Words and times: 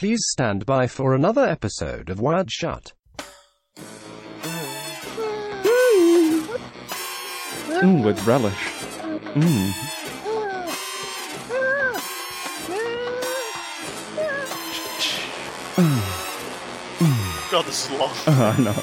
Please 0.00 0.24
stand 0.30 0.64
by 0.64 0.86
for 0.86 1.14
another 1.14 1.44
episode 1.44 2.08
of 2.08 2.18
Wired 2.20 2.50
Shut. 2.50 2.94
Mm, 7.82 8.02
with 8.02 8.26
relish. 8.26 8.54
Mm. 9.34 9.74
God, 17.50 17.64
this 17.66 17.84
is 17.84 17.90
long. 17.98 18.14
I 18.26 18.56
know. 18.58 18.74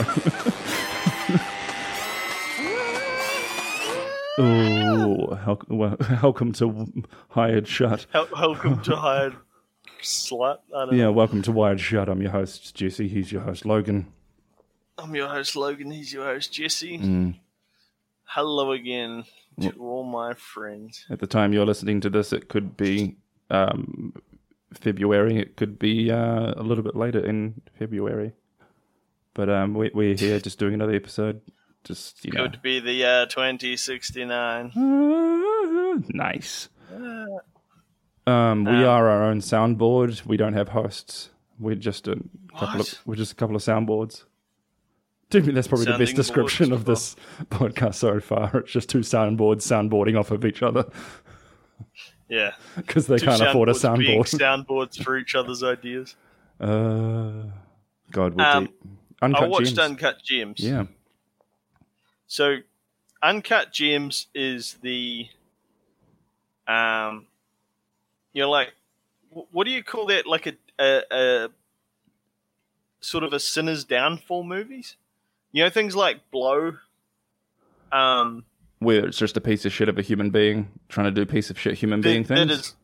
oh, 4.37 5.39
wel- 5.47 5.61
well, 5.67 5.97
welcome 6.21 6.51
to 6.53 6.87
Hired 7.29 7.67
Shut. 7.67 8.05
Hel- 8.13 8.27
Welcome 8.31 8.83
to 8.83 8.95
hired 8.95 9.35
slut. 10.07 10.59
I 10.75 10.85
don't 10.85 10.95
Yeah, 10.95 11.05
know. 11.05 11.11
welcome 11.11 11.41
to 11.43 11.51
Wired 11.51 11.79
Shut. 11.79 12.09
I'm 12.09 12.21
your 12.21 12.31
host, 12.31 12.73
Jesse. 12.75 13.07
He's 13.07 13.31
your 13.31 13.41
host, 13.41 13.65
Logan. 13.65 14.07
I'm 14.97 15.13
your 15.15 15.27
host 15.27 15.55
Logan. 15.55 15.91
He's 15.91 16.11
your 16.11 16.25
host 16.25 16.53
Jesse. 16.53 16.97
Mm. 16.97 17.35
Hello 18.23 18.71
again 18.71 19.25
to 19.61 19.71
all 19.79 20.03
my 20.03 20.33
friends. 20.33 21.05
At 21.09 21.19
the 21.19 21.27
time 21.27 21.53
you're 21.53 21.65
listening 21.65 22.01
to 22.01 22.09
this, 22.09 22.33
it 22.33 22.47
could 22.49 22.75
be 22.77 23.17
um, 23.49 24.13
February. 24.73 25.37
It 25.37 25.55
could 25.55 25.77
be 25.79 26.09
uh, 26.11 26.53
a 26.55 26.63
little 26.63 26.83
bit 26.83 26.95
later 26.95 27.23
in 27.23 27.61
February. 27.77 28.33
But 29.33 29.49
um, 29.49 29.73
we, 29.75 29.91
we're 29.93 30.15
here 30.15 30.39
just 30.39 30.57
doing 30.57 30.73
another 30.73 30.93
episode. 30.95 31.41
Just, 31.83 32.25
you 32.25 32.31
know. 32.31 32.43
Could 32.43 32.61
be 32.61 32.79
the 32.79 32.91
year 32.91 33.25
2069. 33.27 34.71
Ah, 34.75 35.95
nice. 36.09 36.69
Um, 38.27 38.65
we 38.65 38.83
are 38.83 39.07
our 39.07 39.23
own 39.23 39.39
soundboard. 39.39 40.25
We 40.25 40.35
don't 40.37 40.53
have 40.53 40.69
hosts. 40.69 41.29
We're 41.59 41.75
just 41.75 42.07
a 42.07 42.19
couple 42.57 42.81
of 42.81 42.99
we're 43.05 43.15
just 43.15 43.31
a 43.31 43.35
couple 43.35 43.55
of 43.55 43.61
soundboards. 43.61 44.25
To 45.31 45.41
me, 45.41 45.51
that's 45.53 45.67
probably 45.67 45.85
the 45.85 45.97
best 45.97 46.15
description 46.15 46.71
of 46.71 46.85
this 46.85 47.15
podcast 47.49 47.95
so 47.95 48.19
far. 48.19 48.57
It's 48.57 48.71
just 48.71 48.89
two 48.89 48.99
soundboards 48.99 49.61
soundboarding 49.61 50.17
off 50.19 50.31
of 50.31 50.45
each 50.45 50.61
other 50.61 50.85
Yeah. 52.29 52.51
because 52.75 53.07
they 53.07 53.17
Two 53.17 53.25
can't 53.25 53.41
afford 53.41 53.69
a 53.69 53.73
soundboards 53.73 53.97
being 53.99 54.23
soundboard. 54.23 54.65
soundboards 54.67 55.03
for 55.03 55.17
each 55.17 55.35
other's 55.35 55.63
ideas. 55.63 56.15
Uh, 56.59 57.43
God, 58.11 58.35
we're 58.35 58.43
Um, 58.45 58.65
deep. 58.65 58.75
Uncut 59.21 59.43
I 59.43 59.47
watched 59.47 59.65
Gems. 59.75 59.79
Uncut 59.79 60.23
Gems. 60.23 60.59
Yeah, 60.59 60.85
So, 62.27 62.57
Uncut 63.21 63.73
Gems 63.73 64.27
is 64.35 64.75
the, 64.81 65.27
um, 66.67 67.25
you 68.37 68.43
know, 68.43 68.51
like, 68.51 68.71
what 69.51 69.63
do 69.65 69.71
you 69.71 69.83
call 69.83 70.05
that? 70.05 70.27
Like 70.27 70.45
a, 70.45 70.53
a, 70.79 71.01
a 71.11 71.49
sort 72.99 73.23
of 73.23 73.33
a 73.33 73.39
sinner's 73.39 73.83
downfall 73.83 74.43
movies. 74.43 74.95
You 75.51 75.63
know, 75.63 75.71
things 75.71 75.95
like 75.95 76.29
Blow. 76.29 76.73
Um, 77.91 78.45
where 78.79 79.07
it's 79.07 79.17
just 79.17 79.37
a 79.37 79.41
piece 79.41 79.65
of 79.65 79.73
shit 79.73 79.89
of 79.89 79.97
a 79.97 80.01
human 80.03 80.29
being 80.29 80.67
trying 80.87 81.05
to 81.05 81.11
do 81.11 81.25
piece 81.25 81.49
of 81.49 81.57
shit 81.57 81.73
human 81.75 82.01
being 82.01 82.23
that- 82.23 82.35
that 82.35 82.47
things. 82.49 82.59
is- 82.59 82.75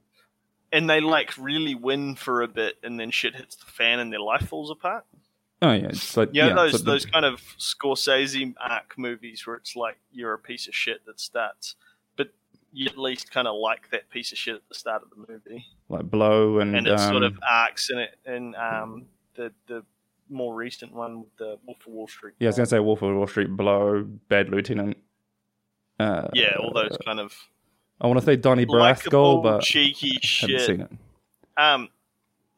and 0.72 0.90
they 0.90 1.02
like 1.02 1.38
really 1.38 1.76
win 1.76 2.16
for 2.16 2.42
a 2.42 2.48
bit, 2.48 2.78
and 2.82 3.00
then 3.00 3.12
shit 3.12 3.36
hits 3.36 3.56
the 3.56 3.66
fan, 3.66 4.00
and 4.00 4.12
their 4.12 4.20
life 4.22 4.48
falls 4.48 4.72
apart. 4.72 5.06
oh 5.62 5.72
yeah, 5.72 5.90
it's 5.90 6.18
like 6.18 6.30
You 6.34 6.42
know, 6.42 6.48
yeah, 6.48 6.54
those 6.56 6.72
the- 6.84 6.92
those 6.92 7.06
kind 7.06 7.26
of 7.26 7.42
Scorsese 7.60 8.56
arc 8.60 8.98
movies 8.98 9.46
where 9.46 9.56
it's 9.56 9.76
like 9.76 9.98
you're 10.12 10.34
a 10.34 10.40
piece 10.40 10.68
of 10.68 10.74
shit 10.74 11.06
that 11.06 11.20
starts, 11.20 11.76
you 12.74 12.88
at 12.88 12.98
least 12.98 13.32
kind 13.32 13.48
of 13.48 13.56
like 13.56 13.90
that 13.92 14.10
piece 14.10 14.32
of 14.32 14.38
shit 14.38 14.56
at 14.56 14.68
the 14.68 14.76
start 14.76 15.04
of 15.04 15.10
the 15.10 15.32
movie, 15.32 15.66
like 15.90 16.10
blow 16.10 16.60
and, 16.60 16.76
and 16.76 16.88
it 16.88 17.00
sort 17.00 17.18
um, 17.18 17.24
of 17.24 17.40
arcs 17.50 17.90
in 17.90 18.00
it. 18.00 18.16
And 18.26 18.56
um, 18.56 19.06
the 19.36 19.52
the 19.68 19.84
more 20.30 20.54
recent 20.56 20.94
one 20.94 21.22
with 21.22 21.38
the 21.38 21.58
Wolf 21.66 21.80
of 21.86 21.94
Wall 21.94 22.08
Street. 22.08 22.34
Yeah, 22.40 22.48
I 22.48 22.50
was 22.50 22.58
gonna 22.58 22.66
say 22.66 22.80
Wolf 22.80 23.02
of 23.02 23.16
Wall 23.16 23.28
Street, 23.28 23.56
Blow, 23.56 24.04
Bad 24.28 24.50
Lieutenant. 24.50 24.98
Uh, 26.00 26.28
yeah, 26.34 26.56
all 26.60 26.74
those 26.74 26.98
kind 27.06 27.20
of 27.20 27.34
I 28.02 28.08
want 28.08 28.20
to 28.20 28.26
say 28.26 28.36
Donnie 28.36 28.66
Brasco, 28.66 29.42
but 29.42 29.62
cheeky 29.62 30.20
haven't 30.22 30.24
shit. 30.24 30.62
seen 30.62 30.82
it. 30.82 30.92
Um, 31.56 31.90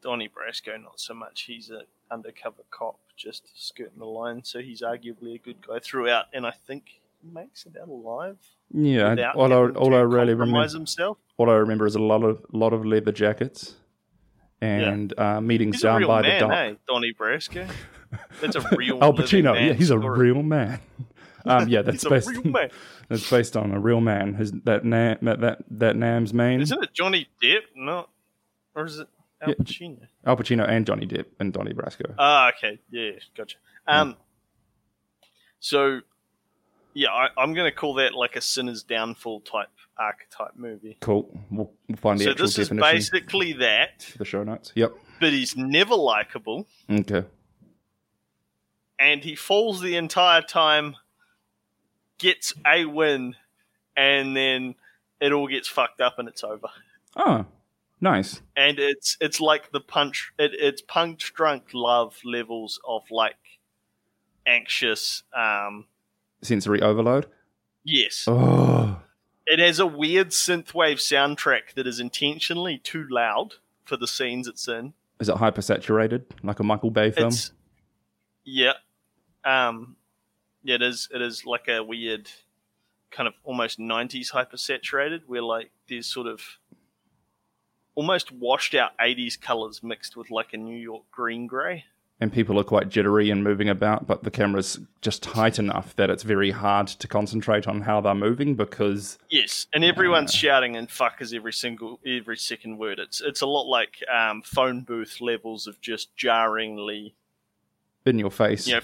Donnie 0.02 0.28
Brasco, 0.28 0.82
not 0.82 0.98
so 0.98 1.14
much. 1.14 1.42
He's 1.42 1.70
a 1.70 1.82
undercover 2.10 2.62
cop, 2.70 2.98
just 3.16 3.48
skirting 3.54 3.98
the 3.98 4.06
line. 4.06 4.42
So 4.44 4.60
he's 4.60 4.82
arguably 4.82 5.34
a 5.34 5.38
good 5.38 5.66
guy 5.66 5.78
throughout, 5.78 6.26
and 6.32 6.46
I 6.46 6.50
think 6.50 7.00
he 7.22 7.28
makes 7.28 7.66
it 7.66 7.76
out 7.80 7.88
alive. 7.88 8.38
Yeah, 8.72 9.10
without 9.10 9.36
all 9.36 9.52
I, 9.52 9.56
all 9.70 9.94
I 9.94 10.00
really 10.00 10.34
remember, 10.34 10.68
himself. 10.68 11.18
all 11.38 11.48
I 11.50 11.54
remember 11.54 11.86
is 11.86 11.94
a 11.94 12.00
lot 12.02 12.22
of 12.24 12.44
lot 12.52 12.72
of 12.72 12.84
leather 12.84 13.12
jackets 13.12 13.74
and 14.60 15.12
uh, 15.18 15.40
meetings 15.40 15.76
He's 15.76 15.82
down 15.82 16.06
by 16.06 16.22
man, 16.22 16.40
the 16.40 16.46
dock. 16.46 16.52
eh? 16.52 16.74
Donnie 16.88 17.12
Brasco. 17.18 17.68
That's 18.40 18.56
a 18.56 18.60
real 18.76 18.98
Al 19.02 19.12
Pacino, 19.12 19.54
man 19.54 19.66
yeah, 19.68 19.72
he's 19.74 19.90
a 19.90 19.98
real 19.98 20.42
man. 20.42 20.80
Um, 21.48 21.68
yeah, 21.68 21.82
that's 21.82 22.02
based. 22.04 22.28
real 22.28 22.42
man. 22.42 22.70
That's 23.08 23.30
based 23.30 23.56
on 23.56 23.70
a 23.70 23.78
real 23.78 24.00
man. 24.00 24.34
His, 24.34 24.50
that 24.64 24.84
na- 24.84 25.14
that 25.22 25.40
that 25.42 25.58
that 25.70 25.94
Nam's 25.94 26.34
main. 26.34 26.60
Isn't 26.60 26.82
it 26.82 26.92
Johnny 26.92 27.28
Depp? 27.40 27.60
No, 27.76 28.08
or 28.74 28.84
is 28.86 28.98
it 28.98 29.06
Al 29.40 29.50
Yeah, 29.50 29.54
Pacino? 29.54 30.08
Al 30.24 30.36
Pacino 30.36 30.68
and 30.68 30.84
Johnny 30.84 31.06
Depp 31.06 31.26
and 31.38 31.52
Donnie 31.52 31.72
Brasco. 31.72 32.12
Ah, 32.18 32.48
okay, 32.48 32.80
yeah, 32.90 33.12
gotcha. 33.36 33.58
Um, 33.86 34.16
so 35.60 36.00
yeah, 36.96 37.10
I, 37.10 37.28
I'm 37.36 37.52
going 37.52 37.70
to 37.70 37.76
call 37.76 37.94
that 37.94 38.14
like 38.14 38.36
a 38.36 38.40
sinner's 38.40 38.82
downfall 38.82 39.40
type 39.40 39.68
archetype 39.98 40.56
movie. 40.56 40.96
Cool. 41.00 41.28
We'll, 41.50 41.70
we'll 41.88 41.96
find 41.98 42.18
the 42.18 42.24
So 42.24 42.30
actual 42.30 42.46
this 42.46 42.58
is 42.58 42.70
basically 42.70 43.52
that, 43.54 44.02
for 44.02 44.18
the 44.18 44.24
show 44.24 44.42
notes. 44.42 44.72
Yep. 44.74 44.94
but 45.20 45.32
he's 45.32 45.56
never 45.56 45.94
likable, 45.94 46.66
Okay. 46.90 47.24
and 48.98 49.22
he 49.22 49.34
falls 49.34 49.80
the 49.80 49.96
entire 49.96 50.42
time, 50.42 50.96
gets 52.18 52.54
a 52.66 52.84
win, 52.86 53.36
and 53.96 54.36
then 54.36 54.74
it 55.20 55.32
all 55.32 55.48
gets 55.48 55.68
fucked 55.68 56.00
up 56.00 56.18
and 56.18 56.28
it's 56.28 56.42
over. 56.44 56.68
Oh, 57.16 57.44
nice. 58.00 58.40
and 58.56 58.78
it's 58.78 59.16
it's 59.20 59.40
like 59.40 59.72
the 59.72 59.80
punch 59.80 60.32
it, 60.38 60.52
it's 60.54 60.82
punch 60.82 61.32
drunk 61.34 61.68
love 61.72 62.16
levels 62.24 62.78
of 62.86 63.02
like 63.10 63.36
anxious 64.46 65.22
um 65.34 65.86
Sensory 66.46 66.80
overload. 66.82 67.26
yes. 67.84 68.24
Oh, 68.26 69.00
it 69.46 69.58
has 69.60 69.78
a 69.78 69.86
weird 69.86 70.30
synthwave 70.30 70.96
soundtrack 70.96 71.74
that 71.76 71.86
is 71.86 72.00
intentionally 72.00 72.78
too 72.78 73.06
loud 73.08 73.54
for 73.84 73.96
the 73.96 74.08
scenes 74.08 74.48
it's 74.48 74.66
in. 74.66 74.94
Is 75.20 75.28
it 75.28 75.36
hypersaturated 75.36 76.24
like 76.42 76.58
a 76.58 76.64
Michael 76.64 76.90
Bay 76.90 77.10
film? 77.10 77.28
it's 77.28 77.52
yeah. 78.44 78.72
Um 79.44 79.96
yeah 80.62 80.74
it 80.74 80.82
is 80.82 81.08
it 81.14 81.22
is 81.22 81.46
like 81.46 81.68
a 81.68 81.82
weird 81.82 82.28
kind 83.12 83.28
of 83.28 83.34
almost 83.44 83.78
90s 83.78 84.32
hypersaturated 84.32 85.20
where 85.26 85.42
like 85.42 85.70
there's 85.88 86.06
sort 86.06 86.26
of 86.26 86.42
almost 87.94 88.32
washed 88.32 88.74
out 88.74 88.90
80s 88.98 89.40
colors 89.40 89.82
mixed 89.82 90.16
with 90.16 90.30
like 90.30 90.52
a 90.52 90.56
new 90.56 90.76
york 90.76 91.04
green 91.12 91.46
gray 91.46 91.84
and 92.18 92.32
people 92.32 92.58
are 92.58 92.64
quite 92.64 92.88
jittery 92.88 93.30
and 93.30 93.44
moving 93.44 93.68
about, 93.68 94.06
but 94.06 94.22
the 94.22 94.30
camera's 94.30 94.78
just 95.02 95.22
tight 95.22 95.58
enough 95.58 95.94
that 95.96 96.08
it's 96.08 96.22
very 96.22 96.50
hard 96.50 96.86
to 96.88 97.06
concentrate 97.06 97.66
on 97.68 97.82
how 97.82 98.00
they're 98.00 98.14
moving 98.14 98.54
because 98.54 99.18
Yes, 99.30 99.66
and 99.74 99.84
everyone's 99.84 100.32
shouting 100.32 100.76
and 100.76 100.90
fuck 100.90 101.20
is 101.20 101.34
every 101.34 101.52
single 101.52 102.00
every 102.06 102.38
second 102.38 102.78
word. 102.78 102.98
It's 102.98 103.20
it's 103.20 103.42
a 103.42 103.46
lot 103.46 103.64
like 103.68 104.02
um, 104.12 104.42
phone 104.42 104.80
booth 104.80 105.20
levels 105.20 105.66
of 105.66 105.80
just 105.80 106.14
jarringly. 106.16 107.14
in 108.06 108.18
your 108.18 108.30
face. 108.30 108.66
You 108.66 108.76
know, 108.76 108.80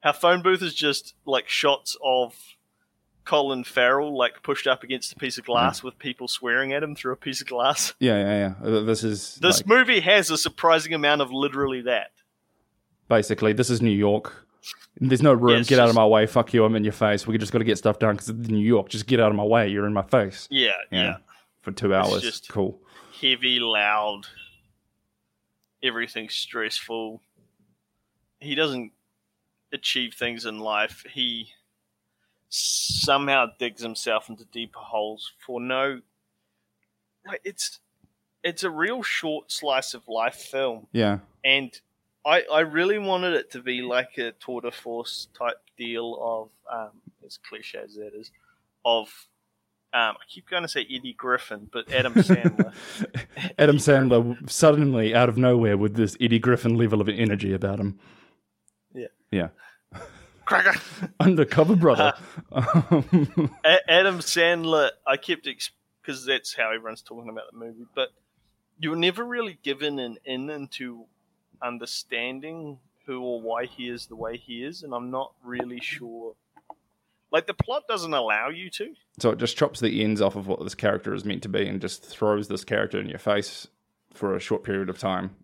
how 0.00 0.12
phone 0.12 0.42
booth 0.42 0.62
is 0.62 0.74
just 0.74 1.14
like 1.24 1.48
shots 1.48 1.96
of 2.04 2.34
Colin 3.24 3.64
Farrell 3.64 4.16
like 4.16 4.42
pushed 4.42 4.66
up 4.66 4.82
against 4.82 5.12
a 5.12 5.16
piece 5.16 5.36
of 5.36 5.44
glass 5.44 5.82
with 5.82 5.98
people 5.98 6.28
swearing 6.28 6.72
at 6.72 6.82
him 6.82 6.94
through 6.94 7.12
a 7.12 7.16
piece 7.16 7.42
of 7.42 7.46
glass. 7.46 7.92
yeah, 7.98 8.16
yeah, 8.18 8.54
yeah. 8.62 8.66
Uh, 8.66 8.80
This 8.80 9.04
is 9.04 9.34
This 9.36 9.58
like, 9.58 9.66
movie 9.66 10.00
has 10.00 10.30
a 10.30 10.38
surprising 10.38 10.94
amount 10.94 11.20
of 11.20 11.30
literally 11.30 11.82
that. 11.82 12.10
Basically 13.08 13.52
this 13.52 13.70
is 13.70 13.80
New 13.82 13.90
York. 13.90 14.44
There's 15.00 15.22
no 15.22 15.32
room. 15.32 15.58
Yeah, 15.58 15.62
get 15.62 15.78
out 15.78 15.88
of 15.88 15.94
my 15.94 16.06
way. 16.06 16.26
Fuck 16.26 16.52
you. 16.52 16.64
I'm 16.64 16.74
in 16.74 16.82
your 16.84 16.92
face. 16.92 17.26
We 17.26 17.38
just 17.38 17.52
got 17.52 17.58
to 17.58 17.64
get 17.64 17.78
stuff 17.78 17.98
done 18.00 18.14
because 18.16 18.28
it's 18.30 18.48
New 18.48 18.58
York. 18.58 18.88
Just 18.88 19.06
get 19.06 19.20
out 19.20 19.30
of 19.30 19.36
my 19.36 19.44
way. 19.44 19.68
You're 19.68 19.86
in 19.86 19.92
my 19.92 20.02
face. 20.02 20.48
Yeah, 20.50 20.72
Yeah. 20.90 21.02
yeah. 21.02 21.16
For 21.62 21.70
two 21.72 21.94
hours. 21.94 22.22
just- 22.22 22.48
cool. 22.48 22.80
Heavy, 23.20 23.58
loud. 23.60 24.22
Everything's 25.82 26.34
stressful. 26.34 27.20
He 28.40 28.54
doesn't 28.54 28.92
achieve 29.72 30.14
things 30.14 30.44
in 30.46 30.58
life. 30.58 31.04
He 31.12 31.50
somehow 32.48 33.46
digs 33.58 33.82
himself 33.82 34.28
into 34.28 34.44
deeper 34.46 34.78
holes 34.78 35.32
for 35.44 35.60
no 35.60 36.00
like 37.26 37.40
it's 37.44 37.78
it's 38.42 38.62
a 38.64 38.70
real 38.70 39.02
short 39.02 39.52
slice 39.52 39.92
of 39.92 40.08
life 40.08 40.36
film 40.36 40.86
Yeah. 40.92 41.18
and 41.44 41.78
I, 42.24 42.42
I 42.52 42.60
really 42.60 42.98
wanted 42.98 43.34
it 43.34 43.52
to 43.52 43.62
be 43.62 43.80
like 43.82 44.18
a 44.18 44.32
tour 44.32 44.60
de 44.60 44.70
force 44.70 45.28
type 45.38 45.60
deal 45.76 46.18
of 46.20 46.50
um, 46.70 46.90
as 47.24 47.38
cliche 47.38 47.78
as 47.84 47.94
that 47.94 48.12
is 48.14 48.30
of 48.84 49.08
Um, 49.94 50.16
I 50.16 50.24
keep 50.28 50.48
going 50.50 50.62
to 50.62 50.68
say 50.68 50.82
Eddie 50.82 51.14
Griffin, 51.14 51.68
but 51.72 51.90
Adam 51.92 52.12
Sandler. 52.16 52.74
Adam 53.58 53.76
Sandler 53.76 54.50
suddenly 54.50 55.14
out 55.14 55.28
of 55.28 55.38
nowhere 55.38 55.76
with 55.78 55.94
this 55.96 56.16
Eddie 56.20 56.38
Griffin 56.38 56.74
level 56.76 57.00
of 57.00 57.08
energy 57.08 57.54
about 57.54 57.80
him. 57.80 57.98
Yeah. 58.94 59.06
Yeah. 59.30 59.48
Cracker. 60.44 60.78
Undercover 61.20 61.76
brother. 61.76 62.14
A- 62.52 63.90
Adam 63.90 64.18
Sandler, 64.20 64.90
I 65.06 65.16
kept 65.16 65.48
because 66.02 66.24
that's 66.24 66.54
how 66.54 66.70
everyone's 66.70 67.02
talking 67.02 67.30
about 67.30 67.52
the 67.52 67.58
movie, 67.58 67.86
but 67.94 68.08
you 68.78 68.90
were 68.90 68.96
never 68.96 69.24
really 69.24 69.58
given 69.62 69.98
an 69.98 70.18
in 70.24 70.48
into 70.48 71.04
understanding 71.62 72.78
who 73.06 73.22
or 73.22 73.40
why 73.40 73.66
he 73.66 73.88
is 73.88 74.06
the 74.06 74.16
way 74.16 74.36
he 74.36 74.64
is, 74.64 74.82
and 74.82 74.92
I'm 74.92 75.10
not 75.10 75.32
really 75.42 75.80
sure. 75.80 76.34
Like 77.30 77.46
the 77.46 77.54
plot 77.54 77.84
doesn't 77.88 78.12
allow 78.14 78.48
you 78.48 78.70
to. 78.70 78.94
so 79.18 79.30
it 79.30 79.38
just 79.38 79.56
chops 79.56 79.80
the 79.80 80.02
ends 80.02 80.20
off 80.22 80.36
of 80.36 80.46
what 80.46 80.62
this 80.62 80.74
character 80.74 81.14
is 81.14 81.24
meant 81.24 81.42
to 81.42 81.48
be 81.48 81.66
and 81.66 81.80
just 81.80 82.04
throws 82.04 82.48
this 82.48 82.64
character 82.64 82.98
in 83.00 83.08
your 83.08 83.18
face 83.18 83.66
for 84.14 84.34
a 84.34 84.40
short 84.40 84.64
period 84.64 84.88
of 84.88 84.98
time. 84.98 85.36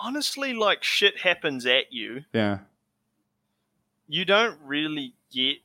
Honestly, 0.00 0.52
like 0.52 0.82
shit 0.84 1.18
happens 1.18 1.66
at 1.66 1.92
you. 1.92 2.24
Yeah. 2.32 2.58
You 4.06 4.24
don't 4.24 4.58
really 4.64 5.14
get 5.32 5.60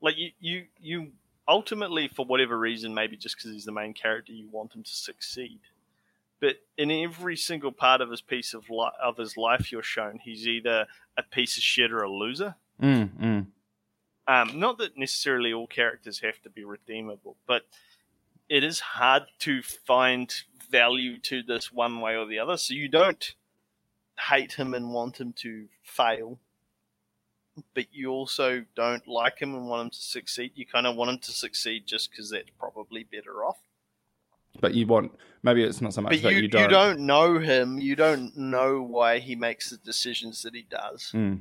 like 0.00 0.16
you 0.18 0.30
you 0.40 0.64
you 0.80 1.12
ultimately 1.48 2.08
for 2.08 2.26
whatever 2.26 2.58
reason, 2.58 2.92
maybe 2.94 3.16
just 3.16 3.36
because 3.36 3.52
he's 3.52 3.64
the 3.64 3.72
main 3.72 3.94
character, 3.94 4.32
you 4.32 4.48
want 4.50 4.74
him 4.74 4.82
to 4.82 4.90
succeed. 4.90 5.60
But 6.42 6.56
in 6.76 6.90
every 6.90 7.36
single 7.36 7.70
part 7.70 8.00
of 8.00 8.10
his 8.10 8.20
piece 8.20 8.52
of 8.52 8.68
li- 8.68 8.90
of 9.00 9.16
his 9.16 9.36
life, 9.36 9.70
you're 9.70 9.80
shown 9.84 10.18
he's 10.18 10.48
either 10.48 10.88
a 11.16 11.22
piece 11.22 11.56
of 11.56 11.62
shit 11.62 11.92
or 11.92 12.02
a 12.02 12.10
loser. 12.10 12.56
Mm, 12.82 13.10
mm. 13.16 13.46
Um, 14.26 14.58
not 14.58 14.78
that 14.78 14.98
necessarily 14.98 15.52
all 15.52 15.68
characters 15.68 16.18
have 16.18 16.42
to 16.42 16.50
be 16.50 16.64
redeemable, 16.64 17.36
but 17.46 17.62
it 18.48 18.64
is 18.64 18.80
hard 18.80 19.22
to 19.38 19.62
find 19.62 20.34
value 20.68 21.16
to 21.18 21.44
this 21.44 21.70
one 21.70 22.00
way 22.00 22.16
or 22.16 22.26
the 22.26 22.40
other. 22.40 22.56
So 22.56 22.74
you 22.74 22.88
don't 22.88 23.36
hate 24.18 24.54
him 24.54 24.74
and 24.74 24.92
want 24.92 25.20
him 25.20 25.34
to 25.34 25.68
fail, 25.84 26.40
but 27.72 27.86
you 27.92 28.10
also 28.10 28.64
don't 28.74 29.06
like 29.06 29.38
him 29.38 29.54
and 29.54 29.68
want 29.68 29.82
him 29.82 29.90
to 29.90 30.02
succeed. 30.02 30.52
You 30.56 30.66
kind 30.66 30.88
of 30.88 30.96
want 30.96 31.12
him 31.12 31.18
to 31.18 31.30
succeed 31.30 31.86
just 31.86 32.10
because 32.10 32.30
that's 32.30 32.50
probably 32.58 33.04
better 33.04 33.44
off. 33.44 33.60
But 34.60 34.74
you 34.74 34.88
want 34.88 35.12
maybe 35.42 35.62
it's 35.64 35.80
not 35.80 35.92
so 35.94 36.00
much 36.02 36.12
But 36.12 36.22
that 36.22 36.32
you, 36.34 36.42
you 36.42 36.48
don't. 36.48 36.62
you 36.62 36.68
don't 36.68 37.00
know 37.00 37.38
him. 37.38 37.78
You 37.78 37.96
don't 37.96 38.36
know 38.36 38.82
why 38.82 39.18
he 39.18 39.34
makes 39.34 39.70
the 39.70 39.76
decisions 39.78 40.42
that 40.42 40.54
he 40.54 40.62
does. 40.70 41.10
Mm. 41.14 41.40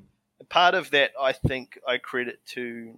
part 0.50 0.74
of 0.76 0.90
that 0.92 1.12
I 1.22 1.34
think 1.34 1.80
I 1.88 1.98
credit 1.98 2.40
to 2.56 2.98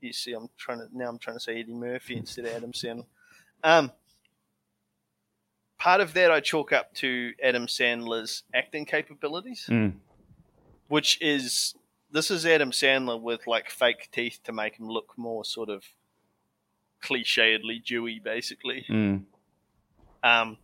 you 0.00 0.12
see 0.12 0.32
I'm 0.32 0.48
trying 0.56 0.78
to 0.78 0.88
now 0.92 1.08
I'm 1.08 1.18
trying 1.18 1.36
to 1.36 1.40
say 1.42 1.58
Eddie 1.60 1.72
Murphy 1.74 2.16
instead 2.16 2.44
of 2.46 2.52
Adam 2.54 2.72
Sandler. 2.72 3.06
Um 3.64 3.92
part 5.78 6.00
of 6.00 6.12
that 6.14 6.30
I 6.30 6.40
chalk 6.40 6.72
up 6.72 6.92
to 6.94 7.32
Adam 7.42 7.66
Sandler's 7.66 8.42
acting 8.54 8.84
capabilities, 8.86 9.66
Mm. 9.68 9.94
which 10.88 11.20
is 11.22 11.74
this 12.10 12.30
is 12.30 12.44
Adam 12.46 12.70
Sandler 12.72 13.20
with 13.20 13.46
like 13.46 13.70
fake 13.70 14.08
teeth 14.10 14.40
to 14.44 14.52
make 14.52 14.78
him 14.78 14.88
look 14.88 15.12
more 15.16 15.44
sort 15.44 15.68
of 15.68 15.84
clichédly 17.02 17.82
Jewy 17.84 18.22
basically. 18.22 18.84
Mm. 18.88 19.24
Um 20.22 20.58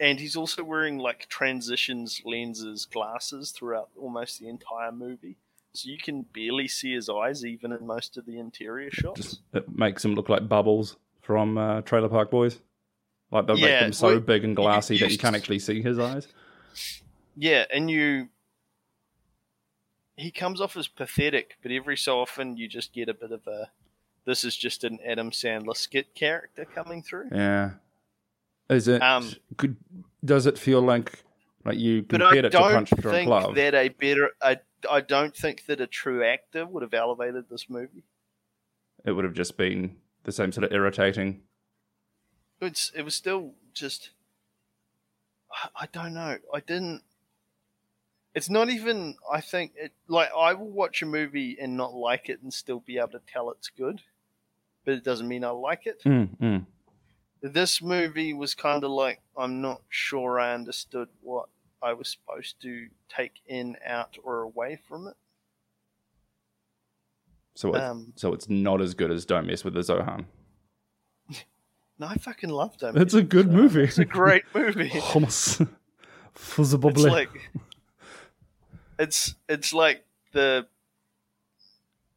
and 0.00 0.20
he's 0.20 0.36
also 0.36 0.62
wearing 0.62 0.98
like 0.98 1.28
transitions 1.28 2.22
lenses 2.24 2.86
glasses 2.86 3.50
throughout 3.50 3.88
almost 4.00 4.38
the 4.38 4.48
entire 4.48 4.92
movie. 4.92 5.36
So 5.74 5.90
you 5.90 5.98
can 5.98 6.22
barely 6.22 6.68
see 6.68 6.94
his 6.94 7.08
eyes 7.08 7.44
even 7.44 7.72
in 7.72 7.86
most 7.86 8.16
of 8.16 8.24
the 8.26 8.38
interior 8.38 8.90
shots. 8.90 9.20
Just 9.20 9.40
it 9.52 9.76
makes 9.76 10.04
him 10.04 10.14
look 10.14 10.28
like 10.28 10.48
bubbles 10.48 10.96
from 11.20 11.58
uh, 11.58 11.80
Trailer 11.82 12.08
Park 12.08 12.30
Boys. 12.30 12.58
Like 13.30 13.46
they 13.46 13.54
make 13.54 13.62
Yeah, 13.64 13.80
them 13.84 13.92
so 13.92 14.06
well, 14.06 14.20
big 14.20 14.44
and 14.44 14.56
glassy 14.56 14.94
you- 14.94 15.00
that 15.00 15.10
you 15.12 15.18
can't 15.18 15.36
actually 15.36 15.58
see 15.58 15.82
his 15.82 15.98
eyes. 15.98 16.28
Yeah, 17.36 17.64
and 17.72 17.90
you 17.90 18.28
he 20.16 20.30
comes 20.32 20.60
off 20.60 20.76
as 20.76 20.88
pathetic, 20.88 21.56
but 21.62 21.70
every 21.70 21.96
so 21.96 22.20
often 22.20 22.56
you 22.56 22.66
just 22.68 22.92
get 22.92 23.08
a 23.08 23.14
bit 23.14 23.30
of 23.30 23.46
a 23.46 23.70
this 24.24 24.44
is 24.44 24.56
just 24.56 24.84
an 24.84 24.98
Adam 25.06 25.30
Sandler 25.30 25.76
skit 25.76 26.14
character 26.14 26.64
coming 26.64 27.02
through. 27.02 27.28
Yeah. 27.32 27.72
Is 28.70 28.88
it? 28.88 29.02
Um, 29.02 29.30
could 29.56 29.76
does 30.24 30.46
it 30.46 30.58
feel 30.58 30.80
like 30.82 31.22
like 31.64 31.78
you 31.78 32.02
compared 32.02 32.44
it 32.44 32.50
to 32.50 32.58
Punch 32.58 32.90
Drunk 32.90 33.28
Love? 33.28 33.54
that 33.54 33.74
a 33.74 33.88
better 33.88 34.30
I, 34.42 34.58
I 34.90 35.00
don't 35.00 35.34
think 35.34 35.66
that 35.66 35.80
a 35.80 35.86
true 35.86 36.24
actor 36.24 36.66
would 36.66 36.82
have 36.82 36.94
elevated 36.94 37.48
this 37.48 37.68
movie. 37.68 38.04
It 39.04 39.12
would 39.12 39.24
have 39.24 39.34
just 39.34 39.56
been 39.56 39.96
the 40.24 40.32
same 40.32 40.52
sort 40.52 40.64
of 40.64 40.72
irritating. 40.72 41.42
It's 42.60 42.92
it 42.94 43.02
was 43.02 43.14
still 43.14 43.54
just 43.72 44.10
I, 45.52 45.68
I 45.82 45.88
don't 45.90 46.14
know. 46.14 46.36
I 46.52 46.60
didn't 46.60 47.02
it's 48.34 48.50
not 48.50 48.68
even 48.68 49.16
I 49.32 49.40
think 49.40 49.72
it 49.76 49.92
like 50.08 50.30
I 50.36 50.54
will 50.54 50.70
watch 50.70 51.02
a 51.02 51.06
movie 51.06 51.56
and 51.60 51.76
not 51.76 51.94
like 51.94 52.28
it 52.28 52.42
and 52.42 52.52
still 52.52 52.80
be 52.80 52.98
able 52.98 53.08
to 53.08 53.20
tell 53.26 53.50
it's 53.50 53.68
good. 53.68 54.02
But 54.84 54.94
it 54.94 55.04
doesn't 55.04 55.28
mean 55.28 55.44
I 55.44 55.50
like 55.50 55.86
it. 55.86 56.02
Mm, 56.04 56.38
mm. 56.38 56.66
This 57.40 57.80
movie 57.80 58.34
was 58.34 58.54
kind 58.54 58.82
of 58.84 58.90
like 58.90 59.20
I'm 59.36 59.60
not 59.60 59.82
sure 59.88 60.40
I 60.40 60.54
understood 60.54 61.08
what 61.20 61.46
I 61.82 61.92
was 61.92 62.08
supposed 62.08 62.60
to 62.62 62.88
take 63.08 63.34
in, 63.46 63.76
out, 63.86 64.16
or 64.24 64.42
away 64.42 64.80
from 64.88 65.06
it. 65.06 65.14
So 67.54 67.74
it's, 67.74 67.82
Um, 67.84 68.12
so 68.16 68.32
it's 68.34 68.48
not 68.48 68.80
as 68.80 68.94
good 68.94 69.10
as 69.10 69.24
Don't 69.24 69.46
Mess 69.46 69.64
with 69.64 69.74
the 69.74 69.80
Zohan. 69.80 70.24
No, 72.00 72.06
I 72.06 72.14
fucking 72.14 72.50
loved 72.50 72.84
it. 72.84 72.96
It's 72.96 73.14
a 73.14 73.24
good 73.24 73.50
movie. 73.50 73.82
It's 73.82 73.98
a 73.98 74.04
great 74.04 74.44
movie. 74.54 74.88
Hummus. 74.88 75.68
Fuzzy 76.32 76.76
it's 76.76 76.80
bubbly. 76.80 77.10
like 77.10 77.50
it's 79.00 79.34
it's 79.48 79.72
like 79.72 80.04
the 80.32 80.68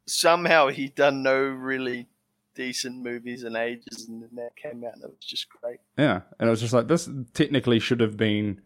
somehow 0.06 0.68
he 0.68 0.86
done 0.86 1.24
no 1.24 1.36
really 1.42 2.06
decent 2.54 3.02
movies 3.02 3.44
in 3.44 3.56
ages, 3.56 4.06
and 4.08 4.22
then 4.22 4.30
that 4.34 4.56
came 4.56 4.84
out 4.84 4.94
and 4.94 5.04
it 5.04 5.10
was 5.10 5.24
just 5.24 5.48
great. 5.48 5.78
Yeah, 5.96 6.20
and 6.38 6.48
it 6.48 6.50
was 6.50 6.60
just 6.60 6.72
like 6.72 6.88
this. 6.88 7.08
Technically, 7.34 7.78
should 7.78 8.00
have 8.00 8.16
been 8.16 8.60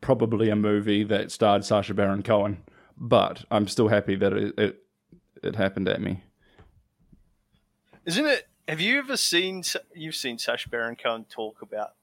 probably 0.00 0.48
a 0.48 0.56
movie 0.56 1.04
that 1.04 1.30
starred 1.30 1.64
Sacha 1.64 1.94
Baron 1.94 2.22
Cohen, 2.22 2.62
but 2.96 3.44
I'm 3.50 3.68
still 3.68 3.88
happy 3.88 4.16
that 4.16 4.32
it 4.32 4.58
it, 4.58 4.82
it 5.42 5.56
happened 5.56 5.88
at 5.88 6.00
me. 6.00 6.22
Isn't 8.06 8.26
it? 8.26 8.48
Have 8.68 8.80
you 8.80 8.98
ever 8.98 9.16
seen? 9.16 9.62
You've 9.94 10.16
seen 10.16 10.38
Sacha 10.38 10.68
Baron 10.68 10.96
Cohen 10.96 11.26
talk 11.28 11.62
about 11.62 11.94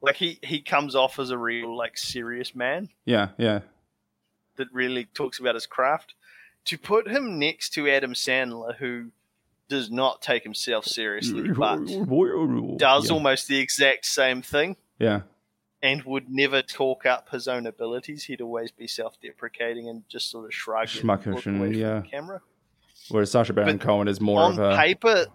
like 0.00 0.16
he 0.16 0.38
he 0.42 0.60
comes 0.60 0.94
off 0.94 1.18
as 1.18 1.30
a 1.30 1.38
real 1.38 1.76
like 1.76 1.96
serious 1.98 2.54
man 2.54 2.88
Yeah, 3.04 3.28
yeah, 3.38 3.60
that 4.56 4.68
really 4.72 5.06
talks 5.06 5.38
about 5.38 5.54
his 5.54 5.66
craft. 5.66 6.14
To 6.66 6.78
put 6.78 7.08
him 7.08 7.38
next 7.38 7.70
to 7.70 7.88
Adam 7.88 8.12
Sandler, 8.12 8.76
who 8.76 9.10
does 9.70 9.90
not 9.90 10.20
take 10.20 10.42
himself 10.42 10.84
seriously, 10.84 11.48
but 11.56 11.86
does 12.76 13.08
yeah. 13.08 13.14
almost 13.14 13.48
the 13.48 13.58
exact 13.58 14.04
same 14.04 14.42
thing. 14.42 14.76
yeah. 14.98 15.22
and 15.82 16.02
would 16.04 16.28
never 16.28 16.60
talk 16.60 17.06
up 17.06 17.30
his 17.30 17.48
own 17.48 17.66
abilities. 17.66 18.24
He'd 18.24 18.42
always 18.42 18.70
be 18.70 18.86
self-deprecating 18.86 19.88
and 19.88 20.02
just 20.10 20.30
sort 20.30 20.44
of 20.44 20.52
shrug 20.52 20.88
Schmuckish 20.88 21.26
away 21.26 21.32
and, 21.34 21.42
from 21.42 21.72
yeah. 21.72 22.00
the 22.00 22.08
camera. 22.08 22.42
Whereas 23.08 23.30
Sacha 23.30 23.54
Baron 23.54 23.78
But 23.78 23.86
Cohen 23.86 24.08
is 24.08 24.20
more 24.20 24.42
On 24.42 24.52
of 24.52 24.58
a 24.58 24.76
paper, 24.76 25.26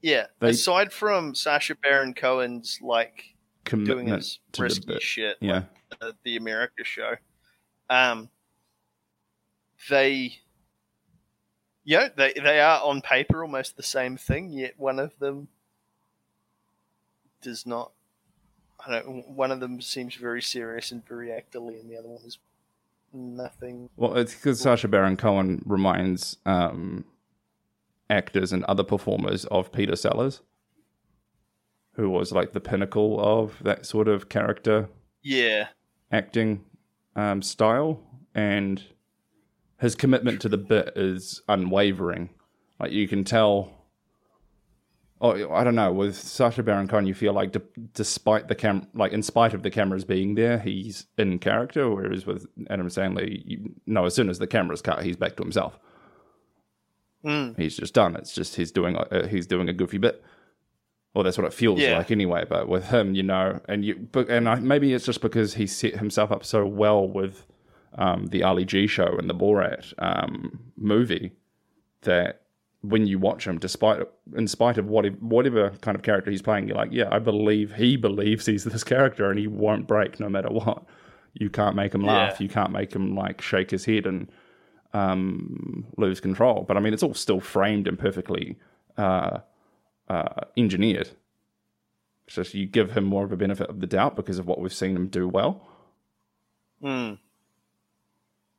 yeah. 0.00 0.26
They- 0.38 0.50
aside 0.50 0.92
from 0.92 1.34
Sacha 1.34 1.74
Baron 1.74 2.14
Cohen's 2.14 2.78
like 2.80 3.34
doing 3.64 4.06
his 4.06 4.38
to 4.52 4.60
the 4.60 4.62
risky 4.62 4.98
shit, 5.00 5.36
Yeah, 5.40 5.54
like 5.90 5.98
the, 6.00 6.16
the 6.22 6.36
America 6.36 6.84
show, 6.84 7.14
um, 7.90 8.30
they, 9.90 10.38
yeah, 11.86 12.08
they 12.14 12.32
they 12.34 12.60
are 12.60 12.82
on 12.82 13.00
paper 13.00 13.42
almost 13.42 13.76
the 13.76 13.82
same 13.82 14.16
thing. 14.16 14.50
Yet 14.50 14.74
one 14.76 14.98
of 14.98 15.16
them 15.20 15.46
does 17.40 17.64
not. 17.64 17.92
I 18.84 18.90
don't. 18.90 19.28
One 19.30 19.52
of 19.52 19.60
them 19.60 19.80
seems 19.80 20.16
very 20.16 20.42
serious 20.42 20.90
and 20.90 21.06
very 21.06 21.28
actorly, 21.28 21.80
and 21.80 21.88
the 21.88 21.96
other 21.96 22.08
one 22.08 22.22
is 22.26 22.38
nothing. 23.12 23.88
well, 23.96 24.16
it's 24.16 24.34
because 24.34 24.60
Sacha 24.60 24.88
Baron 24.88 25.16
Cohen 25.16 25.62
reminds 25.64 26.38
um, 26.44 27.04
actors 28.10 28.52
and 28.52 28.64
other 28.64 28.82
performers 28.84 29.44
of 29.46 29.70
Peter 29.70 29.94
Sellers, 29.94 30.40
who 31.92 32.10
was 32.10 32.32
like 32.32 32.52
the 32.52 32.60
pinnacle 32.60 33.20
of 33.20 33.62
that 33.62 33.86
sort 33.86 34.08
of 34.08 34.28
character 34.28 34.88
Yeah, 35.22 35.68
acting 36.10 36.64
um, 37.14 37.42
style, 37.42 38.00
and 38.34 38.82
his 39.78 39.94
commitment 39.94 40.40
to 40.42 40.48
the 40.48 40.56
bit 40.58 40.92
is 40.96 41.42
unwavering. 41.48 42.30
Like 42.80 42.92
you 42.92 43.06
can 43.08 43.24
tell. 43.24 43.72
Oh, 45.18 45.50
I 45.50 45.64
don't 45.64 45.74
know. 45.74 45.92
With 45.92 46.14
Sacha 46.14 46.62
Baron 46.62 46.88
Cohen, 46.88 47.06
you 47.06 47.14
feel 47.14 47.32
like, 47.32 47.52
d- 47.52 47.60
despite 47.94 48.48
the 48.48 48.54
cam, 48.54 48.86
like 48.92 49.12
in 49.12 49.22
spite 49.22 49.54
of 49.54 49.62
the 49.62 49.70
cameras 49.70 50.04
being 50.04 50.34
there, 50.34 50.58
he's 50.58 51.06
in 51.16 51.38
character. 51.38 51.88
Whereas 51.88 52.26
with 52.26 52.46
Adam 52.68 52.88
Sandler, 52.88 53.26
you 53.46 53.72
know, 53.86 54.04
as 54.04 54.14
soon 54.14 54.28
as 54.28 54.38
the 54.38 54.46
camera's 54.46 54.82
cut, 54.82 55.02
he's 55.02 55.16
back 55.16 55.36
to 55.36 55.42
himself. 55.42 55.78
Mm. 57.24 57.58
he's 57.58 57.76
just 57.76 57.94
done. 57.94 58.14
It's 58.14 58.32
just 58.34 58.54
he's 58.56 58.70
doing 58.70 58.94
uh, 58.96 59.26
he's 59.26 59.46
doing 59.46 59.68
a 59.68 59.72
goofy 59.72 59.98
bit. 59.98 60.22
Well, 61.14 61.24
that's 61.24 61.38
what 61.38 61.46
it 61.46 61.54
feels 61.54 61.80
Yeah. 61.80 61.96
like 61.96 62.10
anyway. 62.10 62.44
But 62.48 62.68
with 62.68 62.84
him, 62.88 63.14
you 63.14 63.22
know, 63.22 63.58
and 63.68 63.84
you, 63.84 64.08
but 64.12 64.28
and 64.28 64.46
I, 64.48 64.56
maybe 64.56 64.92
it's 64.92 65.06
just 65.06 65.22
because 65.22 65.54
he 65.54 65.66
set 65.66 65.96
himself 65.96 66.30
up 66.30 66.44
so 66.44 66.66
well 66.66 67.08
with 67.08 67.46
um, 67.96 68.26
the 68.26 68.42
Ali 68.42 68.64
G 68.64 68.86
show 68.86 69.16
and 69.18 69.28
the 69.28 69.34
Borat 69.34 69.92
um, 69.98 70.60
movie 70.76 71.32
that 72.02 72.42
when 72.82 73.06
you 73.06 73.18
watch 73.18 73.46
him, 73.46 73.58
despite 73.58 74.00
in 74.36 74.46
spite 74.46 74.78
of 74.78 74.86
what 74.86 75.06
whatever 75.20 75.70
kind 75.80 75.96
of 75.96 76.02
character 76.02 76.30
he's 76.30 76.42
playing, 76.42 76.68
you're 76.68 76.76
like, 76.76 76.92
yeah, 76.92 77.08
I 77.10 77.18
believe 77.18 77.74
he 77.74 77.96
believes 77.96 78.46
he's 78.46 78.64
this 78.72 78.84
character 78.84 79.30
and 79.30 79.38
he 79.38 79.46
won't 79.46 79.86
break 79.86 80.20
no 80.20 80.28
matter 80.28 80.48
what. 80.48 80.84
You 81.34 81.50
can't 81.50 81.76
make 81.76 81.94
him 81.94 82.02
laugh. 82.02 82.40
Yeah. 82.40 82.44
You 82.44 82.48
can't 82.48 82.72
make 82.72 82.94
him 82.94 83.14
like 83.14 83.42
shake 83.42 83.70
his 83.70 83.84
head 83.84 84.06
and 84.06 84.30
um, 84.94 85.86
lose 85.98 86.20
control. 86.20 86.64
But 86.66 86.76
I 86.76 86.80
mean, 86.80 86.94
it's 86.94 87.02
all 87.02 87.14
still 87.14 87.40
framed 87.40 87.86
and 87.86 87.98
perfectly 87.98 88.56
uh, 88.96 89.40
uh, 90.08 90.44
engineered. 90.56 91.10
Just 92.26 92.54
you 92.54 92.66
give 92.66 92.92
him 92.92 93.04
more 93.04 93.24
of 93.24 93.32
a 93.32 93.36
benefit 93.36 93.68
of 93.68 93.80
the 93.80 93.86
doubt 93.86 94.16
because 94.16 94.38
of 94.38 94.46
what 94.46 94.60
we've 94.60 94.72
seen 94.72 94.96
him 94.96 95.08
do 95.08 95.28
well. 95.28 95.66
Mm. 96.82 97.18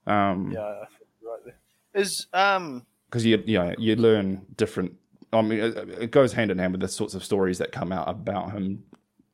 Um, 0.07 0.51
Yeah, 0.51 0.59
I 0.61 0.79
right 1.23 1.39
there. 1.45 1.55
Is 1.93 2.27
um 2.33 2.85
because 3.09 3.25
you 3.25 3.41
you 3.45 3.57
know, 3.59 3.73
you 3.77 3.95
learn 3.95 4.45
different. 4.55 4.93
I 5.33 5.41
mean, 5.41 5.59
it, 5.59 5.77
it 6.03 6.11
goes 6.11 6.33
hand 6.33 6.51
in 6.51 6.57
hand 6.57 6.71
with 6.73 6.81
the 6.81 6.87
sorts 6.87 7.13
of 7.13 7.23
stories 7.23 7.57
that 7.57 7.71
come 7.71 7.91
out 7.91 8.07
about 8.09 8.51
him 8.53 8.83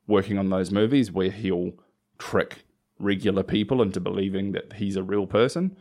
working 0.06 0.38
on 0.38 0.50
those 0.50 0.70
movies, 0.70 1.10
where 1.12 1.30
he'll 1.30 1.72
trick 2.18 2.64
regular 2.98 3.42
people 3.42 3.80
into 3.82 4.00
believing 4.00 4.52
that 4.52 4.74
he's 4.74 4.96
a 4.96 5.02
real 5.02 5.26
person, 5.26 5.76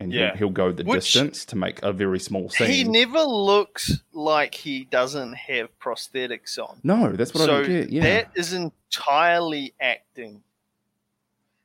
and 0.00 0.12
Yeah. 0.12 0.28
he'll, 0.30 0.36
he'll 0.36 0.50
go 0.50 0.72
the 0.72 0.84
Which- 0.84 1.12
distance 1.12 1.44
to 1.46 1.56
make 1.56 1.82
a 1.82 1.92
very 1.92 2.18
small 2.20 2.48
scene. 2.50 2.68
he 2.70 2.84
never 2.84 3.20
looks 3.22 4.00
like 4.12 4.54
he 4.54 4.84
doesn't 4.84 5.34
have 5.34 5.68
prosthetics 5.78 6.58
on. 6.58 6.80
no, 6.82 7.12
that's 7.12 7.32
what 7.34 7.42
I 7.42 7.46
so 7.46 7.52
don't 7.62 7.66
get. 7.68 7.90
Yeah, 7.90 8.02
that 8.02 8.30
is 8.34 8.52
entirely 8.52 9.74
acting. 9.80 10.42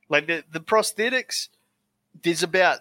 Like 0.09 0.27
the 0.27 0.43
the 0.51 0.59
prosthetics, 0.59 1.47
there's 2.23 2.43
about 2.43 2.79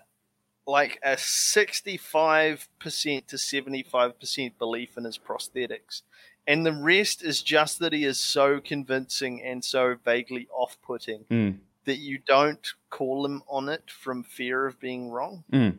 like 0.66 0.98
a 1.02 1.16
sixty 1.18 1.96
five 1.96 2.68
percent 2.78 3.28
to 3.28 3.38
seventy 3.38 3.82
five 3.82 4.18
percent 4.18 4.58
belief 4.58 4.96
in 4.96 5.04
his 5.04 5.18
prosthetics, 5.18 6.02
and 6.46 6.64
the 6.64 6.72
rest 6.72 7.22
is 7.22 7.42
just 7.42 7.78
that 7.80 7.92
he 7.92 8.04
is 8.04 8.18
so 8.18 8.60
convincing 8.60 9.42
and 9.42 9.64
so 9.64 9.96
vaguely 10.04 10.48
off 10.52 10.76
putting 10.82 11.24
Mm, 11.30 11.58
that 11.84 11.98
you 11.98 12.18
don't 12.18 12.74
call 12.90 13.24
him 13.24 13.42
on 13.48 13.68
it 13.68 13.90
from 13.90 14.22
fear 14.22 14.66
of 14.66 14.78
being 14.80 15.10
wrong. 15.10 15.44
mm. 15.52 15.76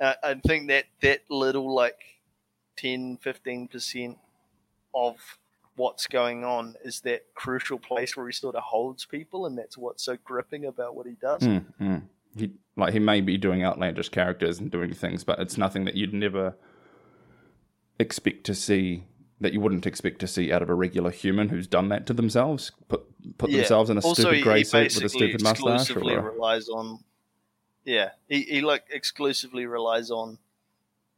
Uh, 0.00 0.14
I 0.22 0.34
think 0.34 0.68
that 0.68 0.84
that 1.00 1.22
little 1.28 1.74
like 1.74 2.20
10 2.76 3.18
15% 3.18 4.16
of 4.94 5.16
what's 5.76 6.06
going 6.06 6.44
on 6.44 6.76
is 6.84 7.00
that 7.00 7.24
crucial 7.34 7.78
place 7.78 8.16
where 8.16 8.26
he 8.26 8.32
sort 8.32 8.54
of 8.54 8.62
holds 8.62 9.04
people 9.04 9.46
and 9.46 9.56
that's 9.56 9.76
what's 9.78 10.02
so 10.04 10.16
gripping 10.24 10.66
about 10.66 10.94
what 10.94 11.06
he 11.06 11.14
does. 11.20 11.42
Mm, 11.42 11.64
mm. 11.80 12.02
He 12.38 12.52
like 12.76 12.92
he 12.92 12.98
may 12.98 13.20
be 13.20 13.36
doing 13.36 13.64
outlandish 13.64 14.08
characters 14.08 14.58
and 14.60 14.70
doing 14.70 14.94
things, 14.94 15.24
but 15.24 15.38
it's 15.40 15.58
nothing 15.58 15.84
that 15.84 15.94
you'd 15.96 16.14
never 16.14 16.56
expect 17.98 18.44
to 18.44 18.54
see 18.54 19.04
that 19.40 19.52
you 19.52 19.60
wouldn't 19.60 19.86
expect 19.86 20.18
to 20.20 20.26
see 20.26 20.52
out 20.52 20.62
of 20.62 20.68
a 20.70 20.74
regular 20.74 21.10
human 21.10 21.48
who's 21.48 21.66
done 21.66 21.88
that 21.88 22.06
to 22.06 22.12
themselves. 22.12 22.72
Put 22.88 23.04
put 23.38 23.50
Yeah. 23.50 23.58
themselves 23.58 23.90
in 23.90 23.96
a 23.98 24.00
Also, 24.00 24.22
stupid 24.22 24.42
grey 24.42 24.64
suit 24.64 24.94
with 24.94 25.04
a 25.04 25.08
stupid 25.08 25.42
mustache. 25.42 25.90
exclusively 25.90 26.14
Or, 26.14 26.22
relies 26.22 26.68
on 26.68 27.00
yeah, 27.84 28.10
he, 28.28 28.42
he 28.42 28.60
like 28.60 28.84
exclusively 28.90 29.66
relies 29.66 30.10
on 30.10 30.38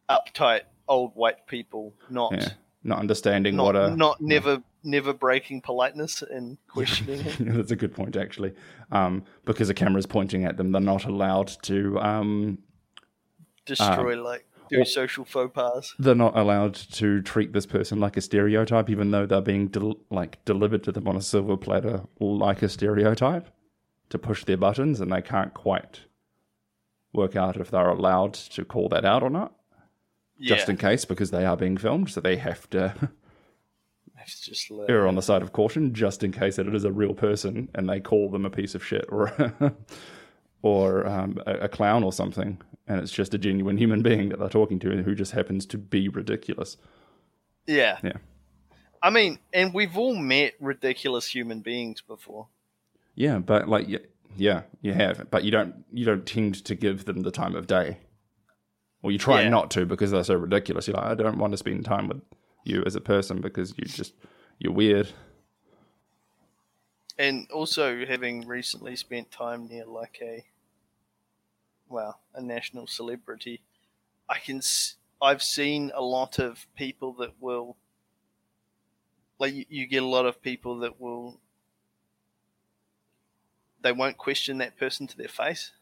uptight 0.09 0.63
old 0.89 1.15
white 1.15 1.47
people, 1.47 1.95
not 2.09 2.33
yeah, 2.33 2.49
not 2.85 2.99
understanding 2.99 3.57
not, 3.57 3.65
what 3.65 3.77
a 3.77 3.97
not 3.97 4.21
never 4.21 4.63
never 4.83 5.13
breaking 5.13 5.61
politeness 5.63 6.23
and 6.23 6.59
questioning 6.69 7.21
it. 7.27 7.37
That's 7.39 7.71
a 7.71 7.77
good 7.77 7.95
point, 7.95 8.17
actually. 8.17 8.55
Um, 8.91 9.25
because 9.45 9.69
the 9.69 9.75
camera's 9.75 10.07
pointing 10.07 10.45
at 10.45 10.57
them, 10.57 10.73
they're 10.73 10.81
not 10.81 11.05
allowed 11.05 11.49
to. 11.63 11.99
Um, 12.01 12.59
destroy 13.67 14.21
like 14.21 14.47
do 14.69 14.85
social 14.85 15.25
faux 15.25 15.53
pas. 15.55 15.95
they're 15.99 16.15
not 16.15 16.37
allowed 16.37 16.75
to 16.75 17.21
treat 17.23 17.53
this 17.53 17.67
person 17.67 18.01
like 18.01 18.17
a 18.17 18.21
stereotype, 18.21 18.89
even 18.89 19.11
though 19.11 19.27
they're 19.27 19.41
being 19.41 19.69
del- 19.69 19.99
like 20.11 20.45
delivered 20.45 20.83
to 20.85 20.93
them 20.93 21.07
on 21.09 21.17
a 21.17 21.21
silver 21.21 21.57
platter 21.57 22.03
like 22.19 22.63
a 22.63 22.69
stereotype 22.69 23.49
to 24.09 24.19
push 24.19 24.45
their 24.45 24.57
buttons, 24.57 25.01
and 25.01 25.13
they 25.13 25.23
can't 25.23 25.55
quite 25.55 26.01
work 27.13 27.37
out 27.37 27.57
if 27.57 27.71
they're 27.71 27.89
allowed 27.89 28.35
to 28.35 28.65
call 28.65 28.89
that 28.89 29.05
out 29.05 29.23
or 29.23 29.31
not. 29.31 29.53
Yeah, 30.39 30.57
Just 30.57 30.69
in 30.69 30.77
case, 30.77 31.05
because 31.05 31.31
they 31.31 31.45
are 31.45 31.57
being 31.57 31.77
filmed, 31.77 32.11
so 32.11 32.21
they 32.21 32.37
have 32.37 32.69
to 32.71 33.11
it's 34.23 34.41
just 34.41 34.71
like, 34.71 34.89
err 34.91 35.07
on 35.07 35.15
the 35.15 35.23
side 35.23 35.43
of 35.43 35.53
caution, 35.53 35.93
just 35.95 36.23
in 36.25 36.33
case 36.33 36.57
that 36.57 36.67
it 36.67 36.75
is 36.75 36.85
a 36.85 36.93
real 36.93 37.15
person 37.15 37.69
and 37.75 37.89
they 37.89 38.01
call 38.01 38.31
them 38.31 38.45
a 38.45 38.51
piece 38.51 38.75
of 38.75 38.85
shit 38.85 39.05
or 39.09 39.33
or 40.63 41.07
um, 41.07 41.39
a, 41.47 41.53
a 41.61 41.69
clown 41.69 42.03
or 42.05 42.13
something, 42.13 42.59
and 42.87 43.01
it's 43.01 43.13
just 43.13 43.33
a 43.35 43.39
genuine 43.39 43.79
human 43.79 44.03
being 44.03 44.29
that 44.29 44.39
they're 44.39 44.49
talking 44.49 44.79
to 44.81 44.91
and 44.91 45.05
who 45.05 45.15
just 45.15 45.33
happens 45.33 45.65
to 45.67 45.79
be 45.79 46.09
ridiculous. 46.09 46.77
yeah. 47.67 47.99
Yeah. 48.03 48.13
I 49.03 49.09
mean, 49.09 49.39
and 49.55 49.73
we've 49.73 49.97
all 49.97 50.15
met 50.15 50.53
ridiculous 50.61 51.27
human 51.35 51.61
beings 51.61 52.03
before. 52.03 52.49
Yeah, 53.15 53.39
but 53.39 53.67
like, 53.67 53.89
yeah, 53.89 53.99
yeah, 54.37 54.63
you 54.83 54.93
have, 54.93 55.31
but 55.31 55.43
you 55.43 55.51
don't 55.51 55.75
you 55.91 56.05
don't 56.05 56.27
tend 56.27 56.63
to 56.67 56.75
give 56.75 57.07
them 57.07 57.23
the 57.23 57.31
time 57.31 57.57
of 57.57 57.67
day, 57.67 57.97
or 59.03 59.11
you 59.11 59.17
try 59.19 59.41
Yeah. 59.41 59.49
not 59.49 59.71
to 59.71 59.87
because 59.87 60.11
they're 60.11 60.23
so 60.23 60.35
ridiculous. 60.35 60.87
You're 60.87 60.97
like, 60.99 61.07
I 61.07 61.15
don't 61.15 61.39
want 61.39 61.53
to 61.55 61.57
spend 61.57 61.87
time 61.87 62.09
with 62.09 62.21
you 62.65 62.83
as 62.87 62.95
a 62.95 63.01
person 63.01 63.41
because 63.41 63.77
you 63.79 63.85
just 63.85 64.15
you're 64.59 64.73
weird. 64.73 65.13
And 67.17 67.49
also 67.53 68.05
having 68.05 68.49
recently 68.49 68.97
spent 68.97 69.31
time 69.31 69.69
near 69.69 69.85
like 69.87 70.19
a 70.21 70.47
well, 71.89 72.21
a 72.35 72.41
national 72.41 72.87
celebrity, 72.87 73.61
I 74.29 74.39
can 74.39 74.59
s- 74.59 74.97
I've 75.23 75.43
seen 75.43 75.93
a 75.95 76.03
lot 76.03 76.39
of 76.39 76.67
people 76.77 77.13
that 77.15 77.41
will 77.41 77.77
like 79.39 79.55
you, 79.55 79.65
you 79.69 79.87
get 79.87 80.03
a 80.03 80.07
lot 80.07 80.27
of 80.27 80.41
people 80.43 80.79
that 80.81 81.01
will 81.01 81.41
they 83.81 83.91
won't 83.91 84.17
question 84.17 84.59
that 84.59 84.77
person 84.77 85.09
to 85.09 85.17
their 85.17 85.27
face. 85.29 85.73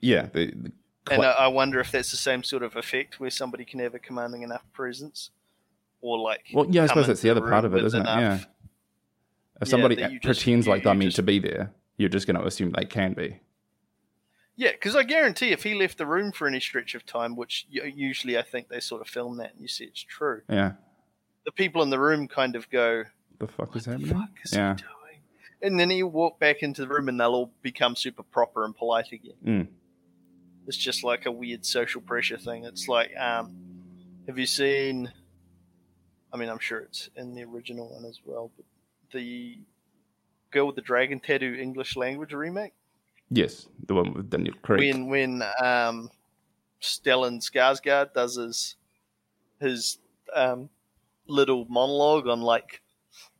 Yeah, 0.00 0.26
the, 0.26 0.52
the 0.54 0.72
And 1.12 1.24
I, 1.24 1.30
I 1.32 1.46
wonder 1.48 1.80
if 1.80 1.90
that's 1.92 2.10
the 2.10 2.16
same 2.16 2.42
sort 2.42 2.62
of 2.62 2.76
effect 2.76 3.18
where 3.20 3.30
somebody 3.30 3.64
can 3.64 3.80
have 3.80 3.94
a 3.94 3.98
commanding 3.98 4.42
enough 4.42 4.64
presence, 4.72 5.30
or 6.00 6.18
like. 6.18 6.46
Well, 6.52 6.66
yeah, 6.70 6.84
I 6.84 6.86
suppose 6.86 7.06
that's 7.06 7.20
the 7.22 7.30
other 7.30 7.40
part 7.40 7.64
of 7.64 7.74
it, 7.74 7.84
isn't 7.84 8.00
it? 8.00 8.06
Yeah. 8.06 8.38
If 9.60 9.68
somebody 9.68 9.96
you 9.96 10.20
just- 10.20 10.40
pretends 10.40 10.66
you- 10.66 10.72
like 10.72 10.84
they're 10.84 10.94
meant 10.94 11.08
just- 11.08 11.16
to 11.16 11.22
be 11.22 11.38
there, 11.38 11.72
you're 11.96 12.08
just 12.08 12.26
going 12.26 12.38
to 12.38 12.46
assume 12.46 12.72
they 12.72 12.84
can 12.84 13.12
be. 13.14 13.40
Yeah, 14.56 14.72
because 14.72 14.96
I 14.96 15.04
guarantee 15.04 15.52
if 15.52 15.62
he 15.62 15.74
left 15.74 15.98
the 15.98 16.06
room 16.06 16.32
for 16.32 16.48
any 16.48 16.58
stretch 16.60 16.94
of 16.96 17.06
time, 17.06 17.36
which 17.36 17.66
usually 17.70 18.36
I 18.36 18.42
think 18.42 18.68
they 18.68 18.80
sort 18.80 19.00
of 19.00 19.08
film 19.08 19.36
that 19.36 19.52
and 19.52 19.62
you 19.62 19.68
see 19.68 19.84
it's 19.84 20.00
true, 20.02 20.42
Yeah. 20.48 20.72
the 21.44 21.52
people 21.52 21.80
in 21.82 21.90
the 21.90 21.98
room 22.00 22.26
kind 22.26 22.56
of 22.56 22.68
go, 22.68 23.04
The 23.38 23.46
fuck 23.46 23.76
is 23.76 23.86
"What 23.86 23.92
happening? 24.00 24.08
the 24.08 24.14
fuck 24.14 24.30
is 24.44 24.52
yeah. 24.52 24.74
he 24.74 24.82
doing?" 24.82 24.92
And 25.62 25.78
then 25.78 25.90
he'll 25.90 26.08
walk 26.10 26.40
back 26.40 26.62
into 26.64 26.82
the 26.82 26.88
room 26.88 27.08
and 27.08 27.20
they'll 27.20 27.34
all 27.34 27.52
become 27.62 27.94
super 27.94 28.24
proper 28.24 28.64
and 28.64 28.74
polite 28.76 29.12
again. 29.12 29.36
Mm. 29.44 29.66
It's 30.68 30.76
just 30.76 31.02
like 31.02 31.24
a 31.26 31.32
weird 31.32 31.64
social 31.64 32.02
pressure 32.02 32.36
thing. 32.36 32.64
It's 32.64 32.88
like, 32.88 33.10
um, 33.16 33.56
have 34.26 34.38
you 34.38 34.46
seen? 34.46 35.10
I 36.30 36.36
mean, 36.36 36.50
I'm 36.50 36.58
sure 36.58 36.80
it's 36.80 37.08
in 37.16 37.34
the 37.34 37.44
original 37.44 37.88
one 37.88 38.04
as 38.04 38.20
well, 38.22 38.50
but 38.54 38.66
the 39.12 39.58
girl 40.50 40.66
with 40.66 40.76
the 40.76 40.82
dragon 40.82 41.20
tattoo 41.20 41.56
English 41.58 41.96
language 41.96 42.34
remake. 42.34 42.74
Yes, 43.30 43.66
the 43.86 43.94
one 43.94 44.12
with 44.12 44.28
Daniel 44.28 44.54
Craig. 44.62 44.80
when 44.80 45.08
when 45.08 45.42
um, 45.62 46.10
Stellan 46.82 47.40
Skarsgård 47.40 48.12
does 48.12 48.36
his 48.36 48.76
his 49.60 49.98
um, 50.34 50.68
little 51.26 51.66
monologue 51.70 52.28
on 52.28 52.42
like 52.42 52.82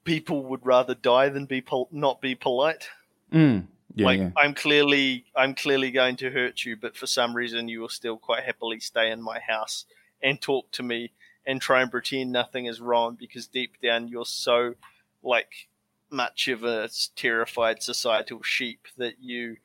people 0.04 0.44
would 0.44 0.64
rather 0.64 0.94
die 0.94 1.28
than 1.28 1.44
be 1.44 1.60
pol- 1.60 1.90
not 1.92 2.22
be 2.22 2.34
polite. 2.34 2.88
Mm. 3.32 3.66
Yeah, 3.94 4.06
like 4.06 4.18
yeah. 4.18 4.30
I'm 4.36 4.54
clearly 4.54 5.24
I'm 5.34 5.54
clearly 5.54 5.90
going 5.90 6.16
to 6.16 6.30
hurt 6.30 6.64
you, 6.64 6.76
but 6.76 6.96
for 6.96 7.06
some 7.06 7.34
reason 7.34 7.68
you 7.68 7.80
will 7.80 7.88
still 7.88 8.16
quite 8.16 8.44
happily 8.44 8.80
stay 8.80 9.10
in 9.10 9.22
my 9.22 9.38
house 9.40 9.86
and 10.22 10.40
talk 10.40 10.70
to 10.72 10.82
me 10.82 11.12
and 11.46 11.60
try 11.60 11.80
and 11.80 11.90
pretend 11.90 12.30
nothing 12.30 12.66
is 12.66 12.80
wrong 12.80 13.16
because 13.18 13.46
deep 13.46 13.80
down 13.82 14.08
you're 14.08 14.26
so 14.26 14.74
like 15.22 15.68
much 16.10 16.48
of 16.48 16.64
a 16.64 16.88
terrified 17.16 17.82
societal 17.82 18.42
sheep 18.42 18.86
that 18.96 19.14
you 19.20 19.56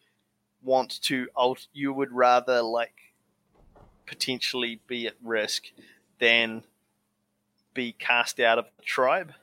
want 0.63 1.01
to 1.01 1.27
you 1.73 1.93
would 1.93 2.11
rather 2.11 2.61
like 2.61 3.13
potentially 4.05 4.79
be 4.87 5.07
at 5.07 5.15
risk 5.21 5.65
than 6.19 6.63
be 7.73 7.91
cast 7.91 8.39
out 8.39 8.57
of 8.57 8.65
the 8.77 8.83
tribe 8.83 9.33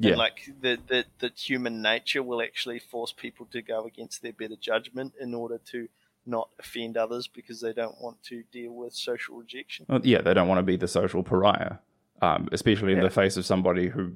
Yeah. 0.00 0.10
and 0.10 0.18
like 0.18 0.48
the, 0.60 0.78
the 0.88 1.04
the 1.18 1.30
human 1.36 1.82
nature 1.82 2.22
will 2.22 2.40
actually 2.42 2.78
force 2.78 3.12
people 3.12 3.46
to 3.52 3.60
go 3.62 3.84
against 3.86 4.22
their 4.22 4.32
better 4.32 4.56
judgment 4.56 5.12
in 5.20 5.34
order 5.34 5.58
to 5.72 5.88
not 6.26 6.48
offend 6.58 6.96
others 6.96 7.26
because 7.28 7.60
they 7.60 7.72
don't 7.72 8.00
want 8.00 8.22
to 8.24 8.42
deal 8.50 8.72
with 8.72 8.94
social 8.94 9.36
rejection. 9.36 9.86
Well, 9.88 10.00
yeah, 10.02 10.20
they 10.22 10.34
don't 10.34 10.48
want 10.48 10.58
to 10.58 10.62
be 10.62 10.76
the 10.76 10.88
social 10.88 11.22
pariah, 11.22 11.76
um, 12.22 12.48
especially 12.52 12.92
in 12.92 12.98
Yeah. 12.98 13.04
the 13.04 13.10
face 13.10 13.36
of 13.36 13.44
somebody 13.46 13.88
who, 13.88 14.14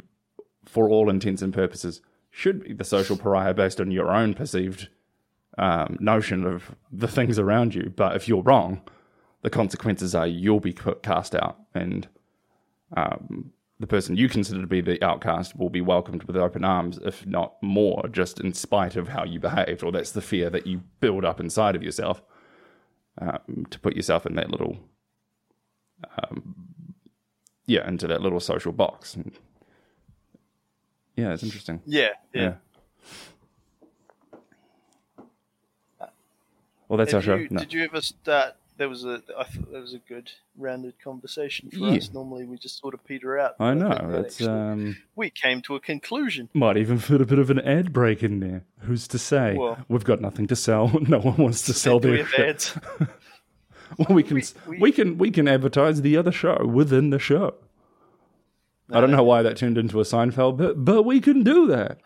for 0.65 0.89
all 0.89 1.09
intents 1.11 1.43
and 1.43 1.53
purposes, 1.53 2.01
should 2.31 2.63
be 2.65 2.73
the 2.73 2.85
social 2.85 3.17
pariah 3.17 3.55
based 3.55 3.81
on 3.81 3.91
your 3.91 4.11
own 4.11 4.35
perceived 4.35 4.89
um, 5.59 5.97
notion 6.01 6.45
of 6.45 6.75
the 6.91 7.09
things 7.09 7.39
around 7.39 7.75
you. 7.75 7.93
But 7.95 8.17
if 8.17 8.27
you're 8.29 8.43
wrong, 8.43 8.83
the 9.43 9.51
consequences 9.51 10.15
are 10.15 10.27
you'll 10.27 10.61
be 10.61 10.73
cast 11.03 11.35
out, 11.35 11.59
and 11.75 12.09
um, 12.97 13.53
the 13.81 13.87
person 13.87 14.17
you 14.17 14.29
consider 14.29 14.61
to 14.61 14.67
be 14.67 14.81
the 14.81 15.03
outcast 15.05 15.57
will 15.59 15.69
be 15.71 15.81
welcomed 15.81 16.23
with 16.25 16.37
open 16.37 16.65
arms, 16.65 16.99
if 17.05 17.27
not 17.27 17.55
more, 17.63 18.07
just 18.09 18.41
in 18.41 18.53
spite 18.55 18.95
of 18.97 19.09
how 19.09 19.25
you 19.25 19.41
behaved, 19.41 19.83
or 19.83 19.91
that's 19.91 20.13
the 20.13 20.23
fear 20.23 20.49
that 20.51 20.67
you 20.67 20.83
build 21.01 21.25
up 21.25 21.41
inside 21.41 21.75
of 21.75 21.83
yourself 21.83 22.23
um, 23.21 23.67
to 23.71 23.79
put 23.81 23.97
yourself 23.97 24.27
in 24.27 24.35
that 24.37 24.51
little 24.51 24.79
yeah, 27.67 27.87
into 27.89 28.07
that 28.07 28.21
little 28.21 28.41
social 28.41 28.73
box. 28.73 29.15
And 29.17 29.33
yeah, 31.17 31.33
it's 31.33 31.43
interesting. 31.43 31.81
Yeah, 31.87 32.09
yeah. 32.35 32.55
Yeah. 36.01 36.07
Well, 36.89 36.99
that's 36.99 37.15
our 37.15 37.21
Have 37.21 37.25
show. 37.25 37.37
you- 37.37 37.49
No. 37.51 37.61
Did 37.61 37.73
you 37.73 37.83
ever 37.85 38.01
start? 38.03 38.55
There 38.77 38.89
was 38.89 39.05
a. 39.05 39.23
I 39.39 39.45
thought 39.45 39.71
that 39.73 39.81
was 39.81 39.95
a 39.95 39.99
good 40.01 40.31
rounded 40.59 40.95
conversation 41.03 41.71
for 41.71 41.77
Yeah. 41.79 41.97
us. 41.97 42.13
Normally, 42.13 42.45
we 42.45 42.59
just 42.59 42.81
sort 42.81 42.93
of 42.93 43.05
peter 43.05 43.39
out. 43.39 43.55
I 43.61 43.73
know. 43.73 43.89
think 43.91 44.11
that 44.11 44.21
It's 44.25 44.41
actually- 44.41 44.49
um, 44.53 44.97
we 45.15 45.31
came 45.31 45.63
to 45.63 45.77
a 45.77 45.81
conclusion. 45.81 46.49
might 46.55 46.77
even 46.77 46.99
fit 46.99 47.21
a 47.21 47.25
bit 47.25 47.39
of 47.39 47.51
an 47.51 47.61
ad 47.61 47.93
break 47.93 48.25
in 48.25 48.41
there. 48.41 48.65
Who's 48.81 49.07
to 49.09 49.19
say? 49.19 49.55
Well- 49.57 49.79
We've 49.89 50.03
got 50.05 50.21
nothing 50.21 50.49
to 50.49 50.57
sell. 50.57 50.89
No 51.09 51.21
one 51.21 51.37
wants 51.37 51.63
to 51.67 51.73
sell 51.73 52.01
we 52.01 52.23
their 52.23 52.49
ads? 52.49 52.77
Well, 53.97 54.09
we 54.11 54.25
can 54.25 54.37
we, 54.67 54.79
we- 54.81 54.93
can 54.93 55.19
we 55.19 55.31
can 55.31 55.47
advertise 55.47 56.03
the 56.03 56.17
other 56.17 56.33
show 56.33 56.67
within 56.67 57.11
the 57.11 57.19
show. 57.21 57.55
I 58.91 59.01
don't 59.01 59.13
know 59.13 59.23
why 59.23 59.43
that 59.43 59.57
turned 59.57 59.79
into 59.79 59.99
a 60.01 60.03
Seinfeld 60.05 60.57
bit, 60.59 60.85
but 60.85 61.05
we 61.05 61.21
can 61.21 61.43
do 61.45 61.67
that. 61.69 61.99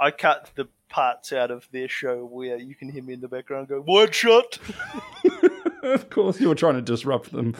I 0.00 0.10
cut 0.10 0.50
the 0.56 0.68
parts 0.88 1.32
out 1.32 1.50
of 1.50 1.68
their 1.70 1.88
show 1.88 2.24
where 2.24 2.56
you 2.56 2.74
can 2.74 2.88
hear 2.90 3.02
me 3.02 3.12
in 3.14 3.20
the 3.20 3.28
background 3.28 3.68
go 3.68 3.82
wide 3.86 4.14
shot. 4.14 4.58
of 5.82 6.10
course, 6.10 6.40
you 6.40 6.48
were 6.48 6.54
trying 6.54 6.74
to 6.74 6.82
disrupt 6.82 7.32
them. 7.32 7.54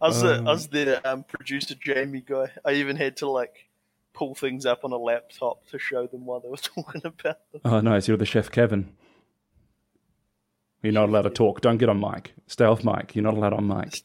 I 0.00 0.08
was 0.08 0.22
the 0.22 0.34
I 0.34 0.52
was 0.52 0.68
the 0.68 1.10
um, 1.10 1.22
producer 1.24 1.74
Jamie 1.74 2.24
guy. 2.26 2.50
I 2.64 2.72
even 2.72 2.96
had 2.96 3.18
to 3.18 3.28
like 3.28 3.68
pull 4.12 4.34
things 4.34 4.66
up 4.66 4.84
on 4.84 4.92
a 4.92 4.96
laptop 4.96 5.66
to 5.68 5.78
show 5.78 6.06
them 6.06 6.26
while 6.26 6.40
they 6.40 6.48
were 6.48 6.56
talking 6.74 7.02
about 7.04 7.38
them. 7.52 7.60
Oh, 7.64 7.80
nice. 7.80 8.08
You're 8.08 8.16
the 8.16 8.26
chef, 8.26 8.50
Kevin. 8.50 8.92
You're 10.82 10.92
not 10.92 11.08
allowed 11.08 11.22
to 11.22 11.30
talk. 11.30 11.60
Don't 11.60 11.78
get 11.78 11.88
on 11.88 12.00
mic. 12.00 12.34
Stay 12.48 12.64
off 12.64 12.84
mic. 12.84 13.14
You're 13.14 13.22
not 13.22 13.34
allowed 13.34 13.52
on 13.52 13.68
mic. 13.68 14.02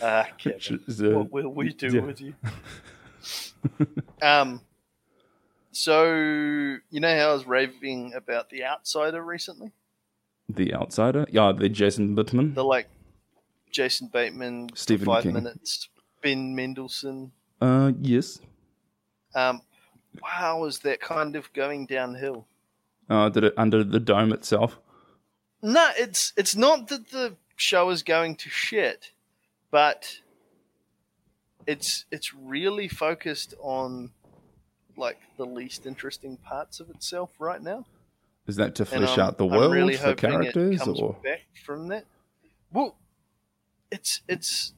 Ah, 0.00 0.28
Kevin, 0.38 0.80
uh, 0.88 1.18
what 1.18 1.30
will 1.32 1.52
we 1.52 1.72
do 1.72 1.88
yeah. 1.88 2.00
with 2.00 2.20
you? 2.20 2.34
um, 4.22 4.60
so 5.72 6.12
you 6.90 7.00
know 7.00 7.16
how 7.16 7.30
I 7.30 7.32
was 7.32 7.46
raving 7.46 8.14
about 8.14 8.50
the 8.50 8.64
Outsider 8.64 9.22
recently? 9.22 9.72
The 10.48 10.74
Outsider? 10.74 11.26
Yeah, 11.30 11.52
the 11.52 11.68
Jason 11.68 12.16
Bittman. 12.16 12.54
The 12.54 12.64
like 12.64 12.88
Jason 13.70 14.08
Bateman, 14.12 14.70
Stephen 14.74 15.06
Five 15.06 15.22
King. 15.22 15.34
Minutes, 15.34 15.88
Ben 16.22 16.54
Mendelsohn. 16.54 17.32
Uh, 17.60 17.92
yes. 18.00 18.40
Um, 19.34 19.62
wow, 20.22 20.64
is 20.64 20.80
that 20.80 21.00
kind 21.00 21.36
of 21.36 21.52
going 21.52 21.86
downhill? 21.86 22.46
Uh, 23.08 23.28
did 23.28 23.44
it 23.44 23.54
under 23.56 23.84
the 23.84 24.00
dome 24.00 24.32
itself? 24.32 24.78
No, 25.62 25.90
it's 25.96 26.32
it's 26.36 26.56
not 26.56 26.88
that 26.88 27.10
the 27.10 27.36
show 27.56 27.90
is 27.90 28.02
going 28.02 28.36
to 28.36 28.48
shit, 28.48 29.12
but 29.70 30.18
it's 31.66 32.06
it's 32.10 32.34
really 32.34 32.88
focused 32.88 33.54
on 33.60 34.10
like 35.00 35.18
the 35.36 35.46
least 35.46 35.86
interesting 35.86 36.36
parts 36.36 36.78
of 36.78 36.90
itself 36.90 37.30
right 37.40 37.60
now. 37.62 37.86
Is 38.46 38.56
that 38.56 38.74
to 38.76 38.84
flesh 38.84 39.18
out 39.18 39.38
the 39.38 39.46
world, 39.46 39.72
really 39.72 39.96
the 39.96 40.14
characters, 40.14 40.80
or 40.86 41.16
back 41.24 41.42
from 41.64 41.88
that. 41.88 42.04
Well, 42.72 42.96
it's 43.90 44.20
it's 44.28 44.72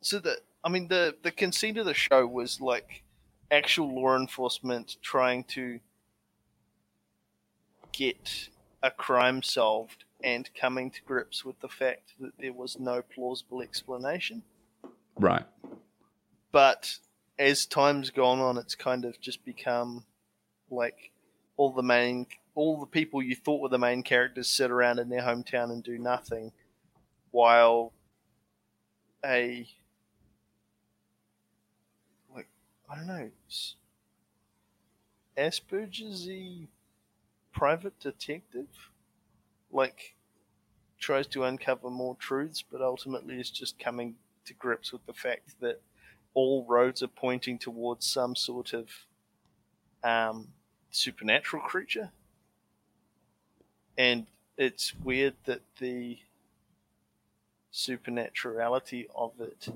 so 0.00 0.18
that 0.20 0.38
I 0.64 0.68
mean 0.68 0.88
the 0.88 1.14
the 1.22 1.30
conceit 1.30 1.76
of 1.76 1.86
the 1.86 1.94
show 1.94 2.26
was 2.26 2.60
like 2.60 3.02
actual 3.50 3.94
law 3.94 4.16
enforcement 4.16 4.96
trying 5.02 5.44
to 5.44 5.80
get 7.92 8.48
a 8.82 8.90
crime 8.90 9.42
solved 9.42 10.04
and 10.22 10.48
coming 10.58 10.90
to 10.90 11.02
grips 11.02 11.44
with 11.44 11.58
the 11.60 11.68
fact 11.68 12.12
that 12.20 12.32
there 12.38 12.52
was 12.52 12.78
no 12.78 13.02
plausible 13.02 13.62
explanation. 13.62 14.42
right? 15.18 15.44
But 16.52 16.98
as 17.38 17.66
time's 17.66 18.10
gone 18.10 18.38
on, 18.38 18.58
it's 18.58 18.74
kind 18.74 19.04
of 19.04 19.20
just 19.20 19.44
become 19.44 20.04
like 20.70 21.10
all 21.56 21.70
the 21.70 21.82
main, 21.82 22.26
all 22.54 22.80
the 22.80 22.86
people 22.86 23.22
you 23.22 23.34
thought 23.34 23.60
were 23.60 23.68
the 23.68 23.78
main 23.78 24.02
characters 24.02 24.48
sit 24.48 24.70
around 24.70 24.98
in 24.98 25.08
their 25.08 25.22
hometown 25.22 25.70
and 25.70 25.82
do 25.82 25.98
nothing, 25.98 26.52
while 27.30 27.92
a 29.24 29.66
like 32.34 32.48
I 32.90 32.96
don't 32.96 33.06
know, 33.06 33.30
Asperger's 35.36 36.28
private 37.52 37.98
detective, 38.00 38.90
like 39.70 40.14
tries 40.98 41.26
to 41.26 41.44
uncover 41.44 41.90
more 41.90 42.16
truths, 42.16 42.64
but 42.70 42.80
ultimately 42.80 43.38
is 43.38 43.50
just 43.50 43.78
coming 43.78 44.14
to 44.46 44.54
grips 44.54 44.92
with 44.92 45.04
the 45.06 45.12
fact 45.12 45.60
that 45.60 45.80
all 46.36 46.66
roads 46.68 47.02
are 47.02 47.08
pointing 47.08 47.58
towards 47.58 48.04
some 48.06 48.36
sort 48.36 48.74
of 48.74 48.88
um, 50.04 50.48
supernatural 50.90 51.62
creature. 51.62 52.10
And 53.96 54.26
it's 54.58 54.94
weird 55.02 55.32
that 55.46 55.62
the 55.80 56.18
supernaturality 57.70 59.08
of 59.16 59.32
it. 59.40 59.68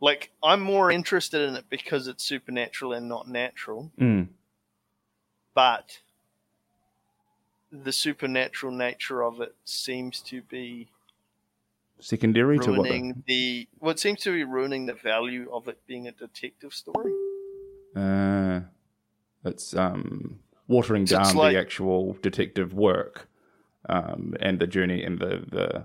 Like, 0.00 0.30
I'm 0.44 0.60
more 0.60 0.92
interested 0.92 1.40
in 1.48 1.56
it 1.56 1.64
because 1.68 2.06
it's 2.06 2.22
supernatural 2.22 2.92
and 2.92 3.08
not 3.08 3.28
natural, 3.28 3.90
Mm. 3.98 4.28
but 5.54 5.98
the 7.72 7.92
supernatural 7.92 8.70
nature 8.72 9.24
of 9.24 9.40
it 9.40 9.56
seems 9.64 10.20
to 10.20 10.42
be 10.42 10.88
Secondary 11.98 12.58
to 12.58 12.70
what? 12.72 12.84
ruining 12.84 13.22
the 13.26 13.66
what 13.78 13.98
seems 13.98 14.20
to 14.20 14.32
be 14.32 14.44
ruining 14.44 14.86
the 14.86 14.92
value 14.94 15.48
of 15.52 15.66
it 15.68 15.78
being 15.86 16.06
a 16.06 16.12
detective 16.12 16.74
story. 16.74 17.12
Uh, 17.94 18.60
it's 19.44 19.74
um, 19.74 20.38
watering 20.68 21.06
So 21.06 21.16
down 21.18 21.34
like- 21.36 21.54
the 21.54 21.58
actual 21.60 22.12
detective 22.20 22.74
work 22.74 23.28
um, 23.88 24.34
and 24.40 24.58
the 24.58 24.66
journey 24.66 25.02
and 25.02 25.18
the 25.18 25.44
the 25.50 25.84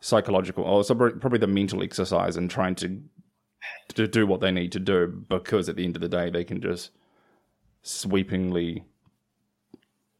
psychological, 0.00 0.64
or 0.64 0.84
so 0.84 0.94
probably 0.94 1.38
the 1.38 1.46
mental 1.46 1.82
exercise 1.82 2.36
and 2.36 2.50
trying 2.50 2.74
to 2.76 3.00
to 3.94 4.06
do 4.06 4.26
what 4.26 4.40
they 4.40 4.50
need 4.50 4.72
to 4.72 4.80
do 4.80 5.06
because 5.06 5.68
at 5.68 5.76
the 5.76 5.84
end 5.84 5.96
of 5.96 6.02
the 6.02 6.08
day 6.08 6.28
they 6.28 6.44
can 6.44 6.60
just 6.60 6.90
sweepingly 7.82 8.84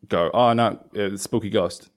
go, 0.09 0.31
oh 0.33 0.53
no, 0.55 0.81
uh, 0.99 1.17
spooky 1.17 1.51
ghost. 1.51 1.91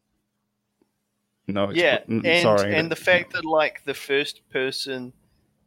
No, 1.54 1.70
it's, 1.70 1.80
yeah, 1.80 2.00
mm, 2.08 2.26
and 2.26 2.42
sorry, 2.42 2.76
and 2.76 2.92
the 2.92 2.96
fact 2.96 3.34
that 3.34 3.46
like 3.46 3.84
the 3.86 3.94
first 3.94 4.42
person 4.50 5.14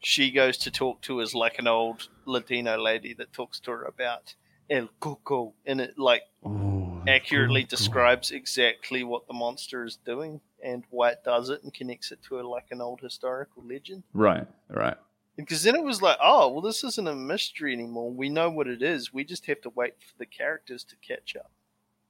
she 0.00 0.30
goes 0.30 0.56
to 0.58 0.70
talk 0.70 1.00
to 1.02 1.20
is 1.20 1.34
like 1.34 1.58
an 1.58 1.68
old 1.68 2.08
Latino 2.24 2.76
lady 2.76 3.14
that 3.14 3.32
talks 3.32 3.60
to 3.60 3.70
her 3.70 3.82
about 3.84 4.34
El 4.70 4.88
Coco, 5.00 5.54
and 5.66 5.80
it 5.80 5.98
like 5.98 6.22
Oh, 6.44 7.02
accurately 7.06 7.64
describes 7.64 8.30
exactly 8.30 9.02
what 9.04 9.26
the 9.26 9.32
monster 9.32 9.84
is 9.84 9.96
doing 9.96 10.40
and 10.62 10.84
why 10.90 11.10
it 11.10 11.24
does 11.24 11.50
it, 11.50 11.62
and 11.62 11.74
connects 11.74 12.12
it 12.12 12.20
to 12.28 12.40
a, 12.40 12.42
like 12.42 12.66
an 12.70 12.80
old 12.80 13.00
historical 13.00 13.64
legend. 13.66 14.04
Right, 14.12 14.46
right. 14.68 14.96
Because 15.36 15.62
then 15.62 15.74
it 15.74 15.82
was 15.82 16.02
like, 16.02 16.18
oh, 16.22 16.48
well, 16.52 16.60
this 16.60 16.84
isn't 16.84 17.08
a 17.08 17.14
mystery 17.14 17.72
anymore. 17.72 18.12
We 18.12 18.28
know 18.28 18.50
what 18.50 18.68
it 18.68 18.82
is. 18.82 19.12
We 19.12 19.24
just 19.24 19.46
have 19.46 19.60
to 19.62 19.70
wait 19.70 19.94
for 19.98 20.18
the 20.18 20.26
characters 20.26 20.84
to 20.84 20.96
catch 20.96 21.34
up. 21.36 21.50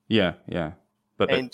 Yeah, 0.09 0.35
yeah. 0.49 0.73
But 1.17 1.31
and 1.31 1.53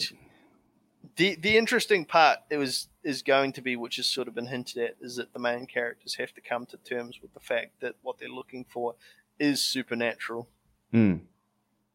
the 1.16 1.36
the 1.36 1.56
interesting 1.56 2.04
part 2.04 2.38
it 2.50 2.56
was 2.56 2.88
is 3.02 3.22
going 3.22 3.52
to 3.52 3.60
be, 3.62 3.76
which 3.76 3.96
has 3.96 4.06
sort 4.06 4.28
of 4.28 4.34
been 4.34 4.46
hinted 4.46 4.82
at, 4.82 4.96
is 5.00 5.16
that 5.16 5.32
the 5.32 5.38
main 5.38 5.66
characters 5.66 6.16
have 6.16 6.32
to 6.34 6.40
come 6.40 6.66
to 6.66 6.76
terms 6.78 7.20
with 7.22 7.32
the 7.34 7.40
fact 7.40 7.80
that 7.80 7.94
what 8.02 8.18
they're 8.18 8.28
looking 8.28 8.64
for 8.68 8.94
is 9.38 9.62
supernatural, 9.62 10.48
mm, 10.92 11.20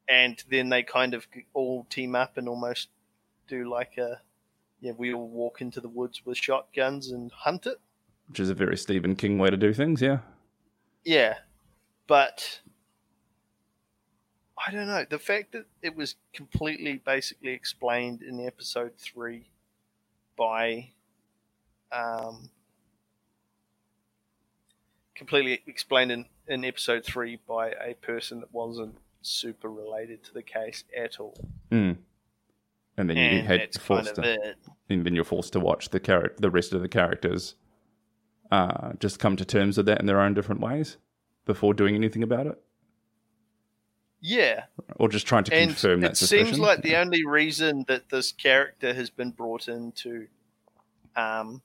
and 0.07 0.43
then 0.49 0.69
they 0.69 0.83
kind 0.83 1.13
of 1.13 1.27
all 1.53 1.85
team 1.89 2.15
up 2.15 2.37
and 2.37 2.47
almost 2.47 2.89
do 3.47 3.69
like 3.69 3.97
a 3.97 4.21
yeah, 4.81 4.91
we 4.97 5.13
all 5.13 5.29
walk 5.29 5.61
into 5.61 5.79
the 5.79 5.87
woods 5.87 6.25
with 6.25 6.37
shotguns 6.37 7.09
and 7.09 7.31
hunt 7.31 7.65
it. 7.65 7.79
which 8.27 8.39
is 8.41 8.49
a 8.49 8.53
very 8.53 8.75
Stephen 8.75 9.15
King 9.15 9.37
way 9.37 9.49
to 9.49 9.55
do 9.55 9.73
things. 9.73 10.01
Yeah. 10.01 10.19
Yeah, 11.05 11.35
but 12.05 12.59
I 14.65 14.71
don't 14.71 14.87
know. 14.87 15.05
The 15.09 15.19
fact 15.19 15.51
that 15.53 15.65
it 15.81 15.95
was 15.95 16.15
completely 16.33 17.01
basically 17.05 17.51
explained 17.51 18.21
in 18.21 18.45
episode 18.45 18.93
three 18.97 19.49
by 20.37 20.89
um, 21.91 22.49
completely 25.15 25.61
explained 25.67 26.11
in, 26.11 26.25
in 26.47 26.65
episode 26.65 27.03
three 27.03 27.39
by 27.47 27.71
a 27.71 27.93
person 27.95 28.39
that 28.39 28.53
wasn't 28.53 28.95
super 29.21 29.69
related 29.69 30.23
to 30.25 30.33
the 30.33 30.41
case 30.43 30.83
at 30.95 31.19
all. 31.19 31.37
Mm. 31.71 31.97
And 32.97 33.09
then 33.09 33.17
you 33.17 33.23
And 33.23 33.47
had 33.47 33.59
that's 33.61 33.77
kind 33.77 33.85
forced 33.85 34.17
of 34.17 34.23
to, 34.23 34.33
it. 34.33 34.57
and 34.89 35.05
then 35.05 35.15
you're 35.15 35.23
forced 35.23 35.53
to 35.53 35.59
watch 35.59 35.89
the 35.89 35.99
character, 35.99 36.35
the 36.39 36.51
rest 36.51 36.73
of 36.73 36.81
the 36.81 36.87
characters, 36.87 37.55
uh, 38.51 38.93
just 38.99 39.19
come 39.19 39.35
to 39.37 39.45
terms 39.45 39.77
with 39.77 39.87
that 39.87 39.99
in 39.99 40.05
their 40.05 40.21
own 40.21 40.33
different 40.33 40.61
ways 40.61 40.97
before 41.45 41.73
doing 41.73 41.95
anything 41.95 42.21
about 42.23 42.45
it, 42.47 42.61
Yeah. 44.25 44.63
or 44.95 45.09
just 45.09 45.27
trying 45.27 45.43
to 45.45 45.53
and 45.53 45.71
confirm 45.71 45.99
that 46.01 46.11
it 46.11 46.17
suspicion. 46.17 46.47
It 46.47 46.49
seems 46.51 46.59
like 46.59 46.81
the 46.81 46.95
only 46.95 47.25
reason 47.25 47.83
that 47.89 48.09
this 48.09 48.31
character 48.31 48.93
has 48.93 49.09
been 49.09 49.31
brought 49.31 49.67
in 49.67 49.91
to 50.03 50.27
um, 51.17 51.61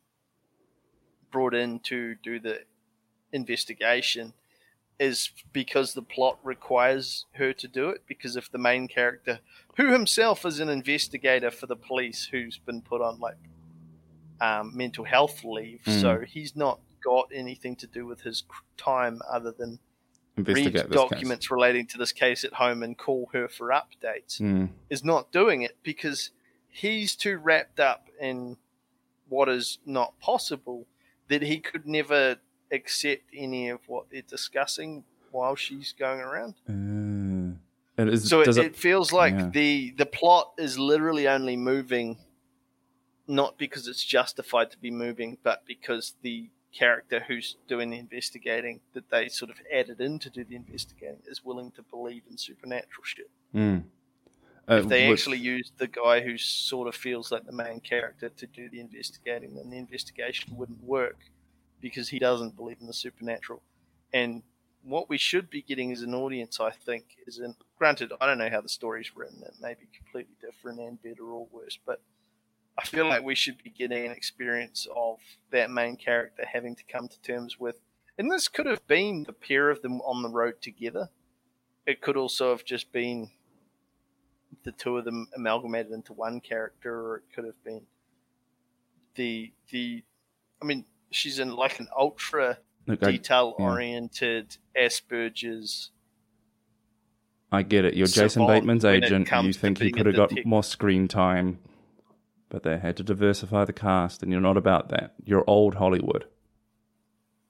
brought 1.31 1.55
in 1.55 1.79
to 1.81 2.17
do 2.17 2.41
the 2.41 2.61
investigation 3.33 4.33
is 4.99 5.31
because 5.53 5.95
the 5.95 6.03
plot 6.03 6.39
requires 6.43 7.27
her 7.33 7.53
to 7.53 7.69
do 7.69 7.89
it 7.91 8.03
because 8.09 8.35
if 8.35 8.51
the 8.51 8.59
main 8.59 8.89
character 8.89 9.39
who 9.77 9.93
himself 9.93 10.45
is 10.45 10.59
an 10.59 10.69
investigator 10.69 11.51
for 11.53 11.67
the 11.67 11.77
police 11.77 12.25
who's 12.33 12.59
been 12.59 12.83
put 12.83 13.01
on 13.01 13.21
like 13.21 13.37
um, 14.41 14.77
mental 14.77 15.05
health 15.05 15.45
leave 15.45 15.81
Mm. 15.87 16.01
so 16.01 16.21
he's 16.27 16.57
not 16.57 16.81
got 17.05 17.29
anything 17.33 17.77
to 17.77 17.87
do 17.87 18.05
with 18.07 18.23
his 18.23 18.43
time 18.77 19.21
other 19.31 19.53
than 19.53 19.79
read 20.39 20.91
documents 20.91 21.51
relating 21.51 21.87
to 21.87 21.99
this 21.99 22.13
case 22.13 22.45
at 22.45 22.55
home 22.55 22.83
and 22.83 22.97
call 22.97 23.29
her 23.33 23.49
for 23.49 23.69
updates 23.69 24.41
Mm. 24.41 24.71
is 24.91 25.05
not 25.05 25.31
doing 25.33 25.63
it 25.63 25.77
because 25.83 26.31
he's 26.69 27.15
too 27.17 27.39
wrapped 27.39 27.81
up 27.81 28.09
in 28.21 28.57
what 29.29 29.49
is 29.49 29.79
not 29.85 30.19
possible 30.21 30.87
that 31.29 31.43
he 31.43 31.59
could 31.61 31.87
never 31.87 32.37
accept 32.71 33.23
any 33.35 33.69
of 33.69 33.81
what 33.89 34.07
they're 34.11 34.23
discussing 34.23 35.05
while 35.31 35.55
she's 35.55 35.93
going 35.99 36.21
around. 36.21 36.55
Uh, 36.69 37.59
and 37.99 38.11
is, 38.11 38.29
So 38.29 38.41
it, 38.41 38.49
it, 38.49 38.59
it, 38.59 38.77
feels 38.77 39.13
like 39.13 39.35
yeah. 39.35 39.51
the 39.53 39.91
the 39.91 40.07
plot 40.07 40.53
is 40.59 40.79
literally 40.79 41.27
only 41.29 41.57
moving 41.57 42.19
not 43.27 43.59
because 43.59 43.87
it's 43.87 44.03
justified 44.05 44.71
to 44.71 44.79
be 44.79 44.91
moving, 44.91 45.37
but 45.43 45.65
because 45.67 46.15
the 46.23 46.49
character 46.73 47.25
who's 47.27 47.57
doing 47.67 47.91
the 47.91 47.99
investigating 47.99 48.81
that 48.95 49.11
they 49.11 49.29
sort 49.29 49.51
of 49.51 49.57
added 49.73 50.01
in 50.01 50.19
to 50.19 50.31
do 50.31 50.45
the 50.45 50.57
investigating 50.57 51.21
is 51.27 51.45
willing 51.45 51.71
to 51.73 51.83
believe 51.83 52.23
in 52.31 52.37
supernatural 52.37 53.05
shit. 53.05 53.31
Mm. 53.55 53.85
Uh, 54.71 54.75
if 54.75 54.89
they 54.89 55.09
with- 55.09 55.19
actually 55.19 55.39
used 55.39 55.73
the 55.79 55.87
guy 55.87 56.21
who 56.21 56.37
sort 56.37 56.89
of 56.89 56.95
feels 56.95 57.33
like 57.33 57.47
the 57.47 57.53
main 57.53 57.81
character 57.81 58.29
to 58.29 58.47
do 58.47 58.69
the 58.69 58.81
investigating, 58.81 59.55
then 59.55 59.71
the 59.71 59.79
investigation 59.79 60.57
wouldn't 60.57 60.83
work 60.85 61.17
because 61.81 62.09
he 62.11 62.19
doesn't 62.19 62.57
believe 62.57 62.77
in 62.81 62.87
the 62.87 62.93
supernatural. 62.93 63.63
And 64.13 64.43
what 64.83 65.09
we 65.09 65.19
should 65.19 65.49
be 65.49 65.63
getting 65.63 65.93
as 65.93 66.03
an 66.03 66.15
audience, 66.15 66.61
I 66.61 66.71
think, 66.71 67.05
is 67.27 67.39
in 67.39 67.55
granted, 67.79 68.13
I 68.21 68.27
don't 68.27 68.39
know 68.39 68.51
how 68.51 68.61
the 68.61 68.69
story's 68.69 69.17
written, 69.17 69.43
it 69.43 69.55
may 69.61 69.75
be 69.75 69.89
completely 69.97 70.35
different 70.41 70.81
and 70.81 71.03
better 71.03 71.25
or 71.25 71.47
worse, 71.51 71.79
but 71.87 72.03
I 72.79 72.85
feel 72.85 73.09
like 73.09 73.25
we 73.25 73.35
should 73.35 73.63
be 73.63 73.71
getting 73.71 74.07
an 74.07 74.13
experience 74.13 74.87
of 74.95 75.19
that 75.51 75.71
main 75.71 75.97
character 75.97 76.45
having 76.47 76.77
to 76.77 76.85
come 76.85 77.09
to 77.09 77.21
terms 77.21 77.59
with 77.59 77.77
and 78.19 78.33
this 78.33 78.49
could 78.49 78.67
have 78.67 78.85
been 78.89 79.23
the 79.25 79.33
pair 79.33 79.71
of 79.71 79.81
them 79.81 80.01
on 80.01 80.23
the 80.23 80.29
road 80.29 80.61
together. 80.61 81.09
It 81.87 82.03
could 82.03 82.17
also 82.17 82.51
have 82.51 82.65
just 82.65 82.93
been 82.93 83.31
the 84.65 84.73
two 84.73 84.99
of 84.99 85.05
them 85.05 85.29
amalgamated 85.37 85.93
into 85.93 86.13
one 86.13 86.41
character, 86.41 86.93
or 86.93 87.17
it 87.19 87.23
could 87.33 87.45
have 87.45 87.63
been 87.65 87.83
the 89.15 89.53
the. 89.71 90.03
I 90.61 90.65
mean, 90.65 90.85
she's 91.13 91.39
in 91.39 91.55
like 91.55 91.79
an 91.79 91.87
ultra 91.97 92.59
I, 92.89 92.97
detail 92.97 93.55
oriented 93.57 94.57
Asperger's. 94.77 95.93
I 97.53 97.63
get 97.63 97.85
it. 97.85 97.95
You're 97.95 98.09
Jason 98.09 98.47
Bateman's 98.47 98.85
agent. 98.85 99.31
You 99.31 99.53
think 99.53 99.79
he 99.79 99.93
could 99.93 100.07
have 100.07 100.17
got 100.17 100.33
more 100.45 100.65
screen 100.65 101.07
time, 101.07 101.61
but 102.49 102.63
they 102.63 102.79
had 102.79 102.97
to 102.99 103.03
diversify 103.03 103.65
the 103.65 103.73
cast, 103.73 104.23
and 104.23 104.33
you're 104.33 104.41
not 104.41 104.57
about 104.57 104.89
that. 104.91 105.15
You're 105.25 105.45
old 105.47 105.75
Hollywood. 105.77 106.27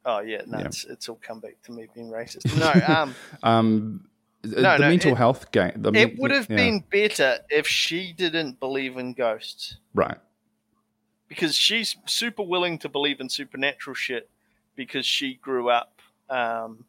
Oh 0.05 0.21
yeah, 0.21 0.43
no, 0.47 0.59
Yeah. 0.59 0.67
It's, 0.67 0.85
it's 0.85 1.09
all 1.09 1.19
come 1.23 1.41
back 1.41 1.57
to 1.65 1.73
me 1.73 1.87
being 1.95 2.09
racist. 2.11 2.47
No, 2.59 2.95
um, 2.95 3.15
Um, 3.43 4.09
the 4.43 4.63
No, 4.63 4.77
no, 4.77 4.89
mental 4.89 5.13
it- 5.13 5.19
health 5.19 5.51
game. 5.53 5.73
The 5.77 5.93
men- 5.93 6.09
it 6.11 6.19
would 6.19 6.31
have 6.31 6.49
yeah, 6.49 6.57
been 6.57 6.85
better 6.91 7.39
if 7.51 7.67
she 7.67 8.13
didn't 8.13 8.59
believe 8.61 8.97
in 8.97 9.13
ghosts. 9.13 9.77
right. 9.95 10.19
because 11.29 11.55
she's 11.55 11.97
super 12.07 12.43
willing 12.43 12.79
to 12.79 12.89
believe 12.89 13.21
in 13.21 13.29
supernatural 13.29 13.95
shit 13.95 14.31
because 14.77 15.05
she 15.05 15.35
grew 15.35 15.69
up 15.69 16.01
um, 16.31 16.85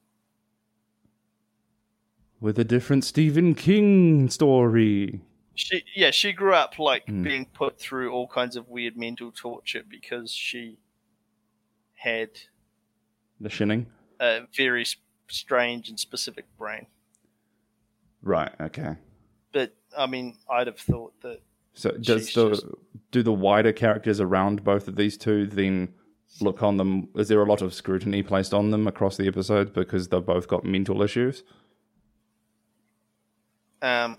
With 2.39 2.58
a 2.58 2.63
different 2.63 3.04
Stephen 3.04 3.54
King 3.54 4.30
story. 4.30 5.22
She 5.60 5.84
yeah 5.93 6.12
she 6.12 6.32
grew 6.32 6.54
up 6.54 6.80
like 6.80 7.06
Hmm. 7.06 7.22
being 7.24 7.45
put 7.45 7.78
through 7.78 8.13
all 8.13 8.28
kinds 8.28 8.56
of 8.56 8.69
weird 8.69 8.95
mental 8.95 9.30
torture 9.32 9.84
because 9.88 10.32
she 10.32 10.78
had 11.95 12.30
The 13.41 13.50
Shining. 13.50 13.88
a 14.22 14.41
very 14.56 14.86
strange 15.28 15.89
and 15.89 16.00
specific 16.00 16.45
brain 16.58 16.88
Right. 18.22 18.52
Okay. 18.62 18.95
but 19.52 19.76
i 19.98 20.06
mean 20.06 20.38
i'd 20.50 20.67
have 20.67 20.80
thought 20.80 21.13
that 21.22 21.41
So 21.74 21.91
does 21.91 22.34
the 22.34 22.50
just- 22.52 22.65
do 23.12 23.22
the 23.22 23.34
wider 23.34 23.74
characters 23.74 24.22
around 24.22 24.63
both 24.63 24.88
of 24.88 24.95
these 24.95 25.17
two 25.17 25.45
then 25.45 25.93
look 26.41 26.62
on 26.63 26.78
them? 26.78 27.10
Is 27.15 27.28
there 27.28 27.41
a 27.41 27.45
lot 27.45 27.62
of 27.63 27.74
scrutiny 27.74 28.22
placed 28.24 28.54
on 28.54 28.69
them 28.72 28.88
across 28.88 29.17
the 29.17 29.28
episodes 29.28 29.72
because 29.72 30.08
they've 30.10 30.26
both 30.26 30.48
got 30.48 30.63
mental 30.63 31.02
issues? 31.02 31.43
um, 33.82 34.17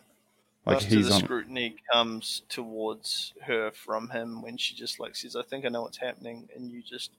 Like 0.71 0.83
most 0.83 0.93
of 0.93 1.05
the 1.05 1.13
on. 1.15 1.21
scrutiny 1.21 1.77
comes 1.93 2.43
towards 2.49 3.35
her 3.43 3.71
from 3.73 4.09
him 4.11 4.43
when 4.43 4.57
she 4.57 4.75
just 4.75 4.99
like 5.01 5.15
says 5.17 5.37
i 5.37 5.43
think 5.43 5.65
i 5.65 5.69
know 5.69 5.83
what's 5.83 5.99
happening 5.99 6.49
and 6.55 6.71
you 6.71 6.83
just 6.83 7.11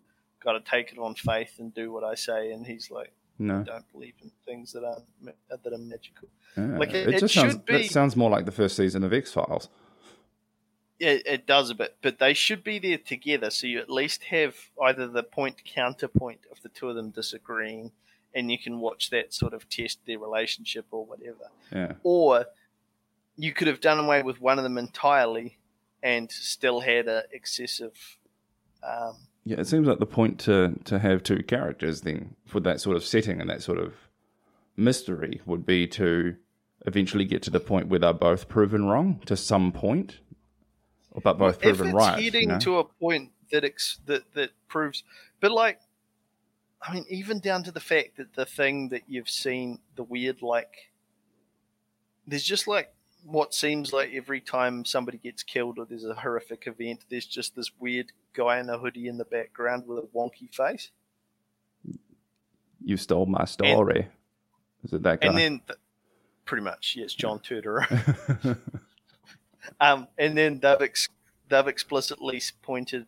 got 0.43 0.53
to 0.53 0.59
take 0.61 0.91
it 0.91 0.97
on 0.99 1.13
faith 1.15 1.53
and 1.59 1.73
do 1.73 1.91
what 1.91 2.03
i 2.03 2.15
say 2.15 2.51
and 2.51 2.65
he's 2.65 2.89
like 2.91 3.11
No. 3.37 3.63
don't 3.63 3.89
believe 3.91 4.13
in 4.23 4.31
things 4.45 4.73
that 4.73 4.83
are 4.83 5.01
that 5.49 5.73
are 5.73 5.77
magical. 5.77 6.27
Yeah. 6.57 6.77
Like, 6.77 6.93
it- 6.93 7.07
it 7.13 7.19
just 7.19 7.33
sounds. 7.33 7.53
should 7.53 7.65
be- 7.65 7.73
That 7.83 7.91
sounds 7.91 8.15
more 8.15 8.29
like 8.29 8.45
the 8.45 8.51
first 8.51 8.75
season 8.75 9.03
of 9.03 9.13
X 9.13 9.31
Files. 9.33 9.69
Yeah, 10.99 11.17
it 11.25 11.47
does 11.47 11.69
a 11.71 11.75
bit, 11.75 11.95
but 12.03 12.19
they 12.19 12.33
should 12.35 12.63
be 12.63 12.77
there 12.77 12.97
together, 12.99 13.49
so 13.49 13.65
you 13.65 13.79
at 13.79 13.89
least 13.89 14.25
have 14.25 14.55
either 14.83 15.07
the 15.07 15.23
point 15.23 15.63
counterpoint 15.65 16.41
of 16.51 16.61
the 16.61 16.69
two 16.69 16.89
of 16.89 16.95
them 16.95 17.09
disagreeing, 17.09 17.91
and 18.35 18.51
you 18.51 18.59
can 18.59 18.79
watch 18.79 19.09
that 19.09 19.33
sort 19.33 19.53
of 19.53 19.67
test 19.67 19.99
their 20.05 20.19
relationship 20.19 20.85
or 20.91 21.03
whatever. 21.05 21.49
Yeah. 21.71 21.93
Or 22.03 22.45
you 23.36 23.54
could 23.54 23.67
have 23.67 23.82
done 23.82 24.00
away 24.00 24.22
with 24.22 24.41
one 24.41 24.58
of 24.58 24.63
them 24.63 24.78
entirely 24.78 25.58
and 26.04 26.32
still 26.32 26.82
had 26.82 27.08
an 27.08 27.24
excessive. 27.32 28.17
Um, 28.84 29.15
Yeah, 29.46 29.60
it 29.60 29.67
seems 29.67 29.88
like 29.88 30.00
the 30.00 30.06
point 30.06 30.39
to 30.41 30.80
to 30.86 31.00
have 31.00 31.24
two 31.24 31.44
characters 31.44 32.02
then 32.02 32.36
for 32.46 32.60
that 32.62 32.82
sort 32.82 32.96
of 32.96 33.04
setting 33.04 33.41
and 33.41 33.50
that 33.50 33.62
sort 33.62 33.80
of 33.80 33.94
mystery 34.76 35.41
would 35.46 35.65
be 35.65 35.88
to 35.88 36.36
eventually 36.86 37.26
get 37.26 37.41
to 37.44 37.52
the 37.52 37.60
point 37.60 37.88
where 37.88 38.00
they're 38.00 38.13
both 38.13 38.48
proven 38.48 38.86
wrong 38.86 39.22
to 39.26 39.38
some 39.38 39.72
point, 39.72 40.20
but 41.24 41.38
both 41.38 41.56
if 41.58 41.78
proven 41.78 41.88
it's 41.88 41.96
right. 41.96 42.20
you 42.20 42.32
heading 42.32 42.50
know? 42.50 42.60
to 42.60 42.78
a 42.78 42.84
point 42.84 43.32
that 43.52 43.63
ex- 43.63 44.00
that 44.06 44.24
that 44.34 44.52
proves, 44.67 45.04
but 45.39 45.52
like, 45.52 45.80
I 46.82 46.94
mean, 46.94 47.06
even 47.10 47.39
down 47.39 47.63
to 47.63 47.72
the 47.72 47.80
fact 47.80 48.17
that 48.17 48.34
the 48.34 48.46
thing 48.46 48.89
that 48.89 49.04
you've 49.08 49.30
seen, 49.30 49.80
the 49.96 50.04
weird 50.04 50.41
like, 50.41 50.91
there's 52.26 52.44
just 52.44 52.67
like 52.67 52.94
what 53.23 53.53
seems 53.53 53.93
like 53.93 54.12
every 54.13 54.41
time 54.41 54.84
somebody 54.86 55.17
gets 55.17 55.43
killed 55.43 55.77
or 55.79 55.86
there's 55.86 56.05
a 56.05 56.13
horrific 56.15 56.65
event, 56.67 57.01
there's 57.10 57.25
just 57.25 57.55
this 57.55 57.71
weird 57.79 58.12
guy 58.34 58.60
in 58.60 58.69
a 58.69 58.77
hoodie 58.77 59.07
in 59.07 59.17
the 59.17 59.25
background 59.25 59.88
with 59.88 59.99
a 59.99 60.07
wonky 60.15 60.53
face, 60.53 60.91
you 62.84 62.97
stole 62.97 63.25
my 63.25 63.45
story. 63.45 64.07
Is 64.84 64.93
it 64.93 65.03
that 65.03 65.21
guy? 65.21 65.27
and 65.27 65.38
then. 65.38 65.62
th- 65.67 65.79
Pretty 66.43 66.63
much, 66.63 66.95
yes, 66.97 67.13
John 67.13 67.39
Turturro. 67.39 68.57
Um, 69.79 70.07
and 70.17 70.36
then 70.36 70.60
they've 70.60 70.81
ex- 70.81 71.07
they've 71.47 71.67
explicitly 71.67 72.41
pointed 72.63 73.05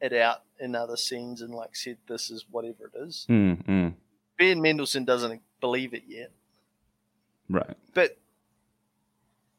it 0.00 0.14
out 0.14 0.42
in 0.58 0.74
other 0.74 0.96
scenes 0.96 1.42
and 1.42 1.54
like 1.54 1.76
said 1.76 1.98
this 2.08 2.30
is 2.30 2.46
whatever 2.50 2.90
it 2.92 2.98
is. 3.06 3.26
mm, 3.28 3.62
mm, 3.66 3.92
Ben 4.38 4.62
Mendelsohn 4.62 5.04
doesn't 5.04 5.42
believe 5.60 5.92
it 5.92 6.04
yet, 6.08 6.30
right. 7.50 7.76
but 7.92 8.16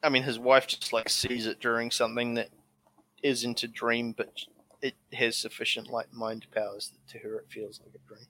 I 0.01 0.09
mean 0.09 0.23
his 0.23 0.39
wife 0.39 0.67
just 0.67 0.93
like 0.93 1.09
sees 1.09 1.45
it 1.45 1.59
during 1.59 1.91
something 1.91 2.35
that 2.35 2.49
isn't 3.21 3.63
a 3.63 3.67
dream, 3.67 4.13
but 4.15 4.31
it 4.81 4.95
has 5.13 5.35
sufficient 5.35 5.89
like 5.89 6.13
mind 6.13 6.47
powers 6.53 6.91
that 6.91 7.12
to 7.12 7.19
her 7.19 7.38
it 7.39 7.47
feels 7.49 7.81
like 7.83 7.95
a 7.95 8.07
dream. 8.07 8.27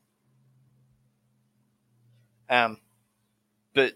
Um, 2.50 2.78
but 3.76 3.94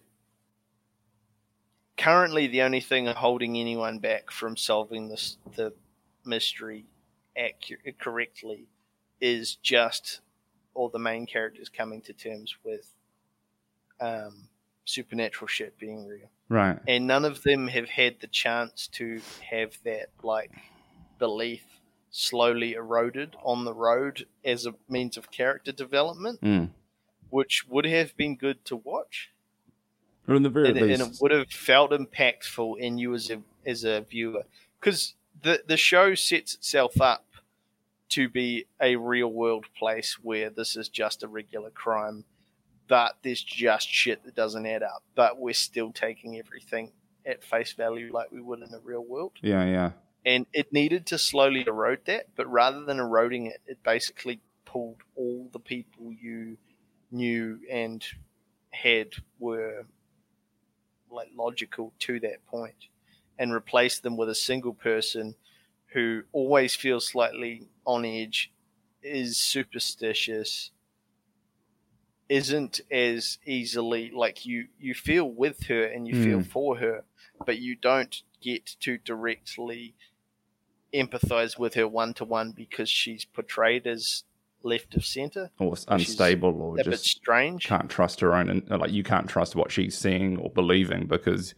currently 1.97 2.47
the 2.47 2.61
only 2.61 2.81
thing 2.81 3.07
holding 3.07 3.57
anyone 3.57 3.97
back 3.99 4.29
from 4.29 4.55
solving 4.55 5.09
this 5.09 5.37
the 5.55 5.73
mystery 6.25 6.85
accu- 7.37 7.97
correctly 7.99 8.67
is 9.19 9.55
just 9.55 10.21
all 10.73 10.89
the 10.89 10.99
main 10.99 11.25
characters 11.25 11.69
coming 11.69 12.01
to 12.01 12.13
terms 12.13 12.55
with 12.63 12.93
um, 13.99 14.47
supernatural 14.85 15.47
shit 15.47 15.77
being 15.77 16.05
real, 16.07 16.29
Right. 16.49 16.79
and 16.87 17.07
none 17.07 17.25
of 17.25 17.43
them 17.43 17.67
have 17.69 17.89
had 17.89 18.19
the 18.19 18.27
chance 18.27 18.87
to 18.93 19.21
have 19.49 19.77
that 19.83 20.09
like 20.21 20.51
belief 21.19 21.63
slowly 22.11 22.73
eroded 22.73 23.35
on 23.43 23.65
the 23.65 23.73
road 23.73 24.27
as 24.43 24.65
a 24.65 24.75
means 24.87 25.17
of 25.17 25.31
character 25.31 25.71
development, 25.71 26.41
Mm. 26.41 26.69
which 27.29 27.67
would 27.67 27.85
have 27.85 28.15
been 28.17 28.35
good 28.35 28.63
to 28.65 28.75
watch 28.75 29.31
Or 30.27 30.35
in 30.35 30.43
the 30.43 30.49
very 30.49 30.69
and, 30.69 30.77
and 30.77 31.01
it 31.01 31.17
would 31.21 31.31
have 31.31 31.49
felt 31.51 31.91
impactful 31.91 32.77
in 32.79 32.97
you 32.97 33.13
as 33.13 33.29
a 33.31 33.41
as 33.65 33.83
a 33.83 34.01
viewer 34.01 34.45
because 34.79 35.15
the 35.41 35.63
the 35.65 35.77
show 35.77 36.13
sets 36.15 36.53
itself 36.53 37.01
up 37.01 37.25
to 38.09 38.29
be 38.29 38.67
a 38.79 38.95
real 38.95 39.29
world 39.29 39.65
place 39.73 40.19
where 40.21 40.49
this 40.51 40.75
is 40.75 40.87
just 40.87 41.23
a 41.23 41.27
regular 41.27 41.71
crime, 41.71 42.25
but 42.87 43.17
there's 43.23 43.41
just 43.41 43.89
shit 43.89 44.23
that 44.25 44.35
doesn't 44.35 44.65
add 44.65 44.83
up. 44.83 45.03
But 45.15 45.39
we're 45.39 45.53
still 45.53 45.91
taking 45.91 46.37
everything 46.37 46.91
at 47.25 47.43
face 47.43 47.73
value 47.73 48.11
like 48.13 48.31
we 48.31 48.41
would 48.41 48.61
in 48.61 48.69
the 48.69 48.81
real 48.83 49.03
world, 49.03 49.33
yeah, 49.41 49.65
yeah. 49.65 49.91
and 50.25 50.45
it 50.53 50.73
needed 50.73 51.05
to 51.07 51.17
slowly 51.17 51.63
erode 51.65 52.05
that. 52.05 52.27
But 52.35 52.51
rather 52.51 52.83
than 52.83 52.99
eroding 52.99 53.45
it, 53.47 53.61
it 53.65 53.83
basically 53.83 54.41
pulled 54.65 54.97
all 55.15 55.49
the 55.53 55.59
people 55.59 56.11
you 56.11 56.57
knew 57.11 57.59
and 57.71 58.03
had 58.71 59.09
were 59.39 59.85
like 61.09 61.29
logical 61.35 61.93
to 61.99 62.19
that 62.19 62.45
point 62.47 62.87
and 63.37 63.53
replaced 63.53 64.03
them 64.03 64.17
with 64.17 64.29
a 64.29 64.35
single 64.35 64.73
person 64.73 65.35
who 65.93 66.23
always 66.31 66.75
feels 66.75 67.07
slightly 67.07 67.67
on 67.85 68.03
edge, 68.03 68.51
is 69.03 69.37
superstitious, 69.37 70.71
isn't 72.39 72.81
as 72.91 73.37
easily 73.45 74.09
like 74.23 74.45
you 74.45 74.67
you 74.79 74.93
feel 74.93 75.29
with 75.29 75.63
her 75.67 75.83
and 75.83 76.07
you 76.07 76.15
feel 76.23 76.39
Mm. 76.39 76.47
for 76.47 76.77
her, 76.77 77.03
but 77.45 77.59
you 77.59 77.75
don't 77.75 78.23
get 78.41 78.65
to 78.79 78.97
directly 78.97 79.93
empathize 80.93 81.57
with 81.57 81.73
her 81.75 81.87
one 81.87 82.13
to 82.15 82.25
one 82.25 82.51
because 82.51 82.89
she's 82.89 83.25
portrayed 83.25 83.85
as 83.87 84.23
left 84.63 84.95
of 84.95 85.03
center. 85.05 85.49
Or 85.59 85.73
s- 85.73 85.85
Which 85.87 86.03
is 86.03 86.09
unstable, 86.09 86.61
or 86.61 86.73
a 86.73 86.83
bit 86.83 86.85
just 86.91 87.05
strange. 87.05 87.65
can't 87.65 87.89
trust 87.89 88.19
her 88.21 88.33
own, 88.35 88.49
and 88.49 88.67
like 88.69 88.91
you 88.91 89.03
can't 89.03 89.27
trust 89.29 89.55
what 89.55 89.71
she's 89.71 89.97
seeing 89.97 90.37
or 90.37 90.49
believing 90.49 91.05
because 91.07 91.53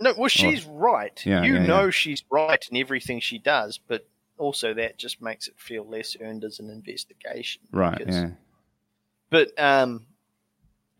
No, 0.00 0.14
well, 0.16 0.28
she's 0.28 0.64
right. 0.64 1.20
Yeah, 1.26 1.42
you 1.44 1.54
yeah, 1.54 1.66
know 1.66 1.84
yeah. 1.86 1.90
she's 1.90 2.22
right 2.30 2.64
in 2.70 2.76
everything 2.76 3.18
she 3.20 3.38
does, 3.38 3.78
but 3.78 4.06
also 4.38 4.72
that 4.74 4.96
just 4.96 5.20
makes 5.20 5.48
it 5.48 5.54
feel 5.58 5.84
less 5.84 6.16
earned 6.20 6.44
as 6.44 6.60
an 6.60 6.70
investigation. 6.70 7.60
right, 7.72 8.00
yeah, 8.06 8.30
But 9.30 9.58
um, 9.60 10.06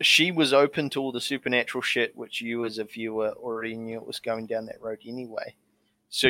she 0.00 0.30
was 0.30 0.52
open 0.52 0.90
to 0.90 1.00
all 1.00 1.12
the 1.12 1.20
supernatural 1.20 1.82
shit, 1.82 2.16
which 2.16 2.40
you 2.40 2.64
as 2.64 2.78
a 2.78 2.84
viewer 2.84 3.30
already 3.30 3.76
knew 3.76 3.98
it 3.98 4.06
was 4.06 4.20
going 4.20 4.46
down 4.46 4.66
that 4.66 4.82
road 4.82 4.98
anyway. 5.06 5.54
So 6.08 6.28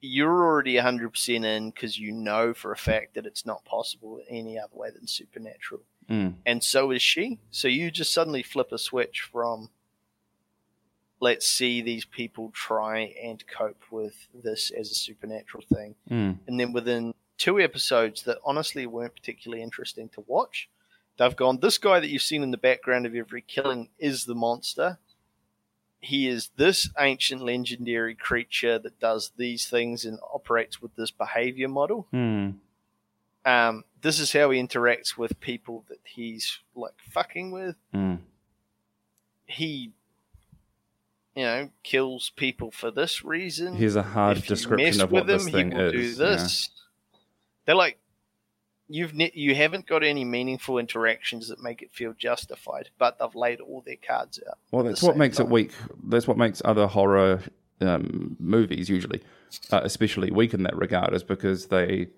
you're 0.00 0.44
already 0.44 0.74
100% 0.74 1.44
in 1.44 1.70
because 1.70 1.98
you 1.98 2.12
know 2.12 2.54
for 2.54 2.72
a 2.72 2.76
fact 2.76 3.14
that 3.14 3.26
it's 3.26 3.44
not 3.44 3.64
possible 3.64 4.20
any 4.28 4.58
other 4.58 4.74
way 4.74 4.90
than 4.90 5.06
supernatural. 5.06 5.82
Mm. 6.08 6.34
And 6.46 6.64
so 6.64 6.90
is 6.90 7.02
she. 7.02 7.38
So 7.50 7.68
you 7.68 7.90
just 7.90 8.12
suddenly 8.12 8.42
flip 8.42 8.72
a 8.72 8.78
switch 8.78 9.28
from 9.30 9.70
let's 11.20 11.46
see 11.46 11.82
these 11.82 12.06
people 12.06 12.50
try 12.54 13.14
and 13.22 13.44
cope 13.46 13.82
with 13.90 14.28
this 14.42 14.70
as 14.70 14.90
a 14.90 14.94
supernatural 14.94 15.62
thing. 15.72 15.94
Mm. 16.10 16.38
And 16.46 16.58
then 16.58 16.72
within 16.72 17.14
two 17.40 17.58
episodes 17.58 18.22
that 18.24 18.38
honestly 18.44 18.86
weren't 18.86 19.14
particularly 19.16 19.62
interesting 19.62 20.10
to 20.10 20.22
watch, 20.26 20.68
they've 21.18 21.34
gone, 21.34 21.58
this 21.60 21.78
guy 21.78 21.98
that 21.98 22.08
you've 22.10 22.20
seen 22.22 22.42
in 22.42 22.50
the 22.50 22.58
background 22.58 23.06
of 23.06 23.14
every 23.14 23.40
killing 23.40 23.88
is 23.98 24.26
the 24.26 24.34
monster. 24.34 24.98
He 26.00 26.28
is 26.28 26.50
this 26.56 26.90
ancient 26.98 27.42
legendary 27.42 28.14
creature 28.14 28.78
that 28.78 29.00
does 29.00 29.32
these 29.36 29.66
things 29.68 30.04
and 30.04 30.18
operates 30.34 30.80
with 30.82 30.94
this 30.96 31.10
behavior 31.10 31.68
model 31.68 32.06
Mm. 32.12 32.56
um, 33.46 33.84
this 34.02 34.18
is 34.20 34.32
how 34.32 34.50
he 34.50 34.62
interacts 34.62 35.16
with 35.16 35.40
people 35.40 35.84
that 35.88 36.00
he's 36.04 36.58
like 36.74 36.94
fucking 37.10 37.50
with. 37.52 37.76
Mm. 37.94 38.18
He, 39.46 39.92
you 41.34 41.42
know, 41.44 41.70
kills 41.82 42.32
people 42.36 42.70
for 42.70 42.90
this 42.90 43.24
reason. 43.24 43.74
Here's 43.76 43.96
a 43.96 44.02
hard 44.02 44.38
if 44.38 44.46
description 44.46 45.00
of 45.00 45.10
what 45.10 45.26
with 45.26 45.38
this 45.44 45.52
thing 45.52 45.72
is. 45.72 45.92
do 45.92 46.14
this. 46.14 46.70
They're 47.70 47.76
like, 47.76 47.98
you've 48.88 49.14
ne- 49.14 49.30
you 49.32 49.54
haven't 49.54 49.86
got 49.86 50.02
any 50.02 50.24
meaningful 50.24 50.76
interactions 50.78 51.46
that 51.50 51.62
make 51.62 51.82
it 51.82 51.92
feel 51.92 52.12
justified, 52.12 52.88
but 52.98 53.16
they've 53.20 53.32
laid 53.36 53.60
all 53.60 53.80
their 53.86 53.94
cards 53.94 54.40
out. 54.50 54.58
Well, 54.72 54.82
that's 54.82 55.04
what 55.04 55.16
makes 55.16 55.38
it 55.38 55.48
weak. 55.48 55.70
That's 56.08 56.26
what 56.26 56.36
makes 56.36 56.60
other 56.64 56.88
horror 56.88 57.40
um, 57.80 58.36
movies 58.40 58.88
usually, 58.88 59.22
uh, 59.70 59.82
especially 59.84 60.32
weak 60.32 60.52
in 60.52 60.64
that 60.64 60.76
regard, 60.76 61.14
is 61.14 61.22
because 61.22 61.66
they 61.66 62.08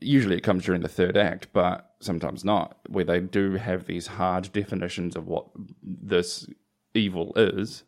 usually 0.00 0.34
it 0.34 0.42
comes 0.42 0.64
during 0.64 0.80
the 0.82 0.88
third 0.88 1.16
act, 1.16 1.46
but 1.52 1.94
sometimes 2.00 2.44
not, 2.44 2.78
where 2.88 3.04
they 3.04 3.20
do 3.20 3.52
have 3.52 3.86
these 3.86 4.08
hard 4.08 4.52
definitions 4.52 5.14
of 5.14 5.28
what 5.28 5.46
this 5.84 6.48
evil 6.94 7.32
is, 7.36 7.84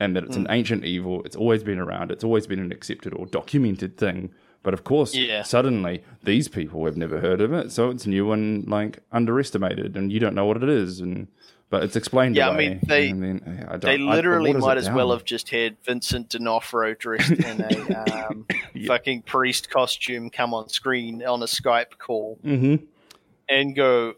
and 0.00 0.16
that 0.16 0.24
it's 0.24 0.36
Hmm. 0.36 0.46
an 0.46 0.50
ancient 0.50 0.84
evil. 0.86 1.22
It's 1.24 1.36
always 1.36 1.62
been 1.62 1.78
around. 1.78 2.10
It's 2.10 2.24
always 2.24 2.46
been 2.46 2.58
an 2.58 2.72
accepted 2.72 3.12
or 3.12 3.26
documented 3.26 3.98
thing. 3.98 4.32
But 4.62 4.74
of 4.74 4.84
course, 4.84 5.14
Yeah. 5.14 5.42
suddenly 5.42 6.02
these 6.22 6.48
people 6.48 6.84
have 6.84 6.96
never 6.96 7.20
heard 7.20 7.40
of 7.40 7.52
it, 7.52 7.72
so 7.72 7.90
it's 7.90 8.06
new 8.06 8.30
and 8.32 8.68
like 8.68 8.98
underestimated, 9.10 9.96
and 9.96 10.12
you 10.12 10.20
don't 10.20 10.34
know 10.34 10.44
what 10.44 10.62
it 10.62 10.68
is, 10.68 11.00
and 11.00 11.28
but 11.70 11.84
it's 11.84 11.94
explained 11.96 12.34
Yeah, 12.34 12.50
I 12.50 12.56
mean, 12.56 12.80
they- 12.82 13.08
and 13.10 13.22
then, 13.22 13.66
I 13.68 13.76
don't, 13.76 13.80
They 13.82 13.96
literally 13.98 14.50
waters 14.50 14.62
might 14.64 14.76
as 14.78 14.90
well 14.90 15.12
have 15.12 15.24
just 15.24 15.50
had 15.50 15.76
Vincent 15.84 16.28
D'Onofrio 16.30 16.94
dressed 16.94 17.30
in 17.30 17.60
a 17.60 17.68
um, 18.28 18.46
fucking 18.86 19.22
priest 19.22 19.70
costume 19.70 20.30
come 20.30 20.52
on 20.52 20.68
screen 20.68 21.22
on 21.24 21.42
a 21.42 21.46
Skype 21.46 21.96
call 21.98 22.38
Mhm. 22.44 22.82
and 23.48 23.74
go, 23.76 24.14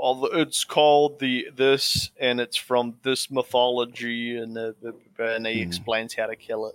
"Oh, 0.00 0.24
it's 0.24 0.64
called 0.64 1.20
the 1.20 1.48
this, 1.54 2.10
and 2.18 2.40
it's 2.40 2.56
from 2.56 2.96
this 3.02 3.30
mythology," 3.30 4.36
and 4.38 4.56
the, 4.56 4.74
the- 4.80 5.34
and 5.34 5.46
he 5.46 5.60
explains 5.60 6.14
how 6.14 6.26
to 6.26 6.34
kill 6.34 6.66
it. 6.66 6.74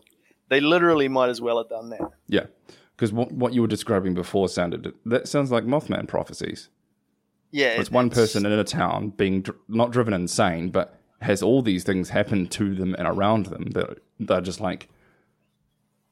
They 0.50 0.60
literally 0.60 1.08
might 1.08 1.30
as 1.30 1.42
well 1.42 1.58
have 1.58 1.70
done 1.70 1.90
that. 1.90 2.12
Yeah, 2.28 2.46
because 3.02 3.12
what 3.12 3.32
what 3.32 3.52
you 3.52 3.62
were 3.62 3.68
describing 3.68 4.14
before 4.14 4.48
sounded 4.48 4.94
that 5.08 5.28
sounds 5.28 5.50
like 5.52 5.64
Mothman 5.64 6.08
prophecies. 6.08 6.70
Yeah, 7.50 7.70
It's 7.80 7.90
one 7.90 8.12
person 8.12 8.46
in 8.46 8.52
a 8.52 8.64
town 8.64 9.10
being 9.10 9.42
dr- 9.42 9.58
not 9.68 9.92
driven 9.92 10.14
insane, 10.14 10.70
but 10.70 10.96
has 11.20 11.42
all 11.42 11.64
these 11.64 11.84
things 11.84 12.10
happen 12.10 12.46
to 12.50 12.76
them 12.76 12.94
and 13.00 13.08
around 13.08 13.48
them 13.48 13.72
that 13.72 13.98
they're 14.20 14.40
just 14.40 14.62
like, 14.62 14.88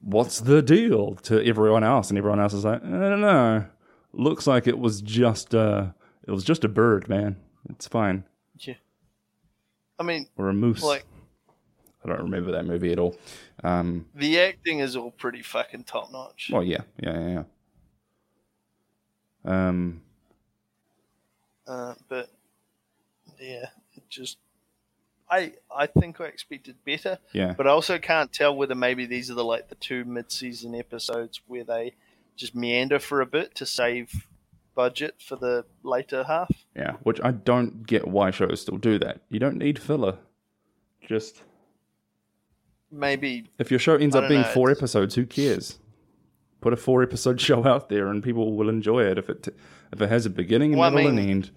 "What's 0.02 0.39
the 0.41 0.63
deal?" 0.63 1.13
to 1.23 1.45
everyone 1.45 1.84
else, 1.84 2.10
and 2.10 2.17
everyone 2.17 2.39
else 2.39 2.54
is 2.54 2.65
like, 2.65 2.84
"I 2.84 2.88
don't 2.89 3.21
know. 3.21 3.65
Looks 4.12 4.47
like 4.47 4.65
it 4.65 4.80
was 4.80 4.99
just 5.02 5.54
uh, 5.54 5.91
it 6.28 6.32
was 6.32 6.43
just 6.43 6.63
a 6.63 6.67
bird, 6.69 7.08
man. 7.08 7.36
It's 7.69 7.88
fine, 7.88 8.23
Yeah, 8.58 8.73
I 9.99 10.04
mean, 10.04 10.25
or 10.38 10.49
a 10.49 10.54
moose." 10.54 10.82
like 10.84 11.06
I 12.04 12.08
don't 12.08 12.22
remember 12.22 12.52
that 12.52 12.66
movie 12.66 12.92
at 12.92 13.00
all. 13.00 13.16
Um, 13.64 14.06
the 14.16 14.40
acting 14.40 14.80
is 14.80 14.96
all 14.96 15.12
pretty 15.12 15.42
fucking 15.42 15.84
top 15.84 16.12
notch. 16.12 16.50
Oh 16.54 16.62
yeah, 16.62 16.82
yeah, 17.02 17.20
yeah. 17.20 17.44
yeah. 19.46 19.68
Um, 19.68 20.02
Uh, 21.68 21.94
but 22.08 22.30
yeah, 23.40 23.68
it 23.96 24.04
just 24.10 24.38
I 25.30 25.54
I 25.76 25.86
think 25.88 26.20
I 26.20 26.26
expected 26.26 26.76
better, 26.86 27.20
yeah. 27.34 27.54
but 27.56 27.68
I 27.68 27.70
also 27.70 28.00
can't 28.00 28.32
tell 28.34 28.56
whether 28.56 28.76
maybe 28.76 29.06
these 29.06 29.30
are 29.30 29.36
the 29.36 29.44
like 29.44 29.70
the 29.70 29.76
two 29.76 30.04
mid-season 30.06 30.74
episodes 30.76 31.42
where 31.48 31.64
they 31.64 31.94
just 32.36 32.56
meander 32.56 33.00
for 33.00 33.22
a 33.22 33.26
bit 33.26 33.54
to 33.56 33.66
save 33.66 34.26
budget 34.74 35.16
for 35.20 35.36
the 35.36 35.66
later 35.84 36.24
half. 36.24 36.50
Yeah, 36.76 36.94
which 37.04 37.20
I 37.24 37.32
don't 37.32 37.86
get 37.86 38.08
why 38.08 38.32
shows 38.32 38.62
still 38.62 38.78
do 38.78 38.98
that. 39.00 39.22
You 39.30 39.40
don't 39.40 39.58
need 39.58 39.78
filler. 39.78 40.18
Just 41.06 41.44
Maybe 42.91 43.49
if 43.60 43.69
your 43.71 43.80
show 43.80 43.95
ends 43.95 44.15
up 44.15 44.28
being 44.28 44.41
know, 44.41 44.47
four 44.47 44.69
it's- 44.71 44.82
episodes, 44.82 45.15
who 45.15 45.25
cares? 45.25 45.80
Put 46.62 46.73
a 46.73 46.78
four 46.78 47.02
episode 47.04 47.39
show 47.49 47.65
out 47.65 47.89
there 47.89 48.08
and 48.08 48.23
people 48.23 48.56
will 48.56 48.69
enjoy 48.69 49.04
it 49.04 49.17
if 49.17 49.30
it 49.30 49.47
if 49.93 50.02
it 50.02 50.10
has 50.10 50.25
a 50.25 50.30
beginning, 50.30 50.75
Well, 50.78 50.89
I 50.89 50.93
middle, 50.93 51.08
and 51.10 51.17
mean- 51.17 51.30
end. 51.30 51.52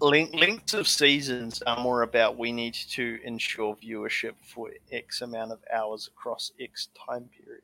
length, 0.00 0.34
lengths 0.34 0.74
of 0.74 0.86
seasons 0.88 1.62
are 1.66 1.80
more 1.82 2.02
about 2.02 2.38
we 2.38 2.52
need 2.52 2.74
to 2.92 3.18
ensure 3.24 3.76
viewership 3.76 4.32
for 4.42 4.70
X 4.92 5.20
amount 5.22 5.52
of 5.52 5.58
hours 5.72 6.06
across 6.08 6.52
X 6.60 6.88
time 7.06 7.28
period. 7.36 7.62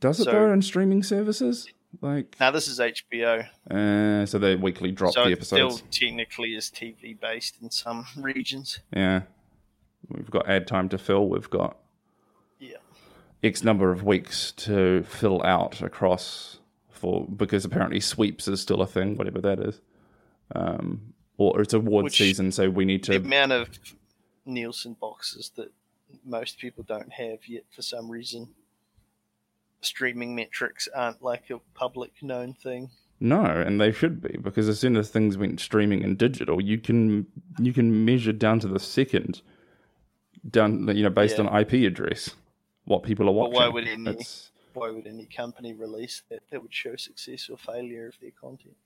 Does 0.00 0.20
it 0.20 0.24
so- 0.24 0.32
though 0.32 0.52
in 0.52 0.62
streaming 0.62 1.02
services? 1.02 1.68
Like, 2.02 2.36
Now 2.38 2.50
this 2.50 2.68
is 2.68 2.80
HBO, 2.80 3.46
uh, 3.70 4.26
so 4.26 4.38
they 4.38 4.56
weekly 4.56 4.92
drop 4.92 5.14
so 5.14 5.24
the 5.24 5.30
it 5.30 5.42
still 5.44 5.68
episodes. 5.68 5.82
technically 5.90 6.50
is 6.54 6.70
TV 6.70 7.18
based 7.18 7.56
in 7.62 7.70
some 7.70 8.04
regions. 8.16 8.80
Yeah, 8.94 9.22
we've 10.08 10.30
got 10.30 10.46
ad 10.48 10.66
time 10.66 10.90
to 10.90 10.98
fill. 10.98 11.28
We've 11.30 11.48
got. 11.48 11.78
X 13.42 13.62
number 13.62 13.90
of 13.92 14.02
weeks 14.02 14.52
to 14.52 15.02
fill 15.04 15.42
out 15.44 15.80
across 15.82 16.58
for 16.90 17.26
because 17.26 17.64
apparently 17.64 18.00
sweeps 18.00 18.48
is 18.48 18.60
still 18.60 18.82
a 18.82 18.86
thing, 18.86 19.16
whatever 19.16 19.40
that 19.40 19.60
is. 19.60 19.80
Um, 20.54 21.14
or 21.36 21.60
it's 21.60 21.74
award 21.74 22.04
Which- 22.04 22.18
season, 22.18 22.50
so 22.52 22.68
we 22.68 22.84
need 22.84 23.04
to. 23.04 23.12
The 23.12 23.24
amount 23.24 23.52
of 23.52 23.68
Nielsen 24.44 24.94
boxes 25.00 25.52
that 25.56 25.70
most 26.24 26.58
people 26.58 26.82
don't 26.82 27.12
have 27.12 27.46
yet 27.46 27.64
for 27.70 27.82
some 27.82 28.10
reason. 28.10 28.48
Streaming 29.80 30.34
metrics 30.34 30.88
aren't 30.92 31.22
like 31.22 31.50
a 31.50 31.60
public 31.74 32.10
known 32.22 32.52
thing. 32.54 32.90
No, 33.20 33.44
and 33.44 33.80
they 33.80 33.92
should 33.92 34.20
be 34.20 34.36
because 34.42 34.68
as 34.68 34.80
soon 34.80 34.96
as 34.96 35.10
things 35.10 35.36
went 35.38 35.60
streaming 35.60 36.02
and 36.02 36.18
digital, 36.18 36.60
you 36.60 36.78
can 36.78 37.26
you 37.60 37.72
can 37.72 38.04
measure 38.04 38.32
down 38.32 38.58
to 38.60 38.68
the 38.68 38.80
second, 38.80 39.42
down 40.48 40.88
you 40.96 41.04
know 41.04 41.10
based 41.10 41.38
Yeah. 41.38 41.44
on 41.46 41.60
IP 41.60 41.84
address, 41.86 42.34
what 42.88 43.02
people 43.02 43.26
are 43.28 43.32
But 43.32 43.50
watching. 43.52 43.54
why 43.54 43.68
would 43.68 43.86
any- 43.86 44.10
It's- 44.10 44.50
Why 44.74 44.90
would 44.90 45.06
any 45.06 45.26
company 45.26 45.72
release 45.72 46.22
that? 46.28 46.42
That 46.50 46.62
would 46.62 46.72
show 46.74 46.94
success 46.96 47.48
or 47.50 47.56
failure 47.58 48.06
of 48.06 48.18
their 48.20 48.30
content. 48.30 48.76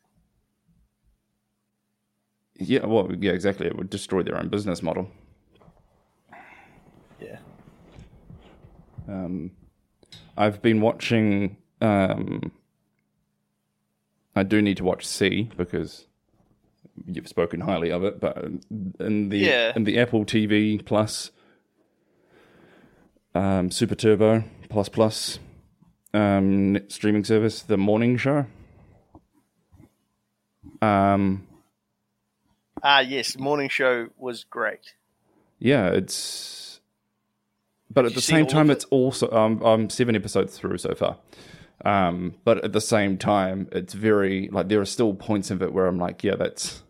yeah, 2.58 2.86
well, 2.86 3.10
yeah, 3.20 3.32
exactly. 3.32 3.66
It 3.66 3.76
would 3.76 3.90
destroy 3.90 4.22
their 4.22 4.38
own 4.38 4.48
business 4.48 4.82
model. 4.82 5.10
Yeah. 7.20 7.38
Um, 9.08 9.50
I've 10.36 10.62
been 10.62 10.80
watching. 10.80 11.56
Um, 11.80 12.52
I 14.34 14.42
do 14.44 14.62
need 14.62 14.76
to 14.78 14.84
watch 14.84 15.04
See 15.06 15.50
because 15.56 16.06
you've 17.06 17.28
spoken 17.28 17.60
highly 17.60 17.90
of 17.90 18.02
it. 18.04 18.20
But 18.20 18.38
in 19.00 19.28
the 19.28 19.38
Yeah. 19.38 19.72
in 19.76 19.84
the 19.84 19.98
Apple 19.98 20.24
TV 20.24 20.78
Plus, 20.78 21.32
um, 23.35 23.71
Super 23.71 23.95
Turbo 23.95 24.45
Plus 24.68 24.88
Plus 24.88 25.38
um, 26.14 26.79
streaming 26.88 27.25
service, 27.25 27.62
the 27.62 27.77
morning 27.77 28.16
show. 28.16 28.47
Um, 30.81 31.47
Ah, 32.83 33.01
yes. 33.01 33.38
Morning 33.38 33.68
show 33.68 34.09
was 34.18 34.45
great. 34.45 34.95
yeah, 35.59 35.88
it's. 35.88 36.81
But 37.88 38.07
at 38.07 38.14
the 38.14 38.21
same 38.23 38.47
time, 38.47 38.71
of 38.71 38.77
it's 38.77 38.85
also 38.87 39.31
um, 39.31 39.61
I'm 39.62 39.90
seven 39.90 40.16
episodes 40.16 40.57
through 40.59 40.79
so 40.79 40.95
far. 40.95 41.18
Um, 41.85 42.35
but 42.45 42.64
at 42.64 42.73
the 42.73 42.81
same 42.81 43.18
time, 43.18 43.68
it's 43.71 43.92
very 43.92 44.49
like 44.51 44.68
there 44.68 44.81
are 44.81 44.85
still 44.87 45.14
points 45.14 45.51
of 45.51 45.62
it 45.62 45.73
where 45.73 45.87
I'm 45.87 45.99
like, 45.99 46.25
yeah, 46.25 46.35
that's. 46.37 46.83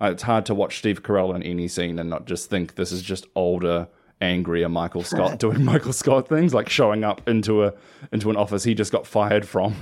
Uh, 0.00 0.10
it's 0.12 0.22
hard 0.22 0.46
to 0.46 0.54
watch 0.54 0.78
Steve 0.78 1.02
Carell 1.02 1.34
in 1.34 1.42
any 1.42 1.66
scene 1.66 1.98
and 1.98 2.08
not 2.08 2.24
just 2.24 2.48
think 2.48 2.76
this 2.76 2.92
is 2.92 3.02
just 3.02 3.26
older, 3.34 3.88
angrier 4.20 4.68
Michael 4.68 5.02
Scott 5.02 5.38
doing 5.40 5.64
Michael 5.64 5.92
Scott 5.92 6.28
things, 6.28 6.54
like 6.54 6.68
showing 6.68 7.04
up 7.04 7.28
into 7.28 7.64
a 7.64 7.74
into 8.12 8.30
an 8.30 8.36
office 8.36 8.64
he 8.64 8.74
just 8.74 8.92
got 8.92 9.06
fired 9.06 9.46
from, 9.46 9.74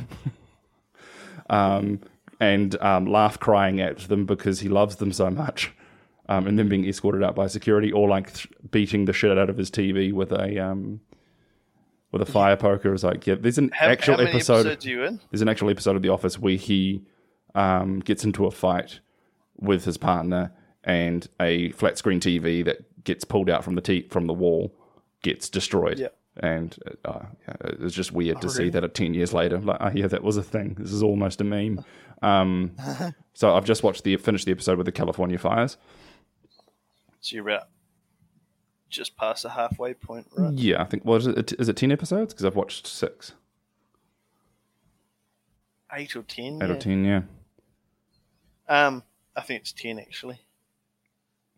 um, 1.51 2.01
and 2.40 2.81
um, 2.83 3.07
laugh 3.07 3.38
crying 3.38 3.81
at 3.81 3.99
them 4.01 4.27
because 4.27 4.61
he 4.61 4.68
loves 4.68 4.96
them 4.96 5.12
so 5.12 5.31
much 5.31 5.72
um, 6.29 6.46
and 6.46 6.59
then 6.59 6.68
being 6.68 6.87
escorted 6.87 7.22
out 7.22 7.35
by 7.35 7.46
security, 7.46 7.92
or 7.92 8.09
like 8.09 8.33
th- 8.33 8.49
beating 8.70 9.05
the 9.05 9.12
shit 9.12 9.37
out 9.37 9.49
of 9.49 9.57
his 9.57 9.70
TV 9.70 10.12
with 10.12 10.33
a 10.33 10.59
um, 10.59 11.01
with 12.11 12.20
a 12.20 12.27
fire 12.27 12.57
poker. 12.57 12.92
Is 12.92 13.05
like, 13.05 13.27
yeah, 13.27 13.37
there's 13.38 13.59
an 13.59 13.70
How, 13.72 13.87
actual 13.87 14.16
how 14.16 14.25
episode. 14.25 14.66
are 14.66 14.88
you 14.88 15.05
in? 15.05 15.20
There's 15.31 15.42
an 15.42 15.49
actual 15.49 15.70
episode 15.70 15.96
of 15.96 16.03
The 16.03 16.09
Office 16.09 16.38
where 16.38 16.57
he 16.57 17.05
um, 17.55 18.01
gets 18.01 18.25
into 18.25 18.46
a 18.46 18.51
fight 18.51 19.01
with 19.57 19.85
his 19.85 19.96
partner, 19.96 20.53
and 20.83 21.29
a 21.40 21.70
flat 21.70 21.96
screen 21.96 22.20
TV 22.20 22.64
that 22.64 22.79
gets 23.07 23.25
pulled 23.25 23.49
out 23.49 23.64
from 23.64 23.75
the 23.75 23.81
t- 23.81 24.09
from 24.11 24.27
the 24.27 24.35
wall 24.35 24.75
gets 25.23 25.49
destroyed. 25.49 25.99
Yeah. 25.99 26.09
And 26.38 26.77
uh, 27.07 27.25
it's 27.81 27.95
just 27.95 28.12
weird 28.12 28.42
to 28.42 28.51
see 28.51 28.64
really? 28.64 28.71
that 28.73 28.85
at 28.85 28.92
10 28.92 29.14
years 29.14 29.33
later. 29.33 29.59
Like, 29.59 29.79
oh, 29.81 29.90
yeah, 29.95 30.07
that 30.07 30.23
was 30.23 30.37
a 30.37 30.42
thing. 30.42 30.77
This 30.79 30.92
is 30.92 31.03
almost 31.03 31.40
a 31.40 31.45
meme. 31.45 31.83
Um, 32.21 32.73
so 33.33 33.57
I've 33.57 33.64
just 33.64 33.83
watched 33.83 34.05
the 34.05 34.19
finished 34.19 34.45
the 34.45 34.53
episode 34.53 34.77
with 34.77 34.85
the 34.85 34.92
California 34.92 35.38
fires. 35.38 35.79
So 37.21 37.37
you're 37.37 37.49
about 37.49 37.69
just 38.90 39.16
past 39.16 39.45
the 39.45 39.51
halfway 39.51 39.95
point, 39.95 40.27
right? 40.37 40.53
Yeah, 40.53 40.83
I 40.83 40.85
think. 40.85 41.05
What 41.07 41.23
is 41.23 41.27
it? 41.27 41.53
Is 41.59 41.69
it 41.71 41.77
ten 41.77 41.90
episodes? 41.90 42.35
Because 42.35 42.45
I've 42.45 42.55
watched 42.55 42.87
six 42.87 43.33
Eight 45.92 46.14
or 46.16 46.23
ten. 46.23 46.62
out 46.62 46.69
yeah. 46.69 46.75
of 46.75 46.81
ten. 46.81 47.05
Yeah. 47.05 47.23
Um, 48.69 49.03
I 49.35 49.40
think 49.40 49.62
it's 49.62 49.73
ten 49.73 49.99
actually. 49.99 50.40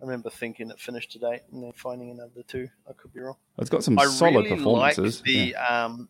I 0.00 0.04
remember 0.04 0.30
thinking 0.30 0.70
it 0.70 0.78
finished 0.78 1.10
today 1.10 1.40
and 1.52 1.62
then 1.62 1.72
finding 1.72 2.10
another 2.10 2.42
two. 2.46 2.68
I 2.88 2.92
could 2.92 3.12
be 3.12 3.20
wrong. 3.20 3.36
It's 3.58 3.70
got 3.70 3.82
some 3.82 3.98
I 3.98 4.06
solid 4.06 4.44
really 4.44 4.56
performances. 4.56 5.20
the 5.22 5.56
um. 5.56 6.08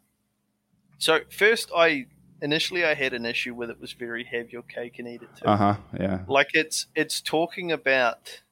So 0.99 1.21
first, 1.31 1.71
I 1.75 2.07
initially 2.43 2.85
I 2.85 2.95
had 2.95 3.15
an 3.15 3.25
issue 3.25 3.55
with 3.55 3.71
it 3.71 3.81
was 3.81 3.93
very 3.93 4.25
have 4.25 4.53
your 4.53 4.63
cake 4.63 4.99
and 4.99 5.09
eat 5.09 5.23
it 5.23 5.31
too. 5.37 5.47
Uh 5.47 5.57
huh. 5.57 5.77
Yeah. 5.99 6.21
Like 6.29 6.51
it's 6.55 6.87
it's 6.95 7.21
talking 7.21 7.73
about 7.73 8.43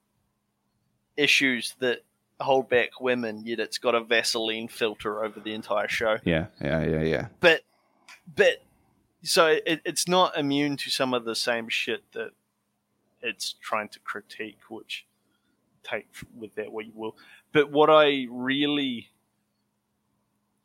issues 1.17 1.75
that 1.81 2.05
hold 2.41 2.69
back 2.69 3.01
women, 3.01 3.43
yet 3.47 3.61
it's 3.61 3.79
got 3.79 3.95
a 3.95 4.01
Vaseline 4.01 4.69
filter 4.69 5.25
over 5.25 5.41
the 5.41 5.55
entire 5.55 5.89
show. 5.89 6.19
Yeah. 6.25 6.47
Yeah. 6.63 6.85
Yeah. 6.85 7.03
Yeah. 7.03 7.27
But 7.41 7.63
but 8.35 8.63
so 9.23 9.47
it, 9.47 9.81
it's 9.85 10.09
not 10.09 10.37
immune 10.37 10.77
to 10.79 10.91
some 10.91 11.13
of 11.15 11.25
the 11.25 11.35
same 11.35 11.69
shit 11.69 12.11
that 12.13 12.31
it's 13.23 13.55
trying 13.61 13.89
to 13.89 14.01
critique, 14.01 14.59
which 14.69 15.07
take 15.89 16.09
with 16.35 16.55
that 16.57 16.73
what 16.73 16.87
you 16.87 16.93
will. 16.95 17.17
But 17.53 17.71
what 17.71 17.91
I 17.91 18.27
really 18.31 19.11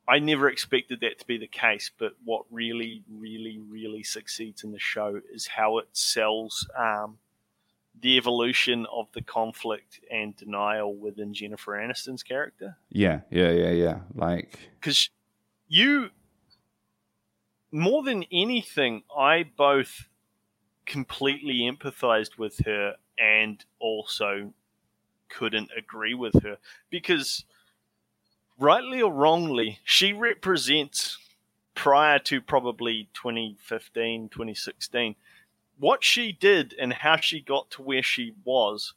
I 0.07 0.19
never 0.19 0.49
expected 0.49 0.99
that 1.01 1.19
to 1.19 1.25
be 1.25 1.37
the 1.37 1.47
case, 1.47 1.91
but 1.97 2.13
what 2.25 2.43
really, 2.51 3.03
really, 3.09 3.59
really 3.59 4.03
succeeds 4.03 4.63
in 4.63 4.71
the 4.71 4.79
show 4.79 5.21
is 5.33 5.47
how 5.47 5.77
it 5.77 5.87
sells 5.93 6.67
um, 6.77 7.17
the 8.01 8.17
evolution 8.17 8.85
of 8.91 9.07
the 9.13 9.21
conflict 9.21 10.01
and 10.11 10.35
denial 10.35 10.93
within 10.95 11.33
Jennifer 11.33 11.73
Aniston's 11.73 12.23
character. 12.23 12.77
Yeah. 12.89 13.21
Yeah. 13.29 13.51
Yeah. 13.51 13.71
Yeah. 13.71 13.99
Like. 14.13 14.59
Because 14.79 15.09
you, 15.67 16.09
more 17.71 18.03
than 18.03 18.25
anything, 18.33 19.03
I 19.15 19.45
both 19.55 20.09
completely 20.85 21.61
empathized 21.71 22.37
with 22.37 22.65
her 22.65 22.95
and 23.17 23.63
also 23.79 24.51
couldn't 25.37 25.69
agree 25.77 26.13
with 26.13 26.43
her 26.43 26.57
because 26.89 27.45
rightly 28.59 29.01
or 29.01 29.11
wrongly 29.11 29.79
she 29.83 30.13
represents 30.13 31.17
prior 31.75 32.19
to 32.19 32.41
probably 32.41 33.09
2015 33.13 34.29
2016 34.29 35.15
what 35.79 36.03
she 36.03 36.31
did 36.31 36.75
and 36.79 36.93
how 36.93 37.15
she 37.15 37.39
got 37.39 37.69
to 37.71 37.81
where 37.81 38.03
she 38.03 38.33
was 38.43 38.93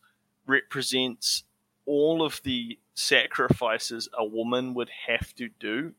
represents 0.47 1.45
all 1.87 2.23
of 2.23 2.41
the 2.45 2.79
sacrifices 2.95 4.09
a 4.19 4.25
woman 4.25 4.75
would 4.75 4.91
have 5.07 5.35
to 5.35 5.49
do 5.59 5.93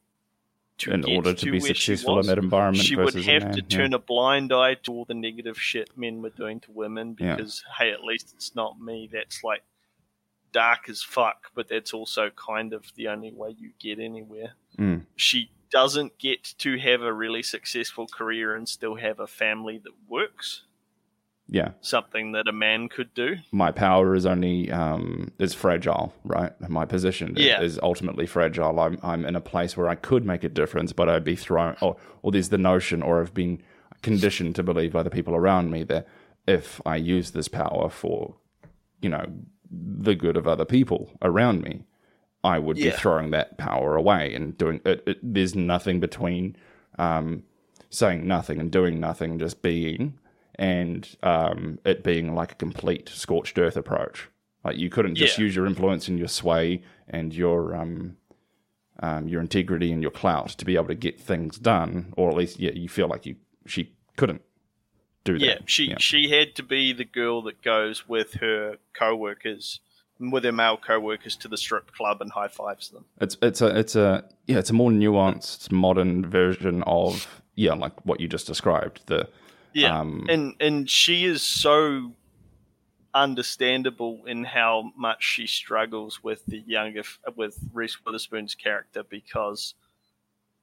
to 0.78 0.92
in 0.92 1.06
order 1.06 1.34
to 1.34 1.52
be 1.52 1.60
successful 1.62 2.20
in 2.20 2.28
that 2.28 2.38
environment, 2.38 2.84
she 2.84 2.98
would 2.98 3.14
have 3.16 3.52
to 3.52 3.62
yeah. 3.62 3.78
turn 3.78 3.94
a 3.94 4.00
blind 4.00 4.52
eye 4.52 4.74
to 4.74 4.92
all 4.92 5.06
the 5.06 5.14
negative 5.14 5.60
shit 5.60 5.90
men 5.98 6.22
were 6.22 6.32
doing 6.32 6.60
to 6.60 6.72
women 6.72 7.16
Yeah. 7.18 7.36
because 7.36 7.64
hey 7.78 7.92
at 7.92 8.04
least 8.04 8.34
it's 8.36 8.56
not 8.56 8.80
me 8.80 9.10
that's 9.12 9.44
like 9.44 9.64
dark 10.62 10.82
as 10.94 11.02
fuck 11.18 11.40
but 11.56 11.68
that's 11.72 11.94
also 11.94 12.24
kind 12.52 12.72
of 12.78 12.84
the 12.96 13.08
only 13.14 13.32
way 13.42 13.52
you 13.64 13.70
get 13.80 13.98
anywhere 14.00 14.52
Mm. 14.80 15.00
she 15.16 15.40
doesn't 15.72 16.12
get 16.28 16.42
to 16.64 16.70
have 16.88 17.02
a 17.02 17.14
really 17.24 17.44
successful 17.44 18.06
career 18.20 18.56
and 18.58 18.68
still 18.78 18.96
have 19.08 19.20
a 19.20 19.28
family 19.44 19.78
that 19.86 19.94
works 20.18 20.48
Yeah. 21.48 21.72
something 21.82 22.32
that 22.36 22.48
a 22.48 22.52
man 22.68 22.90
could 22.96 23.12
do 23.14 23.30
My 23.52 23.72
power 23.72 24.16
is 24.20 24.26
only 24.26 24.58
um 24.82 25.32
is 25.46 25.54
fragile, 25.54 26.08
right? 26.36 26.54
My 26.80 26.86
position 26.96 27.28
is- 27.38 27.46
Yeah. 27.46 27.62
is 27.68 27.80
ultimately 27.92 28.26
fragile. 28.28 28.80
I'm 28.86 28.98
I'm 29.12 29.24
in 29.30 29.36
a 29.36 29.42
place 29.54 29.78
where 29.78 29.90
I 29.94 29.96
could 30.10 30.24
make 30.26 30.44
a 30.44 30.50
difference, 30.62 30.92
but 31.00 31.08
I'd 31.10 31.24
be 31.34 31.36
thrown. 31.48 31.76
Or 31.86 31.96
or 32.24 32.32
there's 32.32 32.50
the 32.50 32.58
notion, 32.72 33.02
or 33.08 33.14
I've 33.22 33.34
been 33.44 33.56
conditioned 34.02 34.56
to 34.56 34.64
believe 34.64 34.92
by 34.98 35.04
the 35.04 35.16
people 35.18 35.36
around 35.42 35.66
me 35.76 35.84
that 35.86 36.04
if 36.48 36.82
I 36.94 36.96
use 37.16 37.28
this 37.32 37.48
power 37.48 37.90
for, 38.02 38.36
you 39.04 39.10
know, 39.14 39.26
the 39.72 40.16
good 40.16 40.38
of 40.38 40.48
other 40.48 40.66
people 40.66 41.12
around 41.22 41.62
me, 41.64 41.84
I 42.44 42.60
would 42.60 42.78
be 42.78 42.84
throwing 42.92 43.32
that 43.32 43.58
power 43.58 43.96
away 43.96 44.34
and 44.34 44.58
doing 44.58 44.82
it. 44.86 45.04
it 45.08 45.20
there's 45.22 45.56
nothing 45.56 46.00
between 46.00 46.56
um, 47.00 47.44
saying 47.90 48.28
nothing 48.28 48.60
and 48.60 48.72
doing 48.72 49.00
nothing, 49.00 49.40
just 49.40 49.62
being, 49.62 50.20
and 50.56 51.16
um, 51.24 51.80
it 51.86 52.04
being 52.04 52.36
like 52.36 52.52
a 52.54 52.56
complete 52.56 53.10
scorched 53.10 53.58
earth 53.58 53.76
approach. 53.78 54.30
Like 54.64 54.78
you 54.78 54.90
couldn't 54.90 55.16
just 55.16 55.38
Yeah. 55.38 55.44
use 55.46 55.56
your 55.56 55.66
influence 55.66 56.08
and 56.08 56.18
your 56.18 56.28
sway 56.28 56.82
and 57.08 57.34
your 57.34 57.76
um, 57.76 58.18
um, 59.02 59.28
your 59.28 59.42
integrity 59.42 59.92
and 59.92 60.02
your 60.02 60.12
clout 60.12 60.50
to 60.50 60.66
be 60.66 60.76
able 60.76 60.88
to 60.88 60.96
get 60.96 61.20
things 61.20 61.58
done, 61.58 62.14
or 62.16 62.30
at 62.30 62.36
least 62.38 62.60
yeah, 62.60 62.72
you 62.72 62.88
feel 62.90 63.08
like 63.08 63.26
you 63.26 63.36
she 63.66 63.94
couldn't 64.18 64.42
do 65.26 65.38
that. 65.38 65.46
yeah 65.46 65.58
she 65.66 65.94
she 66.00 66.30
had 66.30 66.56
to 66.56 66.64
be 66.64 66.94
the 66.94 67.04
girl 67.04 67.42
that 67.42 67.62
goes 67.62 68.08
with 68.08 68.36
her 68.36 68.78
co-workers 68.94 69.82
with 70.20 70.46
her 70.46 70.52
male 70.52 70.78
co-workers 70.78 71.36
to 71.36 71.48
the 71.48 71.58
strip 71.58 71.92
club 71.92 72.22
and 72.22 72.32
high 72.32 72.48
fives 72.48 72.90
them. 72.90 73.04
It's 73.20 73.36
it's 73.42 73.62
a 73.62 73.78
it's 73.78 73.96
a 73.96 74.24
yeah 74.48 74.60
it's 74.60 74.70
a 74.70 74.74
more 74.74 74.92
nuanced 74.92 75.72
modern 75.72 76.26
version 76.30 76.84
of 76.84 77.42
yeah 77.56 77.74
like 77.74 78.06
what 78.06 78.20
you 78.20 78.28
just 78.28 78.48
described 78.48 79.02
the 79.08 79.28
Yeah, 79.74 80.00
Um, 80.00 80.26
and 80.30 80.54
and 80.62 80.90
she 80.90 81.26
is 81.26 81.42
so 81.42 82.14
understandable 83.14 84.24
in 84.26 84.44
how 84.44 84.92
much 84.96 85.24
she 85.24 85.48
struggles 85.48 86.24
with 86.24 86.46
the 86.46 86.60
younger 86.60 87.04
with 87.36 87.58
Reese 87.74 87.98
Witherspoon's 88.06 88.56
character 88.56 89.04
because 89.04 89.74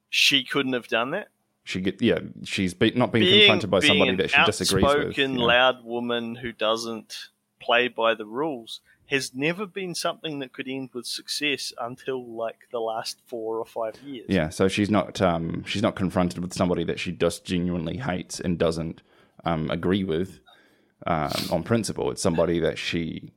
she 0.09 0.43
couldn't 0.43 0.73
have 0.73 0.87
done 0.87 1.11
that. 1.11 1.29
She 1.63 1.79
get 1.81 2.01
yeah 2.01 2.19
she's 2.43 2.73
be, 2.73 2.91
not 2.91 3.11
being, 3.11 3.39
confronted 3.39 3.69
by 3.69 3.79
somebody 3.79 4.15
that 4.15 4.29
she 4.29 4.43
disagrees 4.45 4.83
with. 4.83 5.07
outspoken, 5.07 5.39
yeah. 5.39 5.45
loud 5.45 5.83
woman 5.83 6.35
who 6.35 6.51
doesn't 6.51 7.29
play 7.59 7.87
by 7.87 8.13
the 8.13 8.25
rules 8.25 8.81
has 9.07 9.33
never 9.33 9.65
been 9.65 9.93
something 9.93 10.39
that 10.39 10.53
could 10.53 10.67
end 10.67 10.89
with 10.93 11.05
success 11.05 11.73
until 11.79 12.25
like 12.25 12.67
the 12.71 12.79
last 12.79 13.19
four 13.27 13.59
or 13.59 13.65
five 13.65 13.95
years. 14.01 14.25
Yeah, 14.29 14.49
so 14.49 14.67
she's 14.67 14.89
not 14.89 15.21
um, 15.21 15.63
she's 15.65 15.81
not 15.81 15.95
confronted 15.95 16.41
with 16.41 16.53
somebody 16.53 16.83
that 16.85 16.99
she 16.99 17.11
just 17.11 17.45
genuinely 17.45 17.97
hates 17.97 18.39
and 18.39 18.57
doesn't 18.57 19.01
um, 19.45 19.69
agree 19.69 20.03
with 20.03 20.39
um, 21.05 21.31
on 21.51 21.63
principle. 21.63 22.11
It's 22.11 22.21
somebody 22.21 22.59
that 22.59 22.77
she 22.77 23.33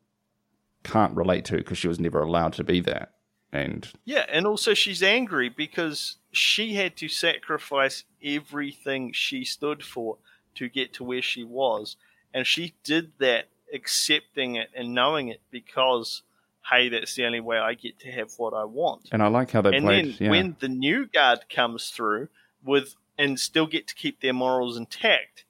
can't 0.83 1.15
relate 1.17 1.45
to 1.47 1.57
because 1.57 1.79
she 1.79 1.89
was 1.89 2.01
never 2.01 2.21
allowed 2.21 2.55
to 2.55 2.65
be 2.65 2.81
that. 2.81 3.13
And 3.57 3.89
Yeah, 4.05 4.27
and 4.31 4.47
also 4.47 4.75
she's 4.75 5.03
angry 5.03 5.49
because 5.49 6.17
she 6.33 6.75
had 6.75 6.97
to 6.99 7.09
sacrifice 7.09 8.05
everything 8.23 9.13
she 9.13 9.45
stood 9.45 9.83
for 9.83 10.19
to 10.57 10.69
get 10.69 10.93
to 10.95 11.05
where 11.05 11.23
she 11.23 11.45
was. 11.45 11.97
And 12.35 12.47
she 12.47 12.75
did 12.85 13.13
that 13.19 13.49
accepting 13.73 14.57
it 14.57 14.71
and 14.75 14.95
knowing 14.95 15.29
it 15.29 15.41
because, 15.51 16.23
hey, 16.71 16.89
that's 16.89 17.15
the 17.15 17.25
only 17.25 17.41
way 17.41 17.59
I 17.59 17.75
get 17.75 17.99
to 18.01 18.11
have 18.11 18.33
what 18.37 18.53
I 18.55 18.65
want. 18.65 19.09
and 19.13 19.23
I 19.23 19.29
like 19.29 19.51
how 19.53 19.63
they 19.63 19.75
and 19.75 19.85
played. 19.85 20.05
then 20.07 20.17
yeah. 20.19 20.31
when 20.31 20.57
the 20.61 20.69
new 20.69 21.07
guard 21.07 21.49
comes 21.49 21.91
through 21.91 22.29
with 22.65 22.95
and 23.19 23.41
still 23.41 23.67
get 23.67 23.87
to 23.89 23.95
keep 23.95 24.21
their 24.21 24.35
morals 24.35 24.77
intact, 24.77 25.45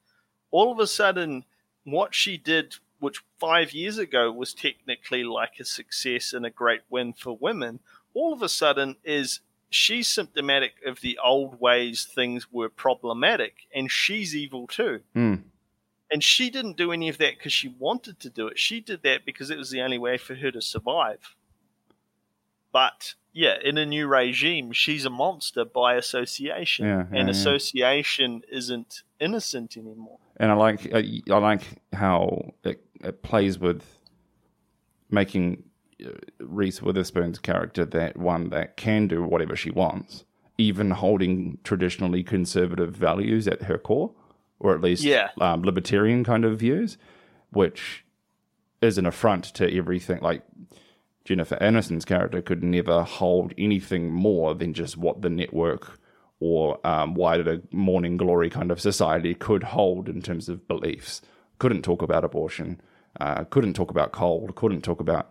all 0.51 0.71
of 0.71 0.79
a 0.79 0.87
sudden 0.87 1.45
what 1.85 2.15
she 2.15 2.37
did, 2.37 2.77
which 2.99 3.23
five 3.39 3.73
years 3.73 3.99
ago 3.99 4.31
was 4.31 4.55
technically 4.55 5.25
like 5.25 5.55
a 5.61 5.65
success 5.65 6.33
and 6.33 6.47
a 6.47 6.51
great 6.51 6.83
win 6.89 7.13
for 7.13 7.37
women, 7.37 7.81
all 8.19 8.33
of 8.33 8.43
a 8.43 8.49
sudden 8.49 8.97
is 9.05 9.41
she's 9.71 10.09
symptomatic 10.09 10.75
of 10.87 11.01
the 11.01 11.19
old 11.23 11.61
ways 11.61 12.05
things 12.19 12.41
were 12.53 12.69
problematic 12.69 13.55
and 13.75 13.91
she's 13.91 14.35
evil 14.35 14.67
too. 14.67 15.01
Mm. 15.15 15.43
And 16.11 16.23
she 16.23 16.51
didn't 16.51 16.77
do 16.77 16.93
any 16.93 17.09
of 17.09 17.19
that 17.19 17.33
because 17.37 17.53
she 17.53 17.69
wanted 17.87 18.21
to 18.21 18.31
do 18.31 18.47
it. 18.47 18.59
She 18.59 18.81
did 18.81 19.03
that 19.03 19.25
because 19.27 19.51
it 19.51 19.59
was 19.59 19.71
the 19.71 19.83
only 19.83 19.99
way 19.99 20.17
for 20.19 20.35
her 20.37 20.51
to 20.53 20.63
survive. 20.63 21.35
But 22.73 23.15
yeah, 23.33 23.57
in 23.63 23.77
a 23.77 23.85
new 23.87 24.07
regime, 24.07 24.73
she's 24.73 25.05
a 25.05 25.11
monster 25.11 25.65
by 25.65 25.95
association, 25.97 26.87
Yeah, 26.87 27.05
yeah, 27.11 27.19
and 27.19 27.29
yeah. 27.29 27.33
association 27.33 28.43
isn't 28.51 29.03
innocent 29.21 29.77
anymore. 29.77 30.19
and 30.39 30.51
I 30.51 30.55
like 30.55 30.81
I 30.95 31.39
like 31.39 31.63
how 31.93 32.53
it, 32.65 32.79
it 33.03 33.23
plays 33.23 33.59
with 33.59 33.83
making 35.11 35.63
Reese 36.39 36.83
Witherspoon's 36.83 37.39
character 37.39 37.85
that 37.85 38.17
one 38.17 38.51
that 38.51 38.77
can 38.77 39.07
do 39.09 39.23
whatever 39.23 39.57
she 39.57 39.71
wants, 39.71 40.25
even 40.59 40.91
holding 40.91 41.59
traditionally 41.65 42.23
conservative 42.23 42.95
values 42.95 43.47
at 43.49 43.63
her 43.63 43.79
core, 43.79 44.13
or 44.59 44.75
at 44.75 44.81
least 44.81 45.05
Yeah. 45.05 45.29
um, 45.41 45.63
libertarian 45.63 46.25
kind 46.25 46.45
of 46.45 46.59
views, 46.59 46.99
which 47.51 48.05
is 48.83 48.99
an 48.99 49.07
affront 49.07 49.45
to 49.45 49.75
everything. 49.75 50.21
Like 50.21 50.43
Jennifer 51.25 51.57
Aniston's 51.61 52.05
character 52.05 52.41
could 52.43 52.63
never 52.63 53.03
hold 53.03 53.53
anything 53.59 54.11
more 54.13 54.55
than 54.55 54.75
just 54.75 54.97
what 54.97 55.23
the 55.23 55.31
network 55.31 55.99
or 56.39 56.79
um, 56.87 57.15
wider 57.15 57.63
morning 57.73 58.17
glory 58.19 58.51
kind 58.51 58.71
of 58.71 58.81
society 58.81 59.35
could 59.35 59.63
hold 59.63 60.09
in 60.09 60.21
terms 60.21 60.49
of 60.51 60.69
beliefs. 60.69 61.23
Couldn't 61.59 61.83
talk 61.83 62.03
about 62.03 62.25
abortion, 62.25 62.81
uh, 63.19 63.45
couldn't 63.45 63.73
talk 63.73 63.91
about 63.91 64.13
cold, 64.13 64.55
couldn't 64.55 64.83
talk 64.83 65.01
about 65.01 65.31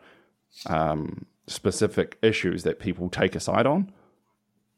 um, 0.67 1.25
specific 1.47 2.17
issues 2.21 2.63
that 2.63 2.79
people 2.79 3.09
take 3.09 3.35
a 3.35 3.39
side 3.39 3.65
on. 3.65 3.91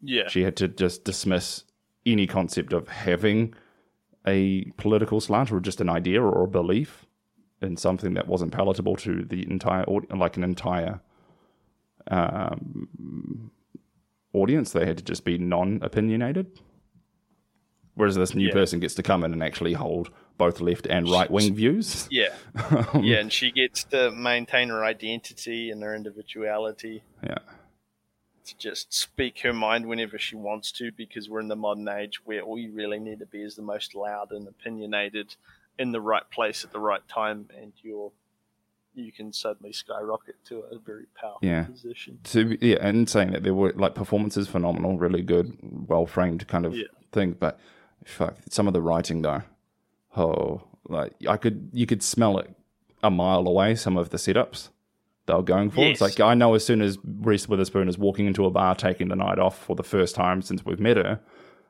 Yeah, 0.01 0.27
She 0.27 0.43
had 0.43 0.55
to 0.57 0.67
just 0.67 1.03
dismiss 1.03 1.63
any 2.05 2.27
concept 2.27 2.73
of 2.73 2.87
having 2.87 3.53
a 4.25 4.65
political 4.77 5.19
slant 5.21 5.51
or 5.51 5.59
just 5.59 5.81
an 5.81 5.89
idea 5.89 6.21
or 6.21 6.43
a 6.43 6.47
belief 6.47 7.05
in 7.61 7.77
something 7.77 8.13
that 8.13 8.27
wasn't 8.27 8.51
palatable 8.51 8.95
to 8.97 9.23
the 9.23 9.49
entire 9.49 9.85
like 10.13 10.37
an 10.37 10.43
entire 10.43 11.01
um, 12.09 13.51
audience. 14.33 14.71
They 14.71 14.85
had 14.85 14.97
to 14.97 15.03
just 15.03 15.25
be 15.25 15.37
non-opinionated. 15.37 16.59
Whereas 17.97 18.15
this 18.15 18.33
new 18.35 18.47
Yeah. 18.47 18.53
person 18.53 18.79
gets 18.79 18.95
to 18.95 19.03
come 19.03 19.23
in 19.23 19.33
and 19.33 19.43
actually 19.43 19.73
hold 19.73 20.11
both 20.37 20.61
left 20.61 20.85
and 20.87 21.09
right 21.09 21.29
wing 21.31 21.53
views. 21.55 22.07
yeah, 22.11 22.33
yeah, 23.01 23.17
and 23.17 23.33
she 23.33 23.51
gets 23.51 23.83
to 23.85 24.11
maintain 24.11 24.69
her 24.69 24.85
identity 24.85 25.71
and 25.71 25.81
her 25.83 25.95
individuality 25.95 27.01
Yeah. 27.23 27.39
to 28.45 28.57
just 28.57 28.93
speak 28.93 29.39
her 29.41 29.51
mind 29.51 29.87
whenever 29.87 30.17
she 30.19 30.35
wants 30.35 30.71
to, 30.73 30.91
because 30.91 31.27
we're 31.27 31.39
in 31.39 31.47
the 31.47 31.55
modern 31.55 31.87
age 31.89 32.21
where 32.23 32.41
all 32.41 32.57
you 32.57 32.71
really 32.71 32.99
need 32.99 33.19
to 33.19 33.25
be 33.25 33.41
is 33.41 33.55
the 33.55 33.61
most 33.63 33.95
loud 33.95 34.31
and 34.31 34.47
opinionated 34.47 35.35
in 35.79 35.91
the 35.91 36.01
right 36.01 36.29
place 36.29 36.63
at 36.63 36.71
the 36.71 36.79
right 36.79 37.05
time, 37.07 37.49
and 37.59 37.73
you're 37.81 38.11
you 38.93 39.11
can 39.11 39.31
suddenly 39.31 39.71
skyrocket 39.71 40.35
to 40.43 40.57
a 40.71 40.77
very 40.79 41.05
powerful 41.13 41.47
Yeah. 41.47 41.65
position. 41.65 42.19
to 42.23 42.57
yeah, 42.65 42.77
and 42.81 43.07
saying 43.07 43.31
that 43.31 43.43
there 43.43 43.53
were 43.53 43.71
like 43.73 43.93
performances 43.93 44.47
phenomenal, 44.47 44.97
really 44.97 45.21
good, 45.21 45.55
well 45.87 46.05
framed 46.07 46.47
kind 46.47 46.65
of 46.65 46.75
Yeah. 46.75 46.85
thing. 47.11 47.33
But 47.33 47.59
fuck, 48.07 48.35
some 48.49 48.67
of 48.67 48.73
the 48.73 48.81
writing 48.81 49.21
though, 49.21 49.43
oh, 50.15 50.61
like 50.87 51.13
I 51.27 51.37
could 51.37 51.69
you 51.73 51.85
could 51.85 52.01
smell 52.03 52.37
it 52.39 52.49
a 53.03 53.11
mile 53.11 53.47
away. 53.47 53.75
Some 53.75 53.97
of 53.97 54.09
the 54.09 54.17
setups 54.17 54.69
they 55.25 55.33
were 55.33 55.43
going 55.43 55.69
for. 55.69 55.81
It's 55.85 56.01
like 56.01 56.19
I 56.19 56.33
know 56.33 56.53
as 56.55 56.65
soon 56.65 56.81
as 56.81 56.97
Reese 57.03 57.47
Witherspoon 57.49 57.89
is 57.89 57.97
walking 57.97 58.25
into 58.25 58.45
a 58.45 58.49
bar, 58.49 58.75
taking 58.75 59.09
the 59.09 59.15
night 59.15 59.39
off 59.39 59.57
for 59.63 59.75
the 59.75 59.83
first 59.83 60.15
time 60.15 60.41
since 60.41 60.65
we've 60.65 60.79
met 60.79 60.97
her. 60.97 61.19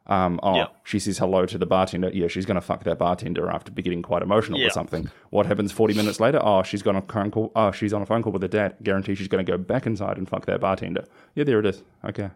Um, 0.10 0.40
oh, 0.42 0.56
Yeah. 0.56 0.68
she 0.86 1.00
says 1.00 1.18
hello 1.18 1.46
to 1.48 1.58
the 1.58 1.66
bartender. 1.66 2.10
Yeah, 2.14 2.28
she's 2.30 2.46
going 2.46 2.56
to 2.56 2.62
fuck 2.62 2.86
that 2.86 2.98
bartender 2.98 3.50
after 3.50 3.74
getting 3.74 4.02
quite 4.02 4.22
emotional 4.22 4.58
Yeah. 4.58 4.68
or 4.68 4.70
something. 4.70 5.10
What 5.32 5.48
happens 5.48 5.74
40 5.74 5.96
minutes 5.96 6.22
later? 6.22 6.40
Oh, 6.42 6.64
she's 6.64 6.82
got 6.82 6.96
a 6.96 7.02
phone 7.02 7.30
call. 7.30 7.52
Oh, 7.58 7.72
she's 7.72 7.92
on 7.92 8.02
a 8.02 8.06
phone 8.06 8.24
call 8.24 8.32
with 8.32 8.42
her 8.42 8.48
dad. 8.48 8.78
Guarantee 8.82 9.16
she's 9.16 9.28
going 9.28 9.46
to 9.46 9.52
go 9.52 9.58
back 9.58 9.86
inside 9.86 10.18
and 10.18 10.30
fuck 10.30 10.46
that 10.46 10.62
bartender. 10.62 11.04
Yeah, 11.36 11.44
there 11.44 11.60
it 11.60 11.66
is. 11.66 11.84
Okay. 12.06 12.30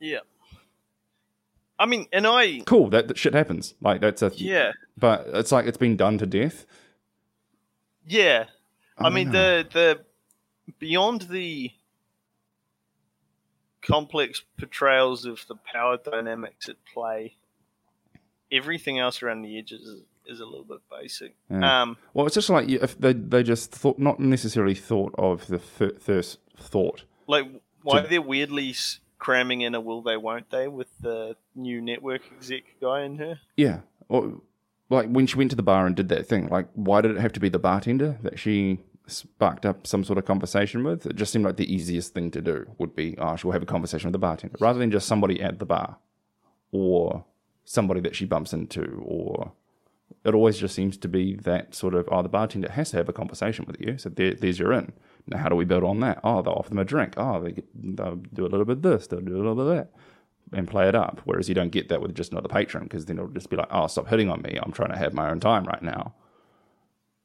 Yeah. 0.00 0.18
I 1.78 1.86
mean, 1.86 2.06
and 2.12 2.26
I 2.26 2.60
Cool. 2.66 2.88
That, 2.90 3.08
that 3.08 3.18
shit 3.18 3.34
happens. 3.34 3.74
Like, 3.80 4.00
that's 4.00 4.22
a. 4.22 4.30
yeah. 4.36 4.72
But 4.96 5.26
it's 5.34 5.50
like 5.52 5.66
it's 5.66 5.76
been 5.78 5.96
done 5.96 6.18
to 6.18 6.26
death. 6.26 6.66
Yeah. 8.06 8.44
I, 8.98 9.06
I 9.06 9.10
mean 9.10 9.32
the 9.32 9.66
the 9.72 10.00
beyond 10.78 11.22
the 11.22 11.72
complex 13.82 14.42
portrayals 14.58 15.24
of 15.24 15.44
the 15.48 15.56
power 15.56 15.98
dynamics 15.98 16.68
at 16.68 16.76
play, 16.92 17.34
everything 18.50 18.98
else 18.98 19.22
around 19.22 19.42
the 19.42 19.58
edges 19.58 19.82
is, 19.82 20.02
is 20.26 20.40
a 20.40 20.44
little 20.44 20.64
bit 20.64 20.78
basic. 20.90 21.34
Yeah. 21.50 21.82
Um 21.82 21.96
Well, 22.14 22.26
it's 22.26 22.34
just 22.34 22.50
like 22.50 22.68
if 22.68 22.98
they, 22.98 23.12
they 23.12 23.42
just 23.42 23.72
thought, 23.72 23.98
not 23.98 24.20
necessarily 24.20 24.74
thought 24.74 25.14
of 25.18 25.46
the 25.48 25.58
fir- 25.58 25.98
first 25.98 26.38
thought. 26.56 27.04
like 27.26 27.46
why 27.82 28.02
To- 28.02 28.08
they're 28.08 28.22
weirdly 28.22 28.74
cramming 29.24 29.62
in 29.62 29.74
a 29.74 29.80
will 29.80 30.02
they 30.02 30.18
won't 30.18 30.50
they 30.50 30.68
with 30.68 30.88
the 31.00 31.34
new 31.54 31.80
network 31.80 32.20
exec 32.36 32.62
guy 32.78 33.02
in 33.02 33.16
her. 33.16 33.40
Yeah. 33.56 33.80
Or, 34.08 34.42
like 34.90 35.08
when 35.08 35.26
she 35.26 35.38
went 35.38 35.48
to 35.50 35.56
the 35.56 35.62
bar 35.62 35.86
and 35.86 35.96
did 35.96 36.10
that 36.10 36.26
thing, 36.26 36.48
like 36.48 36.68
why 36.74 37.00
did 37.00 37.12
it 37.12 37.20
have 37.20 37.32
to 37.32 37.40
be 37.40 37.48
the 37.48 37.58
bartender 37.58 38.18
that 38.22 38.38
she 38.38 38.80
sparked 39.06 39.64
up 39.64 39.86
some 39.86 40.04
sort 40.04 40.18
of 40.18 40.26
conversation 40.26 40.84
with? 40.84 41.06
It 41.06 41.16
just 41.16 41.32
seemed 41.32 41.46
like 41.46 41.56
the 41.56 41.74
easiest 41.74 42.12
thing 42.12 42.30
to 42.32 42.42
do 42.42 42.66
would 42.76 42.94
be, 42.94 43.16
oh, 43.16 43.34
she'll 43.36 43.52
have 43.52 43.62
a 43.62 43.66
conversation 43.66 44.08
with 44.08 44.12
the 44.12 44.18
bartender 44.18 44.58
rather 44.60 44.78
than 44.78 44.90
just 44.90 45.08
somebody 45.08 45.40
at 45.40 45.58
the 45.58 45.64
bar 45.64 45.96
or 46.70 47.24
somebody 47.64 48.02
that 48.02 48.14
she 48.14 48.26
bumps 48.26 48.52
into 48.52 49.02
or 49.06 49.52
it 50.22 50.34
always 50.34 50.58
just 50.58 50.74
seems 50.74 50.98
to 50.98 51.08
be 51.08 51.36
that 51.36 51.74
sort 51.74 51.94
of, 51.94 52.06
oh, 52.12 52.20
the 52.20 52.28
bartender 52.28 52.70
has 52.70 52.90
to 52.90 52.98
have 52.98 53.08
a 53.08 53.12
conversation 53.14 53.64
with 53.66 53.80
you. 53.80 53.96
So 53.96 54.10
there, 54.10 54.34
there's 54.34 54.58
your 54.58 54.74
in. 54.74 54.92
Now, 55.26 55.38
how 55.38 55.48
do 55.48 55.56
we 55.56 55.64
build 55.64 55.84
on 55.84 56.00
that? 56.00 56.20
Oh, 56.22 56.42
they'll 56.42 56.54
offer 56.54 56.68
them 56.68 56.78
a 56.78 56.84
drink. 56.84 57.14
Oh, 57.16 57.40
they 57.42 57.52
get, 57.52 57.96
they'll 57.96 58.16
do 58.16 58.44
a 58.44 58.48
little 58.48 58.66
bit 58.66 58.76
of 58.78 58.82
this, 58.82 59.06
they'll 59.06 59.20
do 59.20 59.36
a 59.36 59.38
little 59.38 59.54
bit 59.54 59.66
of 59.66 59.76
that 59.76 59.90
and 60.52 60.68
play 60.68 60.88
it 60.88 60.94
up. 60.94 61.20
Whereas 61.24 61.48
you 61.48 61.54
don't 61.54 61.70
get 61.70 61.88
that 61.88 62.00
with 62.00 62.14
just 62.14 62.32
another 62.32 62.48
patron 62.48 62.84
because 62.84 63.06
then 63.06 63.18
it'll 63.18 63.30
just 63.30 63.50
be 63.50 63.56
like, 63.56 63.68
oh, 63.70 63.86
stop 63.86 64.08
hitting 64.08 64.30
on 64.30 64.42
me. 64.42 64.58
I'm 64.62 64.72
trying 64.72 64.92
to 64.92 64.98
have 64.98 65.14
my 65.14 65.30
own 65.30 65.40
time 65.40 65.64
right 65.64 65.82
now. 65.82 66.14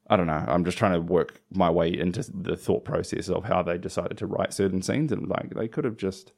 I 0.10 0.16
don't 0.16 0.28
know. 0.28 0.44
I'm 0.48 0.66
just 0.66 0.78
trying 0.78 0.94
to 0.94 1.02
work 1.02 1.42
my 1.52 1.70
way 1.70 1.96
into 1.96 2.24
the 2.34 2.58
thought 2.58 2.84
process 2.84 3.30
of 3.30 3.44
how 3.44 3.62
they 3.62 3.78
decided 3.78 4.18
to 4.18 4.26
write 4.26 4.54
certain 4.54 4.82
scenes. 4.82 5.12
And 5.12 5.28
like, 5.28 5.54
they 5.54 5.68
could 5.68 5.86
have 5.86 5.98
just. 5.98 6.32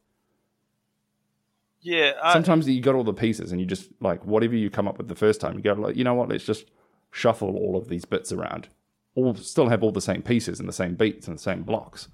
Yeah, 1.79 2.13
I, 2.21 2.33
Sometimes 2.33 2.67
you 2.67 2.81
got 2.81 2.95
all 2.95 3.03
the 3.03 3.13
pieces 3.13 3.51
and 3.51 3.61
you 3.61 3.65
just, 3.65 3.89
like, 4.01 4.25
whatever 4.25 4.55
you 4.55 4.69
come 4.69 4.87
up 4.87 4.97
with 4.97 5.07
the 5.07 5.15
first 5.15 5.41
time, 5.41 5.55
you 5.55 5.61
go, 5.61 5.73
like, 5.73 5.95
you 5.95 6.03
know 6.03 6.13
what? 6.13 6.29
Let's 6.29 6.43
just 6.43 6.65
shuffle 7.11 7.55
all 7.55 7.75
of 7.75 7.87
these 7.87 8.05
bits 8.05 8.31
around. 8.31 8.67
All 9.15 9.35
still 9.35 9.67
have 9.69 9.83
all 9.83 9.91
the 9.91 10.01
same 10.01 10.21
pieces 10.21 10.59
and 10.59 10.69
the 10.69 10.73
same 10.73 10.95
beats 10.95 11.27
and 11.27 11.37
the 11.37 11.41
same 11.41 11.63
blocks. 11.63 12.07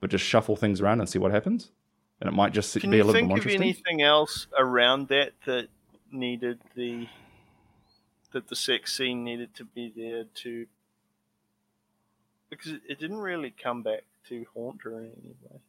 but 0.00 0.10
just 0.10 0.24
shuffle 0.24 0.56
things 0.56 0.80
around 0.80 0.98
and 1.00 1.08
see 1.08 1.18
what 1.20 1.30
happens, 1.30 1.70
and 2.20 2.26
it 2.28 2.32
might 2.32 2.52
just 2.52 2.78
Can 2.80 2.90
be 2.90 2.96
a 2.96 2.98
you 2.98 3.04
little 3.04 3.12
bit 3.12 3.18
think 3.20 3.28
more 3.28 3.38
of 3.38 3.42
interesting. 3.46 3.62
anything 3.62 4.02
else 4.02 4.48
around 4.58 5.06
that 5.08 5.32
that 5.46 5.68
needed 6.10 6.58
the 6.74 7.08
that 8.32 8.48
the 8.48 8.56
sex 8.56 8.96
scene 8.96 9.22
needed 9.24 9.54
to 9.54 9.64
be 9.64 9.92
there 9.96 10.24
to 10.42 10.66
because 12.50 12.72
it, 12.88 12.98
didn't 12.98 13.18
really 13.18 13.50
come 13.50 13.82
back 13.82 14.02
to 14.28 14.44
haunt 14.54 14.82
her 14.82 14.98
in 14.98 15.04
any 15.22 15.34
way. 15.42 15.60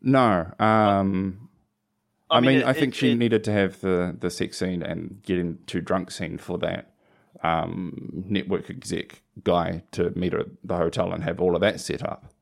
No, 0.00 0.52
um, 0.58 1.48
I, 2.30 2.40
mean, 2.40 2.58
it- 2.58 2.64
I 2.66 2.72
think 2.72 2.94
it- 2.94 2.98
she 2.98 3.12
it- 3.12 3.16
needed 3.16 3.42
to 3.44 3.52
have 3.52 3.80
the 3.80 4.14
the 4.18 4.30
sex 4.30 4.58
scene 4.58 4.82
and 4.82 5.20
getting 5.22 5.58
to 5.66 5.80
drunk 5.80 6.10
scene 6.10 6.38
for 6.38 6.58
that 6.58 6.92
um, 7.42 8.24
network 8.26 8.70
exec 8.70 9.22
guy 9.44 9.82
to 9.92 10.10
meet 10.10 10.32
her 10.32 10.40
at 10.40 10.46
the 10.64 10.76
hotel 10.76 11.12
and 11.12 11.24
have 11.24 11.40
all 11.40 11.54
of 11.54 11.60
that 11.60 11.80
set 11.80 12.02
up, 12.02 12.32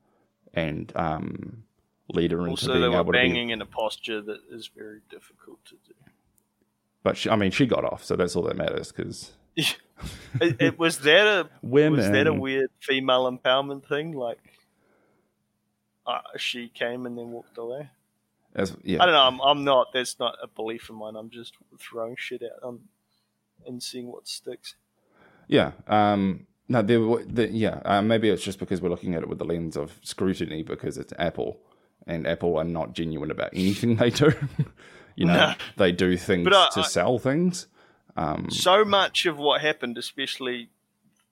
and 0.54 0.92
um, 0.96 1.64
lead 2.08 2.32
her 2.32 2.38
into 2.38 2.50
Also, 2.50 2.68
being 2.68 2.80
they 2.80 2.88
were 2.88 2.94
able 2.94 3.06
to 3.06 3.12
be. 3.12 3.18
banging 3.18 3.50
in 3.50 3.60
a 3.60 3.66
posture 3.66 4.20
that 4.22 4.40
is 4.50 4.70
very 4.74 5.00
difficult 5.10 5.64
to 5.66 5.74
do. 5.86 5.94
But 7.02 7.16
she, 7.16 7.30
I 7.30 7.36
mean, 7.36 7.50
she 7.50 7.66
got 7.66 7.84
off, 7.84 8.04
so 8.04 8.16
that's 8.16 8.34
all 8.34 8.42
that 8.44 8.56
matters. 8.56 8.90
Because 8.90 9.32
it, 9.56 9.76
it 10.60 10.78
was 10.78 10.98
that 11.00 11.26
a 11.26 11.48
women, 11.62 11.98
was 11.98 12.10
that 12.10 12.26
a 12.26 12.32
weird 12.34 12.70
female 12.80 13.30
empowerment 13.30 13.86
thing? 13.86 14.12
Like, 14.12 14.40
uh, 16.06 16.20
she 16.36 16.68
came 16.68 17.06
and 17.06 17.16
then 17.16 17.30
walked 17.30 17.58
away. 17.58 17.90
as, 18.54 18.76
yeah, 18.82 19.02
I 19.02 19.06
don't 19.06 19.14
know. 19.14 19.20
I'm, 19.22 19.40
I'm 19.40 19.64
not. 19.64 19.92
That's 19.92 20.18
not 20.18 20.36
a 20.42 20.48
belief 20.48 20.88
of 20.90 20.96
mine. 20.96 21.16
I'm 21.16 21.30
just 21.30 21.54
throwing 21.78 22.16
shit 22.18 22.42
out 22.42 22.66
on, 22.66 22.80
and 23.66 23.82
seeing 23.82 24.06
what 24.10 24.26
sticks. 24.28 24.74
Yeah. 25.48 25.72
Um, 25.86 26.46
no, 26.68 26.82
there, 26.82 26.98
the, 27.24 27.48
yeah. 27.52 27.80
Uh, 27.84 28.02
maybe 28.02 28.28
it's 28.28 28.42
just 28.42 28.58
because 28.58 28.80
we're 28.80 28.88
looking 28.90 29.14
at 29.14 29.22
it 29.22 29.28
with 29.28 29.38
the 29.38 29.44
lens 29.44 29.76
of 29.76 29.98
scrutiny 30.02 30.62
because 30.62 30.98
it's 30.98 31.12
Apple, 31.18 31.60
and 32.06 32.26
Apple 32.26 32.56
are 32.58 32.64
not 32.64 32.92
genuine 32.92 33.30
about 33.30 33.50
anything 33.52 33.96
they 33.96 34.10
do. 34.10 34.32
you 35.14 35.26
know, 35.26 35.34
No. 35.34 35.54
they 35.76 35.92
do 35.92 36.16
things 36.16 36.48
I- 36.50 36.68
to 36.74 36.80
I- 36.80 36.84
sell 36.84 37.18
things. 37.18 37.66
Um, 38.16 38.48
So 38.50 38.84
much 38.84 39.26
of 39.26 39.36
what 39.38 39.60
happened, 39.60 39.98
especially 39.98 40.70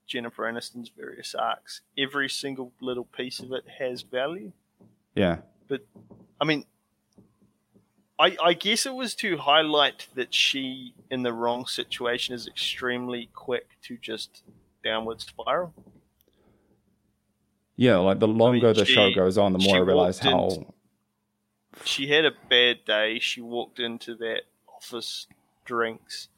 Jennifer 0.07 0.43
Aniston's 0.45 0.91
various 0.95 1.35
arcs, 1.35 1.81
every 1.97 2.29
single 2.29 2.73
little 2.81 3.05
piece 3.07 3.41
of 3.41 3.53
it 3.53 3.65
has 3.79 4.03
value. 4.03 4.53
yeah. 5.15 5.39
But 5.67 5.87
I 6.41 6.45
mean, 6.45 6.67
I, 8.19 8.37
I 8.43 8.53
guess 8.53 8.87
it 8.87 8.95
was 8.95 9.15
to 9.17 9.37
highlight 9.39 10.07
that 10.15 10.33
she, 10.33 10.95
in 11.11 11.23
the 11.23 11.33
wrong 11.33 11.67
situation, 11.67 12.35
is 12.35 12.47
extremely 12.47 13.29
quick 13.35 13.67
to 13.83 13.97
just 13.97 14.43
downward 14.85 15.21
spiral. 15.21 15.75
Yeah, 17.77 17.97
like 17.97 18.21
the 18.21 18.29
longer 18.29 18.73
the 18.73 18.85
she- 18.85 18.93
show 18.93 19.13
goes 19.13 19.37
on, 19.37 19.53
the 19.53 19.59
more 19.59 19.77
I 19.77 19.81
realize 19.81 20.21
how. 20.21 20.49
into- 20.51 20.67
She 21.85 22.07
had 22.09 22.25
a 22.25 22.31
bad 22.49 22.85
day. 22.85 23.19
She 23.19 23.41
walked 23.41 23.81
into 23.81 24.15
that 24.17 24.43
office 24.69 25.27
drinks. 25.65 26.29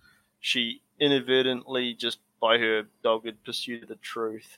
She 0.40 0.80
inadvertently, 0.98 1.92
just 1.92 2.20
by 2.40 2.56
her 2.58 2.84
dogged 3.02 3.44
pursuit 3.44 3.82
of 3.82 3.88
the 3.90 3.96
truth, 3.96 4.56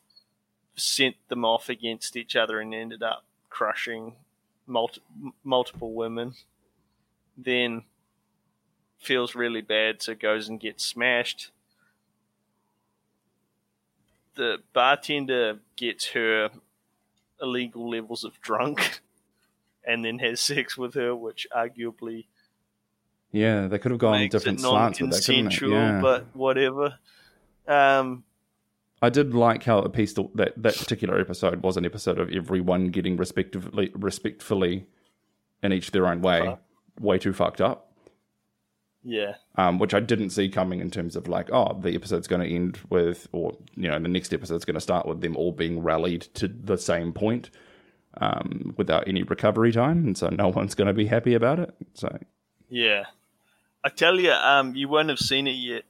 sent 0.77 1.17
them 1.29 1.45
off 1.45 1.69
against 1.69 2.17
each 2.17 2.37
other 2.37 2.61
and 2.61 2.73
ended 2.73 3.03
up 3.03 3.25
crushing 3.51 4.15
multi- 4.69 5.03
multiple 5.43 5.93
women. 5.95 6.35
Then 7.39 7.85
feels 8.99 9.35
really 9.35 9.63
bad, 9.63 10.03
so 10.03 10.15
goes 10.15 10.49
and 10.49 10.59
gets 10.59 10.85
smashed. 10.85 11.51
The 14.35 14.59
bartender 14.73 15.61
gets 15.77 16.09
her 16.09 16.51
illegal 17.41 17.89
levels 17.89 18.25
of 18.25 18.41
drunk 18.41 19.01
and 19.87 20.05
then 20.05 20.19
has 20.19 20.41
sex 20.41 20.77
with 20.77 20.95
her, 20.95 21.15
which 21.15 21.47
arguably 21.55 22.27
Yeah, 23.33 23.69
they 23.69 23.79
could 23.79 23.93
have 23.93 24.01
gone 24.01 24.29
different 24.29 24.61
slants 24.61 25.01
with 25.01 25.13
that, 25.13 25.25
couldn't 25.25 25.61
they? 25.61 25.69
Yeah. 25.69 26.01
but 26.01 26.27
whatever. 26.35 26.99
Um, 27.67 28.25
I 29.01 29.11
did 29.11 29.35
like 29.35 29.63
how 29.65 29.79
a 29.79 29.89
piece 29.89 30.13
that 30.15 30.55
that 30.57 30.77
particular 30.77 31.21
episode 31.21 31.63
was 31.63 31.77
an 31.77 31.85
episode 31.85 32.19
of 32.19 32.31
everyone 32.31 32.87
getting 32.89 33.17
respectively 33.17 33.93
respectfully 33.95 34.87
in 35.63 35.73
each 35.73 35.93
their 35.93 36.07
own 36.07 36.21
way. 36.21 36.57
Way 37.01 37.19
too 37.19 37.33
fucked 37.33 37.61
up. 37.61 37.93
yeah, 39.05 39.35
um, 39.57 39.79
which 39.79 39.95
I 39.95 40.01
didn't 40.01 40.31
see 40.31 40.49
coming 40.49 40.81
in 40.81 40.91
terms 40.91 41.17
of 41.17 41.29
like, 41.29 41.51
oh, 41.53 41.79
the 41.81 41.95
episode's 41.95 42.27
going 42.27 42.43
to 42.43 42.55
end 42.55 42.79
with, 42.91 43.29
or 43.33 43.57
you 43.77 43.89
know, 43.89 43.99
the 43.99 44.09
next 44.09 44.33
episode's 44.33 44.65
going 44.65 44.75
to 44.75 44.81
start 44.81 45.07
with 45.07 45.21
them 45.21 45.37
all 45.37 45.53
being 45.53 45.83
rallied 45.83 46.23
to 46.35 46.49
the 46.49 46.79
same 46.79 47.13
point 47.13 47.51
um, 48.21 48.75
without 48.77 49.07
any 49.09 49.23
recovery 49.23 49.73
time, 49.73 50.07
and 50.07 50.19
so 50.19 50.29
no 50.29 50.49
one's 50.55 50.75
going 50.75 50.89
to 50.89 50.95
be 50.95 51.07
happy 51.07 51.35
about 51.35 51.59
it. 51.59 51.75
So 51.95 52.19
yeah. 52.69 53.05
I 53.85 53.91
tell 53.91 54.19
you, 54.19 54.33
um, 54.33 54.75
you 54.75 54.89
won't 54.89 55.09
have 55.09 55.21
seen 55.21 55.47
it 55.47 55.53
yet, 55.53 55.85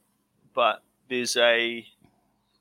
but 0.53 0.83
there's 1.09 1.35
a 1.35 1.85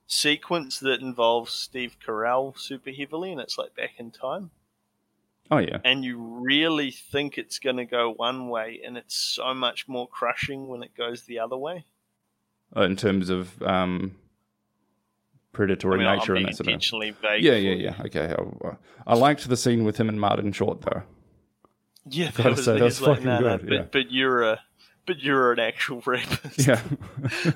sequence 0.07 0.81
that 0.81 1.01
involves 1.01 1.53
Steve 1.53 1.97
Carell 2.05 2.59
super 2.59 2.91
heavily, 2.91 3.31
and 3.31 3.41
it's 3.41 3.59
like 3.59 3.77
back 3.77 3.93
in 3.99 4.11
time. 4.11 4.51
Oh 5.51 5.59
yeah, 5.59 5.79
and 5.85 6.05
you 6.05 6.19
really 6.19 6.91
think 6.91 7.39
it's 7.39 7.59
going 7.59 7.77
to 7.77 7.85
go 7.85 8.13
one 8.13 8.49
way, 8.49 8.81
and 8.85 8.97
it's 8.97 9.17
so 9.17 9.55
much 9.55 9.89
more 9.89 10.09
crushing 10.09 10.69
when 10.69 10.83
it 10.83 10.95
goes 10.97 11.23
the 11.23 11.39
other 11.39 11.57
way. 11.57 11.85
Uh, 12.77 12.83
in 12.83 12.97
terms 12.97 13.31
of 13.31 13.63
um, 13.63 14.15
predatory 15.53 16.05
I 16.05 16.11
mean, 16.11 16.19
nature 16.19 16.35
and 16.35 16.47
that 16.47 16.57
sort 16.57 16.61
of. 16.61 16.67
intentionally 16.69 17.11
vague. 17.11 17.43
Yeah, 17.43 17.55
yeah, 17.55 17.75
yeah. 17.75 17.95
Okay, 18.07 18.35
I, 18.37 18.77
I 19.07 19.15
liked 19.15 19.49
the 19.49 19.57
scene 19.57 19.85
with 19.85 19.97
him 19.97 20.09
and 20.09 20.21
Martin 20.21 20.53
Short 20.53 20.83
though. 20.83 21.03
Yeah, 22.11 22.31
that 22.33 22.47
was, 22.47 22.65
say, 22.65 22.75
that 22.75 22.81
that's 22.81 23.01
was 23.01 23.09
like, 23.09 23.19
fucking 23.19 23.31
no, 23.31 23.39
good, 23.41 23.67
but, 23.67 23.75
yeah. 23.75 23.85
but 23.91 24.11
you're 24.11 24.43
a, 24.43 24.61
but 25.07 25.19
you're 25.21 25.53
an 25.53 25.59
actual 25.59 26.03
rapist. 26.07 26.67
Yeah. 26.67 26.81
you 27.45 27.53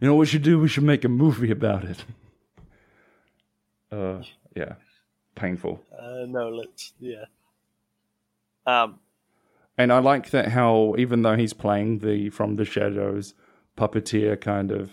know 0.00 0.14
what 0.14 0.20
we 0.20 0.26
should 0.26 0.42
do? 0.42 0.60
We 0.60 0.68
should 0.68 0.84
make 0.84 1.04
a 1.04 1.08
movie 1.08 1.50
about 1.50 1.84
it. 1.84 2.04
Uh, 3.90 4.22
yeah, 4.56 4.74
painful. 5.34 5.80
Uh, 5.98 6.24
no, 6.26 6.48
let's, 6.48 6.92
yeah. 7.00 7.24
Um, 8.66 8.98
And 9.78 9.92
I 9.92 9.98
like 9.98 10.30
that 10.30 10.48
how 10.48 10.94
even 10.98 11.22
though 11.22 11.36
he's 11.36 11.52
playing 11.52 11.98
the 12.00 12.30
from 12.30 12.56
the 12.56 12.64
shadows 12.64 13.34
puppeteer 13.76 14.40
kind 14.40 14.70
of 14.70 14.90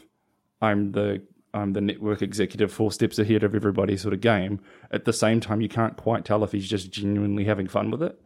I'm 0.62 0.94
the 0.94 1.22
I'm 1.54 1.74
the 1.74 1.82
network 1.82 2.22
executive 2.22 2.72
four 2.72 2.92
steps 2.92 3.20
ahead 3.20 3.44
of 3.44 3.54
everybody 3.56 3.98
sort 3.98 4.14
of 4.14 4.22
game, 4.22 4.60
at 4.92 5.06
the 5.06 5.14
same 5.14 5.40
time 5.40 5.62
you 5.62 5.70
can't 5.70 5.98
quite 5.98 6.24
tell 6.26 6.44
if 6.44 6.52
he's 6.52 6.68
just 6.68 6.92
genuinely 6.92 7.44
having 7.46 7.68
fun 7.68 7.92
with 7.92 8.02
it. 8.04 8.20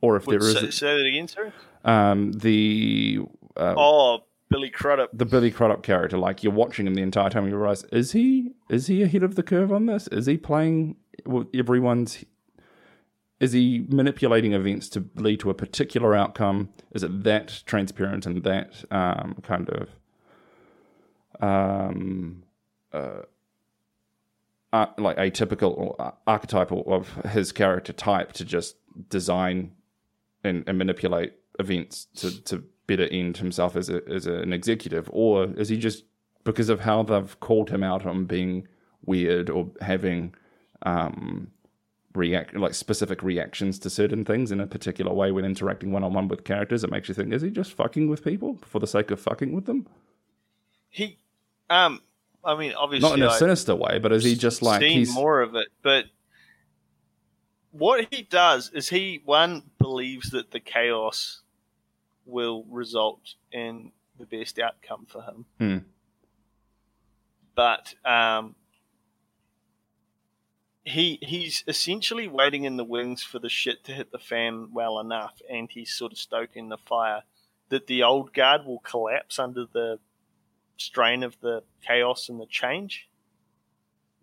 Or 0.00 0.16
if 0.16 0.26
would, 0.26 0.40
there 0.40 0.48
is 0.48 0.58
say, 0.58 0.70
say 0.70 0.96
that 0.98 1.06
again, 1.06 1.28
sorry. 1.28 1.52
um 1.84 2.32
the 2.32 3.20
uh, 3.56 3.74
Oh, 3.76 4.24
Billy 4.54 4.70
Crudup. 4.70 5.10
the 5.12 5.26
Billy 5.26 5.50
Crudup 5.50 5.82
character, 5.82 6.16
like 6.16 6.44
you're 6.44 6.52
watching 6.52 6.86
him 6.86 6.94
the 6.94 7.02
entire 7.02 7.28
time, 7.28 7.48
you 7.48 7.56
realize 7.56 7.82
is 7.84 8.12
he 8.12 8.52
is 8.70 8.86
he 8.86 9.02
ahead 9.02 9.24
of 9.24 9.34
the 9.34 9.42
curve 9.42 9.72
on 9.72 9.86
this? 9.86 10.06
Is 10.08 10.26
he 10.26 10.36
playing 10.36 10.96
everyone's? 11.52 12.24
Is 13.40 13.52
he 13.52 13.84
manipulating 13.88 14.52
events 14.52 14.88
to 14.90 15.06
lead 15.16 15.40
to 15.40 15.50
a 15.50 15.54
particular 15.54 16.14
outcome? 16.14 16.68
Is 16.92 17.02
it 17.02 17.24
that 17.24 17.64
transparent 17.66 18.26
and 18.26 18.44
that 18.44 18.84
um, 18.92 19.42
kind 19.42 19.68
of 19.70 19.88
um, 21.40 22.44
uh, 22.92 23.22
uh, 24.72 24.86
like 24.98 25.16
atypical 25.16 25.76
or 25.76 26.14
archetypal 26.28 26.84
of 26.86 27.08
his 27.32 27.50
character 27.50 27.92
type 27.92 28.32
to 28.34 28.44
just 28.44 28.76
design 29.08 29.72
and, 30.44 30.62
and 30.68 30.78
manipulate 30.78 31.32
events 31.58 32.06
to, 32.16 32.40
to 32.44 32.64
better 32.86 33.04
end 33.10 33.38
himself 33.38 33.76
as 33.76 33.88
a, 33.88 34.02
as 34.08 34.26
an 34.26 34.52
executive, 34.52 35.08
or 35.12 35.44
is 35.56 35.68
he 35.68 35.76
just 35.76 36.04
because 36.44 36.68
of 36.68 36.80
how 36.80 37.02
they've 37.02 37.38
called 37.40 37.70
him 37.70 37.82
out 37.82 38.04
on 38.04 38.26
being 38.26 38.68
weird 39.06 39.48
or 39.50 39.70
having 39.80 40.34
um, 40.82 41.50
react 42.14 42.54
like 42.54 42.74
specific 42.74 43.22
reactions 43.22 43.78
to 43.78 43.90
certain 43.90 44.24
things 44.24 44.52
in 44.52 44.60
a 44.60 44.66
particular 44.66 45.12
way 45.12 45.32
when 45.32 45.44
interacting 45.44 45.90
one 45.92 46.04
on 46.04 46.12
one 46.12 46.28
with 46.28 46.44
characters? 46.44 46.84
It 46.84 46.90
makes 46.90 47.08
you 47.08 47.14
think: 47.14 47.32
is 47.32 47.42
he 47.42 47.50
just 47.50 47.72
fucking 47.72 48.08
with 48.08 48.22
people 48.22 48.58
for 48.66 48.78
the 48.78 48.86
sake 48.86 49.10
of 49.10 49.20
fucking 49.20 49.52
with 49.54 49.66
them? 49.66 49.86
He, 50.90 51.18
um, 51.70 52.00
I 52.44 52.56
mean, 52.56 52.74
obviously, 52.74 53.08
Not 53.08 53.18
in 53.18 53.24
a 53.24 53.30
I- 53.30 53.38
sinister 53.38 53.74
way, 53.74 53.98
but 53.98 54.12
is 54.12 54.22
he 54.24 54.36
just 54.36 54.62
like 54.62 54.80
seen 54.80 54.98
he's 54.98 55.14
more 55.14 55.40
of 55.40 55.54
it. 55.54 55.68
But 55.82 56.04
what 57.72 58.06
he 58.10 58.22
does 58.22 58.70
is 58.72 58.88
he 58.88 59.20
one 59.24 59.62
believes 59.78 60.30
that 60.30 60.52
the 60.52 60.60
chaos 60.60 61.40
will 62.26 62.64
result 62.70 63.34
in 63.52 63.92
the 64.18 64.26
best 64.26 64.58
outcome 64.58 65.06
for 65.06 65.22
him. 65.22 65.44
Hmm. 65.58 65.78
But 67.54 67.94
um, 68.04 68.54
he 70.84 71.18
he's 71.22 71.64
essentially 71.66 72.28
waiting 72.28 72.64
in 72.64 72.76
the 72.76 72.84
wings 72.84 73.22
for 73.22 73.38
the 73.38 73.48
shit 73.48 73.84
to 73.84 73.92
hit 73.92 74.12
the 74.12 74.18
fan 74.18 74.68
well 74.72 74.98
enough, 74.98 75.40
and 75.50 75.70
he's 75.70 75.92
sort 75.92 76.12
of 76.12 76.18
stoking 76.18 76.68
the 76.68 76.78
fire 76.78 77.22
that 77.68 77.86
the 77.86 78.02
old 78.02 78.32
guard 78.34 78.66
will 78.66 78.80
collapse 78.80 79.38
under 79.38 79.66
the 79.72 79.98
strain 80.76 81.22
of 81.22 81.40
the 81.40 81.62
chaos 81.86 82.28
and 82.28 82.40
the 82.40 82.46
change 82.46 83.08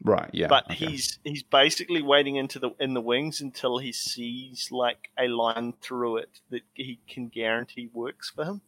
Right. 0.03 0.29
Yeah. 0.33 0.47
but 0.47 0.65
okay. 0.71 0.85
he's 0.87 1.19
he's 1.23 1.43
basically 1.43 2.01
waiting 2.01 2.35
into 2.35 2.57
the 2.59 2.71
in 2.79 2.93
the 2.95 3.01
wings 3.01 3.39
until 3.41 3.77
he 3.77 3.91
sees 3.91 4.69
like 4.71 5.09
a 5.19 5.27
line 5.27 5.73
through 5.81 6.17
it 6.17 6.39
that 6.49 6.61
he 6.73 6.99
can 7.07 7.27
guarantee 7.27 7.89
works 7.93 8.29
for 8.29 8.43
him. 8.45 8.61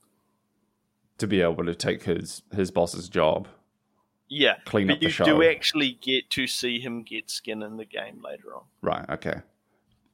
to 1.17 1.27
be 1.27 1.41
able 1.41 1.65
to 1.65 1.73
take 1.75 2.03
his 2.03 2.43
his 2.53 2.69
boss's 2.71 3.09
job. 3.09 3.47
Yeah, 4.29 4.55
Clean 4.65 4.87
but 4.87 4.93
up 4.93 4.99
the 4.99 5.05
you 5.07 5.11
show. 5.11 5.25
do 5.25 5.43
actually 5.43 5.97
get 6.01 6.29
to 6.31 6.47
see 6.47 6.79
him 6.79 7.03
get 7.03 7.29
skin 7.29 7.61
in 7.61 7.77
the 7.77 7.85
game 7.85 8.21
later 8.23 8.55
on. 8.55 8.63
Right. 8.81 9.07
Okay. 9.09 9.41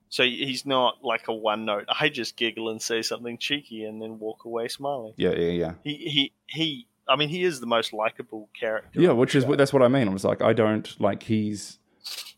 So 0.09 0.23
he's 0.23 0.65
not 0.65 1.03
like 1.03 1.27
a 1.27 1.33
one 1.33 1.65
note. 1.65 1.85
I 1.87 2.09
just 2.09 2.35
giggle 2.35 2.69
and 2.69 2.81
say 2.81 3.01
something 3.01 3.37
cheeky 3.37 3.83
and 3.85 4.01
then 4.01 4.19
walk 4.19 4.43
away 4.45 4.67
smiling. 4.67 5.13
Yeah. 5.17 5.31
Yeah. 5.31 5.51
Yeah. 5.51 5.73
He 5.83 5.93
he 5.95 6.33
he. 6.47 6.87
I 7.09 7.15
mean, 7.15 7.29
he 7.29 7.43
is 7.43 7.59
the 7.59 7.65
most 7.65 7.91
likable 7.91 8.49
character. 8.57 9.01
Yeah. 9.01 9.11
Which 9.11 9.35
is 9.35 9.43
show. 9.43 9.55
that's 9.55 9.73
what 9.73 9.81
I 9.81 9.87
mean. 9.87 10.07
I 10.07 10.13
was 10.13 10.23
like, 10.23 10.41
I 10.41 10.53
don't 10.53 10.99
like 11.01 11.23
he's 11.23 11.79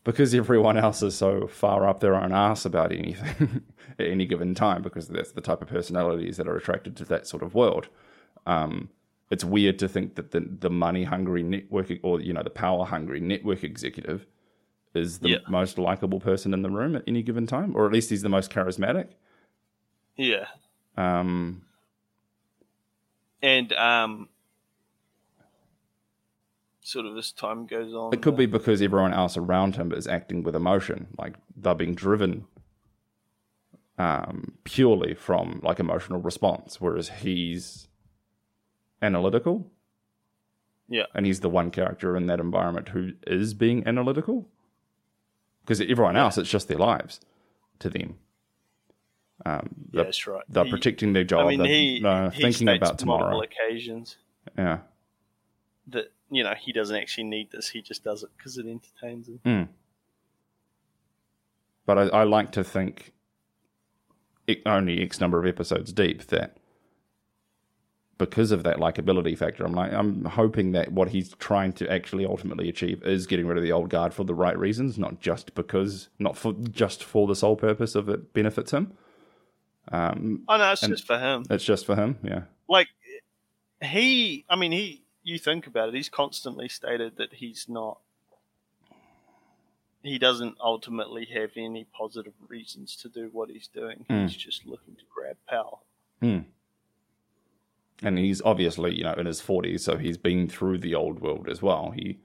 because 0.04 0.34
everyone 0.34 0.76
else 0.76 1.02
is 1.02 1.14
so 1.14 1.46
far 1.46 1.86
up 1.88 2.00
their 2.00 2.14
own 2.16 2.32
ass 2.32 2.64
about 2.64 2.90
anything 2.92 3.62
at 3.98 4.06
any 4.06 4.26
given 4.26 4.54
time 4.54 4.82
because 4.82 5.06
that's 5.08 5.32
the 5.32 5.40
type 5.40 5.62
of 5.62 5.68
personalities 5.68 6.36
that 6.38 6.48
are 6.48 6.56
attracted 6.56 6.96
to 6.96 7.04
that 7.04 7.26
sort 7.26 7.42
of 7.42 7.54
world. 7.54 7.88
Um, 8.46 8.88
it's 9.30 9.44
weird 9.44 9.78
to 9.78 9.88
think 9.88 10.16
that 10.16 10.32
the 10.32 10.40
the 10.40 10.68
money 10.70 11.04
hungry 11.04 11.42
network 11.42 11.90
or 12.02 12.20
you 12.20 12.32
know 12.32 12.42
the 12.42 12.50
power 12.50 12.84
hungry 12.84 13.20
network 13.20 13.62
executive 13.64 14.26
is 14.94 15.20
the 15.20 15.28
Yeah. 15.30 15.38
most 15.48 15.78
likable 15.78 16.20
person 16.20 16.52
in 16.52 16.60
the 16.62 16.68
room 16.70 16.96
at 16.96 17.02
any 17.06 17.22
given 17.22 17.46
time, 17.46 17.74
or 17.76 17.86
at 17.86 17.92
least 17.92 18.10
he's 18.10 18.20
the 18.22 18.28
most 18.28 18.50
charismatic. 18.50 19.08
Yeah, 20.16 20.46
Um, 20.98 21.62
and 23.42 23.72
um, 23.72 24.28
sort 26.82 27.06
of 27.06 27.16
as 27.16 27.32
time 27.32 27.66
goes 27.66 27.94
on, 27.94 28.12
It 28.12 28.22
could 28.22 28.36
be 28.36 28.46
because 28.46 28.82
everyone 28.82 29.14
else 29.14 29.36
around 29.36 29.76
him 29.76 29.92
is 29.92 30.06
acting 30.06 30.42
with 30.42 30.54
emotion, 30.56 31.06
like 31.16 31.34
they're 31.56 31.74
being 31.74 31.94
driven 31.94 32.46
um, 33.98 34.54
purely 34.64 35.14
from 35.14 35.60
like 35.62 35.78
emotional 35.78 36.20
response, 36.20 36.80
whereas 36.80 37.08
he's 37.08 37.88
analytical, 39.00 39.70
yeah, 40.88 41.04
and 41.14 41.24
he's 41.26 41.40
the 41.40 41.48
one 41.48 41.70
character 41.70 42.16
in 42.16 42.26
that 42.26 42.40
environment 42.40 42.88
who 42.90 43.12
is 43.26 43.54
being 43.54 43.86
analytical. 43.86 44.48
Because 45.62 45.80
everyone 45.80 46.16
else, 46.16 46.36
it's 46.38 46.50
just 46.50 46.66
their 46.66 46.78
lives 46.78 47.20
to 47.78 47.88
them. 47.88 48.16
Um, 49.46 49.54
yeah, 49.54 49.60
they're, 49.92 50.04
that's 50.04 50.26
right. 50.26 50.42
they're 50.48 50.64
He- 50.64 50.70
protecting 50.70 51.12
their 51.12 51.22
job. 51.22 51.46
I 51.46 51.50
mean, 51.50 51.58
they're 51.60 51.68
he, 51.68 52.02
uh, 52.04 52.30
he 52.30 52.42
thinking 52.42 52.68
about 52.68 52.98
tomorrow. 52.98 53.40
occasions 53.40 54.16
Yeah. 54.58 54.78
That 55.88 56.12
you 56.30 56.42
know 56.42 56.54
he 56.54 56.72
doesn't 56.72 56.96
actually 56.96 57.24
need 57.24 57.50
this. 57.50 57.68
He 57.68 57.82
just 57.82 58.04
does 58.04 58.22
it 58.22 58.30
because 58.36 58.58
it 58.58 58.66
entertains 58.66 59.28
him. 59.28 59.40
Mm. 59.44 59.68
But 61.84 61.98
I, 61.98 62.02
I 62.20 62.22
like 62.24 62.52
to 62.52 62.62
think, 62.62 63.12
only 64.64 65.02
X 65.02 65.20
number 65.20 65.38
of 65.40 65.46
episodes 65.46 65.92
deep, 65.92 66.26
that 66.28 66.56
because 68.18 68.52
of 68.52 68.62
that 68.62 68.76
likability 68.76 69.36
factor, 69.36 69.64
I'm 69.64 69.72
like, 69.72 69.92
I'm 69.92 70.24
hoping 70.24 70.72
that 70.72 70.92
what 70.92 71.08
he's 71.08 71.34
trying 71.40 71.72
to 71.74 71.90
actually 71.90 72.24
ultimately 72.24 72.68
achieve 72.68 73.02
is 73.02 73.26
getting 73.26 73.46
rid 73.46 73.58
of 73.58 73.64
the 73.64 73.72
old 73.72 73.90
guard 73.90 74.14
for 74.14 74.22
the 74.22 74.34
right 74.34 74.56
reasons, 74.56 74.96
not 74.96 75.20
just 75.20 75.56
because, 75.56 76.08
not 76.20 76.36
for 76.36 76.52
just 76.70 77.02
for 77.02 77.26
the 77.26 77.34
sole 77.34 77.56
purpose 77.56 77.96
of 77.96 78.08
it 78.08 78.32
benefits 78.32 78.70
him. 78.70 78.92
Um, 79.90 80.44
Oh 80.48 80.56
no, 80.56 80.70
it's 80.70 80.86
just 80.86 81.04
for 81.04 81.18
him. 81.18 81.44
it's 81.50 81.64
just 81.64 81.84
for 81.84 81.96
him, 81.96 82.18
yeah. 82.22 82.42
Like 82.68 82.88
he, 83.82 84.44
I 84.48 84.54
mean, 84.54 84.70
he. 84.70 85.02
You 85.22 85.38
think 85.38 85.66
about 85.66 85.88
it. 85.90 85.94
He's 85.94 86.08
constantly 86.08 86.68
stated 86.68 87.16
that 87.16 87.34
he's 87.34 87.66
not. 87.68 87.98
He 90.02 90.18
doesn't 90.18 90.56
ultimately 90.60 91.26
have 91.26 91.52
any 91.56 91.84
positive 91.84 92.32
reasons 92.48 92.96
to 92.96 93.08
do 93.08 93.28
what 93.32 93.50
he's 93.50 93.68
doing. 93.68 94.04
Mm. 94.10 94.22
He's 94.22 94.36
just 94.36 94.66
looking 94.66 94.96
to 94.96 95.04
grab 95.14 95.36
power. 95.48 95.78
and 98.02 98.18
he's 98.18 98.42
obviously 98.42 98.94
you 98.94 99.04
know 99.04 99.14
in 99.14 99.26
his 99.26 99.40
40s 99.40 99.80
so 99.80 99.96
he's 99.96 100.18
been 100.18 100.48
through 100.48 100.78
the 100.78 100.94
old 100.94 101.20
world 101.20 101.48
as 101.48 101.62
well 101.62 101.92
he 101.94 102.18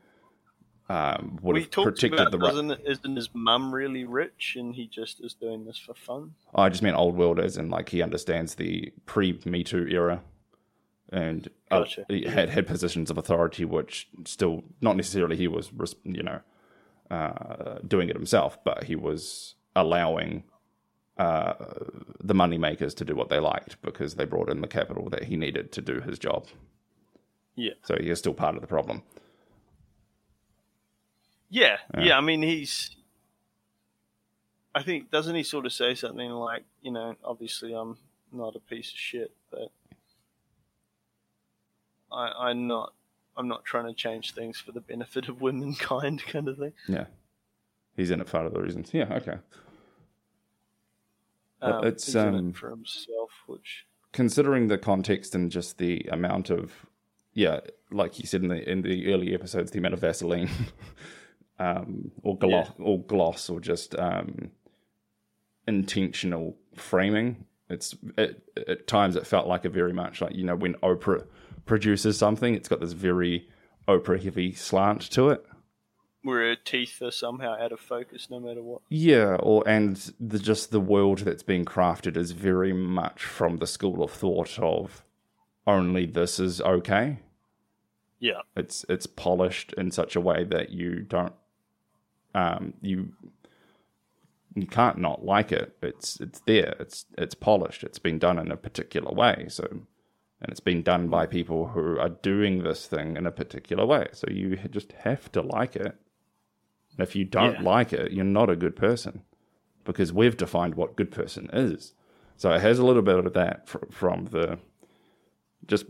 um, 0.89 1.37
would 1.41 1.55
we 1.55 1.61
have 1.61 1.71
protected 1.71 2.13
about 2.13 2.31
the 2.31 2.37
right 2.37 2.53
isn't, 2.53 2.79
isn't 2.85 3.15
his 3.15 3.29
mum 3.33 3.73
really 3.75 4.05
rich 4.05 4.55
and 4.57 4.73
he 4.73 4.87
just 4.87 5.21
is 5.21 5.33
doing 5.33 5.65
this 5.65 5.77
for 5.77 5.93
fun? 5.93 6.33
i 6.55 6.69
just 6.69 6.81
meant 6.81 6.95
old 6.95 7.15
world 7.15 7.39
as 7.39 7.57
in 7.57 7.69
like 7.69 7.89
he 7.89 8.01
understands 8.01 8.55
the 8.55 8.91
pre 9.05 9.39
me 9.45 9.63
too 9.63 9.85
era 9.89 10.21
and 11.11 11.49
uh, 11.71 11.79
Gotcha. 11.79 12.05
he 12.09 12.23
had 12.25 12.49
had 12.49 12.67
positions 12.67 13.09
of 13.09 13.17
authority 13.17 13.65
which 13.65 14.07
still 14.25 14.63
not 14.81 14.95
necessarily 14.97 15.35
he 15.37 15.47
was 15.47 15.71
you 16.03 16.23
know 16.23 16.39
uh, 17.11 17.79
doing 17.87 18.09
it 18.09 18.15
himself 18.15 18.57
but 18.63 18.83
he 18.83 18.95
was 18.95 19.55
allowing 19.75 20.43
uh, 21.17 21.53
the 22.23 22.33
money 22.33 22.57
makers 22.57 22.93
to 22.93 23.05
do 23.05 23.15
what 23.15 23.29
they 23.29 23.39
liked 23.39 23.81
because 23.81 24.15
they 24.15 24.25
brought 24.25 24.49
in 24.49 24.61
the 24.61 24.67
capital 24.67 25.09
that 25.09 25.23
he 25.23 25.35
needed 25.37 25.71
to 25.71 25.81
do 25.81 25.99
his 26.01 26.19
job 26.19 26.45
Yeah. 27.55 27.73
so 27.83 27.95
he 27.99 28.09
is 28.09 28.19
still 28.19 28.33
part 28.33 28.55
of 28.55 28.61
the 28.61 28.67
problem 28.67 29.01
Yeah, 31.49 31.77
Yeah. 31.93 32.03
yeah. 32.03 32.17
I 32.17 32.21
mean, 32.21 32.41
he's. 32.41 32.91
I 34.75 34.83
think 34.83 35.09
doesn't 35.09 35.33
he 35.35 35.43
sort 35.43 35.65
of 35.65 35.73
say 35.73 35.95
something 35.95 36.29
like, 36.29 36.65
you 36.81 36.91
know, 36.91 37.15
obviously 37.23 37.73
I'm 37.73 37.97
not 38.31 38.55
a 38.55 38.59
piece 38.59 38.91
of 38.91 38.97
shit, 38.97 39.31
but 39.49 39.71
I, 42.11 42.49
I'm 42.49 42.67
not. 42.67 42.93
I'm 43.35 43.47
not 43.47 43.63
trying 43.65 43.85
to 43.85 43.93
change 43.93 44.33
things 44.33 44.59
for 44.59 44.71
the 44.71 44.81
benefit 44.81 45.29
of 45.29 45.41
womankind, 45.41 46.23
kind 46.27 46.47
of 46.47 46.57
thing. 46.57 46.73
Yeah. 46.87 47.05
He's 47.95 48.09
in 48.11 48.19
it 48.19 48.27
for 48.27 48.37
other 48.37 48.61
reasons. 48.61 48.89
Yeah, 48.93 49.13
okay. 49.13 49.37
Um, 51.61 51.83
it's, 51.85 52.15
um, 52.15 52.49
it 52.49 52.55
for 52.55 52.69
himself, 52.69 53.31
which 53.47 53.85
Considering 54.11 54.67
the 54.67 54.77
context 54.77 55.35
and 55.35 55.51
just 55.51 55.77
the 55.77 56.07
amount 56.11 56.49
of 56.49 56.85
yeah, 57.33 57.59
like 57.91 58.17
you 58.19 58.25
said 58.25 58.41
in 58.41 58.47
the 58.47 58.69
in 58.69 58.81
the 58.81 59.13
early 59.13 59.33
episodes, 59.33 59.71
the 59.71 59.79
amount 59.79 59.93
of 59.93 59.99
Vaseline 59.99 60.49
um 61.59 62.11
or 62.23 62.37
gloss 62.37 62.69
or 62.79 62.99
gloss 63.03 63.49
or 63.49 63.59
just 63.59 63.97
um 63.99 64.49
intentional 65.67 66.55
framing. 66.75 67.45
It's 67.69 67.95
it, 68.17 68.41
at 68.67 68.87
times 68.87 69.15
it 69.15 69.27
felt 69.27 69.47
like 69.47 69.65
a 69.65 69.69
very 69.69 69.93
much 69.93 70.21
like, 70.21 70.33
you 70.35 70.43
know, 70.45 70.55
when 70.55 70.75
Oprah 70.75 71.25
produces 71.67 72.17
something, 72.17 72.53
it's 72.55 72.67
got 72.69 72.79
this 72.79 72.93
very 72.93 73.47
Oprah 73.87 74.21
heavy 74.23 74.53
slant 74.53 75.01
to 75.11 75.29
it. 75.29 75.45
where 76.23 76.49
her 76.49 76.55
teeth 76.55 77.01
are 77.01 77.11
somehow 77.11 77.55
out 77.57 77.71
of 77.71 77.79
focus, 77.79 78.27
no 78.29 78.39
matter 78.39 78.61
what. 78.61 78.81
Yeah, 78.89 79.35
or 79.39 79.63
and 79.67 79.95
the, 80.19 80.39
just 80.39 80.71
the 80.71 80.79
world 80.81 81.19
that's 81.19 81.43
being 81.43 81.63
crafted 81.65 82.17
is 82.17 82.31
very 82.31 82.73
much 82.73 83.23
from 83.23 83.57
the 83.57 83.67
school 83.67 84.03
of 84.03 84.11
thought 84.11 84.57
of 84.59 85.03
only 85.65 86.05
this 86.05 86.39
is 86.39 86.59
okay. 86.61 87.19
Yeah, 88.19 88.41
It's 88.55 88.83
it's 88.89 89.05
polished 89.05 89.73
in 89.73 89.91
such 89.91 90.15
a 90.15 90.21
way 90.21 90.43
that 90.45 90.71
you 90.71 91.01
don't 91.01 91.33
um 92.33 92.73
you 92.81 93.13
you 94.55 94.65
can't 94.65 94.97
not 94.97 95.23
like 95.23 95.51
it. 95.51 95.77
It's 95.83 96.19
it's 96.19 96.39
there. 96.47 96.75
It's 96.79 97.05
it's 97.17 97.35
polished. 97.35 97.83
It's 97.83 97.99
been 97.99 98.17
done 98.19 98.39
in 98.39 98.51
a 98.51 98.57
particular 98.57 99.11
way. 99.13 99.45
So 99.49 99.81
and 100.41 100.51
it's 100.51 100.59
been 100.59 100.83
done 100.83 101.07
by 101.07 101.25
hmm. 101.25 101.31
people 101.31 101.67
who 101.69 101.97
are 101.99 102.09
doing 102.09 102.63
this 102.63 102.85
thing 102.87 103.17
in 103.17 103.25
a 103.25 103.31
particular 103.31 103.85
way. 103.85 104.07
So 104.13 104.27
you 104.29 104.55
just 104.69 104.91
have 104.93 105.31
to 105.33 105.41
like 105.41 105.75
it. 105.75 105.95
And 106.97 107.07
if 107.07 107.15
you 107.15 107.25
don't 107.25 107.59
Yeah. 107.59 107.61
like 107.61 107.93
it, 107.93 108.11
you're 108.11 108.25
not 108.25 108.49
a 108.49 108.55
good 108.55 108.75
person 108.75 109.23
because 109.83 110.11
we've 110.11 110.37
defined 110.37 110.75
what 110.75 110.95
good 110.95 111.11
person 111.11 111.49
is. 111.53 111.93
So 112.35 112.51
it 112.51 112.61
has 112.61 112.77
a 112.77 112.85
little 112.85 113.01
bit 113.01 113.17
of 113.17 113.33
that 113.33 113.67
fr- 113.67 113.85
from 113.89 114.25
the 114.25 114.59
just 115.65 115.85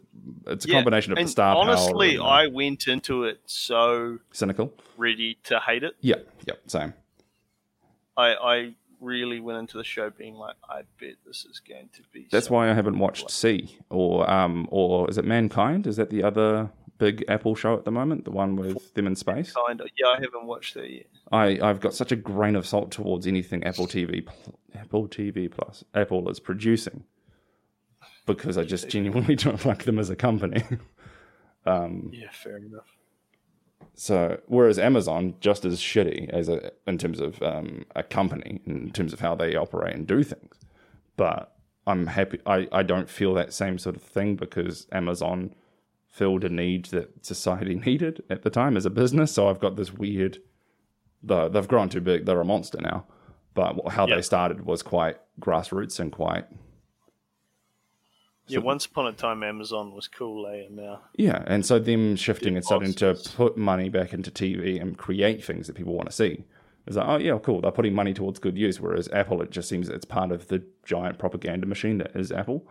it's 0.47 0.65
a 0.65 0.69
Yeah, 0.69 0.75
combination 0.75 1.11
of 1.11 1.17
the 1.17 1.21
and 1.21 1.29
star 1.29 1.55
power 1.55 1.63
honestly, 1.63 2.15
and, 2.15 2.23
I 2.23 2.47
went 2.47 2.87
into 2.87 3.23
it 3.25 3.41
so 3.45 4.19
cynical. 4.31 4.73
ready 4.97 5.37
to 5.43 5.59
hate 5.59 5.83
it. 5.83 5.95
Yeah, 6.01 6.17
yeah, 6.45 6.55
same. 6.67 6.93
I, 8.15 8.33
I 8.33 8.75
really 8.99 9.39
went 9.39 9.59
into 9.59 9.77
the 9.77 9.83
show 9.83 10.09
being 10.09 10.35
like, 10.35 10.55
I 10.69 10.81
bet 10.99 11.15
this 11.25 11.45
is 11.45 11.59
going 11.59 11.89
to 11.93 12.01
be. 12.11 12.27
That's 12.31 12.49
why 12.49 12.69
I 12.69 12.73
haven't 12.73 12.99
watched 12.99 13.29
See 13.31 13.77
or 13.89 14.29
um 14.29 14.67
or 14.71 15.09
is 15.09 15.17
it 15.17 15.25
Mankind? 15.25 15.87
Is 15.87 15.97
that 15.97 16.09
the 16.09 16.23
other 16.23 16.69
big 16.97 17.23
Apple 17.27 17.55
show 17.55 17.75
at 17.75 17.85
the 17.85 17.91
moment? 17.91 18.25
The 18.25 18.31
one 18.31 18.55
with 18.55 18.93
them 18.93 19.07
in 19.07 19.15
space? 19.15 19.53
kind 19.67 19.81
of. 19.81 19.87
Yeah, 19.97 20.07
I 20.07 20.19
haven't 20.19 20.45
watched 20.45 20.73
that 20.75 20.89
yet. 20.89 21.07
I 21.31 21.59
I've 21.61 21.79
got 21.79 21.93
such 21.93 22.11
a 22.11 22.15
grain 22.15 22.55
of 22.55 22.65
salt 22.65 22.91
towards 22.91 23.27
anything 23.27 23.63
Apple 23.63 23.87
TV 23.87 24.27
Apple 24.75 25.07
TV 25.07 25.49
Plus 25.49 25.83
Apple 25.93 26.29
is 26.29 26.39
producing 26.39 27.03
because 28.25 28.57
I 28.57 28.63
just 28.63 28.89
genuinely 28.89 29.35
don't 29.43 29.63
like 29.65 29.83
them 29.85 29.99
as 29.99 30.09
a 30.09 30.15
company. 30.15 30.63
um, 31.65 32.09
Yeah, 32.13 32.29
fair 32.31 32.57
enough. 32.57 32.96
So 33.99 34.39
whereas 34.45 34.77
Amazon 34.79 35.33
just 35.41 35.65
as 35.65 35.79
shitty 35.81 36.29
as 36.29 36.47
a 36.49 36.71
in 36.85 36.97
terms 36.99 37.19
of 37.19 37.41
um, 37.41 37.83
a 37.95 38.03
company 38.03 38.61
in 38.65 38.91
terms 38.91 39.11
of 39.11 39.19
how 39.19 39.33
they 39.35 39.55
operate 39.55 39.95
and 39.95 40.05
do 40.07 40.23
things, 40.23 40.55
but 41.15 41.53
I'm 41.87 42.07
happy. 42.07 42.39
I, 42.45 42.67
I 42.71 42.83
don't 42.83 43.09
feel 43.09 43.33
that 43.33 43.53
same 43.53 43.77
sort 43.79 43.95
of 43.95 44.01
thing 44.03 44.35
because 44.35 44.87
Amazon 44.91 45.55
filled 46.07 46.43
a 46.43 46.49
need 46.49 46.85
that 46.85 47.25
society 47.25 47.75
needed 47.85 48.21
at 48.29 48.43
the 48.43 48.49
time 48.49 48.77
as 48.77 48.85
a 48.85 48.89
business. 48.89 49.31
So 49.33 49.49
I've 49.49 49.59
got 49.59 49.75
this 49.77 49.91
weird 49.93 50.37
The, 51.23 51.47
they've 51.49 51.67
grown 51.67 51.89
too 51.89 52.01
big. 52.01 52.25
They're 52.25 52.41
a 52.41 52.45
monster 52.45 52.79
now. 52.81 53.05
But 53.53 53.89
how 53.89 54.05
Yeah. 54.05 54.15
they 54.17 54.21
started 54.21 54.65
was 54.65 54.83
quite 54.83 55.17
grassroots 55.41 55.99
and 55.99 56.11
quite 56.11 56.45
Yeah, 58.47 58.59
once 58.59 58.85
upon 58.85 59.07
a 59.07 59.13
time, 59.13 59.43
Amazon 59.43 59.93
was 59.93 60.07
cool, 60.07 60.47
eh? 60.47 60.65
And 60.65 60.77
now, 60.77 61.01
Yeah, 61.15 61.43
and 61.47 61.65
so 61.65 61.79
them 61.79 62.15
shifting 62.15 62.55
and 62.55 62.65
starting 62.65 62.93
to 62.95 63.15
put 63.35 63.57
money 63.57 63.89
back 63.89 64.13
into 64.13 64.31
TV 64.31 64.81
and 64.81 64.97
create 64.97 65.43
things 65.43 65.67
that 65.67 65.75
people 65.75 65.93
want 65.93 66.09
to 66.09 66.15
see. 66.15 66.45
It's 66.85 66.95
like, 66.95 67.07
oh 67.07 67.17
yeah, 67.17 67.37
cool. 67.39 67.59
They're 67.59 67.71
putting 67.71 67.93
money 67.93 68.13
towards 68.13 68.39
good 68.39 68.57
use. 68.57 68.79
Whereas 68.79 69.09
Apple, 69.11 69.41
it 69.41 69.51
just 69.51 69.67
seems 69.67 69.89
it's 69.89 70.05
part 70.05 70.31
of 70.31 70.47
the 70.47 70.63
giant 70.85 71.19
propaganda 71.19 71.67
machine 71.67 71.97
that 71.97 72.15
is 72.15 72.31
Apple. 72.31 72.65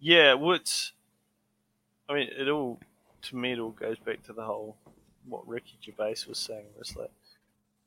yeah, 0.00 0.34
what's, 0.34 0.92
I 2.08 2.14
mean, 2.14 2.30
it 2.36 2.48
all 2.48 2.80
to 3.22 3.36
me, 3.36 3.52
it 3.52 3.58
all 3.58 3.70
goes 3.70 3.98
back 3.98 4.22
to 4.24 4.32
the 4.32 4.44
whole 4.44 4.76
what 5.26 5.46
Ricky 5.46 5.76
Gervais 5.84 6.16
was 6.28 6.38
saying. 6.38 6.66
It's 6.78 6.96
like, 6.96 7.10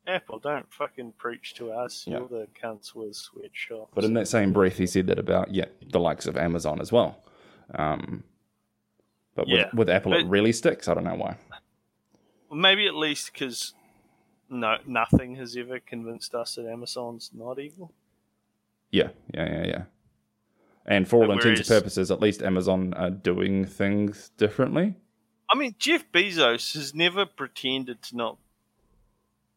Apple, 0.07 0.39
don't 0.39 0.71
fucking 0.73 1.13
preach 1.17 1.53
to 1.55 1.71
us. 1.71 2.05
Yeah. 2.07 2.19
You're 2.19 2.27
the 2.27 2.47
cunts 2.61 2.95
with 2.95 3.15
sweatshops. 3.15 3.91
But 3.93 4.03
in 4.03 4.13
that 4.15 4.27
same 4.27 4.51
breath, 4.51 4.77
he 4.77 4.87
said 4.87 5.07
that 5.07 5.19
about 5.19 5.53
yeah, 5.53 5.65
the 5.91 5.99
likes 5.99 6.25
of 6.25 6.37
Amazon 6.37 6.81
as 6.81 6.91
well. 6.91 7.23
Um, 7.75 8.23
but 9.35 9.47
with, 9.47 9.59
Yeah, 9.59 9.69
with 9.73 9.89
Apple, 9.89 10.13
it 10.13 10.25
really 10.25 10.51
sticks. 10.51 10.87
I 10.87 10.93
don't 10.93 11.03
know 11.03 11.15
why. 11.15 11.37
maybe 12.51 12.87
at 12.87 12.95
least 12.95 13.31
because 13.31 13.73
no, 14.49 14.77
nothing 14.85 15.35
has 15.35 15.55
ever 15.55 15.79
convinced 15.79 16.35
us 16.35 16.55
that 16.55 16.65
Amazon's 16.65 17.31
not 17.33 17.59
evil. 17.59 17.93
Yeah, 18.91 19.09
yeah, 19.33 19.49
yeah, 19.49 19.65
yeah. 19.67 19.83
And 20.85 21.07
for 21.07 21.21
all 21.21 21.27
But 21.27 21.45
intents 21.45 21.69
and 21.69 21.79
purposes, 21.79 22.11
at 22.11 22.19
least 22.19 22.41
Amazon 22.41 22.93
are 22.95 23.11
doing 23.11 23.65
things 23.65 24.31
differently. 24.35 24.95
I 25.49 25.57
mean, 25.57 25.75
Jeff 25.77 26.11
Bezos 26.11 26.73
has 26.73 26.93
never 26.95 27.25
pretended 27.25 28.01
to 28.03 28.17
not 28.17 28.37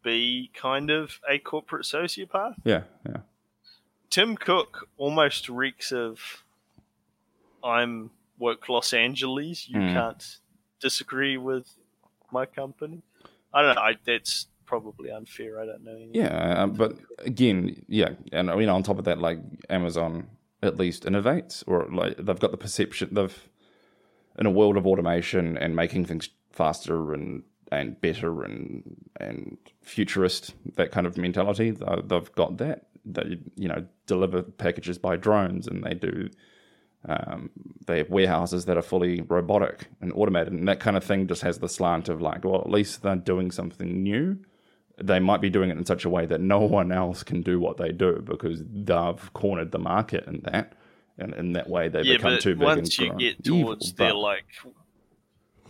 be 0.04 0.50
kind 0.54 0.90
of 0.90 1.18
a 1.28 1.38
corporate 1.38 1.84
sociopath. 1.84 2.54
Yeah, 2.64 2.82
yeah. 3.08 3.18
Tim 4.10 4.36
Cook 4.36 4.88
almost 4.96 5.48
reeks 5.48 5.90
of 5.90 6.44
I'm 7.64 8.10
work 8.38 8.68
Los 8.68 8.92
Angeles. 8.92 9.68
You 9.68 9.80
Hmm. 9.80 9.92
can't 9.94 10.36
disagree 10.80 11.36
with 11.36 11.74
my 12.30 12.46
company. 12.46 13.02
I 13.52 13.62
don't 13.62 13.74
know. 13.74 13.80
I, 13.80 13.96
that's 14.04 14.46
probably 14.66 15.10
unfair. 15.10 15.60
I 15.60 15.66
don't 15.66 15.84
know. 15.84 16.08
Yeah, 16.12 16.62
um, 16.62 16.72
but 16.72 16.96
again, 17.20 17.84
yeah, 17.88 18.10
and 18.32 18.48
you 18.60 18.66
know, 18.66 18.74
on 18.74 18.82
top 18.82 18.98
of 18.98 19.04
that, 19.04 19.18
like 19.18 19.38
Amazon 19.70 20.28
at 20.62 20.76
least 20.78 21.04
innovates, 21.04 21.62
or 21.66 21.86
like 21.90 22.16
they've 22.16 22.38
got 22.38 22.50
the 22.50 22.56
perception 22.56 23.14
they've 23.14 23.48
in 24.38 24.46
a 24.46 24.50
world 24.50 24.76
of 24.76 24.86
automation 24.86 25.56
and 25.56 25.76
making 25.76 26.04
things 26.06 26.28
faster 26.50 27.12
and 27.14 27.42
and 27.72 28.00
better 28.00 28.42
and 28.42 28.82
and 29.20 29.56
futurist 29.82 30.54
that 30.76 30.90
kind 30.92 31.06
of 31.06 31.16
mentality. 31.16 31.70
they- 31.70 32.02
They've 32.04 32.32
got 32.32 32.58
that. 32.58 32.86
They 33.04 33.38
you 33.56 33.68
know 33.68 33.84
deliver 34.06 34.42
packages 34.42 34.98
by 34.98 35.16
drones, 35.16 35.66
and 35.66 35.82
they 35.84 35.94
do. 35.94 36.30
Um, 37.06 37.50
they 37.86 37.98
have 37.98 38.08
warehouses 38.08 38.64
that 38.64 38.78
are 38.78 38.82
fully 38.82 39.20
robotic 39.20 39.88
and 40.00 40.10
automated, 40.14 40.54
and 40.54 40.66
that 40.68 40.80
kind 40.80 40.96
of 40.96 41.04
thing 41.04 41.26
just 41.26 41.42
has 41.42 41.58
the 41.58 41.68
slant 41.68 42.08
of 42.08 42.22
like, 42.22 42.44
well, 42.44 42.62
at 42.62 42.70
least 42.70 43.02
they're 43.02 43.16
doing 43.16 43.50
something 43.50 44.02
new 44.02 44.38
they 45.02 45.18
might 45.18 45.40
be 45.40 45.50
doing 45.50 45.70
it 45.70 45.76
in 45.76 45.84
such 45.84 46.04
a 46.04 46.08
way 46.08 46.24
that 46.24 46.40
no 46.40 46.60
one 46.60 46.92
else 46.92 47.24
can 47.24 47.42
do 47.42 47.58
what 47.58 47.78
they 47.78 47.90
do 47.90 48.22
because 48.24 48.62
they've 48.64 49.32
cornered 49.32 49.72
the 49.72 49.78
market 49.78 50.24
in 50.28 50.40
that. 50.44 50.72
And 51.18 51.34
in 51.34 51.52
that 51.54 51.68
way, 51.68 51.88
they 51.88 52.02
yeah, 52.02 52.16
become 52.16 52.38
too 52.38 52.54
big 52.54 52.62
once 52.62 52.96
and 53.00 53.20
you 53.20 53.32
get 53.32 53.44
evil, 53.44 53.60
towards 53.74 53.92
their 53.94 54.10
but- 54.10 54.18
like, 54.18 54.44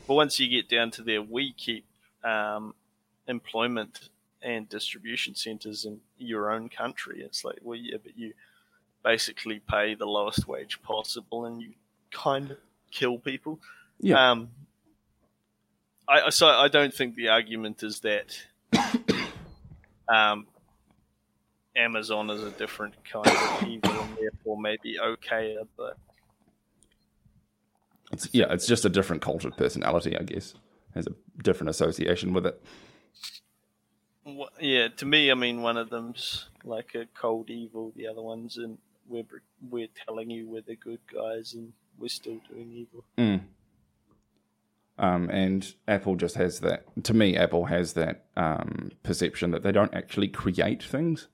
but 0.06 0.14
once 0.14 0.38
you 0.40 0.48
get 0.48 0.68
down 0.68 0.90
to 0.92 1.02
there, 1.02 1.22
we 1.22 1.52
keep 1.52 1.84
um, 2.22 2.74
employment 3.28 4.08
and 4.42 4.68
distribution 4.68 5.34
centers 5.34 5.84
in 5.84 6.00
your 6.18 6.50
own 6.50 6.68
country, 6.68 7.22
it's 7.22 7.44
like, 7.44 7.58
well, 7.62 7.78
yeah, 7.78 7.96
but 8.02 8.16
you 8.18 8.32
basically 9.02 9.60
pay 9.60 9.94
the 9.94 10.06
lowest 10.06 10.46
wage 10.48 10.80
possible 10.82 11.46
and 11.46 11.60
you 11.62 11.70
kind 12.12 12.50
of 12.50 12.58
kill 12.90 13.18
people. 13.18 13.58
yeah, 14.00 14.30
Um, 14.30 14.50
I 16.08 16.22
I- 16.22 16.30
so 16.30 16.46
I 16.48 16.68
don't 16.68 16.92
think 16.92 17.14
the 17.16 17.28
argument 17.28 17.82
is 17.82 18.00
that 18.00 18.36
um, 20.08 20.46
Amazon 21.76 22.30
is 22.30 22.42
a 22.42 22.50
different 22.50 22.94
kind 23.04 23.26
of 23.26 23.62
evil 23.68 23.90
and 23.90 24.16
therefore 24.16 24.60
maybe 24.60 24.98
okay, 25.00 25.56
but 25.76 25.96
it's, 28.14 28.28
yeah, 28.32 28.46
it's 28.50 28.66
just 28.66 28.84
a 28.84 28.88
different 28.88 29.22
cultured 29.22 29.56
personality, 29.56 30.16
I 30.16 30.22
guess. 30.22 30.54
Has 30.94 31.06
a 31.06 31.42
different 31.42 31.70
association 31.70 32.32
with 32.32 32.46
it. 32.46 32.62
wha- 34.24 34.48
yeah, 34.60 34.88
to 34.88 35.06
me, 35.06 35.30
I 35.30 35.34
mean, 35.34 35.62
one 35.62 35.76
of 35.76 35.90
them's 35.90 36.48
like 36.64 36.94
a 36.94 37.06
cold 37.14 37.50
evil, 37.50 37.92
the 37.96 38.06
other 38.06 38.22
one's 38.22 38.56
and 38.56 38.78
we're 39.08 39.24
we're 39.70 39.88
telling 40.06 40.30
you 40.30 40.48
we're 40.48 40.62
the 40.62 40.76
good 40.76 41.00
guys 41.12 41.54
and 41.54 41.72
we're 41.98 42.08
still 42.08 42.40
doing 42.50 42.72
evil. 42.72 43.04
Mm. 43.18 43.40
Um, 44.96 45.28
and 45.30 45.74
Apple 45.88 46.16
just 46.16 46.36
has 46.36 46.60
that. 46.60 46.84
To 47.04 47.14
me, 47.14 47.36
Apple 47.36 47.64
has 47.66 47.94
that 47.94 48.26
um, 48.36 48.92
perception 49.02 49.50
that 49.50 49.62
they 49.62 49.72
don't 49.72 49.92
actually 49.92 50.28
create 50.28 50.82
things. 50.82 51.28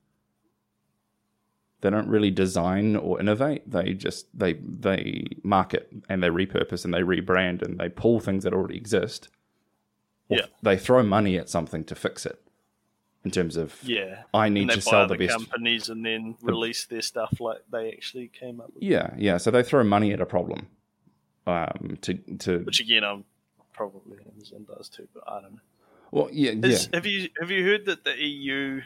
They 1.81 1.91
don't 1.91 2.09
really 2.09 2.31
design 2.31 2.97
or 2.97 3.21
innovate. 3.21 3.71
They 3.71 3.95
just 3.95 4.27
they 4.39 4.55
they 4.55 5.25
market 5.43 5.91
and 6.09 6.23
they 6.23 6.29
repurpose 6.29 6.85
and 6.85 6.93
they 6.93 7.01
rebrand 7.01 7.63
and 7.63 7.79
they 7.79 7.89
pull 7.89 8.21
things 8.21 8.45
that 8.45 8.53
already 8.53 8.77
exist. 8.77 9.29
Yeah. 10.29 10.47
They 10.63 10.77
throw 10.77 11.03
money 11.03 11.37
at 11.39 11.49
something 11.49 11.85
to 11.85 11.95
fix 11.95 12.27
it. 12.27 12.41
In 13.23 13.31
terms 13.31 13.57
of 13.57 13.79
Yeah, 13.83 14.23
I 14.33 14.49
need 14.49 14.71
to 14.71 14.81
sell 14.81 15.07
the 15.07 15.17
best 15.17 15.33
companies 15.33 15.91
and 15.91 16.05
then 16.05 16.37
release 16.41 16.87
their 16.87 17.03
stuff 17.03 17.39
like 17.39 17.59
they 17.71 17.93
actually 17.93 18.29
came 18.29 18.61
up 18.63 18.73
with. 18.75 18.83
Yeah, 18.83 19.11
yeah. 19.19 19.37
So 19.37 19.51
they 19.51 19.63
throw 19.63 19.85
money 19.85 20.13
at 20.13 20.21
a 20.23 20.27
problem. 20.27 20.69
Um, 21.47 21.99
to 22.03 22.15
to 22.15 22.61
Which 22.61 22.81
again, 22.81 23.05
I'm 23.05 23.25
probably 23.75 24.19
Amazon 24.35 24.67
does 24.75 24.89
too, 24.89 25.07
but 25.13 25.25
I 25.27 25.41
don't 25.43 25.53
know. 25.53 25.59
well, 26.13 26.29
yeah, 26.33 26.53
yeah. 26.53 26.79
Have 26.95 27.05
you 27.05 27.29
have 27.41 27.51
you 27.51 27.63
heard 27.65 27.85
that 27.87 28.05
the 28.05 28.17
EU 28.17 28.81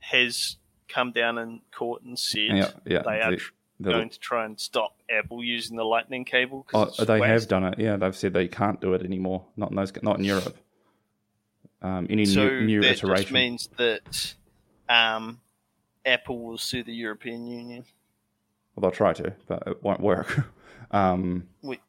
has 0.00 0.56
come 0.88 1.12
down 1.12 1.38
in 1.38 1.60
court 1.72 2.02
and 2.02 2.18
said 2.18 2.40
Yeah, 2.56 2.70
yeah, 2.84 3.02
they 3.02 3.20
are 3.20 3.30
the- 3.32 3.40
the- 3.80 3.90
going 3.90 4.08
to 4.10 4.18
try 4.18 4.44
and 4.44 4.58
stop 4.58 4.96
Apple 5.10 5.44
using 5.44 5.76
the 5.76 5.84
Lightning 5.84 6.24
cable? 6.24 6.66
Oh, 6.74 6.86
they 7.04 7.20
have 7.20 7.46
done 7.48 7.64
it. 7.64 7.78
Yeah, 7.78 7.96
they've 7.96 8.16
said 8.16 8.32
they 8.32 8.48
can't 8.48 8.80
do 8.80 8.94
it 8.94 9.02
anymore. 9.02 9.44
Not 9.56 9.70
in 9.70 9.76
those. 9.76 9.92
Not 10.02 10.18
in 10.18 10.24
Europe. 10.24 10.56
Um, 11.80 12.06
any 12.10 12.24
So 12.24 12.44
new 12.48 12.60
new 12.62 12.80
that 12.82 12.92
iteration. 12.96 13.22
just 13.22 13.32
means 13.32 13.68
that 13.76 14.34
um, 14.88 15.40
Apple 16.04 16.40
will 16.42 16.58
sue 16.58 16.82
the 16.82 16.92
European 16.94 17.46
Union. 17.46 17.84
well, 18.74 18.82
they'll 18.82 18.90
try 18.96 19.12
to, 19.12 19.32
but 19.46 19.62
it 19.66 19.82
won't 19.82 20.00
work. 20.00 20.40
um, 20.90 21.46
Wait. 21.62 21.80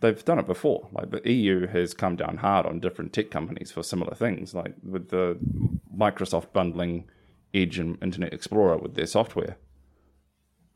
they've 0.00 0.24
done 0.24 0.38
it 0.38 0.46
before. 0.46 0.88
Like 0.92 1.10
the 1.10 1.30
EU 1.30 1.66
has 1.66 1.92
come 1.92 2.16
down 2.16 2.38
hard 2.38 2.64
on 2.64 2.80
different 2.80 3.12
tech 3.12 3.30
companies 3.30 3.70
for 3.70 3.82
similar 3.82 4.14
things, 4.14 4.54
like 4.54 4.74
with 4.82 5.10
the 5.10 5.36
Microsoft 5.94 6.52
bundling 6.54 7.04
Edge 7.54 7.78
and 7.78 7.98
Internet 8.02 8.32
Explorer 8.32 8.78
with 8.78 8.94
their 8.94 9.06
software. 9.06 9.56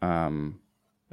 Um, 0.03 0.61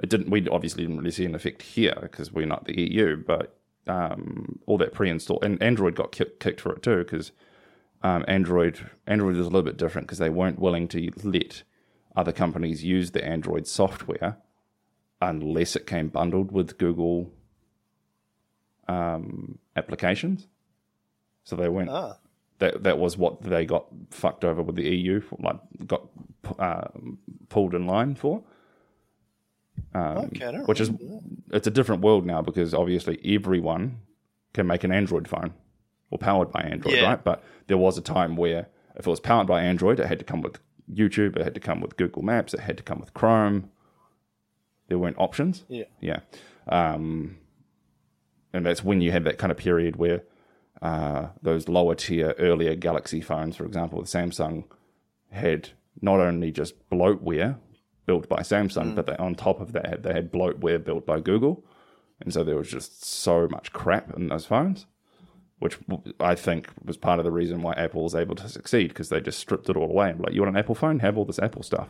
it 0.01 0.09
didn't. 0.09 0.29
We 0.29 0.47
obviously 0.49 0.83
didn't 0.83 0.97
really 0.97 1.11
see 1.11 1.25
an 1.25 1.35
effect 1.35 1.61
here 1.61 1.97
because 2.01 2.31
we're 2.31 2.45
not 2.45 2.65
the 2.65 2.79
EU, 2.79 3.17
but 3.17 3.57
um, 3.87 4.59
all 4.65 4.77
that 4.77 4.93
pre-install 4.93 5.39
and 5.41 5.61
Android 5.61 5.95
got 5.95 6.11
kick, 6.11 6.39
kicked 6.39 6.61
for 6.61 6.73
it 6.73 6.83
too 6.83 6.97
because 6.97 7.31
um, 8.03 8.23
Android 8.27 8.79
Android 9.07 9.35
was 9.35 9.47
a 9.47 9.49
little 9.49 9.63
bit 9.63 9.77
different 9.77 10.07
because 10.07 10.19
they 10.19 10.29
weren't 10.29 10.59
willing 10.59 10.87
to 10.89 11.11
let 11.23 11.63
other 12.15 12.31
companies 12.31 12.83
use 12.83 13.11
the 13.11 13.23
Android 13.23 13.67
software 13.67 14.37
unless 15.21 15.75
it 15.75 15.85
came 15.85 16.09
bundled 16.09 16.51
with 16.51 16.77
Google 16.77 17.31
um, 18.87 19.59
applications. 19.75 20.47
So 21.43 21.55
they 21.55 21.69
went. 21.69 21.89
Ah, 21.89 22.17
That 22.61 22.83
that 22.83 22.97
was 22.99 23.17
what 23.17 23.41
they 23.41 23.65
got 23.65 23.85
fucked 24.11 24.45
over 24.45 24.61
with 24.61 24.75
the 24.75 24.87
EU, 24.89 25.21
like 25.39 25.57
got 25.87 26.07
um, 26.59 27.17
pulled 27.49 27.73
in 27.75 27.85
line 27.87 28.13
for. 28.15 28.43
Um, 29.93 30.17
okay. 30.35 30.57
Which 30.65 30.79
is 30.79 30.89
that. 30.89 31.21
it's 31.51 31.67
a 31.67 31.71
different 31.71 32.01
world 32.03 32.25
now 32.25 32.41
because 32.41 32.73
obviously 32.73 33.19
everyone 33.25 33.99
can 34.53 34.67
make 34.67 34.83
an 34.83 34.91
Android 34.91 35.27
phone 35.27 35.53
or 36.11 36.17
powered 36.19 36.51
by 36.51 36.61
Android, 36.61 36.95
Yeah. 36.95 37.07
right? 37.07 37.23
But 37.23 37.43
there 37.67 37.77
was 37.77 37.97
a 37.97 38.01
time 38.01 38.35
where 38.35 38.67
if 38.95 39.07
it 39.07 39.09
was 39.09 39.19
powered 39.19 39.47
by 39.47 39.63
Android, 39.63 39.99
it 39.99 40.05
had 40.05 40.19
to 40.19 40.25
come 40.25 40.41
with 40.41 40.59
YouTube, 40.93 41.35
it 41.37 41.43
had 41.43 41.53
to 41.55 41.59
come 41.59 41.81
with 41.81 41.97
Google 41.97 42.21
Maps, 42.21 42.53
it 42.53 42.59
had 42.59 42.77
to 42.77 42.83
come 42.83 42.99
with 42.99 43.13
Chrome. 43.13 43.69
There 44.87 44.99
weren't 44.99 45.17
options. 45.17 45.63
Yeah. 45.67 45.85
Yeah. 45.99 46.19
Um, 46.67 47.37
and 48.53 48.65
that's 48.65 48.83
when 48.83 49.01
you 49.01 49.11
had 49.11 49.23
that 49.23 49.37
kind 49.39 49.51
of 49.51 49.57
period 49.57 49.95
where 49.95 50.21
uh, 50.81 51.27
those 51.41 51.67
lower 51.69 51.95
tier, 51.95 52.33
earlier 52.39 52.75
Galaxy 52.75 53.21
phones, 53.21 53.55
for 53.55 53.65
example, 53.65 53.99
with 53.99 54.07
Samsung, 54.07 54.63
had 55.31 55.69
not 56.01 56.19
only 56.19 56.51
just 56.51 56.89
bloatware 56.89 57.57
built 58.05 58.27
by 58.27 58.41
Samsung, 58.41 58.95
but 58.95 59.05
they, 59.05 59.15
on 59.17 59.35
top 59.35 59.61
of 59.61 59.73
that, 59.73 60.03
they 60.03 60.13
had 60.13 60.31
bloatware 60.31 60.83
built 60.83 61.05
by 61.05 61.19
Google. 61.19 61.63
And 62.19 62.33
so 62.33 62.43
there 62.43 62.55
was 62.57 62.69
just 62.69 63.03
so 63.05 63.47
much 63.49 63.71
crap 63.73 64.15
in 64.15 64.27
those 64.29 64.45
phones. 64.45 64.85
which 65.59 65.77
I 66.19 66.33
think 66.33 66.69
was 66.83 66.97
part 66.97 67.19
of 67.19 67.25
the 67.25 67.31
reason 67.31 67.61
why 67.61 67.73
Apple 67.73 68.03
was 68.03 68.15
able 68.15 68.35
to 68.35 68.49
succeed 68.49 68.87
because 68.87 69.09
they 69.09 69.21
just 69.21 69.37
stripped 69.39 69.69
it 69.69 69.77
all 69.77 69.89
away. 69.91 70.09
and 70.09 70.19
Like, 70.19 70.33
you 70.33 70.41
want 70.41 70.55
an 70.55 70.59
Apple 70.59 70.73
phone? 70.73 70.99
Have 70.99 71.17
all 71.17 71.25
this 71.25 71.37
Apple 71.37 71.61
stuff. 71.61 71.89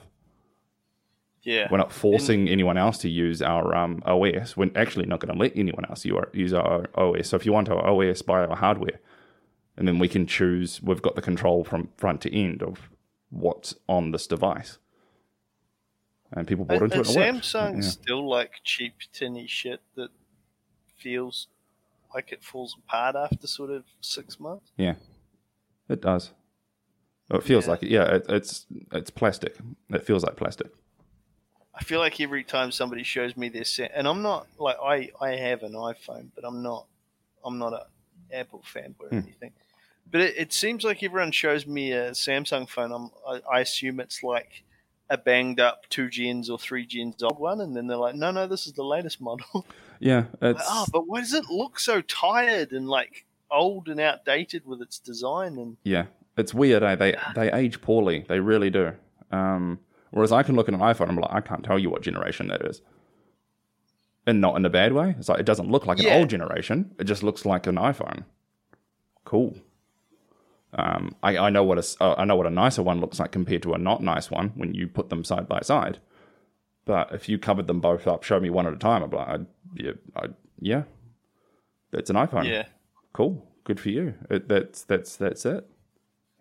Yeah. 1.43 1.67
We're 1.71 1.77
not 1.77 1.91
forcing 1.91 2.47
anyone 2.49 2.77
else 2.77 2.99
to 2.99 3.09
use 3.09 3.41
our 3.41 3.75
um, 3.75 4.01
OS. 4.05 4.55
We're 4.55 4.69
actually 4.75 5.07
not 5.07 5.19
going 5.19 5.33
to 5.33 5.39
let 5.39 5.53
anyone 5.55 5.85
else 5.89 6.05
use 6.05 6.53
our 6.53 6.87
OS. 6.95 7.29
So 7.29 7.35
if 7.35 7.45
you 7.45 7.51
want 7.53 7.69
our 7.69 7.83
OS, 7.87 8.21
buy 8.21 8.45
our 8.45 8.55
hardware, 8.55 8.99
and 9.75 9.87
then 9.87 9.97
we 9.97 10.07
can 10.07 10.27
choose. 10.27 10.81
We've 10.83 11.01
got 11.01 11.15
the 11.15 11.21
control 11.21 11.63
from 11.63 11.89
front 11.97 12.21
to 12.21 12.35
end 12.35 12.61
of 12.61 12.89
what's 13.31 13.73
on 13.87 14.11
this 14.11 14.27
device. 14.27 14.77
And 16.31 16.47
people 16.47 16.63
bought 16.65 16.81
And, 16.81 16.93
into 16.93 16.97
and 16.99 17.07
it. 17.07 17.17
and. 17.17 17.37
Samsung's 17.41 17.85
Yeah. 17.85 17.91
still 17.91 18.29
like 18.29 18.61
cheap 18.63 18.93
tinny 19.11 19.47
shit 19.47 19.81
that 19.95 20.11
feels 20.97 21.47
like 22.13 22.31
it 22.31 22.43
falls 22.43 22.75
apart 22.77 23.15
after 23.15 23.47
sort 23.47 23.69
of 23.71 23.83
six 23.99 24.39
months. 24.39 24.71
Yeah, 24.77 24.95
it 25.89 26.01
does. 26.01 26.31
It 27.33 27.43
feels 27.43 27.65
Yeah. 27.65 27.71
like 27.71 27.83
it. 27.83 27.89
Yeah, 27.89 28.15
it, 28.15 28.25
it's 28.29 28.65
it's 28.91 29.09
plastic. 29.09 29.57
It 29.89 30.05
feels 30.05 30.23
like 30.23 30.35
plastic. 30.35 30.71
I 31.73 31.83
feel 31.83 31.99
like 31.99 32.19
every 32.19 32.43
time 32.43 32.71
somebody 32.71 33.03
shows 33.03 33.37
me 33.37 33.49
their 33.49 33.63
set, 33.63 33.91
and 33.95 34.07
I'm 34.07 34.21
not 34.21 34.47
like 34.59 34.77
I 34.83 35.09
I 35.21 35.35
have 35.37 35.63
an 35.63 35.73
iPhone, 35.73 36.27
but 36.35 36.43
I'm 36.45 36.61
not 36.61 36.85
I'm 37.45 37.57
not 37.57 37.73
a 37.73 37.85
Apple 38.33 38.63
fanboy 38.73 39.03
or 39.03 39.09
Hmm. 39.09 39.17
anything. 39.19 39.51
But 40.09 40.21
it, 40.21 40.35
it 40.37 40.53
seems 40.53 40.83
like 40.83 41.01
everyone 41.03 41.31
shows 41.31 41.65
me 41.65 41.93
a 41.93 42.11
Samsung 42.11 42.67
phone. 42.67 42.91
I'm, 42.91 43.11
I, 43.27 43.57
I 43.57 43.59
assume 43.61 43.99
it's 44.01 44.23
like 44.23 44.63
a 45.09 45.17
banged 45.17 45.59
up 45.59 45.87
two 45.89 46.09
gens 46.09 46.49
or 46.49 46.57
three 46.59 46.85
gens 46.85 47.23
old 47.23 47.39
one, 47.39 47.61
and 47.61 47.75
then 47.75 47.87
they're 47.87 47.97
like, 47.97 48.15
no, 48.15 48.31
no, 48.31 48.47
this 48.47 48.67
is 48.67 48.73
the 48.73 48.83
latest 48.83 49.21
model. 49.21 49.65
Yeah, 50.03 50.25
it's 50.41 50.63
oh, 50.67 50.87
but 50.91 51.07
why 51.07 51.19
does 51.19 51.35
it 51.35 51.45
look 51.51 51.79
so 51.79 52.01
tired 52.01 52.71
and 52.71 52.89
like 52.89 53.25
old 53.51 53.87
and 53.87 53.99
outdated 53.99 54.65
with 54.65 54.81
its 54.81 54.97
design? 54.97 55.59
And 55.59 55.77
yeah, 55.83 56.05
it's 56.35 56.55
weird. 56.55 56.81
Eh? 56.81 56.95
They 56.95 57.15
they 57.35 57.51
age 57.51 57.81
poorly. 57.81 58.25
They 58.27 58.39
really 58.39 58.71
do. 58.71 58.93
Um, 59.31 59.77
whereas 60.11 60.31
I 60.31 60.43
can 60.43 60.55
look 60.55 60.67
at 60.67 60.73
an 60.73 60.79
iPhone, 60.79 61.09
and 61.09 61.11
I'm 61.11 61.17
like, 61.17 61.33
I 61.33 61.41
can't 61.41 61.63
tell 61.63 61.79
you 61.79 61.89
what 61.89 62.01
generation 62.01 62.47
that 62.47 62.61
is, 62.61 62.81
and 64.25 64.39
not 64.39 64.55
in 64.55 64.65
a 64.65 64.69
bad 64.69 64.93
way. 64.93 65.15
It's 65.17 65.29
like 65.29 65.39
it 65.39 65.45
doesn't 65.45 65.69
look 65.69 65.85
like 65.85 65.99
an 65.99 66.07
old 66.07 66.29
generation. 66.29 66.93
It 66.99 67.05
just 67.05 67.23
looks 67.23 67.45
like 67.45 67.67
an 67.67 67.75
iPhone. 67.75 68.25
Cool. 69.25 69.57
Um, 70.73 71.15
I, 71.21 71.37
I 71.37 71.49
know 71.49 71.63
what 71.63 71.77
a 71.77 72.03
uh, 72.03 72.15
I 72.17 72.25
know 72.25 72.35
what 72.35 72.47
a 72.47 72.51
nicer 72.51 72.81
one 72.81 73.01
looks 73.01 73.19
like 73.19 73.31
compared 73.31 73.63
to 73.63 73.73
a 73.73 73.77
not 73.77 74.01
nice 74.01 74.31
one 74.31 74.49
when 74.55 74.73
you 74.73 74.87
put 74.87 75.09
them 75.09 75.23
side 75.23 75.47
by 75.47 75.61
side. 75.61 75.99
But 76.85 77.13
if 77.13 77.27
you 77.29 77.37
covered 77.37 77.67
them 77.67 77.79
both 77.81 78.07
up, 78.07 78.23
show 78.23 78.39
me 78.39 78.49
one 78.49 78.65
at 78.65 78.73
a 78.73 78.77
time, 78.77 79.03
I'm 79.03 79.11
like, 79.11 79.27
I'd, 79.27 79.45
yeah, 79.75 79.91
I'd, 80.15 80.33
yeah, 80.59 80.83
that's 81.91 82.09
an 82.09 82.15
iPhone 82.15 82.47
yeah, 82.47 82.65
cool, 83.13 83.45
good 83.65 83.79
for 83.79 83.89
you. 83.89 84.15
It, 84.29 84.47
that's 84.47 84.83
that's 84.83 85.15
that's 85.17 85.45
it. 85.45 85.67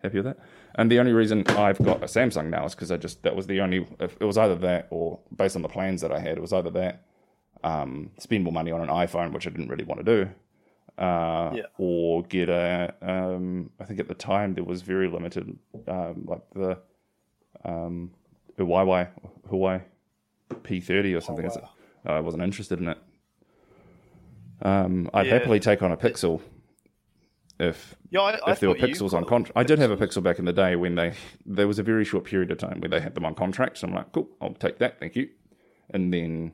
Happy 0.01 0.17
with 0.17 0.25
that. 0.25 0.39
And 0.75 0.89
the 0.91 0.99
only 0.99 1.11
reason 1.13 1.45
I've 1.49 1.77
got 1.83 2.01
a 2.01 2.05
Samsung 2.05 2.49
now 2.49 2.65
is 2.65 2.73
because 2.75 2.91
I 2.91 2.97
just 2.97 3.23
that 3.23 3.35
was 3.35 3.47
the 3.47 3.59
only. 3.61 3.85
If 3.99 4.15
it 4.19 4.25
was 4.25 4.37
either 4.37 4.55
that 4.57 4.87
or 4.89 5.19
based 5.35 5.55
on 5.55 5.61
the 5.61 5.67
plans 5.69 6.01
that 6.01 6.11
I 6.11 6.19
had, 6.19 6.37
it 6.37 6.41
was 6.41 6.53
either 6.53 6.69
that, 6.71 7.03
um, 7.63 8.11
spend 8.19 8.43
more 8.43 8.53
money 8.53 8.71
on 8.71 8.81
an 8.81 8.87
iPhone, 8.89 9.33
which 9.33 9.45
I 9.47 9.49
didn't 9.49 9.67
really 9.67 9.83
want 9.83 10.05
to 10.05 10.25
do, 10.25 10.29
uh, 10.97 11.51
Yeah. 11.55 11.63
or 11.77 12.23
get 12.23 12.47
a. 12.49 12.93
Um, 13.01 13.69
I 13.79 13.83
think 13.85 13.99
at 13.99 14.07
the 14.07 14.15
time 14.15 14.53
there 14.53 14.63
was 14.63 14.81
very 14.81 15.07
limited, 15.09 15.57
um, 15.87 16.23
like 16.25 16.41
the, 16.55 16.77
um, 17.65 18.11
Huawei 18.57 19.09
Huawei 19.49 19.81
P30 20.63 21.15
or 21.17 21.21
something. 21.21 21.45
wow. 21.47 21.69
I 22.05 22.19
wasn't 22.21 22.43
interested 22.43 22.79
in 22.79 22.87
it. 22.89 22.97
Um, 24.61 25.09
I'd 25.13 25.25
Yeah. 25.27 25.33
happily 25.33 25.59
take 25.59 25.81
on 25.81 25.91
a 25.91 25.97
Pixel 25.97 26.39
if 27.61 27.95
yeah. 28.09 28.21
I, 28.21 28.31
I 28.45 28.51
if 28.51 28.59
there 28.59 28.69
were 28.69 28.75
Pixels 28.75 29.13
on 29.13 29.25
contract. 29.25 29.57
I 29.57 29.63
did 29.63 29.79
have 29.79 29.91
a 29.91 29.97
Pixel 29.97 30.23
back 30.23 30.39
in 30.39 30.45
the 30.45 30.53
day 30.53 30.75
when 30.75 30.95
they 30.95 31.13
there 31.45 31.67
was 31.67 31.79
a 31.79 31.83
very 31.83 32.03
short 32.03 32.25
period 32.25 32.51
of 32.51 32.57
time 32.57 32.81
where 32.81 32.89
they 32.89 32.99
had 32.99 33.15
them 33.15 33.25
on 33.25 33.35
contract. 33.35 33.77
So 33.77 33.87
I'm 33.87 33.93
like, 33.93 34.11
cool, 34.11 34.29
I'll 34.41 34.53
take 34.53 34.79
that, 34.79 34.99
thank 34.99 35.15
you. 35.15 35.29
And 35.93 36.13
then, 36.13 36.53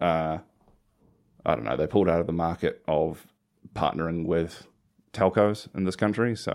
uh, 0.00 0.38
I 1.44 1.54
don't 1.54 1.64
know, 1.64 1.76
they 1.76 1.86
pulled 1.86 2.08
out 2.08 2.20
of 2.20 2.26
the 2.26 2.32
market 2.32 2.82
of 2.86 3.26
partnering 3.74 4.26
with 4.26 4.66
telcos 5.12 5.68
in 5.74 5.84
this 5.84 5.96
country. 5.96 6.36
So 6.36 6.54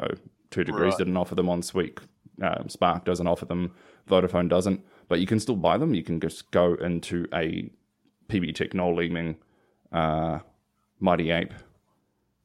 Two 0.52 0.64
Degrees 0.64 0.94
Right. 0.94 0.98
didn't 1.00 1.18
offer 1.18 1.36
them 1.36 1.50
on 1.50 1.62
Sweet. 1.62 2.00
Um, 2.42 2.70
Spark 2.70 3.06
doesn't 3.06 3.28
offer 3.28 3.46
them. 3.46 3.74
Vodafone 4.10 4.50
doesn't. 4.50 4.84
But 5.08 5.20
you 5.20 5.28
can 5.28 5.40
still 5.40 5.56
buy 5.56 5.78
them. 5.78 5.94
You 5.94 6.04
can 6.04 6.20
just 6.20 6.52
go 6.52 6.76
into 6.76 7.28
a 7.34 7.70
PB 8.30 8.74
Leeming, 8.96 9.36
uh, 9.92 10.40
Mighty 11.00 11.32
Ape, 11.32 11.54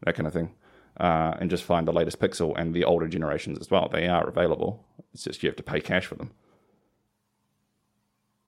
that 0.05 0.15
kind 0.15 0.27
of 0.27 0.33
thing, 0.33 0.55
uh, 0.99 1.35
and 1.41 1.51
just 1.51 1.65
find 1.65 1.87
the 1.89 1.93
latest 1.93 2.19
Pixel 2.21 2.55
and 2.57 2.75
the 2.75 2.85
older 2.85 3.09
generations 3.09 3.59
as 3.59 3.71
well. 3.71 3.89
They 3.93 4.07
are 4.07 4.29
available. 4.29 4.85
It's 5.13 5.25
just 5.25 5.43
you 5.43 5.49
have 5.49 5.57
to 5.57 5.63
pay 5.63 5.81
cash 5.81 6.07
for 6.07 6.15
them. 6.15 6.31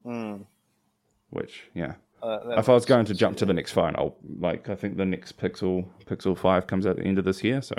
Mm, 0.04 0.46
Which, 1.30 1.64
yeah. 1.74 1.94
uh, 2.22 2.38
if 2.56 2.68
I 2.68 2.72
was 2.74 2.84
going 2.84 3.06
to 3.06 3.14
jump 3.14 3.36
yeah. 3.36 3.40
to 3.40 3.46
the 3.46 3.54
next 3.54 3.72
phone, 3.72 3.94
I'll 3.96 4.16
like 4.38 4.68
I 4.68 4.76
think 4.76 4.96
the 4.96 5.04
next 5.04 5.38
Pixel 5.38 5.86
Pixel 6.04 6.38
Five 6.38 6.66
comes 6.66 6.86
out 6.86 6.90
at 6.90 6.96
the 6.98 7.04
end 7.04 7.18
of 7.18 7.24
this 7.24 7.42
year. 7.42 7.60
So 7.60 7.74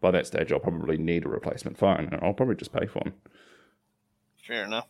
by 0.00 0.12
that 0.12 0.26
stage, 0.26 0.52
I'll 0.52 0.60
probably 0.60 0.98
need 0.98 1.24
a 1.24 1.28
replacement 1.28 1.76
phone, 1.78 2.08
and 2.12 2.14
I'll 2.22 2.32
probably 2.34 2.54
just 2.54 2.72
pay 2.72 2.86
for 2.86 3.00
one. 3.00 3.14
Fair 4.46 4.64
enough. 4.64 4.86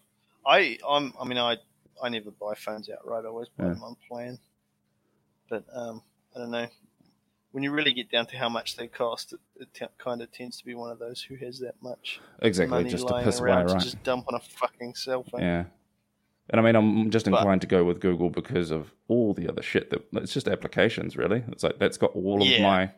I 0.47 0.79
I'm, 0.87 1.15
I 1.19 1.25
mean 1.25 1.39
I 1.39 1.57
I 2.03 2.11
never 2.11 2.31
buy 2.31 2.55
phones 2.55 2.91
outright. 2.91 3.25
I 3.25 3.29
always 3.29 3.49
buy 3.49 3.65
Yeah. 3.65 3.73
them 3.73 3.83
on 3.83 3.97
plan. 4.07 4.39
But 5.49 5.65
um, 5.73 6.03
I 6.35 6.41
don't 6.41 6.51
know. 6.51 6.67
When 7.57 7.63
you 7.63 7.71
really 7.71 7.95
get 7.95 8.11
down 8.11 8.27
to 8.27 8.37
how 8.37 8.51
much 8.51 8.77
they 8.77 8.87
cost, 8.87 9.33
it, 9.33 9.41
it 9.59 9.69
t- 9.73 9.87
kind 9.97 10.21
of 10.21 10.31
tends 10.31 10.59
to 10.59 10.65
be 10.67 10.75
one 10.75 10.91
of 10.91 10.99
those 10.99 11.23
who 11.23 11.37
has 11.37 11.59
that 11.61 11.75
much 11.81 12.21
Exactly, 12.43 12.77
money 12.77 12.91
just 12.91 13.07
to 13.07 13.15
lying 13.15 13.25
piss 13.25 13.41
away, 13.41 13.49
around 13.49 13.69
to 13.69 13.75
just 13.77 14.03
dump 14.03 14.27
on 14.29 14.35
a 14.35 14.41
fucking 14.41 14.95
cell 14.95 15.23
phone. 15.25 15.41
Yeah. 15.41 15.65
And 16.51 16.61
I 16.61 16.63
mean, 16.63 16.77
I'm 16.77 17.11
just 17.11 17.25
But- 17.25 17.39
inclined 17.39 17.63
to 17.63 17.67
go 17.67 17.83
with 17.83 17.99
Google 18.03 18.29
because 18.29 18.71
of 18.71 18.93
all 19.09 19.33
the 19.33 19.49
other 19.49 19.63
shit 19.63 19.89
that 19.89 20.03
it's 20.13 20.35
just 20.35 20.49
applications, 20.49 21.17
really. 21.17 21.45
It's 21.49 21.63
like 21.63 21.79
that's 21.79 21.97
got 21.97 22.11
all 22.15 22.43
of 22.43 22.47
Yeah. 22.47 22.63
my, 22.63 22.91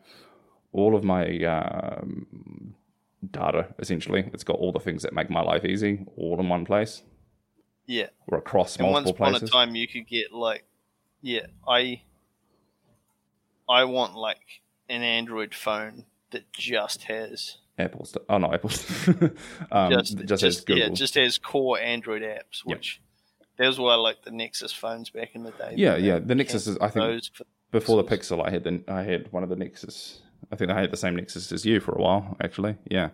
all 0.73 0.93
of 0.93 1.05
my 1.05 1.41
um, 1.45 2.75
data 3.31 3.73
essentially. 3.79 4.29
It's 4.33 4.43
got 4.43 4.57
all 4.57 4.73
the 4.73 4.79
things 4.81 5.03
that 5.03 5.13
make 5.13 5.29
my 5.29 5.41
life 5.41 5.63
easy, 5.63 6.05
all 6.17 6.37
in 6.37 6.49
one 6.49 6.65
place 6.65 7.01
Yeah. 7.87 8.07
or 8.27 8.37
across 8.37 8.75
And 8.75 8.87
once 8.91 9.05
multiple 9.05 9.23
upon 9.25 9.31
places. 9.35 9.47
a 9.51 9.51
time, 9.53 9.73
you 9.77 9.87
could 9.87 10.05
get 10.05 10.33
like, 10.33 10.65
yeah, 11.21 11.45
I, 11.65 12.01
I 13.69 13.83
want 13.85 14.15
like 14.15 14.61
an 14.89 15.03
Android 15.03 15.53
phone 15.53 16.05
that 16.31 16.51
just 16.51 17.03
has 17.03 17.57
Apple 17.77 18.05
stuff. 18.05 18.23
Oh 18.29 18.37
no, 18.39 18.51
Apple. 18.53 18.71
um, 19.71 19.91
just 19.93 20.17
just, 20.25 20.41
just, 20.41 20.65
Google. 20.67 20.83
yeah, 20.87 20.89
just 20.93 21.15
has 21.15 21.37
core 21.37 21.79
Android 21.79 22.21
apps, 22.23 22.61
which 22.65 22.99
that 23.57 23.67
was 23.67 23.79
why 23.79 23.93
I 23.93 23.95
like 23.95 24.23
the 24.23 24.31
Nexus 24.31 24.73
phones 24.73 25.09
back 25.09 25.29
in 25.35 25.43
the 25.43 25.51
day. 25.51 25.73
Yeah, 25.75 25.95
yeah, 25.95 26.19
the 26.19 26.35
Nexus 26.35 26.67
is- 26.67 26.77
I 26.79 26.89
think- 26.89 27.23
for- 27.33 27.45
Before 27.71 28.01
the 28.01 28.09
Pixel, 28.17 28.45
I 28.45 28.49
had 28.49 28.63
the 28.63 28.81
I 28.87 29.03
had 29.03 29.31
one 29.31 29.43
of 29.43 29.49
the 29.49 29.55
Nexus. 29.55 30.21
I 30.51 30.55
think 30.55 30.71
I 30.71 30.79
had 30.81 30.91
the 30.91 30.97
same 30.97 31.15
Nexus 31.15 31.51
as 31.51 31.65
you 31.65 31.79
for 31.79 31.91
a 31.93 32.01
while, 32.01 32.35
actually. 32.41 32.75
Yeah. 32.89 33.09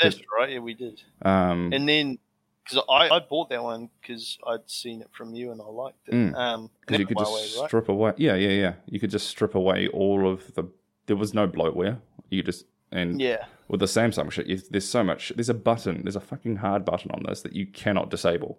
that's 0.00 0.20
right. 0.38 0.50
Yeah, 0.52 0.58
we 0.60 0.74
did. 0.74 1.02
Um, 1.22 1.72
And 1.72 1.88
then 1.88 2.18
because 2.66 2.84
I, 2.88 3.08
I 3.08 3.20
bought 3.20 3.50
that 3.50 3.62
one 3.62 3.90
because 4.00 4.38
I'd 4.46 4.68
seen 4.68 5.00
it 5.00 5.08
from 5.12 5.34
you 5.34 5.52
and 5.52 5.60
I 5.60 5.66
liked 5.66 6.08
it. 6.08 6.14
Mm. 6.14 6.34
Um, 6.34 6.70
Because 6.80 6.98
you 6.98 7.06
could 7.06 7.18
just 7.18 7.64
strip 7.66 7.88
away. 7.88 8.12
Yeah, 8.16 8.34
yeah, 8.34 8.50
yeah. 8.50 8.72
You 8.86 8.98
could 8.98 9.10
just 9.10 9.28
strip 9.28 9.54
away 9.54 9.88
all 9.88 10.28
of 10.30 10.54
the. 10.54 10.64
There 11.06 11.16
was 11.16 11.32
no 11.32 11.46
bloatware. 11.46 11.98
You 12.30 12.42
just 12.42 12.66
and 12.90 13.20
yeah, 13.20 13.44
with 13.68 13.80
the 13.80 13.86
Samsung 13.86 14.30
shit, 14.30 14.46
you, 14.46 14.60
there's 14.70 14.88
so 14.88 15.04
much. 15.04 15.32
There's 15.36 15.48
a 15.48 15.54
button. 15.54 16.02
There's 16.02 16.16
a 16.16 16.20
fucking 16.20 16.56
hard 16.56 16.84
button 16.84 17.10
on 17.12 17.22
this 17.28 17.42
that 17.42 17.54
you 17.54 17.66
cannot 17.66 18.10
disable, 18.10 18.58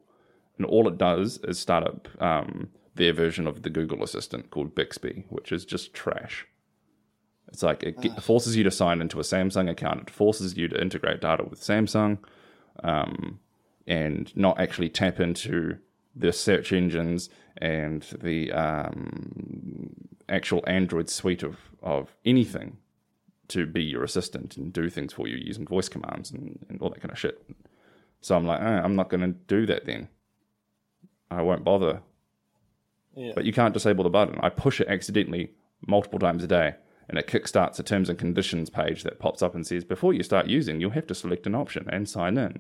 and 0.57 0.65
all 0.65 0.87
it 0.87 0.97
does 0.97 1.39
is 1.43 1.59
start 1.59 1.83
up 1.83 2.07
um, 2.21 2.69
their 2.95 3.11
version 3.11 3.45
of 3.45 3.63
the 3.63 3.69
Google 3.69 4.03
Assistant 4.03 4.51
called 4.51 4.73
Bixby, 4.73 5.25
which 5.29 5.51
is 5.51 5.65
just 5.65 5.93
trash. 5.93 6.47
It's 7.49 7.63
like 7.63 7.83
it 7.83 7.99
get, 8.01 8.21
forces 8.23 8.55
you 8.55 8.63
to 8.63 8.71
sign 8.71 9.01
into 9.01 9.19
a 9.19 9.23
Samsung 9.23 9.69
account. 9.69 10.01
It 10.01 10.09
forces 10.09 10.57
you 10.57 10.67
to 10.69 10.81
integrate 10.81 11.21
data 11.21 11.43
with 11.43 11.61
Samsung, 11.61 12.19
um, 12.83 13.39
and 13.88 14.35
not 14.35 14.59
actually 14.59 14.89
tap 14.89 15.19
into 15.19 15.77
the 16.15 16.33
search 16.33 16.73
engines 16.73 17.29
and 17.57 18.03
the 18.21 18.51
um, 18.51 19.93
actual 20.29 20.63
Android 20.67 21.09
suite 21.09 21.43
of, 21.43 21.57
of 21.81 22.15
anything 22.25 22.77
to 23.47 23.65
be 23.65 23.83
your 23.83 24.03
assistant 24.03 24.57
and 24.57 24.73
do 24.73 24.89
things 24.89 25.13
for 25.13 25.27
you 25.27 25.38
using 25.38 25.65
voice 25.65 25.88
commands 25.88 26.31
and, 26.31 26.59
and 26.69 26.81
all 26.81 26.89
that 26.89 27.01
kind 27.01 27.11
of 27.11 27.19
shit. 27.19 27.41
So 28.21 28.35
I'm 28.35 28.45
like, 28.45 28.61
eh, 28.61 28.81
I'm 28.83 28.95
not 28.95 29.09
going 29.09 29.21
to 29.21 29.39
do 29.47 29.65
that 29.67 29.85
then. 29.85 30.09
I 31.31 31.41
won't 31.41 31.63
bother. 31.63 32.01
yeah. 33.15 33.31
But 33.35 33.45
you 33.45 33.53
can't 33.53 33.73
disable 33.73 34.03
the 34.03 34.09
button. 34.09 34.39
I 34.41 34.49
push 34.49 34.81
it 34.81 34.88
accidentally 34.88 35.51
multiple 35.85 36.19
times 36.19 36.43
a 36.43 36.47
day, 36.47 36.75
and 37.07 37.17
it 37.17 37.27
kickstarts 37.27 37.79
a 37.79 37.83
terms 37.83 38.09
and 38.09 38.17
conditions 38.17 38.69
page 38.69 39.03
that 39.03 39.19
pops 39.19 39.41
up 39.41 39.55
and 39.55 39.65
says, 39.65 39.83
before 39.83 40.13
you 40.13 40.23
start 40.23 40.47
using, 40.47 40.81
you'll 40.81 40.91
have 40.91 41.07
to 41.07 41.15
select 41.15 41.47
an 41.47 41.55
option 41.55 41.88
and 41.89 42.09
sign 42.09 42.38
in. 42.38 42.59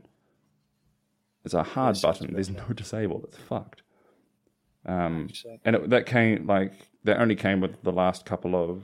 It's 1.47 1.53
a 1.53 1.63
hard 1.63 1.95
sounds 1.95 2.19
button. 2.19 2.33
There's 2.33 2.49
no 2.49 2.65
disable. 2.75 3.23
It's 3.23 3.37
fucked. 3.37 3.81
Um, 4.85 5.29
and 5.63 5.77
it, 5.77 5.89
that 5.89 6.05
came 6.05 6.45
like 6.45 6.73
that 7.05 7.19
only 7.21 7.35
came 7.35 7.61
with 7.61 7.81
the 7.83 7.91
last 7.91 8.25
couple 8.25 8.53
of 8.55 8.83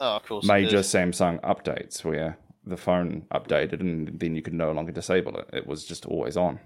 Oh, 0.00 0.16
of 0.16 0.24
course. 0.24 0.44
major. 0.44 0.78
Samsung 0.78 1.40
updates 1.42 2.04
where 2.04 2.36
the 2.66 2.76
phone 2.76 3.26
updated 3.32 3.78
and 3.80 4.18
then 4.18 4.34
you 4.34 4.42
could 4.42 4.54
no 4.54 4.72
longer 4.72 4.90
disable 4.90 5.36
it. 5.38 5.48
It 5.52 5.66
was 5.68 5.84
just 5.84 6.04
always 6.04 6.36
on. 6.36 6.58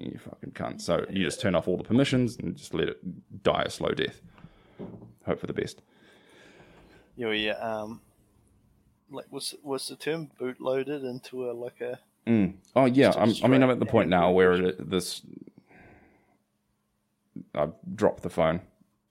You 0.00 0.18
fucking 0.18 0.52
cunt. 0.52 0.80
So 0.80 1.04
you 1.10 1.24
just 1.24 1.40
turn 1.42 1.54
off 1.54 1.68
all 1.68 1.76
the 1.76 1.84
permissions 1.84 2.38
and 2.38 2.56
just 2.56 2.72
let 2.72 2.88
it 2.88 3.42
die 3.42 3.64
a 3.66 3.70
slow 3.70 3.90
death. 3.90 4.22
Hope 5.26 5.40
for 5.40 5.46
the 5.46 5.52
best. 5.52 5.82
Yeah, 7.16 7.32
yeah. 7.32 7.52
Um, 7.58 8.00
like 9.10 9.26
was 9.30 9.54
was 9.62 9.88
the 9.88 9.96
term 9.96 10.30
bootloaded 10.40 11.04
into 11.08 11.50
a 11.50 11.52
like 11.52 11.80
a 11.80 11.98
Mm. 12.28 12.54
Oh 12.76 12.84
yeah, 12.84 13.06
Just 13.12 13.18
a 13.18 13.22
I'm, 13.22 13.34
I 13.44 13.48
mean 13.48 13.62
I'm 13.62 13.70
at 13.70 13.80
the 13.80 13.86
point 13.86 14.10
now 14.10 14.30
where 14.30 14.72
this 14.72 15.22
I've 17.54 17.72
dropped 17.94 18.22
the 18.22 18.30
phone 18.30 18.60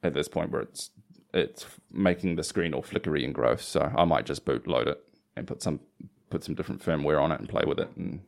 at 0.03 0.13
this 0.13 0.27
point 0.27 0.51
where 0.51 0.61
it's 0.61 0.91
it's 1.33 1.65
making 1.91 2.35
the 2.35 2.43
screen 2.43 2.73
all 2.73 2.81
flickery 2.83 3.25
and 3.25 3.33
gross. 3.33 3.65
So 3.65 3.91
I 3.95 4.05
might 4.05 4.25
just 4.25 4.45
boot 4.45 4.67
load 4.67 4.87
it 4.87 5.03
and 5.35 5.47
put 5.47 5.63
some 5.63 5.79
put 6.29 6.43
some 6.43 6.53
different 6.55 6.83
firmware 6.83 7.21
on 7.21 7.31
it 7.31 7.39
and 7.39 7.49
play 7.49 7.63
with 7.65 7.79
it 7.79 7.89
and 7.95 8.21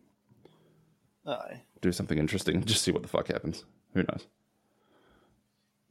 Aye. 1.27 1.61
do 1.81 1.91
something 1.91 2.17
interesting. 2.17 2.55
And 2.55 2.67
just 2.67 2.81
see 2.81 2.91
what 2.91 3.03
the 3.03 3.07
fuck 3.07 3.27
happens. 3.27 3.65
Who 3.93 4.03
knows? 4.03 4.25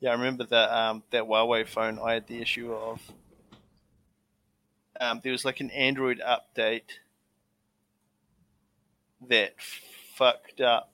Yeah, 0.01 0.11
I 0.11 0.15
remember 0.15 0.45
that 0.45 0.77
um, 0.77 1.03
that 1.11 1.25
Huawei 1.25 1.67
phone. 1.67 1.99
I 1.99 2.15
had 2.15 2.27
the 2.27 2.41
issue 2.41 2.73
of 2.73 3.01
um, 5.01 5.21
there 5.23 5.33
was 5.33 5.45
like 5.45 5.61
an 5.61 5.71
Android 5.71 6.21
update 6.21 6.99
that 9.27 9.55
fucked 10.15 10.61
up 10.61 10.93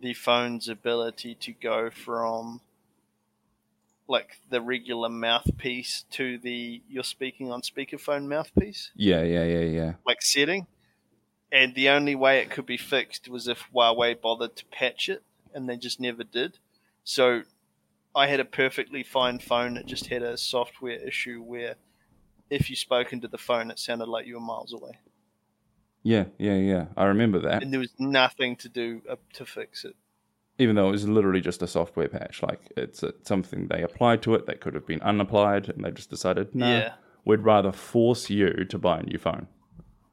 the 0.00 0.14
phone's 0.14 0.68
ability 0.68 1.34
to 1.34 1.52
go 1.52 1.90
from 1.90 2.60
like 4.06 4.38
the 4.48 4.60
regular 4.60 5.08
mouthpiece 5.08 6.04
to 6.10 6.38
the 6.38 6.80
you're 6.88 7.04
speaking 7.04 7.52
on 7.52 7.60
speakerphone 7.60 8.26
mouthpiece 8.26 8.90
Yeah, 8.94 9.22
yeah, 9.22 9.44
yeah, 9.44 9.64
yeah. 9.64 9.92
like 10.06 10.22
setting. 10.22 10.66
And 11.50 11.74
the 11.74 11.88
only 11.88 12.14
way 12.14 12.40
it 12.40 12.50
could 12.50 12.66
be 12.66 12.76
fixed 12.76 13.28
was 13.28 13.48
if 13.48 13.64
Huawei 13.74 14.20
bothered 14.20 14.54
to 14.56 14.66
patch 14.66 15.08
it, 15.08 15.22
and 15.54 15.66
they 15.66 15.78
just 15.78 15.98
never 15.98 16.22
did. 16.22 16.58
So 17.04 17.42
I 18.14 18.26
had 18.26 18.38
a 18.38 18.44
perfectly 18.44 19.02
fine 19.02 19.38
phone 19.38 19.74
that 19.74 19.86
just 19.86 20.08
had 20.08 20.22
a 20.22 20.36
software 20.36 20.98
issue 20.98 21.40
where 21.42 21.76
if 22.50 22.68
you 22.68 22.76
spoke 22.76 23.12
into 23.14 23.28
the 23.28 23.38
phone, 23.38 23.70
it 23.70 23.78
sounded 23.78 24.08
like 24.08 24.26
you 24.26 24.34
were 24.34 24.40
miles 24.40 24.74
away. 24.74 24.98
Yeah, 26.02 26.24
yeah, 26.38 26.56
yeah. 26.56 26.86
I 26.96 27.04
remember 27.04 27.40
that. 27.40 27.62
And 27.62 27.72
there 27.72 27.80
was 27.80 27.92
nothing 27.98 28.56
to 28.56 28.68
do 28.68 29.02
uh, 29.08 29.16
to 29.34 29.44
fix 29.44 29.84
it. 29.84 29.96
Even 30.58 30.74
though 30.76 30.88
it 30.88 30.92
was 30.92 31.08
literally 31.08 31.40
just 31.40 31.62
a 31.62 31.66
software 31.66 32.08
patch, 32.08 32.42
like 32.42 32.72
it's 32.76 33.02
uh 33.04 33.12
something 33.22 33.68
they 33.68 33.82
applied 33.82 34.22
to 34.22 34.34
it 34.34 34.46
that 34.46 34.60
could 34.60 34.74
have 34.74 34.86
been 34.86 35.00
unapplied, 35.00 35.68
and 35.68 35.84
they 35.84 35.90
just 35.90 36.10
decided, 36.10 36.54
no, 36.54 36.66
Yeah. 36.78 36.94
we'd 37.24 37.40
rather 37.40 37.72
force 37.72 38.28
you 38.30 38.64
to 38.64 38.78
buy 38.78 38.98
a 39.00 39.02
new 39.02 39.18
phone. 39.18 39.46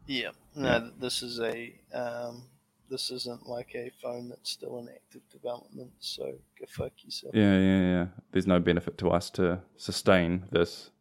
Yeah. 0.05 0.31
No, 0.55 0.91
this 0.99 1.21
is 1.23 1.39
a. 1.39 1.73
Um, 1.93 2.43
this 2.87 3.09
isn't 3.09 3.47
like 3.47 3.73
a 3.73 3.89
phone 4.01 4.29
that's 4.29 4.51
still 4.51 4.77
in 4.77 4.87
active 4.89 5.21
development, 5.31 5.91
so 5.99 6.23
go 6.59 6.65
fuck 6.67 6.91
yourself. 7.03 7.33
Yeah, 7.33 7.57
yeah, 7.57 7.79
yeah. 7.81 8.05
There's 8.31 8.45
no 8.45 8.59
benefit 8.59 8.97
to 8.99 9.09
us 9.09 9.31
to 9.31 9.61
sustain 9.75 10.45
this, 10.51 10.91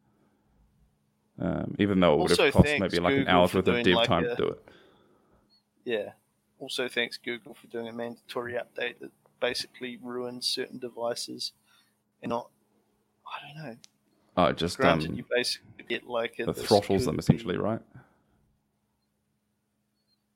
um, 1.39 1.75
even 1.79 1.99
though 1.99 2.13
it 2.13 2.19
would 2.21 2.31
have 2.31 2.53
cost 2.53 2.79
maybe 2.79 2.99
like 2.99 3.13
an 3.13 3.19
Google, 3.19 3.33
hour's 3.33 3.51
for 3.51 3.57
worth 3.57 3.67
of 3.67 3.83
dev 3.83 3.93
like 3.95 4.07
time 4.07 4.25
a- 4.25 4.29
to 4.29 4.35
do 4.35 4.47
it. 4.49 4.65
Yeah. 5.83 6.11
Also, 6.59 6.87
thanks 6.87 7.17
Google 7.17 7.53
for 7.53 7.67
doing 7.67 7.87
a 7.87 7.93
mandatory 7.93 8.53
update 8.53 8.99
that 8.99 9.11
basically 9.39 9.97
ruins 10.01 10.47
certain 10.47 10.79
devices 10.79 11.51
and 12.21 12.29
not. 12.29 12.49
I 13.27 13.47
don't 13.47 13.65
know. 13.65 13.77
Oh, 14.37 14.51
just 14.51 14.77
Granted, 14.77 15.11
um, 15.11 15.17
you 15.17 15.25
basically 15.29 15.85
get 15.87 16.07
like 16.07 16.39
a, 16.39 16.45
the 16.45 16.53
throttles 16.53 17.05
them 17.05 17.19
essentially, 17.19 17.57
right? 17.57 17.81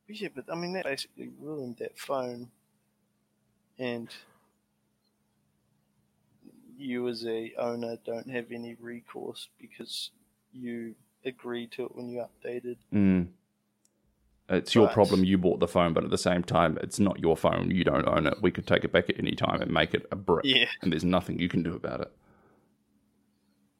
Yeah, 0.07 0.29
but 0.33 0.45
I 0.51 0.55
mean 0.55 0.73
that 0.73 0.85
basically 0.85 1.29
ruined 1.39 1.77
that 1.77 1.97
phone, 1.97 2.49
and 3.77 4.09
you 6.77 7.07
as 7.07 7.25
a 7.25 7.53
owner 7.57 7.97
don't 8.05 8.29
have 8.29 8.51
any 8.51 8.75
recourse 8.79 9.49
because 9.59 10.11
you 10.51 10.95
agreed 11.25 11.71
to 11.73 11.85
it 11.85 11.95
when 11.95 12.09
you 12.09 12.23
updated. 12.25 12.77
Mm. 12.93 13.27
It's 14.49 14.73
your 14.73 14.87
But- 14.87 14.93
problem. 14.93 15.23
You 15.23 15.37
bought 15.37 15.59
the 15.59 15.67
phone, 15.67 15.93
but 15.93 16.03
at 16.03 16.09
the 16.09 16.17
same 16.17 16.43
time, 16.43 16.77
it's 16.81 16.99
not 16.99 17.19
your 17.19 17.37
phone. 17.37 17.69
You 17.71 17.83
don't 17.83 18.07
own 18.07 18.25
it. 18.25 18.41
We 18.41 18.49
could 18.51 18.65
take 18.65 18.83
it 18.83 18.91
back 18.91 19.09
at 19.09 19.19
any 19.19 19.33
time 19.33 19.61
and 19.61 19.71
make 19.71 19.93
it 19.93 20.07
a 20.11 20.15
brick, 20.15 20.45
Yeah. 20.45 20.65
and 20.81 20.91
there's 20.91 21.03
nothing 21.05 21.39
you 21.39 21.49
can 21.49 21.61
do 21.61 21.75
about 21.75 22.01
it. 22.01 22.11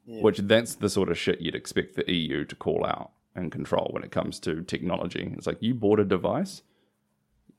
Yeah. 0.06 0.22
Which 0.22 0.38
that's 0.38 0.74
the 0.76 0.88
sort 0.88 1.08
of 1.08 1.18
shit 1.18 1.40
you'd 1.40 1.54
expect 1.54 1.94
the 1.96 2.10
EU 2.10 2.44
to 2.44 2.56
call 2.56 2.84
out 2.84 3.10
and 3.34 3.50
control 3.52 3.90
when 3.92 4.02
it 4.02 4.10
comes 4.10 4.38
to 4.40 4.62
technology. 4.62 5.32
It's 5.36 5.46
like 5.46 5.62
you 5.62 5.74
bought 5.74 6.00
a 6.00 6.04
device, 6.04 6.62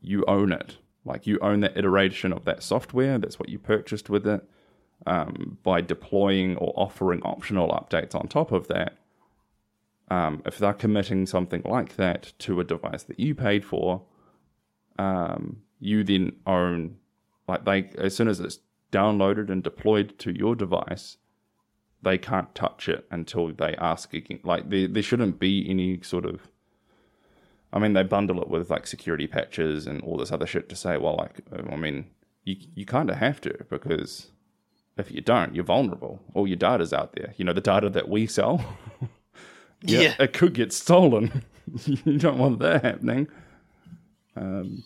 you 0.01 0.23
own 0.27 0.51
it. 0.51 0.77
Like 1.03 1.25
you 1.25 1.39
own 1.41 1.61
that 1.61 1.75
iteration 1.77 2.31
of 2.31 2.45
that 2.45 2.61
software. 2.61 3.17
That's 3.17 3.39
what 3.39 3.49
you 3.49 3.57
purchased 3.57 4.09
with 4.09 4.27
it. 4.27 4.47
Um, 5.07 5.57
by 5.63 5.81
deploying 5.81 6.57
or 6.57 6.73
offering 6.75 7.23
optional 7.23 7.69
updates 7.69 8.13
on 8.13 8.27
top 8.27 8.51
of 8.51 8.67
that, 8.67 8.97
um, 10.11 10.41
if 10.45 10.57
they're 10.57 10.73
committing 10.73 11.25
something 11.25 11.61
like 11.63 11.95
that 11.95 12.33
to 12.39 12.59
a 12.59 12.65
device 12.65 13.03
that 13.03 13.17
you 13.17 13.33
paid 13.33 13.63
for, 13.63 14.01
um, 14.99 15.61
you 15.79 16.03
then 16.03 16.33
own, 16.45 16.97
like 17.47 17.63
they 17.63 17.89
as 17.97 18.13
soon 18.13 18.27
as 18.27 18.41
it's 18.41 18.59
downloaded 18.91 19.49
and 19.49 19.63
deployed 19.63 20.19
to 20.19 20.37
your 20.37 20.53
device, 20.53 21.15
they 22.01 22.17
can't 22.17 22.53
touch 22.53 22.89
it 22.89 23.07
until 23.09 23.53
they 23.53 23.73
ask 23.75 24.13
again. 24.13 24.41
Like 24.43 24.69
there, 24.69 24.89
there 24.89 25.01
shouldn't 25.01 25.39
be 25.39 25.65
any 25.69 26.01
sort 26.01 26.25
of. 26.25 26.49
I 27.71 27.79
mean, 27.79 27.93
they 27.93 28.03
bundle 28.03 28.41
it 28.41 28.49
with 28.49 28.69
like 28.69 28.87
security 28.87 29.27
patches 29.27 29.87
and 29.87 30.01
all 30.01 30.17
this 30.17 30.33
other 30.33 30.45
shit 30.45 30.67
to 30.67 30.75
say, 30.75 30.97
well, 30.97 31.15
like, 31.15 31.39
I 31.71 31.77
mean, 31.77 32.07
you 32.43 32.57
you 32.75 32.85
kind 32.85 33.09
of 33.09 33.15
have 33.15 33.39
to 33.41 33.65
because 33.69 34.31
if 34.97 35.09
you 35.09 35.21
don't, 35.21 35.55
you're 35.55 35.63
vulnerable. 35.63 36.19
All 36.33 36.47
your 36.47 36.57
data's 36.57 36.91
out 36.91 37.13
there. 37.13 37.33
You 37.37 37.45
know, 37.45 37.53
the 37.53 37.61
data 37.61 37.89
that 37.91 38.09
we 38.09 38.27
sell. 38.27 38.77
Yeah. 39.83 40.15
it 40.19 40.33
could 40.33 40.53
get 40.53 40.73
stolen. 40.73 41.43
you 41.85 42.17
don't 42.17 42.37
want 42.37 42.59
that 42.59 42.83
happening. 42.83 43.27
Um, 44.35 44.83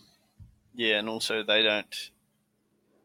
Yeah, 0.74 0.98
and 0.98 1.08
also 1.08 1.42
they 1.42 1.62
don't 1.62 2.10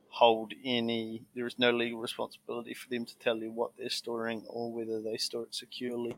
hold 0.10 0.54
any. 0.64 1.24
There 1.36 1.48
is 1.48 1.58
no 1.58 1.72
legal 1.72 2.00
responsibility 2.00 2.74
for 2.74 2.90
them 2.90 3.06
to 3.06 3.18
tell 3.18 3.38
you 3.38 3.52
what 3.52 3.72
they're 3.78 3.90
storing 3.90 4.44
or 4.48 4.72
whether 4.72 5.02
they 5.02 5.18
store 5.18 5.44
it 5.44 5.56
securely. 5.56 6.16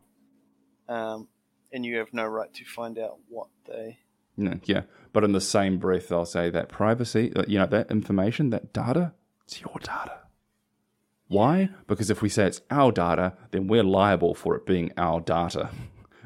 Um, 0.89 1.27
and 1.71 1.85
you 1.85 1.97
have 1.97 2.13
no 2.13 2.25
right 2.25 2.53
to 2.53 2.65
find 2.65 2.99
out 2.99 3.17
what 3.29 3.47
they. 3.67 3.99
No, 4.35 4.59
yeah, 4.65 4.81
but 5.11 5.23
in 5.23 5.31
the 5.31 5.41
same 5.41 5.77
breath, 5.77 6.11
I'll 6.11 6.25
say 6.25 6.49
that 6.49 6.69
privacy, 6.69 7.31
you 7.47 7.59
know, 7.59 7.67
that 7.67 7.91
information, 7.91 8.49
that 8.49 8.73
data, 8.73 9.13
it's 9.45 9.61
your 9.61 9.77
data. 9.79 10.22
Why? 11.27 11.69
Because 11.87 12.09
if 12.09 12.21
we 12.21 12.29
say 12.29 12.45
it's 12.45 12.61
our 12.69 12.91
data, 12.91 13.33
then 13.51 13.67
we're 13.67 13.83
liable 13.83 14.35
for 14.35 14.55
it 14.55 14.65
being 14.65 14.91
our 14.97 15.19
data. 15.21 15.69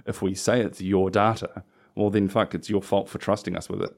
If 0.06 0.22
we 0.22 0.36
say 0.36 0.62
it's 0.62 0.80
your 0.80 1.10
data, 1.10 1.64
well, 1.94 2.10
then 2.10 2.30
fuck, 2.30 2.56
it's 2.56 2.70
your 2.70 2.82
fault 2.82 3.10
for 3.10 3.18
trusting 3.18 3.58
us 3.58 3.68
with 3.68 3.82
it. 3.82 3.94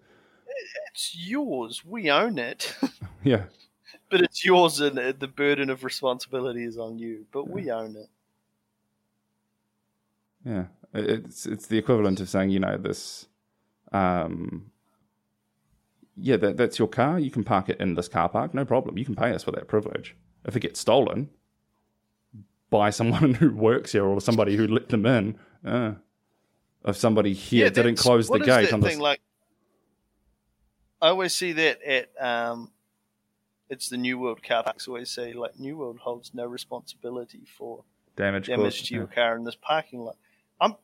It's 0.91 1.15
yours. 1.15 1.85
We 1.85 2.09
own 2.09 2.39
it, 2.39 2.75
Yeah, 3.23 3.43
but 4.09 4.21
it's 4.21 4.43
yours, 4.43 4.79
and 4.79 4.97
the 4.97 5.27
burden 5.27 5.69
of 5.69 5.83
responsibility 5.83 6.63
is 6.63 6.79
on 6.79 6.97
you. 6.97 7.27
But 7.31 7.47
we 7.47 7.69
own 7.69 7.95
it. 7.95 8.09
yeah. 10.43 10.65
It's 10.95 11.45
it's 11.45 11.67
the 11.67 11.77
equivalent 11.77 12.19
of 12.21 12.27
saying, 12.27 12.49
you 12.49 12.59
know, 12.59 12.75
this, 12.77 13.27
um, 13.91 14.71
yeah, 16.21 16.37
that 16.37 16.57
that's 16.57 16.79
your 16.79 16.87
car. 16.87 17.19
You 17.19 17.31
can 17.31 17.43
park 17.43 17.69
it 17.69 17.79
in 17.79 17.95
this 17.95 18.07
car 18.07 18.29
park, 18.29 18.53
no 18.53 18.65
problem. 18.65 18.97
You 18.97 19.05
can 19.05 19.15
pay 19.15 19.31
us 19.33 19.43
for 19.43 19.51
that 19.51 19.67
privilege. 19.67 20.15
If 20.45 20.55
it 20.55 20.61
gets 20.61 20.79
stolen 20.79 21.29
by 22.69 22.89
someone 22.89 23.33
who 23.35 23.51
works 23.53 23.91
here 23.91 24.05
or 24.05 24.21
somebody 24.21 24.55
who 24.55 24.67
let 24.67 24.89
them 24.89 25.05
in, 25.05 25.37
uh, 25.65 25.93
if 26.85 26.97
somebody 26.97 27.33
here 27.33 27.69
didn't 27.69 27.95
that's- 27.95 28.01
close 28.01 28.27
the 28.29 28.39
gate 28.39 28.65
that 28.65 28.73
on 28.73 28.81
this, 28.81 28.91
thing 28.91 28.99
like. 28.99 29.21
I 31.01 31.09
always 31.09 31.33
see 31.33 31.53
that 31.53 31.81
at 31.81 32.09
um, 32.19 32.71
it's 33.69 33.87
the 33.87 33.97
New 33.97 34.19
World 34.19 34.43
car 34.43 34.63
parks. 34.63 34.87
Always 34.87 35.09
say 35.09 35.33
like 35.33 35.57
New 35.57 35.77
World 35.77 35.99
holds 35.99 36.33
no 36.33 36.45
responsibility 36.45 37.43
for 37.57 37.83
damage, 38.17 38.47
damage 38.47 38.83
to 38.89 38.95
your 38.95 39.07
car 39.07 39.37
in 39.37 39.45
this 39.45 39.55
parking 39.55 40.01
lot. 40.01 40.17
I'm. 40.59 40.75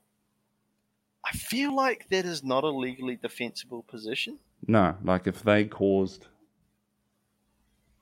I 1.26 1.32
feel 1.32 1.76
like 1.76 2.08
that 2.10 2.24
is 2.24 2.44
not 2.44 2.64
a 2.64 2.70
legally 2.70 3.18
defensible 3.18 3.84
position. 3.84 4.38
No, 4.68 4.96
like 5.04 5.28
if 5.28 5.44
they 5.44 5.66
caused, 5.66 6.28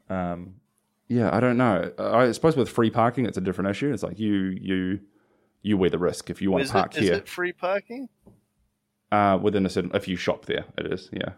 um, 0.09 0.55
yeah, 1.07 1.35
I 1.35 1.39
don't 1.39 1.57
know. 1.57 1.91
I 1.97 2.31
suppose 2.31 2.55
with 2.55 2.69
free 2.69 2.89
parking, 2.89 3.25
it's 3.25 3.37
a 3.37 3.41
different 3.41 3.69
issue. 3.69 3.91
It's 3.93 4.03
like 4.03 4.19
you 4.19 4.33
you 4.59 4.99
you 5.61 5.77
wear 5.77 5.89
the 5.89 5.97
risk 5.97 6.29
if 6.29 6.41
you 6.41 6.51
want 6.51 6.63
Is 6.63 6.69
to 6.69 6.73
park 6.73 6.95
it, 6.95 7.03
is 7.03 7.09
here 7.09 7.17
it 7.17 7.27
free 7.27 7.53
parking? 7.53 8.09
uh, 9.11 9.37
within 9.41 9.65
a 9.65 9.69
certain. 9.69 9.91
If 9.93 10.07
you 10.07 10.15
shop 10.15 10.45
there, 10.45 10.65
it 10.77 10.91
is. 10.91 11.09
Yeah. 11.11 11.33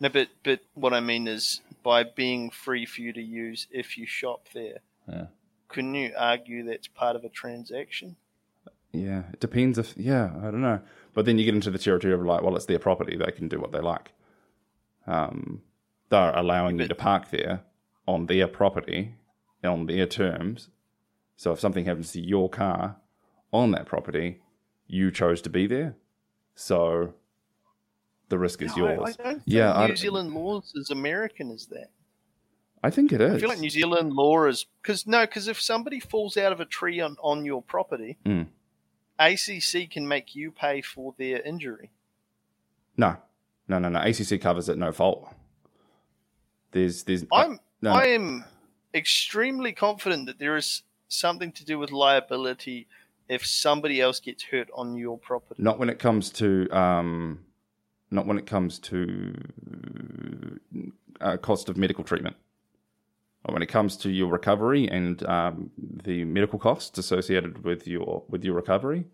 No, 0.00 0.08
but 0.08 0.28
but 0.42 0.60
what 0.74 0.94
I 0.94 1.00
mean 1.00 1.28
is 1.28 1.60
by 1.82 2.02
being 2.04 2.50
free 2.50 2.86
for 2.86 3.02
you 3.02 3.12
to 3.12 3.22
use 3.22 3.66
if 3.70 3.98
you 3.98 4.06
shop 4.06 4.48
there. 4.54 4.78
Yeah. 5.06 5.26
Couldn't 5.68 5.94
you 5.94 6.12
argue 6.16 6.64
that's 6.64 6.88
part 6.88 7.16
of 7.16 7.24
a 7.24 7.28
transaction? 7.28 8.16
yeah, 8.92 9.22
it 9.32 9.40
depends 9.40 9.78
if 9.78 9.94
yeah, 9.96 10.30
I 10.38 10.44
don't 10.50 10.62
know. 10.62 10.80
But 11.20 11.26
then 11.26 11.36
you 11.38 11.44
get 11.44 11.54
into 11.54 11.70
the 11.70 11.76
territory 11.78 12.14
of 12.14 12.22
like, 12.24 12.40
well, 12.40 12.56
it's 12.56 12.64
their 12.64 12.78
property; 12.78 13.14
they 13.14 13.30
can 13.30 13.46
do 13.46 13.60
what 13.60 13.72
they 13.72 13.80
like. 13.80 14.12
Um, 15.06 15.60
they're 16.08 16.34
allowing 16.34 16.78
you 16.80 16.88
to 16.88 16.94
park 16.94 17.28
there 17.30 17.60
on 18.06 18.24
their 18.24 18.48
property 18.48 19.16
on 19.62 19.84
their 19.84 20.06
terms. 20.06 20.70
So 21.36 21.52
if 21.52 21.60
something 21.60 21.84
happens 21.84 22.12
to 22.12 22.20
your 22.22 22.48
car 22.48 22.96
on 23.52 23.72
that 23.72 23.84
property, 23.84 24.40
you 24.86 25.10
chose 25.10 25.42
to 25.42 25.50
be 25.50 25.66
there. 25.66 25.94
So 26.54 27.12
the 28.30 28.38
risk 28.38 28.62
is 28.62 28.74
No, 28.74 28.88
yours. 28.88 29.00
I, 29.18 29.22
don't 29.22 29.32
think 29.32 29.42
Yeah, 29.44 29.74
I- 29.74 29.88
New 29.88 29.96
Zealand 29.96 30.32
laws 30.32 30.72
as 30.80 30.88
American 30.88 31.50
as 31.50 31.66
that. 31.66 31.90
I 32.82 32.88
think 32.88 33.12
it 33.12 33.20
is. 33.20 33.34
I 33.34 33.38
feel 33.40 33.50
like 33.50 33.58
New 33.60 33.68
Zealand 33.68 34.14
law 34.14 34.46
is 34.46 34.64
because 34.80 35.06
no, 35.06 35.26
because 35.26 35.48
if 35.48 35.60
somebody 35.60 36.00
falls 36.00 36.38
out 36.38 36.50
of 36.50 36.60
a 36.60 36.64
tree 36.64 36.98
on, 36.98 37.18
on 37.22 37.44
your 37.44 37.60
property, 37.60 38.16
Mm. 38.24 38.46
ACC 39.20 39.90
can 39.90 40.08
make 40.08 40.34
you 40.34 40.50
pay 40.50 40.80
for 40.80 41.14
their 41.18 41.40
injury. 41.42 41.90
No, 42.96 43.16
no, 43.68 43.78
no, 43.78 43.88
no. 43.88 44.00
ACC 44.00 44.40
covers 44.40 44.68
it, 44.68 44.78
no 44.78 44.92
fault. 44.92 45.32
There's, 46.72 47.04
there's. 47.04 47.24
I'm 47.32 47.60
no, 47.82 47.92
I 47.92 48.06
am 48.06 48.44
extremely 48.94 49.72
confident 49.72 50.26
that 50.26 50.38
there 50.38 50.56
is 50.56 50.82
something 51.08 51.52
to 51.52 51.64
do 51.64 51.78
with 51.78 51.92
liability 51.92 52.86
if 53.28 53.46
somebody 53.46 54.00
else 54.00 54.20
gets 54.20 54.42
hurt 54.44 54.68
on 54.74 54.96
your 54.96 55.18
property. 55.18 55.62
not 55.62 55.78
when 55.78 55.88
it 55.88 55.98
comes 55.98 56.30
to, 56.30 56.68
um, 56.70 57.40
not 58.10 58.26
when 58.26 58.38
it 58.38 58.46
comes 58.46 58.78
to 58.78 59.34
uh, 61.20 61.36
cost 61.36 61.68
of 61.68 61.76
medical 61.76 62.02
treatment. 62.04 62.36
When 63.46 63.62
it 63.62 63.66
comes 63.68 63.96
to 63.98 64.10
your 64.10 64.28
recovery 64.28 64.86
and 64.86 65.22
um, 65.26 65.70
the 66.04 66.24
medical 66.24 66.58
costs 66.58 66.98
associated 66.98 67.64
with 67.64 67.86
your 67.88 68.22
with 68.28 68.44
your 68.44 68.54
recovery, 68.54 69.06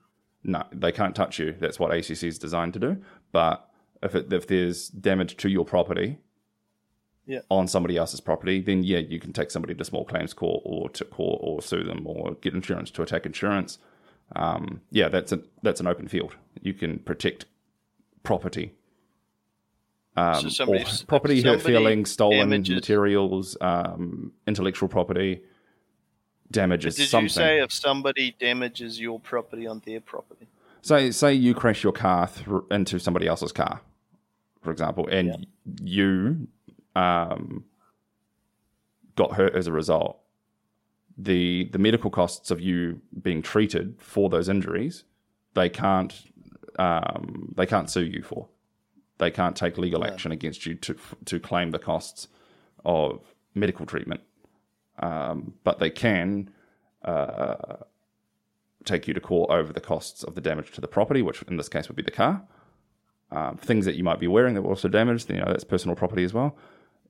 no, 0.43 0.65
they 0.73 0.91
can't 0.93 1.15
touch 1.15 1.39
you. 1.39 1.55
That's 1.59 1.79
what 1.79 1.93
ACC 1.93 2.25
is 2.25 2.39
designed 2.39 2.73
to 2.75 2.81
do. 2.81 2.97
But 3.33 3.69
if 4.03 4.15
it, 4.15 4.33
if 4.33 4.47
there's 4.49 4.89
damage 4.89 5.37
to 5.39 5.49
your 5.49 5.65
property, 5.65 6.19
Yeah. 7.25 7.41
on 7.51 7.69
somebody 7.69 7.97
else's 7.97 8.21
property, 8.21 8.61
then 8.61 8.83
yeah, 8.83 8.99
you 8.99 9.19
can 9.21 9.33
take 9.33 9.51
somebody 9.51 9.75
to 9.75 9.85
small 9.85 10.05
claims 10.05 10.35
court 10.35 10.63
or 10.65 10.89
to 10.91 11.05
court 11.05 11.41
or 11.43 11.63
sue 11.63 11.85
them 11.85 12.05
or 12.07 12.35
get 12.41 12.53
insurance 12.53 12.91
to 12.93 13.03
attack 13.03 13.27
insurance. 13.27 13.79
Um, 14.35 14.81
yeah, 14.91 15.09
that's 15.09 15.31
a 15.33 15.41
that's 15.63 15.81
an 15.81 15.87
open 15.87 16.09
field. 16.09 16.35
You 16.61 16.75
can 16.75 16.99
protect 16.99 17.47
property. 18.25 18.73
Um, 20.17 20.41
So 20.43 20.49
somebody- 20.49 20.83
or 20.85 20.87
property 21.07 21.43
hurt 21.43 21.61
feelings, 21.61 22.11
stolen 22.11 22.49
damages- 22.51 22.75
materials, 22.75 23.57
um, 23.61 24.33
intellectual 24.47 24.89
property 24.89 25.43
damages 26.51 26.97
Did 26.97 27.09
something. 27.09 27.25
you 27.25 27.29
say 27.29 27.61
if 27.61 27.73
somebody 27.73 28.35
damages 28.39 28.99
your 29.01 29.21
property 29.21 29.67
on 29.67 29.81
their 29.85 30.01
property? 30.01 30.47
say 30.83 31.11
say 31.11 31.35
you 31.35 31.53
crash 31.53 31.83
your 31.83 31.93
car 31.93 32.27
through, 32.29 32.65
into 32.71 32.99
somebody 33.01 33.27
else's 33.27 33.51
car, 33.53 33.81
for 34.63 34.71
example, 34.71 35.07
and 35.09 35.29
Yeah. 35.29 35.37
you 35.83 36.49
um, 36.95 37.65
got 39.17 39.33
hurt 39.35 39.55
as 39.55 39.67
a 39.67 39.73
result. 39.73 40.19
The 41.19 41.65
the 41.73 41.79
medical 41.79 42.11
costs 42.11 42.51
of 42.51 42.61
you 42.61 43.03
being 43.21 43.43
treated 43.43 43.97
for 44.01 44.31
those 44.31 44.49
injuries, 44.49 45.05
they 45.55 45.69
can't 45.69 46.15
um, 46.79 47.53
they 47.57 47.67
can't 47.67 47.91
sue 47.91 48.05
you 48.05 48.23
for. 48.23 48.49
They 49.19 49.31
can't 49.31 49.57
take 49.57 49.79
legal 49.79 50.05
action 50.05 50.33
against 50.33 50.67
you 50.67 50.75
to 50.75 50.97
to 51.25 51.41
claim 51.41 51.71
the 51.71 51.79
costs 51.79 52.29
of 52.85 53.21
medical 53.55 53.87
treatment, 53.87 54.21
um, 54.99 55.55
but 55.65 55.79
they 55.79 55.91
can 55.91 56.51
uh, 57.03 57.77
take 58.85 59.09
you 59.09 59.15
to 59.15 59.21
court 59.21 59.51
over 59.51 59.73
the 59.73 59.81
costs 59.81 60.23
of 60.23 60.35
the 60.35 60.41
damage 60.41 60.71
to 60.73 60.81
the 60.81 60.89
property, 60.89 61.23
which 61.23 61.43
in 61.43 61.57
this 61.57 61.69
case 61.69 61.89
would 61.89 61.97
be 61.97 62.03
the 62.03 62.11
car. 62.11 62.43
Um, 63.33 63.57
things 63.57 63.85
that 63.87 63.97
you 63.97 64.05
might 64.05 64.21
be 64.21 64.29
wearing 64.29 64.55
that 64.55 64.63
were 64.63 64.71
also 64.71 64.89
damaged, 64.89 65.29
you 65.29 65.39
know, 65.39 65.47
that's 65.47 65.65
personal 65.65 65.97
property 65.97 66.23
as 66.23 66.33
well. 66.33 66.57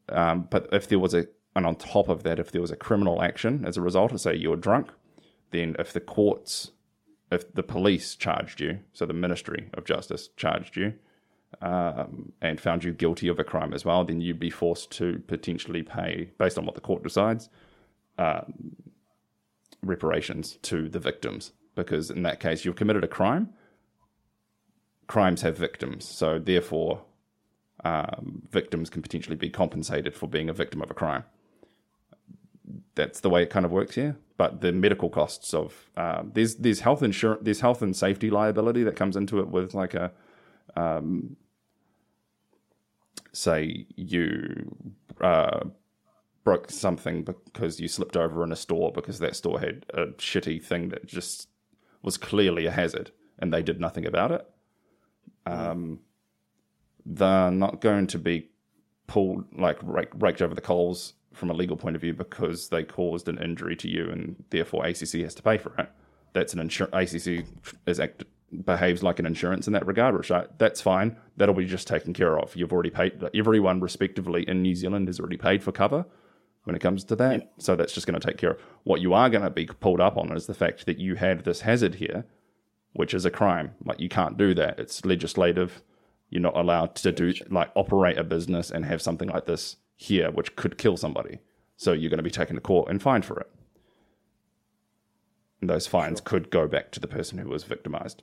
Um, 0.08 0.48
but 0.50 0.68
if 0.72 0.88
there 0.88 0.98
was 0.98 1.12
a, 1.12 1.26
and 1.54 1.66
on 1.66 1.76
top 1.76 2.08
of 2.08 2.22
that, 2.22 2.38
if 2.38 2.52
there 2.52 2.62
was 2.62 2.70
a 2.70 2.76
criminal 2.76 3.22
action 3.22 3.64
as 3.66 3.76
a 3.76 3.82
result 3.82 4.12
of, 4.12 4.20
say, 4.20 4.34
you 4.34 4.50
were 4.50 4.56
drunk, 4.56 4.90
then 5.50 5.76
if 5.78 5.92
the 5.92 6.00
courts, 6.00 6.70
if 7.30 7.52
the 7.52 7.62
police 7.62 8.14
charged 8.14 8.60
you, 8.60 8.78
so 8.92 9.04
the 9.04 9.12
Ministry 9.12 9.68
of 9.74 9.84
Justice 9.84 10.30
charged 10.36 10.76
you, 10.76 10.94
um, 11.62 12.32
and 12.40 12.60
found 12.60 12.84
you 12.84 12.92
guilty 12.92 13.28
of 13.28 13.38
a 13.38 13.44
crime 13.44 13.72
as 13.72 13.84
well, 13.84 14.04
then 14.04 14.20
you'd 14.20 14.38
be 14.38 14.50
forced 14.50 14.90
to 14.92 15.22
potentially 15.26 15.82
pay, 15.82 16.30
based 16.38 16.58
on 16.58 16.66
what 16.66 16.74
the 16.74 16.80
court 16.80 17.02
decides, 17.02 17.48
reparations 19.82 20.58
to 20.62 20.88
the 20.88 20.98
victims. 20.98 21.52
Because 21.74 22.10
in 22.10 22.22
that 22.22 22.40
case 22.40 22.64
you've 22.64 22.76
committed 22.76 23.04
a 23.04 23.08
crime. 23.08 23.50
Crimes 25.06 25.42
have 25.42 25.56
victims. 25.56 26.08
So 26.08 26.38
therefore 26.38 27.02
um, 27.84 28.42
victims 28.50 28.90
can 28.90 29.02
potentially 29.02 29.36
be 29.36 29.50
compensated 29.50 30.14
for 30.14 30.26
being 30.28 30.48
a 30.48 30.52
victim 30.52 30.82
of 30.82 30.90
a 30.90 30.94
crime. 30.94 31.24
That's 32.94 33.20
the 33.20 33.30
way 33.30 33.42
it 33.42 33.50
kind 33.50 33.64
of 33.64 33.70
works 33.70 33.94
here. 33.94 34.16
But 34.36 34.60
the 34.60 34.72
medical 34.72 35.08
costs 35.08 35.54
of 35.54 35.90
um, 35.96 36.32
there's 36.34 36.56
there's 36.56 36.80
health 36.80 37.02
insurance 37.02 37.42
there's 37.42 37.60
health 37.60 37.80
and 37.80 37.96
safety 37.96 38.28
liability 38.28 38.82
that 38.82 38.96
comes 38.96 39.16
into 39.16 39.38
it 39.40 39.48
with 39.48 39.72
like 39.72 39.94
a 39.94 40.12
um, 40.76 41.36
say 43.36 43.86
you 43.96 44.74
uh, 45.20 45.60
broke 46.44 46.70
something 46.70 47.24
because 47.24 47.80
you 47.80 47.88
slipped 47.88 48.16
over 48.16 48.42
in 48.42 48.52
a 48.52 48.56
store 48.56 48.92
because 48.92 49.18
that 49.18 49.36
store 49.36 49.60
had 49.60 49.84
a 49.94 50.06
shitty 50.12 50.62
thing 50.62 50.88
that 50.88 51.06
just 51.06 51.48
was 52.02 52.16
clearly 52.16 52.66
a 52.66 52.70
hazard 52.70 53.10
and 53.38 53.52
they 53.52 53.62
did 53.62 53.80
nothing 53.80 54.06
about 54.06 54.32
it. 54.32 54.46
Um, 55.44 56.00
they're 57.04 57.50
not 57.50 57.80
going 57.80 58.06
to 58.08 58.18
be 58.18 58.48
pulled 59.06 59.44
like 59.56 59.78
rake, 59.82 60.10
raked 60.14 60.42
over 60.42 60.54
the 60.54 60.60
coals 60.60 61.14
from 61.32 61.50
a 61.50 61.54
legal 61.54 61.76
point 61.76 61.94
of 61.94 62.02
view 62.02 62.14
because 62.14 62.68
they 62.68 62.82
caused 62.82 63.28
an 63.28 63.38
injury 63.38 63.76
to 63.76 63.88
you 63.88 64.08
and 64.10 64.42
therefore 64.50 64.84
ACC 64.86 65.20
has 65.20 65.34
to 65.34 65.42
pay 65.42 65.58
for 65.58 65.74
it. 65.78 65.90
That's 66.32 66.52
an 66.54 66.60
insurance. 66.60 67.14
ACC 67.14 67.44
is 67.86 68.00
act 68.00 68.24
behaves 68.64 69.02
like 69.02 69.18
an 69.18 69.26
insurance 69.26 69.66
in 69.66 69.72
that 69.72 69.86
regard, 69.86 70.16
which 70.16 70.30
I, 70.30 70.46
that's 70.58 70.80
fine. 70.80 71.16
That'll 71.36 71.54
be 71.54 71.66
just 71.66 71.88
taken 71.88 72.12
care 72.12 72.38
of. 72.38 72.56
You've 72.56 72.72
already 72.72 72.90
paid. 72.90 73.22
Everyone, 73.34 73.80
respectively, 73.80 74.48
in 74.48 74.62
New 74.62 74.74
Zealand 74.74 75.08
has 75.08 75.20
already 75.20 75.36
paid 75.36 75.62
for 75.62 75.72
cover 75.72 76.06
when 76.64 76.74
it 76.74 76.82
comes 76.82 77.04
to 77.04 77.16
that. 77.16 77.52
So 77.58 77.76
that's 77.76 77.92
just 77.92 78.06
going 78.06 78.18
to 78.18 78.26
take 78.26 78.38
care 78.38 78.52
of. 78.52 78.60
What 78.84 79.00
you 79.00 79.14
are 79.14 79.30
going 79.30 79.42
to 79.42 79.50
be 79.50 79.66
pulled 79.66 80.00
up 80.00 80.16
on 80.16 80.32
is 80.32 80.46
the 80.46 80.54
fact 80.54 80.86
that 80.86 80.98
you 80.98 81.14
had 81.14 81.44
this 81.44 81.60
hazard 81.60 81.96
here, 81.96 82.24
which 82.92 83.14
is 83.14 83.24
a 83.24 83.30
crime. 83.30 83.74
Like 83.84 84.00
you 84.00 84.08
can't 84.08 84.36
do 84.36 84.54
that. 84.54 84.78
It's 84.78 85.04
legislative. 85.04 85.82
You're 86.30 86.42
not 86.42 86.56
allowed 86.56 86.96
to 86.96 87.12
do 87.12 87.32
like 87.50 87.70
operate 87.74 88.18
a 88.18 88.24
business 88.24 88.70
and 88.70 88.84
have 88.84 89.00
something 89.00 89.28
like 89.28 89.46
this 89.46 89.76
here, 89.94 90.30
which 90.30 90.56
could 90.56 90.78
kill 90.78 90.96
somebody. 90.96 91.38
So 91.76 91.92
you're 91.92 92.10
going 92.10 92.18
to 92.18 92.24
be 92.24 92.30
taken 92.30 92.56
to 92.56 92.62
court 92.62 92.90
and 92.90 93.02
fined 93.02 93.24
for 93.24 93.38
it. 93.38 93.50
And 95.60 95.70
those 95.70 95.86
fines 95.86 96.20
could 96.20 96.50
go 96.50 96.66
back 96.66 96.90
to 96.92 97.00
the 97.00 97.06
person 97.06 97.38
who 97.38 97.48
was 97.48 97.64
victimized. 97.64 98.22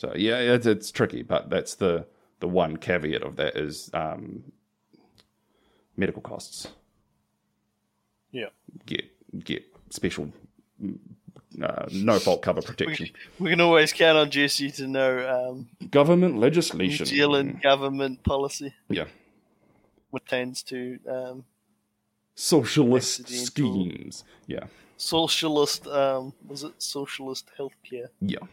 So 0.00 0.12
yeah, 0.16 0.38
it's, 0.54 0.64
it's 0.64 0.90
tricky, 0.90 1.22
but 1.22 1.50
that's 1.50 1.74
the 1.74 2.06
the 2.40 2.48
one 2.48 2.78
caveat 2.78 3.22
of 3.22 3.36
that 3.36 3.54
is 3.54 3.90
um, 3.92 4.44
medical 5.94 6.22
costs 6.22 6.68
Yeah. 8.32 8.48
get 8.86 9.04
get 9.44 9.62
special 9.90 10.32
uh, 11.62 11.86
no 11.92 12.18
fault 12.18 12.40
cover 12.40 12.62
protection. 12.70 13.08
we 13.38 13.50
can 13.50 13.60
always 13.60 13.92
count 13.92 14.16
on 14.16 14.30
Jesse 14.30 14.70
to 14.70 14.86
know 14.88 15.12
um, 15.50 15.68
Government 15.90 16.34
New 16.36 16.40
legislation. 16.40 17.04
Zealand 17.04 17.60
government 17.62 18.22
policy 18.22 18.72
Yeah. 18.88 19.02
it 19.02 19.08
pertains 20.12 20.62
to 20.62 20.98
um, 21.06 21.44
Socialist 22.34 23.28
schemes. 23.28 24.24
Yeah. 24.46 24.64
socialist. 24.96 25.86
Um, 25.86 26.32
was 26.48 26.64
it 26.64 26.72
socialist 26.78 27.50
healthcare? 27.58 28.08
Yeah. 28.22 28.46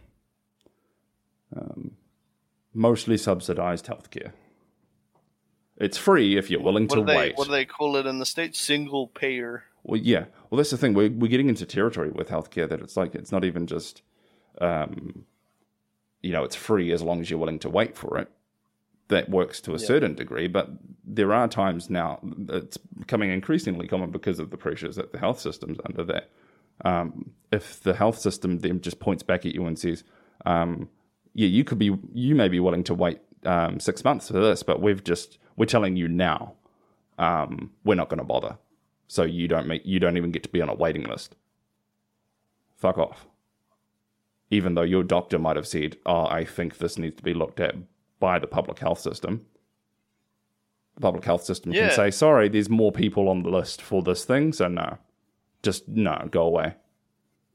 Um, 1.55 1.91
mostly 2.73 3.17
subsidized 3.17 3.85
healthcare. 3.85 4.31
It's 5.77 5.97
free 5.97 6.37
if 6.37 6.49
you're 6.49 6.61
willing 6.61 6.87
What 6.87 6.95
to 6.95 7.03
they 7.03 7.15
wait. 7.15 7.37
What 7.37 7.45
do 7.45 7.51
they 7.51 7.65
call 7.65 7.95
it 7.97 8.05
in 8.05 8.19
the 8.19 8.25
states? 8.25 8.59
Single 8.59 9.07
payer. 9.07 9.63
Well, 9.83 9.99
yeah. 10.01 10.25
Well, 10.49 10.57
that's 10.57 10.71
the 10.71 10.77
thing. 10.77 10.93
We're, 10.93 11.09
we're 11.09 11.29
getting 11.29 11.49
into 11.49 11.65
territory 11.65 12.09
with 12.09 12.29
healthcare 12.29 12.67
that 12.67 12.81
it's 12.81 12.97
like 12.97 13.15
it's 13.15 13.31
not 13.31 13.45
even 13.45 13.67
just, 13.67 14.01
um, 14.59 15.25
you 16.21 16.31
know, 16.31 16.43
it's 16.43 16.55
free 16.55 16.91
as 16.91 17.01
long 17.01 17.21
as 17.21 17.29
you're 17.29 17.39
willing 17.39 17.59
to 17.59 17.69
wait 17.69 17.95
for 17.95 18.17
it. 18.17 18.29
That 19.09 19.29
works 19.29 19.61
to 19.61 19.73
a 19.73 19.79
certain 19.79 20.15
degree, 20.15 20.47
but 20.49 20.69
there 21.05 21.31
are 21.31 21.47
times 21.47 21.89
now 21.89 22.19
it's 22.49 22.75
becoming 22.75 23.31
increasingly 23.31 23.87
common 23.87 24.11
because 24.11 24.37
of 24.37 24.49
the 24.49 24.57
pressures 24.57 24.97
that 24.97 25.13
the 25.13 25.17
health 25.17 25.39
system's 25.39 25.77
under. 25.85 26.03
That 26.03 26.29
um, 26.83 27.31
if 27.49 27.79
the 27.79 27.93
health 27.93 28.19
system 28.19 28.59
then 28.59 28.81
just 28.81 28.99
points 28.99 29.23
back 29.23 29.45
at 29.45 29.55
you 29.55 29.65
and 29.65 29.79
says, 29.79 30.03
um, 30.45 30.89
"Yeah, 31.37 31.47
you 31.47 31.63
could 31.63 31.79
be, 31.79 31.97
you 32.13 32.35
may 32.35 32.49
be 32.49 32.59
willing 32.59 32.83
to 32.83 32.93
wait 32.93 33.19
um, 33.45 33.79
six 33.79 34.03
months 34.03 34.27
for 34.27 34.39
this, 34.41 34.61
but 34.63 34.81
we've 34.81 35.03
just 35.03 35.37
we're 35.55 35.65
telling 35.65 35.95
you 35.95 36.07
now, 36.09 36.53
um, 37.17 37.71
we're 37.85 37.95
not 37.95 38.09
going 38.09 38.19
to 38.19 38.25
bother." 38.25 38.57
so 39.09 39.23
you 39.23 39.47
don't 39.47 39.65
make 39.67 39.85
you 39.85 39.99
don't 40.01 40.17
even 40.17 40.31
get 40.31 40.43
to 40.43 40.49
be 40.49 40.61
on 40.61 40.67
a 40.67 40.73
waiting 40.73 41.03
list. 41.03 41.33
Fuck 42.75 42.97
off. 42.97 43.25
even 44.49 44.75
though 44.75 44.81
your 44.81 45.03
doctor 45.03 45.37
might 45.39 45.55
have 45.55 45.67
said, 45.67 45.95
"Oh, 46.05 46.25
I 46.25 46.43
think 46.45 46.77
this 46.77 46.97
needs 46.97 47.15
to 47.17 47.23
be 47.23 47.33
looked 47.33 47.59
at 47.61 47.75
by 48.19 48.37
the 48.39 48.47
public 48.47 48.79
health 48.79 48.99
system." 48.99 49.45
The 50.95 51.01
public 51.01 51.23
health 51.25 51.43
system 51.43 51.71
Yeah. 51.73 51.87
can 51.87 51.95
say, 51.95 52.11
"Sorry, 52.11 52.47
there's 52.49 52.69
more 52.69 52.91
people 52.91 53.29
on 53.29 53.43
the 53.43 53.49
list 53.49 53.81
for 53.81 54.01
this 54.01 54.25
thing, 54.25 54.51
so 54.53 54.67
no, 54.67 54.97
just 55.63 55.87
no, 55.87 56.27
go 56.31 56.43
away, 56.43 56.75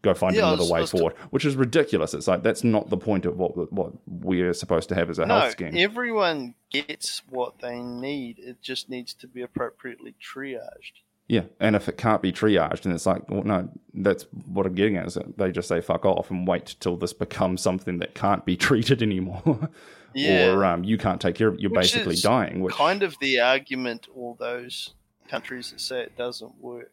go 0.02 0.14
find 0.14 0.34
Yeah, 0.36 0.52
another 0.52 0.70
way 0.70 0.84
forward." 0.86 1.14
Which 1.30 1.44
is 1.44 1.56
ridiculous. 1.56 2.12
It's 2.14 2.28
like 2.28 2.42
that's 2.42 2.62
not 2.64 2.90
the 2.90 2.96
point 2.96 3.24
of 3.24 3.38
what 3.38 3.72
what 3.72 3.92
we're 4.06 4.52
supposed 4.52 4.88
to 4.90 4.94
have 4.94 5.08
as 5.10 5.18
a 5.18 5.26
No, 5.26 5.38
health 5.40 5.52
scheme. 5.52 5.76
everyone 5.76 6.54
gets 6.70 7.22
what 7.30 7.60
they 7.60 7.80
need. 7.80 8.38
It 8.38 8.60
just 8.62 8.88
needs 8.90 9.14
to 9.14 9.26
be 9.26 9.42
appropriately 9.42 10.14
triaged. 10.22 10.92
Yeah, 11.28 11.44
and 11.60 11.74
if 11.76 11.88
it 11.88 11.96
can't 11.96 12.20
be 12.20 12.32
triaged, 12.32 12.82
then 12.82 12.92
it's 12.92 13.06
like, 13.06 13.30
well, 13.30 13.42
no, 13.44 13.70
that's 13.94 14.24
what 14.44 14.66
I'm 14.66 14.74
getting 14.74 14.96
at. 14.96 15.06
Is 15.06 15.14
that 15.14 15.38
they 15.38 15.50
just 15.50 15.68
say 15.68 15.80
fuck 15.80 16.04
off 16.04 16.30
and 16.30 16.46
wait 16.46 16.74
till 16.80 16.96
this 16.96 17.12
becomes 17.14 17.62
something 17.62 17.98
that 18.00 18.14
can't 18.14 18.44
be 18.44 18.56
treated 18.68 19.00
anymore, 19.02 19.70
Yeah. 20.14 20.50
or 20.50 20.64
um, 20.64 20.84
you 20.84 20.98
can't 20.98 21.20
take 21.22 21.36
care 21.36 21.48
of. 21.48 21.54
it. 21.54 21.60
You're 21.60 21.70
Which 21.70 21.80
basically 21.94 22.16
dying. 22.16 22.60
Which 22.60 22.74
kind 22.74 23.02
of 23.02 23.16
the 23.20 23.40
argument 23.40 24.08
all 24.14 24.34
those 24.38 24.94
countries 25.28 25.70
that 25.70 25.80
say 25.80 26.00
it 26.02 26.18
doesn't 26.18 26.56
work 26.60 26.92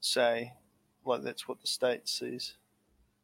say, 0.00 0.54
like 1.04 1.22
that's 1.22 1.48
what 1.48 1.60
the 1.60 1.66
state 1.66 2.08
sees. 2.08 2.54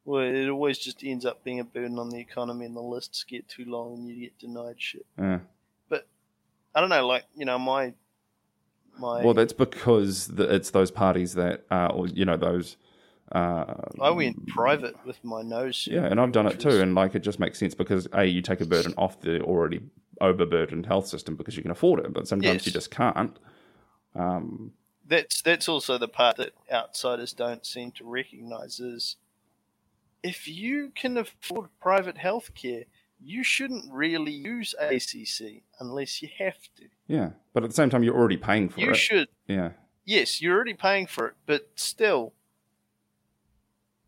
Well, 0.05 0.23
it 0.23 0.49
always 0.49 0.79
just 0.79 1.03
ends 1.03 1.25
up 1.25 1.43
being 1.43 1.59
a 1.59 1.63
burden 1.63 1.99
on 1.99 2.09
the 2.09 2.19
economy, 2.19 2.65
and 2.65 2.75
the 2.75 2.81
lists 2.81 3.23
get 3.23 3.47
too 3.47 3.65
long, 3.65 3.95
and 3.95 4.07
you 4.09 4.15
get 4.21 4.39
denied 4.39 4.75
shit. 4.77 5.05
But 5.17 6.07
I 6.73 6.81
don't 6.81 6.89
know, 6.89 7.05
like 7.05 7.25
you 7.35 7.45
know, 7.45 7.59
my 7.59 7.93
my. 8.97 9.23
well, 9.23 9.33
that's 9.33 9.53
because 9.53 10.27
the, 10.27 10.53
it's 10.53 10.71
those 10.71 10.91
parties 10.91 11.33
that, 11.35 11.65
uh, 11.69 11.87
or 11.87 12.07
you 12.07 12.25
know, 12.25 12.37
those. 12.37 12.77
Uh, 13.31 13.75
I 14.01 14.09
went 14.09 14.47
private 14.47 14.95
with 15.05 15.23
my 15.23 15.43
nose. 15.43 15.87
yeah, 15.89 16.05
and 16.05 16.19
I've 16.19 16.31
done 16.31 16.47
it 16.47 16.59
too, 16.59 16.81
and 16.81 16.95
like 16.95 17.13
it 17.13 17.19
just 17.19 17.39
makes 17.39 17.59
sense 17.59 17.75
because 17.75 18.07
a 18.13 18.25
you 18.25 18.41
take 18.41 18.61
a 18.61 18.65
burden 18.65 18.95
off 18.97 19.21
the 19.21 19.41
already 19.41 19.81
overburdened 20.19 20.85
health 20.85 21.07
system 21.07 21.35
because 21.35 21.55
you 21.55 21.61
can 21.61 21.71
afford 21.71 21.99
it, 21.99 22.11
but 22.11 22.27
sometimes 22.27 22.55
Yes. 22.55 22.65
you 22.65 22.71
just 22.71 22.91
can't. 22.91 23.37
Um, 24.15 24.71
that's 25.09 25.41
that's 25.41 25.67
also 25.67 25.97
the 25.97 26.07
part 26.07 26.37
that 26.37 26.53
outsiders 26.71 27.33
don't 27.33 27.65
seem 27.65 27.91
to 27.93 28.05
recognise 28.05 28.79
is 28.79 29.17
if 30.23 30.47
you 30.47 30.91
can 30.95 31.17
afford 31.17 31.69
private 31.81 32.17
healthcare, 32.17 32.85
you 33.21 33.43
shouldn't 33.43 33.91
really 33.91 34.31
use 34.31 34.75
ACC 34.79 35.63
unless 35.79 36.21
you 36.21 36.29
have 36.37 36.57
to. 36.77 36.85
yeah, 37.07 37.31
but 37.53 37.63
at 37.63 37.69
the 37.69 37.75
same 37.75 37.89
time, 37.89 38.03
you're 38.03 38.15
already 38.15 38.37
paying 38.37 38.69
for 38.69 38.79
You 38.79 38.87
it. 38.87 38.89
You 38.89 38.95
should, 38.95 39.27
Yeah, 39.47 39.71
yes, 40.05 40.41
you're 40.41 40.55
already 40.55 40.73
paying 40.75 41.07
for 41.07 41.27
it, 41.27 41.33
but 41.45 41.69
still, 41.75 42.33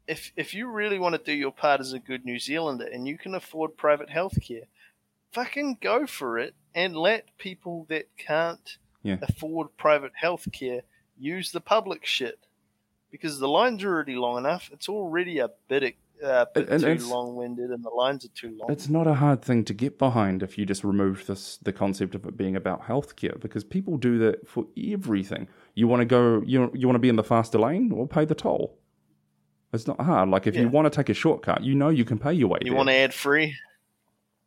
if 0.07 0.31
if 0.35 0.53
you 0.53 0.67
really 0.67 0.99
want 0.99 1.15
to 1.15 1.21
do 1.23 1.33
your 1.33 1.51
part 1.51 1.79
as 1.81 1.93
a 1.93 1.99
good 1.99 2.25
New 2.25 2.39
Zealander 2.39 2.85
and 2.85 3.07
you 3.07 3.17
can 3.17 3.33
afford 3.35 3.77
private 3.77 4.09
healthcare, 4.09 4.65
fucking 5.31 5.77
go 5.81 6.05
for 6.05 6.37
it 6.37 6.53
and 6.75 6.95
let 6.95 7.37
people 7.37 7.85
that 7.89 8.05
can't 8.17 8.77
Yeah. 9.03 9.17
afford 9.21 9.75
private 9.77 10.11
healthcare 10.21 10.81
use 11.21 11.51
the 11.51 11.61
public 11.61 12.05
shit 12.05 12.39
because 13.11 13.39
the 13.39 13.47
lines 13.47 13.83
are 13.83 13.93
already 13.93 14.15
long 14.15 14.37
enough. 14.37 14.69
It's 14.73 14.89
already 14.89 15.39
a 15.39 15.49
bit 15.67 15.95
uh, 16.23 16.45
bit 16.53 16.69
And- 16.69 16.83
and 16.83 16.99
too 16.99 17.09
long-winded, 17.09 17.71
and 17.71 17.83
the 17.83 17.89
lines 17.89 18.23
are 18.25 18.29
too 18.29 18.55
long. 18.59 18.71
It's 18.71 18.87
not 18.87 19.07
a 19.07 19.15
hard 19.15 19.41
thing 19.41 19.65
to 19.65 19.73
get 19.73 19.97
behind 19.97 20.43
if 20.43 20.55
you 20.57 20.65
just 20.65 20.83
remove 20.83 21.25
this 21.25 21.57
the 21.57 21.73
concept 21.73 22.13
of 22.13 22.25
it 22.25 22.37
being 22.37 22.55
about 22.55 22.83
healthcare 22.83 23.39
because 23.39 23.63
people 23.63 23.97
do 23.97 24.19
that 24.19 24.47
for 24.47 24.65
everything. 24.77 25.47
You 25.73 25.87
want 25.87 26.01
to 26.01 26.05
go 26.05 26.43
you 26.45 26.71
you 26.73 26.87
want 26.87 26.95
to 26.95 26.99
be 26.99 27.09
in 27.09 27.15
the 27.15 27.23
faster 27.23 27.57
lane, 27.59 27.91
or 27.91 28.07
pay 28.07 28.25
the 28.25 28.35
toll. 28.35 28.77
It's 29.73 29.87
not 29.87 29.99
hard. 30.01 30.29
Like 30.29 30.47
if 30.47 30.55
you 30.55 30.67
want 30.67 30.85
to 30.85 30.95
take 30.95 31.09
a 31.09 31.13
shortcut, 31.13 31.63
you 31.63 31.73
know 31.75 31.89
you 31.89 32.03
can 32.05 32.19
pay 32.19 32.33
your 32.33 32.49
way. 32.49 32.59
You 32.61 32.71
there. 32.71 32.77
want 32.77 32.89
to 32.89 32.93
add 32.95 33.13
free? 33.13 33.55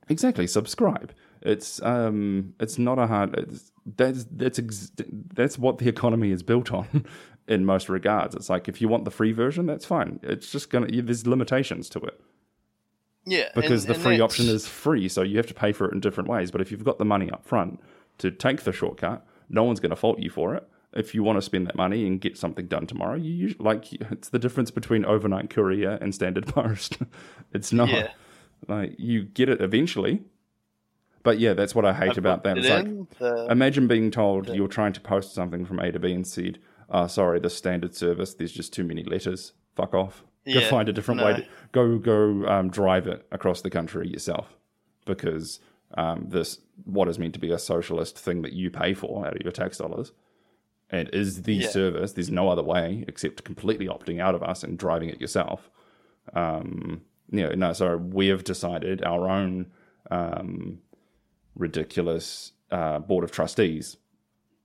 exactly 0.08 0.46
subscribe. 0.46 1.12
It's 1.44 1.80
um 1.82 2.54
it's 2.58 2.78
not 2.78 2.98
a 2.98 3.06
hard. 3.06 3.34
It's, 3.38 3.70
that's 3.96 4.24
that's 4.30 4.58
ex- 4.58 4.92
that's 5.34 5.58
what 5.58 5.78
the 5.78 5.88
economy 5.88 6.30
is 6.30 6.42
built 6.42 6.72
on. 6.72 7.04
In 7.46 7.66
most 7.66 7.90
regards, 7.90 8.34
it's 8.34 8.48
like 8.48 8.68
if 8.68 8.80
you 8.80 8.88
want 8.88 9.04
the 9.04 9.10
free 9.10 9.32
version, 9.32 9.66
that's 9.66 9.84
fine. 9.84 10.18
It's 10.22 10.50
just 10.50 10.70
gonna 10.70 10.86
there's 11.02 11.26
limitations 11.26 11.90
to 11.90 11.98
it. 12.00 12.18
Yeah, 13.26 13.48
because 13.54 13.84
and- 13.84 13.90
the 13.90 13.94
and 13.94 14.02
free 14.02 14.12
that's- 14.16 14.24
option 14.32 14.46
is 14.48 14.66
free, 14.66 15.08
so 15.08 15.22
you 15.22 15.36
have 15.36 15.46
to 15.48 15.54
pay 15.54 15.72
for 15.72 15.86
it 15.88 15.92
in 15.92 16.00
different 16.00 16.28
ways. 16.30 16.50
But 16.50 16.60
if 16.62 16.70
you've 16.70 16.84
got 16.84 16.98
the 16.98 17.04
money 17.04 17.30
up 17.30 17.44
front 17.44 17.80
to 18.18 18.30
take 18.30 18.62
the 18.62 18.72
shortcut, 18.72 19.26
no 19.50 19.64
one's 19.64 19.80
going 19.80 19.90
to 19.90 19.96
fault 19.96 20.18
you 20.20 20.30
for 20.30 20.54
it. 20.54 20.66
If 20.94 21.14
you 21.14 21.22
want 21.22 21.36
to 21.38 21.42
spend 21.42 21.66
that 21.66 21.74
money 21.74 22.06
and 22.06 22.20
get 22.20 22.38
something 22.38 22.66
done 22.66 22.86
tomorrow, 22.86 23.16
you 23.16 23.32
usually, 23.32 23.64
like 23.64 23.92
it's 23.92 24.28
the 24.28 24.38
difference 24.38 24.70
between 24.70 25.04
overnight 25.04 25.50
courier 25.50 25.98
and 26.00 26.14
standard 26.14 26.46
post. 26.58 26.98
it's 27.52 27.72
not 27.72 27.88
Yeah. 27.90 28.10
like 28.68 28.94
you 28.98 29.24
get 29.24 29.48
it 29.48 29.60
eventually. 29.60 30.22
But 31.24 31.40
yeah, 31.40 31.54
that's 31.54 31.74
what 31.74 31.84
I 31.84 31.92
hate 31.92 32.10
I've 32.10 32.18
about 32.18 32.44
that. 32.44 32.58
It's 32.58 32.68
like 32.68 33.18
the- 33.18 33.46
imagine 33.50 33.88
being 33.88 34.12
told 34.12 34.48
you're 34.54 34.68
trying 34.68 34.92
to 34.92 35.00
post 35.00 35.34
something 35.34 35.64
from 35.64 35.80
A 35.80 35.90
to 35.90 35.98
B 35.98 36.12
and 36.12 36.24
said, 36.26 36.58
"Oh, 36.88 37.08
sorry, 37.08 37.40
the 37.40 37.50
standard 37.50 37.94
service. 37.96 38.34
There's 38.34 38.52
just 38.52 38.72
too 38.72 38.84
many 38.84 39.02
letters. 39.02 39.54
Fuck 39.74 39.94
off. 39.94 40.22
Go 40.46 40.60
Yeah, 40.60 40.68
find 40.70 40.88
a 40.88 40.92
different 40.92 41.22
way. 41.22 41.36
To, 41.36 41.46
go 41.72 41.98
go 41.98 42.46
um, 42.46 42.68
drive 42.70 43.06
it 43.08 43.26
across 43.32 43.62
the 43.62 43.70
country 43.70 44.06
yourself, 44.08 44.54
because 45.06 45.60
um, 45.96 46.26
this 46.28 46.58
what 46.84 47.08
is 47.08 47.18
meant 47.18 47.32
to 47.34 47.40
be 47.40 47.50
a 47.50 47.58
socialist 47.58 48.18
thing 48.18 48.42
that 48.42 48.52
you 48.52 48.70
pay 48.70 48.92
for 48.94 49.26
out 49.26 49.34
of 49.34 49.40
your 49.42 49.52
tax 49.52 49.78
dollars, 49.78 50.12
and 50.90 51.08
is 51.08 51.44
the 51.44 51.54
Yeah. 51.54 51.68
service. 51.68 52.12
There's 52.12 52.30
no 52.30 52.50
other 52.50 52.62
way 52.62 53.04
except 53.08 53.44
completely 53.44 53.86
opting 53.86 54.20
out 54.20 54.34
of 54.34 54.42
us 54.42 54.62
and 54.62 54.78
driving 54.78 55.08
it 55.08 55.20
yourself. 55.22 55.70
Um, 56.34 57.00
you 57.30 57.42
know, 57.44 57.54
no, 57.54 57.72
so 57.72 57.96
we 57.96 58.28
have 58.28 58.44
decided 58.44 59.02
our 59.02 59.28
own 59.30 59.72
um, 60.10 60.80
ridiculous 61.54 62.52
uh, 62.70 62.98
board 62.98 63.24
of 63.24 63.30
trustees 63.30 63.96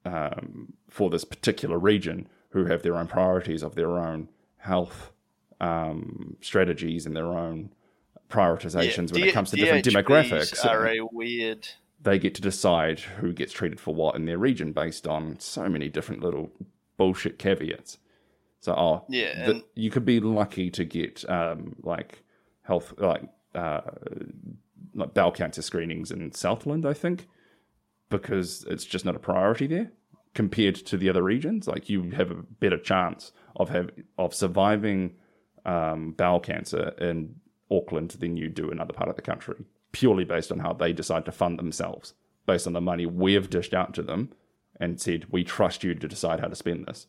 um, 0.06 0.74
for 0.90 1.10
this 1.10 1.24
particular 1.26 1.78
region 1.78 2.28
who 2.50 2.66
have 2.66 2.82
their 2.82 2.96
own 2.98 3.08
priorities 3.08 3.62
of 3.64 3.76
their 3.76 4.00
own 4.00 4.30
health 4.58 5.12
um, 5.62 6.36
strategies 6.42 7.06
and 7.06 7.16
their 7.16 7.28
own 7.28 7.72
prioritizations 8.30 9.12
when 9.12 9.22
D- 9.22 9.30
it 9.30 9.34
comes 9.34 9.50
to 9.52 9.58
different 9.58 9.86
demographics. 9.86 10.66
Are 10.66 10.88
a 10.88 11.00
weird. 11.12 11.68
they 12.02 12.18
get 12.20 12.34
to 12.36 12.42
decide 12.42 13.00
who 13.00 13.34
gets 13.34 13.52
treated 13.52 13.80
for 13.80 13.94
what 13.94 14.16
in 14.16 14.26
their 14.26 14.38
region 14.38 14.72
based 14.72 15.08
on 15.08 15.40
so 15.40 15.68
many 15.68 15.90
different 15.90 16.24
little 16.24 16.52
bullshit 16.98 17.38
caveats. 17.40 17.98
So, 18.62 18.74
oh, 18.74 19.06
Yeah, 19.10 19.46
the- 19.48 19.64
you 19.76 19.90
could 19.90 20.06
be 20.06 20.20
lucky 20.20 20.70
to 20.72 20.84
get 20.86 21.28
um, 21.30 21.76
like 21.84 22.24
health, 22.64 22.94
like 22.98 23.24
uh, 23.56 23.82
like 25.00 25.14
bowel 25.14 25.32
cancer 25.32 25.62
screenings 25.62 26.12
in 26.12 26.32
Southland, 26.32 26.86
I 26.86 26.94
think, 26.94 27.28
because 28.10 28.66
it's 28.70 28.86
just 28.86 29.06
not 29.06 29.16
a 29.16 29.20
priority 29.20 29.68
there 29.68 29.92
compared 30.34 30.76
to 30.76 30.98
the 30.98 31.10
other 31.10 31.24
regions. 31.24 31.68
Like 31.68 31.90
you 31.90 32.12
have 32.12 32.32
a 32.32 32.36
better 32.36 32.78
chance 32.78 33.32
of 33.56 33.70
have 33.70 33.90
of 34.18 34.34
surviving 34.34 35.16
um, 35.66 36.12
bowel 36.12 36.40
cancer 36.40 36.94
in 37.00 37.36
Auckland 37.72 38.12
than 38.12 38.38
you 38.38 38.50
do 38.50 38.70
in 38.72 38.80
other 38.80 38.94
part 38.94 39.10
of 39.10 39.16
the 39.16 39.22
country, 39.22 39.66
purely 39.92 40.24
based 40.24 40.52
on 40.52 40.60
how 40.60 40.74
they 40.74 40.94
decide 40.94 41.26
to 41.26 41.32
fund 41.32 41.60
themselves, 41.60 42.14
based 42.46 42.68
on 42.68 42.74
the 42.74 42.82
money 42.82 43.06
we've 43.06 43.50
dished 43.50 43.74
out 43.74 43.94
to 43.96 44.02
them, 44.02 44.30
and 44.80 45.00
said 45.00 45.26
we 45.30 45.44
trust 45.44 45.84
you 45.84 45.94
to 45.94 46.08
decide 46.08 46.40
how 46.40 46.48
to 46.48 46.56
spend 46.56 46.86
this 46.86 47.08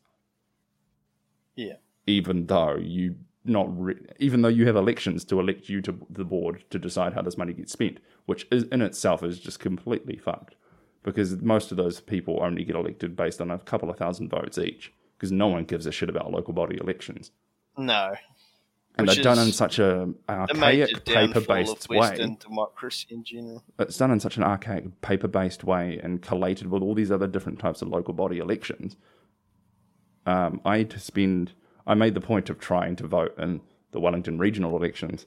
Yeah. 1.57 1.75
even 2.07 2.47
though 2.47 2.77
you 2.77 3.17
not 3.45 3.67
re- 3.81 3.97
even 4.19 4.43
though 4.43 4.49
you 4.49 4.67
have 4.67 4.77
elections 4.77 5.25
to 5.25 5.41
elect 5.41 5.69
you 5.69 5.81
to 5.83 5.95
the 6.11 6.25
board 6.25 6.65
to 6.71 6.79
decide 6.79 7.15
how 7.15 7.23
this 7.23 7.39
money 7.39 7.53
gets 7.53 7.73
spent, 7.73 7.99
which 8.27 8.47
is 8.51 8.65
in 8.65 8.83
itself 8.83 9.23
is 9.23 9.39
just 9.39 9.61
completely 9.61 10.17
fucked 10.17 10.57
because 11.03 11.41
most 11.41 11.71
of 11.71 11.77
those 11.77 12.01
people 12.01 12.39
only 12.43 12.65
get 12.65 12.77
elected 12.77 13.17
based 13.17 13.41
on 13.41 13.51
a 13.51 13.59
couple 13.59 13.91
of 13.91 13.97
thousand 13.97 14.29
votes 14.29 14.59
each 14.59 14.93
because 15.17 15.33
no 15.33 15.49
one 15.49 15.65
gives 15.65 15.87
a 15.87 15.93
shit 15.93 16.09
about 16.09 16.31
local 16.31 16.53
body 16.53 16.79
elections. 16.81 17.31
No. 17.77 18.15
And 18.99 19.09
they're 19.09 19.23
done 19.23 19.39
in 19.39 19.53
such 19.53 19.79
a 19.79 20.13
archaic 20.29 21.05
paper-based 21.05 21.89
way. 21.89 21.99
Western 21.99 22.37
democracy 22.37 23.07
in 23.11 23.25
general. 23.25 23.63
It's 23.79 23.97
done 23.97 24.11
in 24.11 24.21
such 24.21 24.37
an 24.37 24.43
archaic 24.43 25.01
paper-based 25.01 25.65
way 25.65 26.01
and 26.03 26.21
collated 26.21 26.67
with 26.67 26.83
all 26.83 26.95
these 26.95 27.11
other 27.11 27.27
different 27.27 27.59
types 27.59 27.83
of 27.83 27.89
local 27.89 28.13
body 28.13 28.39
elections. 28.39 28.97
Um, 30.27 30.61
I 30.65 30.79
had 30.79 30.91
to 30.91 30.99
spend. 30.99 31.53
I 31.87 31.95
made 31.95 32.15
the 32.15 32.21
point 32.21 32.51
of 32.51 32.59
trying 32.59 32.97
to 32.97 33.07
vote 33.07 33.35
in 33.39 33.61
the 33.93 34.01
Wellington 34.01 34.39
regional 34.39 34.77
elections, 34.77 35.27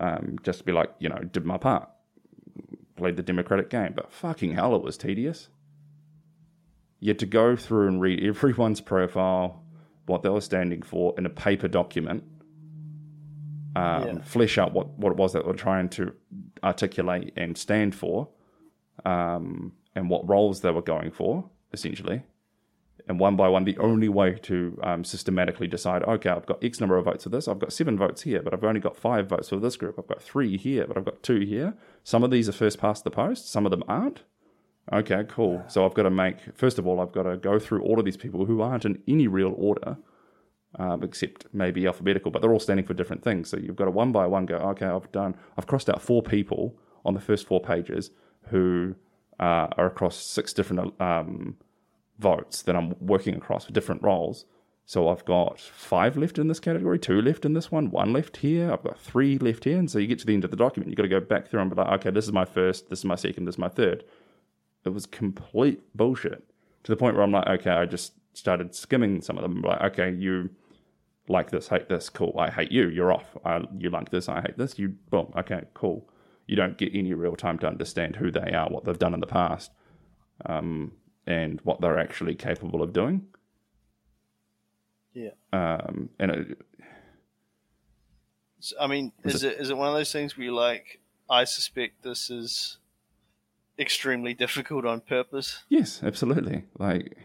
um, 0.00 0.38
just 0.42 0.60
to 0.60 0.64
be 0.64 0.72
like, 0.72 0.90
you 0.98 1.08
know, 1.08 1.18
did 1.18 1.44
my 1.44 1.58
part, 1.58 1.88
played 2.96 3.16
the 3.16 3.22
democratic 3.22 3.68
game. 3.70 3.92
But 3.94 4.12
fucking 4.12 4.54
hell, 4.54 4.74
it 4.74 4.82
was 4.82 4.96
tedious. 4.96 5.48
You 7.00 7.08
had 7.08 7.18
to 7.18 7.26
go 7.26 7.56
through 7.56 7.88
and 7.88 8.00
read 8.00 8.22
everyone's 8.24 8.80
profile, 8.92 9.62
what 10.06 10.22
they 10.22 10.28
were 10.28 10.40
standing 10.40 10.82
for 10.82 11.14
in 11.18 11.26
a 11.26 11.30
paper 11.30 11.68
document, 11.68 12.24
um, 13.76 14.02
Yeah. 14.06 14.18
flesh 14.22 14.58
out 14.58 14.72
what, 14.72 14.88
what 14.98 15.10
it 15.12 15.16
was 15.18 15.32
that 15.32 15.44
they 15.44 15.48
were 15.50 15.56
trying 15.56 15.88
to 15.90 16.12
articulate 16.62 17.32
and 17.36 17.56
stand 17.58 17.94
for, 17.94 18.28
um, 19.04 19.72
and 19.94 20.08
what 20.08 20.28
roles 20.28 20.60
they 20.60 20.70
were 20.70 20.82
going 20.82 21.10
for, 21.10 21.48
essentially, 21.72 22.22
And 23.12 23.20
one 23.20 23.36
by 23.36 23.46
one, 23.46 23.64
the 23.64 23.76
only 23.76 24.08
way 24.08 24.38
to 24.44 24.80
um, 24.82 25.04
systematically 25.04 25.66
decide, 25.66 26.02
okay, 26.04 26.30
I've 26.30 26.46
got 26.46 26.64
X 26.64 26.80
number 26.80 26.96
of 26.96 27.04
votes 27.04 27.24
for 27.24 27.28
this, 27.28 27.46
I've 27.46 27.58
got 27.58 27.70
seven 27.70 27.98
votes 27.98 28.22
here, 28.22 28.40
but 28.40 28.54
I've 28.54 28.64
only 28.64 28.80
got 28.80 28.96
five 28.96 29.28
votes 29.28 29.50
for 29.50 29.56
this 29.56 29.76
group, 29.76 29.96
I've 29.98 30.06
got 30.06 30.22
three 30.22 30.56
here, 30.56 30.86
but 30.86 30.96
I've 30.96 31.04
got 31.04 31.22
two 31.22 31.40
here. 31.40 31.74
Some 32.04 32.24
of 32.24 32.30
these 32.30 32.48
are 32.48 32.52
first 32.52 32.78
past 32.78 33.04
the 33.04 33.10
post, 33.10 33.50
some 33.50 33.66
of 33.66 33.70
them 33.70 33.84
aren't. 33.86 34.22
Okay, 34.90 35.26
cool. 35.28 35.62
So 35.68 35.84
I've 35.84 35.92
got 35.92 36.04
to 36.04 36.10
make, 36.10 36.38
first 36.54 36.78
of 36.78 36.86
all, 36.86 37.00
I've 37.00 37.12
got 37.12 37.24
to 37.24 37.36
go 37.36 37.58
through 37.58 37.82
all 37.82 37.98
of 37.98 38.06
these 38.06 38.16
people 38.16 38.46
who 38.46 38.62
aren't 38.62 38.86
in 38.86 39.02
any 39.06 39.26
real 39.28 39.52
order, 39.58 39.98
um, 40.78 41.02
except 41.02 41.44
maybe 41.52 41.86
alphabetical, 41.86 42.30
but 42.30 42.40
they're 42.40 42.54
all 42.54 42.60
standing 42.60 42.86
for 42.86 42.94
different 42.94 43.22
things. 43.22 43.50
So 43.50 43.58
you've 43.58 43.76
got 43.76 43.84
to 43.84 43.90
one 43.90 44.12
by 44.12 44.26
one 44.26 44.46
go, 44.46 44.56
okay, 44.56 44.86
I've 44.86 45.12
done, 45.12 45.34
I've 45.58 45.66
crossed 45.66 45.90
out 45.90 46.00
four 46.00 46.22
people 46.22 46.78
on 47.04 47.12
the 47.12 47.20
first 47.20 47.46
four 47.46 47.60
pages 47.60 48.10
who 48.48 48.94
uh, 49.38 49.68
are 49.76 49.84
across 49.84 50.16
six 50.16 50.54
different 50.54 50.98
um, 50.98 51.58
votes 52.18 52.62
that 52.62 52.76
I'm 52.76 52.94
working 53.00 53.34
across 53.34 53.64
for 53.64 53.72
different 53.72 54.02
roles. 54.02 54.44
So 54.84 55.08
I've 55.08 55.24
got 55.24 55.60
five 55.60 56.16
left 56.16 56.38
in 56.38 56.48
this 56.48 56.60
category, 56.60 56.98
two 56.98 57.22
left 57.22 57.44
in 57.44 57.54
this 57.54 57.70
one, 57.70 57.90
one 57.90 58.12
left 58.12 58.38
here. 58.38 58.72
I've 58.72 58.82
got 58.82 58.98
three 58.98 59.38
left 59.38 59.64
here. 59.64 59.78
And 59.78 59.90
so 59.90 59.98
you 59.98 60.06
get 60.06 60.18
to 60.20 60.26
the 60.26 60.34
end 60.34 60.44
of 60.44 60.50
the 60.50 60.56
document, 60.56 60.90
you've 60.90 60.96
got 60.96 61.04
to 61.04 61.08
go 61.08 61.20
back 61.20 61.48
through 61.48 61.60
and 61.60 61.70
be 61.70 61.76
like, 61.76 62.00
okay, 62.00 62.10
this 62.10 62.24
is 62.24 62.32
my 62.32 62.44
first, 62.44 62.90
this 62.90 63.00
is 63.00 63.04
my 63.04 63.14
second, 63.14 63.44
this 63.44 63.54
is 63.54 63.58
my 63.58 63.68
third. 63.68 64.04
It 64.84 64.90
was 64.90 65.06
complete 65.06 65.80
bullshit 65.94 66.44
to 66.82 66.92
the 66.92 66.96
point 66.96 67.14
where 67.14 67.24
I'm 67.24 67.32
like, 67.32 67.46
okay, 67.46 67.70
I 67.70 67.86
just 67.86 68.14
started 68.34 68.74
skimming 68.74 69.22
some 69.22 69.38
of 69.38 69.42
them. 69.42 69.62
Like, 69.62 69.80
okay, 69.92 70.12
you 70.12 70.50
like 71.28 71.50
this, 71.50 71.68
hate 71.68 71.88
this, 71.88 72.08
cool. 72.08 72.34
I 72.38 72.50
hate 72.50 72.72
you, 72.72 72.88
you're 72.88 73.12
off. 73.12 73.36
I, 73.44 73.62
you 73.78 73.90
like 73.90 74.10
this, 74.10 74.28
I 74.28 74.40
hate 74.40 74.58
this. 74.58 74.78
You, 74.78 74.88
boom, 75.10 75.32
okay, 75.36 75.62
cool. 75.74 76.08
You 76.46 76.56
don't 76.56 76.76
get 76.76 76.94
any 76.94 77.14
real 77.14 77.36
time 77.36 77.58
to 77.60 77.68
understand 77.68 78.16
who 78.16 78.30
they 78.30 78.52
are, 78.52 78.68
what 78.68 78.84
they've 78.84 78.98
done 78.98 79.14
in 79.14 79.20
the 79.20 79.26
past, 79.26 79.70
um, 80.46 80.92
and 81.26 81.60
what 81.62 81.80
they're 81.80 81.98
actually 81.98 82.34
capable 82.34 82.82
of 82.82 82.92
doing. 82.92 83.26
Yeah. 85.14 85.30
Um, 85.52 86.08
and 86.18 86.30
it, 86.30 86.58
So, 88.60 88.76
I 88.80 88.86
mean, 88.86 89.12
is 89.24 89.42
it 89.42 89.58
is 89.60 89.70
it 89.70 89.76
one 89.76 89.88
of 89.88 89.94
those 89.94 90.12
things 90.12 90.36
where 90.36 90.44
you're 90.44 90.54
like, 90.54 91.00
I 91.28 91.44
suspect 91.44 92.02
this 92.02 92.30
is 92.30 92.78
extremely 93.78 94.34
difficult 94.44 94.84
on 94.86 95.00
purpose? 95.00 95.62
Yes, 95.68 96.00
absolutely. 96.02 96.64
Like, 96.78 97.16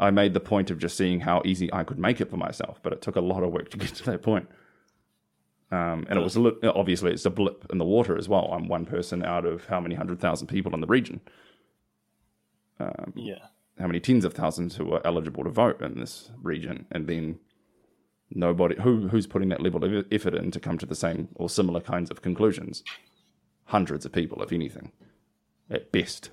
I 0.00 0.10
made 0.10 0.32
the 0.32 0.40
point 0.40 0.70
of 0.70 0.78
just 0.78 0.96
seeing 0.96 1.20
how 1.20 1.42
easy 1.44 1.72
I 1.72 1.84
could 1.84 1.98
make 1.98 2.20
it 2.20 2.30
for 2.30 2.36
myself, 2.36 2.78
but 2.82 2.92
it 2.92 3.02
took 3.02 3.16
a 3.16 3.20
lot 3.20 3.42
of 3.42 3.52
work 3.52 3.70
to 3.70 3.76
get 3.76 3.94
to 3.96 4.04
that 4.06 4.22
point. 4.22 4.48
Um, 5.70 6.06
and 6.08 6.18
it 6.18 6.22
was 6.22 6.34
obviously 6.64 7.12
it's 7.12 7.26
a 7.26 7.30
blip 7.30 7.66
in 7.70 7.76
the 7.76 7.84
water 7.84 8.16
as 8.16 8.26
well. 8.26 8.50
I'm 8.52 8.68
one 8.68 8.86
person 8.86 9.22
out 9.22 9.44
of 9.44 9.66
how 9.66 9.80
many 9.80 9.94
hundred 9.94 10.18
thousand 10.18 10.46
people 10.46 10.72
in 10.72 10.80
the 10.80 10.86
region, 10.86 11.20
Yeah. 13.14 13.46
how 13.78 13.86
many 13.86 14.00
tens 14.00 14.24
of 14.24 14.34
thousands 14.34 14.76
who 14.76 14.92
are 14.92 15.00
eligible 15.04 15.44
to 15.44 15.50
vote 15.50 15.80
in 15.82 15.98
this 15.98 16.30
region, 16.42 16.86
and 16.90 17.06
then 17.06 17.38
nobody 18.30 18.76
who 18.80 19.08
who's 19.08 19.26
putting 19.26 19.48
that 19.50 19.62
level 19.62 19.82
of 19.84 20.06
effort 20.12 20.34
in 20.34 20.50
to 20.50 20.60
come 20.60 20.78
to 20.78 20.86
the 20.86 20.94
same 20.94 21.28
or 21.34 21.48
similar 21.48 21.80
kinds 21.80 22.10
of 22.10 22.22
conclusions. 22.22 22.82
Hundreds 23.66 24.04
of 24.06 24.12
people, 24.12 24.42
if 24.42 24.52
anything, 24.52 24.92
at 25.70 25.92
best. 25.92 26.30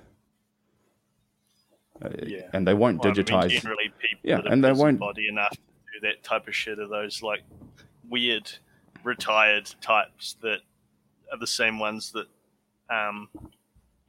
Uh, 2.02 2.10
Yeah. 2.26 2.50
and 2.52 2.66
they 2.66 2.74
won't 2.74 2.98
Well, 3.02 3.12
I 3.12 3.14
mean, 3.16 3.24
digitize. 3.24 3.50
generally, 3.62 3.88
people 3.98 4.20
Yeah, 4.22 4.40
and 4.44 4.62
they 4.62 4.72
won't- 4.72 4.98
body 4.98 5.28
enough 5.28 5.50
to 5.52 5.56
do 5.94 6.00
that 6.02 6.22
type 6.22 6.46
of 6.48 6.54
shit 6.54 6.78
are 6.78 6.86
those 6.88 7.22
like 7.22 7.42
weird 8.08 8.50
retired 9.02 9.66
types 9.80 10.34
that 10.42 10.60
are 11.32 11.38
the 11.38 11.46
same 11.46 11.78
ones 11.78 12.12
that 12.12 12.26
um, 12.90 13.28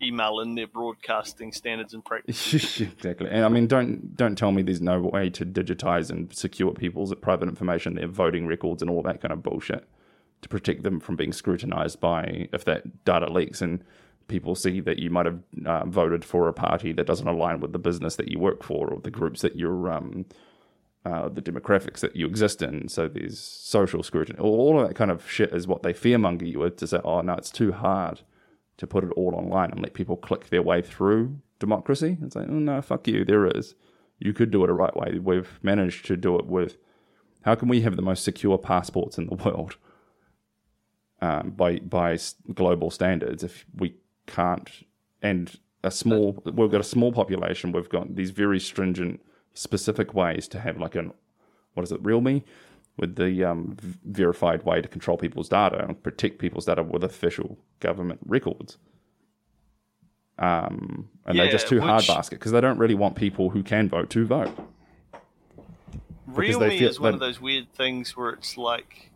email 0.02 0.40
in 0.40 0.56
their 0.56 0.68
broadcasting 0.68 1.52
standards 1.52 1.94
and 1.94 2.04
practices. 2.06 2.82
exactly. 2.82 3.30
And 3.30 3.46
I 3.46 3.50
mean, 3.50 3.68
don't 3.68 4.16
don't 4.16 4.38
tell 4.38 4.52
me 4.52 4.62
there's 4.62 4.82
no 4.82 5.02
way 5.02 5.30
to 5.32 5.46
digitize 5.46 6.10
and 6.10 6.34
secure 6.36 6.74
people's 6.74 7.14
private 7.16 7.50
information, 7.50 7.96
their 7.96 8.08
voting 8.08 8.48
records, 8.48 8.82
and 8.82 8.92
all 8.92 9.02
that 9.04 9.22
kind 9.22 9.32
of 9.32 9.44
bullshit 9.44 9.88
to 10.42 10.50
protect 10.50 10.84
them 10.84 11.00
from 11.00 11.16
being 11.16 11.34
scrutinized 11.34 12.00
by 12.00 12.48
if 12.54 12.64
that 12.66 13.04
data 13.06 13.32
leaks 13.32 13.62
and 13.62 13.84
people 14.28 14.56
see 14.56 14.80
that 14.82 15.00
you 15.00 15.10
might 15.10 15.26
have 15.26 15.40
uh, 15.66 15.86
voted 15.86 16.24
for 16.24 16.48
a 16.48 16.54
party 16.54 16.92
that 16.92 17.08
doesn't 17.08 17.28
align 17.28 17.60
with 17.60 17.72
the 17.72 17.80
business 17.80 18.18
that 18.18 18.28
you 18.28 18.38
work 18.38 18.62
for 18.62 18.88
or 18.90 19.00
the 19.00 19.10
groups 19.10 19.42
that 19.42 19.56
you're 19.56 19.92
um, 19.92 20.26
uh, 21.06 21.30
the 21.30 21.42
demographics 21.42 22.02
that 22.02 22.16
you 22.16 22.28
exist 22.28 22.62
in. 22.62 22.90
So 22.90 23.08
there's 23.08 23.40
social 23.40 24.04
scrutiny. 24.04 24.38
All 24.40 24.80
of 24.80 24.88
that 24.88 24.96
kind 24.96 25.10
of 25.10 25.30
shit 25.30 25.54
is 25.54 25.66
what 25.66 25.82
they 25.82 25.94
fearmonger 25.94 26.50
you 26.50 26.60
with 26.60 26.76
to 26.78 26.88
say, 26.88 27.00
oh, 27.04 27.22
no, 27.22 27.34
it's 27.34 27.50
too 27.50 27.72
hard 27.72 28.22
to 28.78 28.88
put 28.88 29.04
it 29.04 29.12
all 29.12 29.36
online 29.36 29.72
and 29.72 29.82
let 29.82 29.94
people 29.94 30.18
click 30.18 30.50
their 30.50 30.62
way 30.62 30.82
through 30.82 31.40
democracy. 31.60 32.18
It's 32.22 32.36
like, 32.36 32.48
oh, 32.48 32.54
no, 32.54 32.82
fuck 32.82 33.08
you. 33.08 33.26
There 33.26 33.46
is. 33.46 33.76
You 34.20 34.34
could 34.34 34.52
do 34.52 34.64
it 34.64 34.70
a 34.70 34.74
right 34.74 34.96
way. 34.96 35.20
We've 35.20 35.60
managed 35.62 36.06
to 36.06 36.18
do 36.18 36.38
it 36.38 36.46
with. 36.46 36.78
How 37.42 37.56
can 37.56 37.68
we 37.68 37.82
have 37.82 37.96
the 37.96 38.02
most 38.02 38.24
secure 38.24 38.58
passports 38.58 39.18
in 39.18 39.28
the 39.28 39.36
world 39.44 39.78
um, 41.22 41.52
by 41.52 41.80
by 41.80 42.18
global 42.54 42.92
standards 42.92 43.44
if 43.44 43.66
we 43.76 43.96
can't? 44.26 44.70
And 45.22 45.56
a 45.84 45.92
small, 45.92 46.42
we've 46.46 46.72
got 46.72 46.82
a 46.82 46.86
small 46.86 47.12
population. 47.12 47.72
We've 47.72 47.90
got 47.90 48.16
these 48.16 48.32
very 48.32 48.60
stringent, 48.60 49.22
specific 49.54 50.14
ways 50.14 50.48
to 50.50 50.60
have 50.60 50.78
like 50.78 50.96
an 50.96 51.14
what 51.78 51.84
is 51.84 51.92
it, 51.92 52.02
RealMe, 52.02 52.44
with 52.98 53.16
the 53.16 53.44
um, 53.44 53.78
verified 54.06 54.64
way 54.64 54.82
to 54.82 54.88
control 54.88 55.18
people's 55.18 55.50
data 55.50 55.86
and 55.86 56.02
protect 56.02 56.40
people's 56.40 56.66
data 56.66 56.84
with 56.84 57.04
official 57.04 57.58
government 57.80 58.20
records. 58.26 58.78
Um, 60.40 61.10
and 61.26 61.38
they're 61.38 61.52
just 61.52 61.68
too 61.68 61.82
hard 61.82 62.06
basket 62.06 62.40
because 62.40 62.52
they 62.52 62.62
don't 62.62 62.78
really 62.78 62.96
want 62.96 63.16
people 63.16 63.50
who 63.50 63.64
can 63.64 63.90
vote 63.90 64.10
to 64.12 64.26
vote. 64.26 64.56
RealMe 66.30 66.82
is 66.82 67.00
one 67.00 67.14
of 67.14 67.20
those 67.20 67.40
weird 67.42 67.72
things 67.74 68.16
where 68.16 68.32
it's 68.32 68.58
like, 68.58 69.12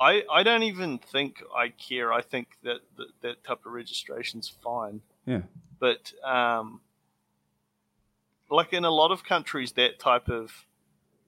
I 0.00 0.22
I 0.30 0.42
don't 0.42 0.64
even 0.64 0.98
think 0.98 1.42
I 1.56 1.68
care. 1.68 2.12
I 2.12 2.22
think 2.22 2.48
that 2.62 2.80
that, 2.96 3.06
that 3.22 3.44
type 3.44 3.64
of 3.64 3.72
registration's 3.72 4.48
fine. 4.48 5.00
Yeah. 5.26 5.42
But 5.78 6.12
um, 6.24 6.80
like 8.50 8.72
in 8.72 8.84
a 8.84 8.90
lot 8.90 9.10
of 9.10 9.24
countries, 9.24 9.72
that 9.72 9.98
type 9.98 10.28
of 10.28 10.66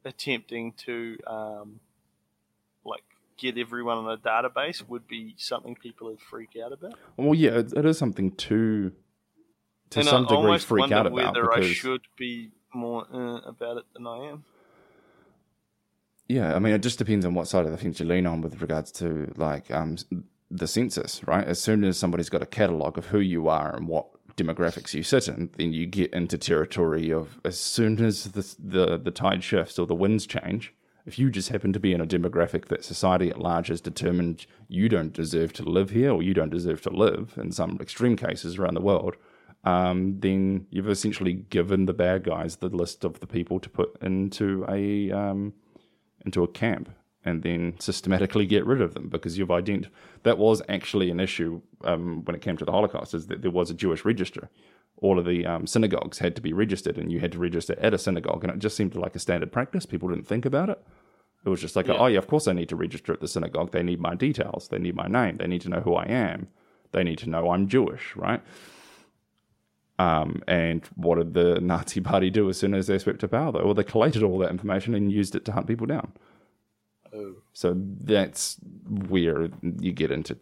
attempting 0.05 0.73
to 0.73 1.17
um, 1.27 1.81
like 2.85 3.05
get 3.37 3.59
everyone 3.59 3.99
on 3.99 4.13
a 4.13 4.17
database 4.17 4.87
would 4.89 5.07
be 5.09 5.35
something 5.39 5.75
people 5.75 6.09
would 6.09 6.21
freak 6.21 6.51
out 6.63 6.73
about. 6.73 6.95
Well, 7.17 7.35
yeah, 7.35 7.59
it, 7.59 7.73
it 7.73 7.85
is 7.85 7.99
something 7.99 8.33
to 8.33 8.93
to 9.91 10.01
and 10.01 10.09
some 10.09 10.27
I 10.27 10.29
degree 10.29 10.59
freak 10.59 10.93
out 10.93 11.07
about 11.07 11.13
whether 11.13 11.53
I 11.53 11.63
should 11.63 12.03
be 12.17 12.51
more 12.73 13.07
uh, 13.13 13.39
about 13.49 13.79
it 13.79 13.85
than 13.95 14.07
I 14.07 14.31
am. 14.31 14.45
Yeah, 16.29 16.55
I 16.55 16.59
mean, 16.59 16.73
it 16.73 16.83
just 16.83 16.99
depends 16.99 17.27
on 17.27 17.35
what 17.35 17.49
side 17.49 17.67
of 17.67 17.71
the 17.71 17.77
fence 17.77 18.01
you 18.01 18.07
lean 18.07 18.27
on 18.27 18.41
with 18.41 18.61
regards 18.63 18.91
to 18.93 19.33
like 19.37 19.71
um, 19.71 19.97
the 20.51 20.67
census, 20.67 21.23
right? 21.25 21.47
As 21.47 21.61
soon 21.61 21.85
as 21.85 21.99
somebody's 21.99 22.31
got 22.31 22.43
a 22.43 22.47
catalogue 22.47 22.97
of 22.97 23.07
who 23.07 23.21
you 23.21 23.49
are 23.49 23.75
and 23.77 23.87
what 23.87 24.07
demographics 24.37 24.95
you 24.95 25.03
sit 25.03 25.29
in, 25.29 25.51
then 25.57 25.73
you 25.73 25.87
get 25.87 26.13
into 26.13 26.39
territory 26.39 27.11
of 27.13 27.41
as 27.45 27.59
soon 27.59 28.05
as 28.05 28.25
the 28.33 28.55
the, 28.59 28.99
the 28.99 29.11
tide 29.11 29.45
shifts 29.45 29.79
or 29.79 29.87
the 29.87 29.95
winds 29.95 30.27
change. 30.27 30.75
If 31.07 31.19
you 31.19 31.31
just 31.31 31.51
happen 31.51 31.73
to 31.75 31.81
be 31.81 31.93
in 31.93 32.01
a 32.01 32.07
demographic 32.07 32.67
that 32.69 32.83
society 32.83 33.29
at 33.29 33.39
large 33.39 33.69
has 33.69 33.83
determined 33.83 34.47
you 34.69 34.89
don't 34.89 35.13
deserve 35.13 35.53
to 35.55 35.63
live 35.63 35.91
here 35.91 36.11
or 36.11 36.23
you 36.23 36.33
don't 36.33 36.51
deserve 36.51 36.81
to 36.83 36.91
live, 36.91 37.35
in 37.37 37.53
some 37.53 37.79
extreme 37.79 38.17
cases 38.17 38.59
around 38.59 38.73
the 38.73 38.81
world, 38.81 39.17
um, 39.65 40.19
then 40.21 40.67
you've 40.71 40.89
essentially 40.89 41.35
given 41.35 41.85
the 41.85 41.93
bad 41.93 42.25
guys 42.25 42.57
the 42.57 42.69
list 42.69 43.05
of 43.05 43.21
the 43.21 43.27
people 43.27 43.61
to 43.61 43.69
put 43.69 43.97
into 44.03 44.65
a 44.69 45.11
um, 45.11 45.53
into 46.25 46.43
a 46.43 46.49
camp 46.49 46.89
and 47.25 47.43
then 47.43 47.75
systematically 47.79 48.45
get 48.47 48.67
rid 48.67 48.81
of 48.81 48.95
them 48.95 49.09
because 49.09 49.39
you've 49.39 49.49
ident- 49.49 49.89
that 50.25 50.37
was 50.39 50.61
actually 50.69 51.11
an 51.11 51.21
issue 51.21 51.61
um, 51.85 52.25
when 52.25 52.37
it 52.37 52.43
came 52.43 52.57
to 52.57 52.65
the 52.65 52.73
Holocaust 52.73 53.15
is 53.15 53.27
that 53.29 53.43
there 53.43 53.51
was 53.51 53.71
a 53.71 53.75
Jewish 53.75 54.05
register. 54.05 54.51
All 54.99 55.19
of 55.19 55.25
the 55.25 55.47
um, 55.47 55.67
synagogues 55.67 56.19
had 56.19 56.37
to 56.37 56.43
be 56.43 56.53
registered 56.53 56.99
and 56.99 57.11
you 57.11 57.21
had 57.21 57.33
to 57.33 57.39
register 57.39 57.75
at 57.81 57.95
a 57.95 57.99
synagogue 57.99 58.45
and 58.45 58.53
it 58.53 58.59
just 58.59 58.77
seemed 58.77 58.95
like 58.95 59.17
a 59.17 59.19
standard 59.19 59.53
practice. 59.53 59.87
People 59.87 60.09
didn't 60.11 60.27
think 60.27 60.45
about 60.45 60.69
it. 60.69 60.81
It 61.45 61.49
was 61.49 61.61
just 61.61 61.77
like, 61.77 61.87
Yeah. 61.89 61.97
oh 61.99 62.07
yeah, 62.07 62.19
of 62.19 62.27
course 62.27 62.47
I 62.47 62.53
need 62.53 62.69
to 62.69 62.77
register 62.77 63.13
at 63.13 63.21
the 63.21 63.29
synagogue. 63.29 63.73
They 63.73 63.83
need 63.83 64.01
my 64.01 64.15
details. 64.15 64.69
They 64.69 64.79
need 64.79 64.95
my 64.95 65.07
name. 65.09 65.39
They 65.39 65.47
need 65.47 65.63
to 65.63 65.69
know 65.69 65.81
who 65.81 65.95
I 65.95 66.05
am. 66.05 66.49
They 66.93 67.03
need 67.05 67.19
to 67.19 67.29
know 67.31 67.51
I'm 67.51 67.69
Jewish, 67.69 68.15
right? 68.17 68.41
Um, 69.99 70.43
and 70.49 70.85
what 70.97 71.17
did 71.19 71.35
the 71.35 71.61
Nazi 71.63 72.01
Party 72.01 72.31
do 72.31 72.49
as 72.49 72.59
soon 72.59 72.75
as 72.75 72.87
they 72.87 72.99
swept 72.99 73.21
to 73.21 73.29
power? 73.29 73.53
Though, 73.53 73.65
well, 73.65 73.75
they 73.75 73.85
collated 73.85 74.23
all 74.23 74.39
that 74.39 74.51
information 74.51 74.95
and 74.95 75.11
used 75.13 75.35
it 75.35 75.45
to 75.47 75.53
hunt 75.53 75.67
people 75.67 75.87
down. 75.87 76.13
Oh. 77.15 77.35
So 77.53 77.75
that's 78.01 78.57
where 79.09 79.49
you 79.81 79.93
get 79.93 80.11
into. 80.11 80.37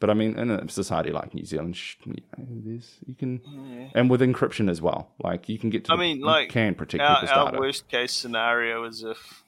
But 0.00 0.10
I 0.10 0.14
mean, 0.14 0.38
in 0.38 0.50
a 0.50 0.68
society 0.68 1.10
like 1.10 1.32
New 1.34 1.44
Zealand, 1.44 1.78
you, 2.04 2.12
know, 2.36 2.46
there's, 2.64 2.98
you 3.06 3.14
can, 3.14 3.90
and 3.94 4.10
with 4.10 4.20
encryption 4.20 4.68
as 4.68 4.82
well, 4.82 5.12
like 5.22 5.48
you 5.48 5.58
can 5.58 5.70
get 5.70 5.84
to. 5.86 5.92
I 5.92 5.96
the- 5.96 6.00
mean, 6.00 6.20
like, 6.20 6.50
can 6.50 6.74
protect 6.74 7.02
our, 7.02 7.26
our 7.26 7.58
worst 7.58 7.88
case 7.88 8.12
scenario 8.12 8.84
is 8.84 9.02
if 9.02 9.44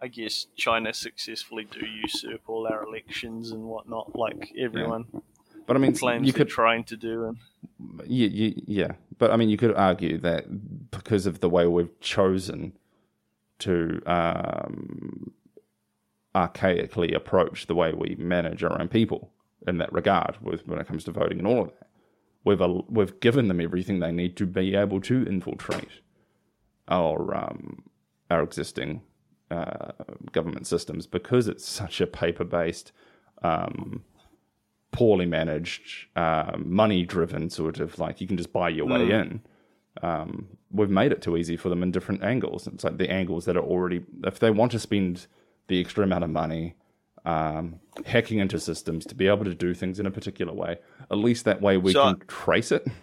I 0.00 0.08
guess 0.08 0.46
China 0.56 0.92
successfully 0.92 1.66
do 1.70 1.84
usurp 1.86 2.42
all 2.46 2.66
our 2.66 2.84
elections 2.84 3.50
and 3.50 3.64
whatnot, 3.64 4.16
like 4.16 4.52
everyone 4.58 5.06
But 5.66 5.76
I 5.76 5.80
mean, 5.80 5.94
claims 5.94 6.26
you 6.26 6.32
could 6.32 6.48
trying 6.48 6.84
to 6.84 6.96
do. 6.96 7.24
And 7.24 7.36
yeah, 8.06 8.28
yeah, 8.28 8.50
yeah. 8.66 8.92
But 9.18 9.30
I 9.30 9.36
mean, 9.36 9.48
you 9.48 9.56
could 9.56 9.74
argue 9.74 10.18
that 10.18 10.90
because 10.90 11.26
of 11.26 11.40
the 11.40 11.48
way 11.48 11.66
we've 11.66 11.98
chosen 12.00 12.74
to 13.60 14.00
um, 14.06 15.32
archaically 16.34 17.14
approach 17.14 17.66
the 17.66 17.74
way 17.74 17.92
we 17.92 18.16
manage 18.18 18.64
our 18.64 18.80
own 18.80 18.88
people 18.88 19.30
in 19.66 19.78
that 19.78 19.92
regard, 19.92 20.36
with 20.42 20.66
when 20.66 20.78
it 20.78 20.86
comes 20.86 21.04
to 21.04 21.12
voting 21.12 21.38
and 21.38 21.46
all 21.46 21.62
of 21.62 21.68
that, 21.68 21.88
we've 22.44 22.60
we've 22.88 23.20
given 23.20 23.48
them 23.48 23.60
everything 23.60 24.00
they 24.00 24.12
need 24.12 24.36
to 24.36 24.46
be 24.46 24.74
able 24.74 25.00
to 25.00 25.24
infiltrate 25.26 26.00
our 26.88 27.34
um, 27.34 27.84
our 28.30 28.42
existing 28.42 29.02
uh, 29.50 29.92
government 30.32 30.66
systems 30.66 31.06
because 31.06 31.48
it's 31.48 31.66
such 31.66 32.00
a 32.00 32.06
paper 32.06 32.44
based. 32.44 32.92
Um, 33.42 34.04
poorly 34.94 35.26
managed, 35.26 36.06
uh, 36.14 36.52
money 36.56 37.04
driven 37.04 37.50
sort 37.50 37.80
of 37.80 37.98
like 37.98 38.20
you 38.20 38.28
can 38.28 38.36
just 38.36 38.52
buy 38.52 38.68
your 38.68 38.86
way 38.86 39.10
in. 39.10 39.42
Um, 40.02 40.48
we've 40.70 40.90
made 40.90 41.12
it 41.12 41.22
too 41.22 41.36
easy 41.36 41.56
for 41.56 41.68
them 41.68 41.82
in 41.82 41.90
different 41.92 42.22
angles. 42.24 42.66
It's 42.66 42.84
like 42.84 42.98
the 42.98 43.10
angles 43.10 43.44
that 43.44 43.56
are 43.56 43.62
already, 43.62 44.02
if 44.24 44.38
they 44.40 44.50
want 44.50 44.72
to 44.72 44.78
spend 44.78 45.26
the 45.68 45.80
extra 45.80 46.04
amount 46.04 46.24
of 46.24 46.30
money 46.30 46.74
um, 47.24 47.80
hacking 48.04 48.38
into 48.38 48.58
systems 48.58 49.06
to 49.06 49.14
be 49.14 49.28
able 49.28 49.44
to 49.44 49.54
do 49.54 49.72
things 49.72 49.98
in 50.00 50.06
a 50.06 50.10
particular 50.10 50.52
way, 50.52 50.78
at 51.10 51.16
least 51.18 51.44
that 51.44 51.62
way 51.62 51.76
we 51.76 51.92
So- 51.92 52.02
can 52.14 52.26
trace 52.26 52.72
it. 52.72 52.86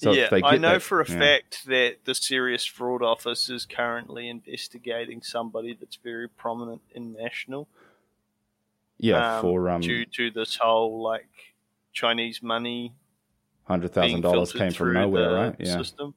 So 0.00 0.12
yeah, 0.12 0.26
if 0.26 0.30
they 0.30 0.42
I 0.44 0.58
know 0.58 0.74
that- 0.74 0.82
for 0.82 1.00
a 1.00 1.10
yeah. 1.10 1.18
fact 1.18 1.66
that 1.66 2.04
the 2.04 2.14
Serious 2.14 2.64
Fraud 2.64 3.02
Office 3.02 3.50
is 3.50 3.66
currently 3.66 4.28
investigating 4.28 5.22
somebody 5.22 5.74
that's 5.74 5.96
very 5.96 6.28
prominent 6.28 6.82
in 6.94 7.14
national 7.14 7.66
yeah, 8.98 9.38
um, 9.38 9.42
for 9.42 9.68
um, 9.68 9.80
due 9.80 10.04
to 10.04 10.30
this 10.30 10.54
whole 10.54 11.02
like 11.02 11.26
Chinese 11.92 12.42
money 12.44 12.92
hundred 13.68 13.92
thousand 13.92 14.22
dollars 14.22 14.52
came 14.52 14.72
from 14.72 14.94
nowhere, 14.94 15.32
right? 15.32 15.56
Yeah, 15.58 15.76
system. 15.78 16.14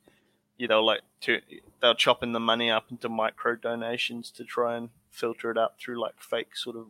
You 0.58 0.68
know, 0.68 0.84
like 0.84 1.02
to, 1.22 1.42
they're 1.82 1.94
chopping 1.96 2.34
the 2.34 2.40
money 2.40 2.70
up 2.70 2.86
into 2.92 3.10
micro 3.10 3.56
donations 3.56 4.32
to 4.32 4.44
try 4.44 4.78
and 4.78 4.90
filter 5.10 5.52
it 5.52 5.58
out 5.58 5.80
through 5.80 6.00
like 6.00 6.20
fake 6.20 6.56
sort 6.56 6.76
of 6.76 6.86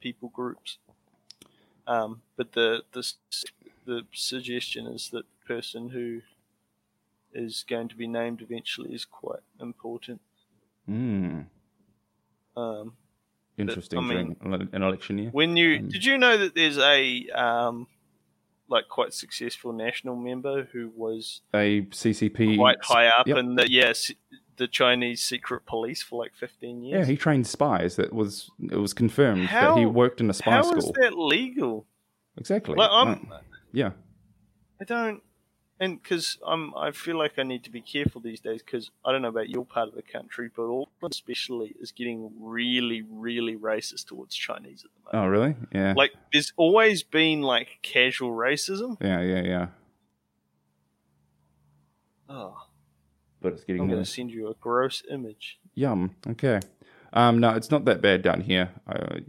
people 0.00 0.30
groups. 0.30 0.78
Um, 1.86 2.22
but 2.36 2.52
the 2.52 2.82
the 2.92 3.12
the 3.84 4.02
suggestion 4.12 4.86
is 4.86 5.10
that 5.10 5.24
the 5.40 5.46
person 5.54 5.90
who 5.90 6.22
is 7.32 7.64
going 7.68 7.88
to 7.88 7.94
be 7.96 8.06
named 8.06 8.42
eventually 8.42 8.92
is 8.94 9.04
quite 9.04 9.40
important. 9.60 10.20
mm, 10.88 11.46
Um, 12.56 12.94
interesting. 13.56 13.98
I 13.98 14.02
mean- 14.02 14.36
an 14.72 14.82
election 14.82 15.18
year. 15.18 15.30
when 15.30 15.56
you 15.56 15.76
Um, 15.78 15.88
did 15.88 16.04
you 16.04 16.18
know 16.18 16.36
that 16.38 16.54
there's 16.54 16.78
a 16.78 17.28
um, 17.30 17.86
like 18.70 18.88
quite 18.88 19.12
successful 19.12 19.72
national 19.72 20.16
member 20.16 20.68
who 20.72 20.90
was 20.96 21.42
A 21.52 21.82
CCP 21.90 22.56
quite 22.56 22.78
high 22.82 23.08
up 23.08 23.26
Yep. 23.26 23.36
in 23.36 23.54
the 23.56 23.70
yes 23.70 24.10
the 24.56 24.68
Chinese 24.68 25.22
secret 25.22 25.64
police 25.66 26.02
for 26.02 26.22
like 26.22 26.34
15 26.36 26.82
years. 26.84 27.00
Yeah, 27.00 27.10
he 27.10 27.16
trained 27.16 27.46
spies. 27.46 27.96
That 27.96 28.12
was 28.12 28.50
it 28.70 28.76
was 28.76 28.92
confirmed 28.94 29.46
How- 29.46 29.74
that 29.74 29.80
he 29.80 29.86
worked 29.86 30.20
in 30.20 30.28
a 30.30 30.34
spy 30.34 30.50
How 30.52 30.62
school. 30.62 30.78
is 30.78 30.92
that 31.00 31.16
legal? 31.18 31.86
Exactly. 32.38 32.74
Like 32.76 32.90
I'm, 32.92 33.32
Yeah. 33.72 33.92
I 34.80 34.84
don't, 34.84 35.22
and 35.80 36.00
because 36.02 36.38
I'm, 36.46 36.74
I 36.76 36.90
feel 36.90 37.16
like 37.16 37.38
I 37.38 37.42
need 37.42 37.64
to 37.64 37.70
be 37.70 37.80
careful 37.80 38.20
these 38.20 38.38
days 38.40 38.62
because 38.62 38.90
I 39.04 39.10
don't 39.12 39.22
know 39.22 39.28
about 39.28 39.48
your 39.48 39.64
part 39.64 39.88
of 39.88 39.94
the 39.94 40.02
country, 40.02 40.50
but 40.54 40.64
Auckland 40.64 41.12
especially 41.12 41.74
is 41.80 41.90
getting 41.90 42.30
really, 42.38 43.02
really 43.10 43.56
racist 43.56 44.06
towards 44.06 44.36
Chinese 44.36 44.84
at 44.84 44.90
the 44.94 45.16
moment. 45.18 45.26
Oh, 45.26 45.30
really? 45.30 45.54
Yeah. 45.72 45.94
Like, 45.96 46.12
there's 46.32 46.52
always 46.56 47.02
been 47.02 47.40
like 47.42 47.78
casual 47.82 48.30
racism. 48.32 48.98
yeah, 49.00 49.22
yeah, 49.22 49.42
yeah. 49.42 49.66
Oh, 52.28 52.56
But 53.40 53.54
it's 53.54 53.64
getting 53.64 53.82
I'm 53.82 53.88
going 53.88 54.04
to 54.04 54.08
send 54.08 54.30
you 54.30 54.48
a 54.48 54.54
gross 54.54 55.02
image. 55.10 55.58
Yum. 55.74 56.14
Okay. 56.28 56.60
Um, 57.12 57.38
no, 57.40 57.50
it's 57.56 57.70
not 57.70 57.86
that 57.86 58.00
bad 58.00 58.22
down 58.22 58.42
here. 58.42 58.70
Uh, 58.86 59.20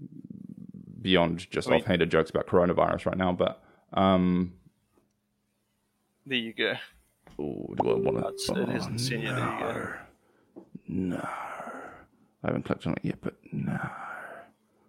beyond 1.02 1.50
just 1.50 1.68
I 1.68 1.72
mean- 1.72 1.82
offhanded 1.82 2.12
jokes 2.12 2.30
about 2.30 2.46
coronavirus 2.48 3.06
right 3.08 3.18
now, 3.18 3.32
but 3.32 3.64
um, 3.94 4.54
There 6.32 6.40
you 6.40 6.54
go. 6.54 6.76
Oh, 7.42 7.76
do 7.84 7.90
I 7.90 7.94
want 7.96 8.18
to? 8.20 8.24
That's, 8.24 8.50
it 8.50 8.70
hasn't 8.70 9.02
sent 9.02 9.24
you. 9.24 9.36
There 9.36 9.38
you 9.38 9.60
go. 9.60 9.94
No, 10.88 11.18
I 11.22 12.48
haven't 12.48 12.64
clicked 12.64 12.88
on 12.88 12.94
it 12.94 13.00
yet, 13.04 13.18
but 13.20 13.34
no. 13.52 13.78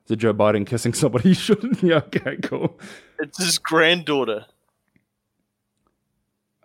Is 0.04 0.12
it 0.12 0.16
Joe 0.20 0.34
Biden 0.34 0.64
kissing 0.64 0.92
somebody 0.94 1.28
he 1.30 1.34
shouldn't? 1.34 1.82
Yeah. 1.82 1.96
Okay. 1.96 2.36
Cool. 2.44 2.78
It's 3.18 3.42
his 3.42 3.58
granddaughter. 3.58 4.46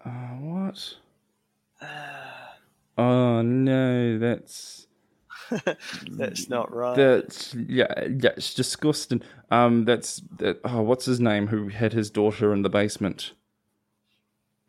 Uh, 0.06 0.10
what? 0.10 0.94
Oh 3.00 3.42
no, 3.42 4.20
that's 4.20 4.86
That's 6.12 6.50
not 6.50 6.72
right. 6.72 6.96
that's 6.96 7.56
yeah, 7.56 8.06
yeah, 8.10 8.30
it's 8.38 8.54
disgusting. 8.54 9.24
Um, 9.50 9.86
that's 9.86 10.22
that. 10.38 10.60
Oh, 10.64 10.84
what's 10.84 11.06
his 11.06 11.20
name? 11.20 11.48
Who 11.48 11.70
had 11.70 11.94
his 11.94 12.12
daughter 12.12 12.54
in 12.54 12.62
the 12.62 12.70
basement? 12.70 13.32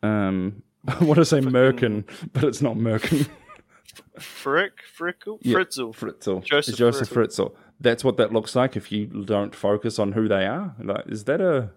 Um, 0.03 0.63
I 0.87 1.03
want 1.03 1.17
to 1.17 1.25
say 1.25 1.39
Merkin, 1.39 2.05
but 2.33 2.43
it's 2.45 2.61
not 2.61 2.75
Merkin. 2.75 3.27
Frick, 4.19 4.73
Frickle, 4.97 5.39
Yeah. 5.41 5.55
Fritzl. 5.57 5.95
Fritzl, 5.95 6.43
Josef 6.43 6.75
Josef 6.75 7.09
Fritzl. 7.09 7.53
That's 7.79 8.03
what 8.03 8.17
that 8.17 8.33
looks 8.33 8.55
like 8.55 8.75
if 8.75 8.91
you 8.91 9.05
don't 9.07 9.55
focus 9.55 9.97
on 9.99 10.11
who 10.11 10.27
they 10.27 10.45
are. 10.45 10.75
Like, 10.83 11.05
is 11.07 11.23
that 11.25 11.39
a 11.41 11.71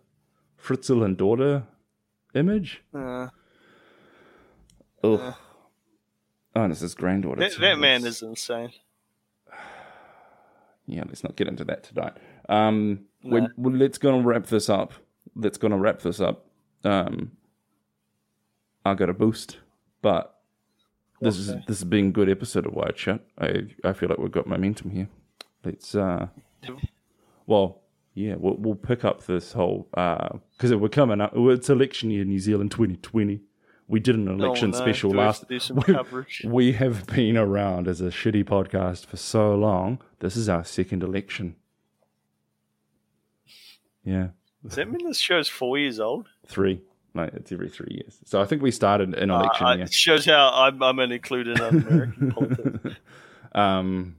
Fritzl 0.60 1.04
and 1.04 1.16
daughter 1.16 1.64
image? 2.34 2.82
Uh, 2.94 3.28
Ugh. 5.04 5.34
Oh, 6.54 6.62
and 6.62 6.70
it's 6.72 6.80
his 6.80 6.94
granddaughter. 6.94 7.40
that, 7.40 7.58
that 7.60 7.78
man 7.78 8.04
is 8.04 8.22
insane. 8.22 8.72
yeah, 10.86 11.04
let's 11.06 11.22
not 11.24 11.36
get 11.36 11.48
into 11.48 11.64
that 11.64 11.84
tonight. 11.84 12.14
Um, 12.48 13.06
we, 13.22 13.40
No. 13.40 13.48
well, 13.56 13.74
let's 13.74 13.98
go 13.98 14.14
and 14.16 14.26
wrap 14.26 14.46
this 14.46 14.68
up. 14.68 14.92
Let's 15.34 15.58
go 15.58 15.68
and 15.68 15.80
wrap 15.80 16.00
this 16.00 16.20
up. 16.20 16.46
Um, 16.84 17.32
I 18.84 18.94
got 18.94 19.08
a 19.08 19.14
boost, 19.14 19.58
but 20.00 20.38
this 21.20 21.36
is 21.38 21.48
this 21.66 21.78
has 21.80 21.84
been 21.84 22.08
a 22.08 22.10
good 22.10 22.28
episode 22.28 22.66
of 22.66 22.74
Wired 22.74 22.96
Chat. 22.96 23.20
I 23.38 23.66
I 23.84 23.92
feel 23.92 24.08
like 24.08 24.18
we've 24.18 24.30
got 24.32 24.46
momentum 24.46 24.90
here. 24.90 25.08
Let's 25.64 25.94
uh, 25.94 26.26
well, 27.46 27.80
yeah, 28.14 28.34
we'll 28.38 28.56
we'll 28.56 28.74
pick 28.74 29.04
up 29.04 29.24
this 29.26 29.52
whole 29.52 29.88
uh 29.94 30.38
because 30.56 30.74
we're 30.74 30.88
coming 30.88 31.20
up. 31.20 31.32
It's 31.36 31.70
election 31.70 32.10
year, 32.10 32.22
in 32.22 32.28
New 32.28 32.40
Zealand, 32.40 32.70
twenty 32.72 32.96
twenty. 32.96 33.40
We 33.88 34.00
did 34.00 34.14
an 34.14 34.26
election 34.28 34.70
Oh, 34.74 34.78
no. 34.78 34.84
special 34.84 35.10
Do 35.10 35.18
last. 35.18 35.40
to 35.40 35.46
do 35.46 35.58
some 35.58 35.76
we- 35.86 35.94
coverage? 35.94 36.42
we 36.46 36.72
have 36.72 37.06
been 37.06 37.36
around 37.36 37.86
as 37.88 38.00
a 38.00 38.06
shitty 38.06 38.44
podcast 38.44 39.06
for 39.06 39.16
so 39.18 39.54
long. 39.54 40.00
This 40.20 40.34
is 40.36 40.48
our 40.48 40.64
second 40.64 41.02
election. 41.02 41.56
Yeah, 44.04 44.28
Does 44.64 44.74
that 44.76 44.90
mean 44.90 45.06
this 45.06 45.18
show's 45.18 45.48
four 45.48 45.78
years 45.78 46.00
old? 46.00 46.28
three. 46.46 46.80
No, 47.14 47.22
it's 47.24 47.52
every 47.52 47.68
three 47.68 47.88
years. 48.02 48.18
So 48.24 48.40
I 48.40 48.46
think 48.46 48.62
we 48.62 48.70
started 48.70 49.14
an 49.14 49.30
election 49.30 49.66
Uh, 49.66 49.74
year. 49.74 49.84
it 49.84 49.92
shows 49.92 50.24
how 50.24 50.50
I'm, 50.54 50.82
I'm 50.82 50.98
an 50.98 51.12
included 51.12 51.60
in 51.60 51.64
American 51.86 52.32
politics. 52.36 52.96
Um, 53.54 54.16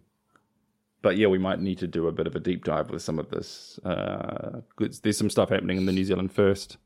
but 1.02 1.18
yeah, 1.18 1.28
we 1.28 1.38
might 1.40 1.60
need 1.60 1.80
to 1.80 1.88
do 1.88 2.08
a 2.08 2.12
bit 2.12 2.28
of 2.28 2.36
a 2.36 2.40
deep 2.40 2.64
dive 2.64 2.90
with 2.92 3.02
some 3.02 3.18
of 3.20 3.30
this. 3.30 3.80
Uh, 3.84 4.62
there's 5.02 5.18
some 5.18 5.30
stuff 5.30 5.50
happening 5.50 5.78
in 5.78 5.86
the 5.86 5.92
New 5.92 6.06
Zealand 6.06 6.32
First 6.32 6.78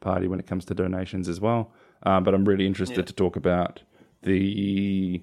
Party 0.00 0.28
when 0.28 0.38
it 0.38 0.46
comes 0.46 0.64
to 0.66 0.74
donations 0.74 1.28
as 1.28 1.40
well. 1.40 1.72
Um, 2.04 2.22
but 2.24 2.34
I'm 2.34 2.44
really 2.44 2.66
interested 2.66 2.98
Yeah. 2.98 3.04
to 3.06 3.12
talk 3.14 3.34
about 3.36 3.82
the 4.22 5.22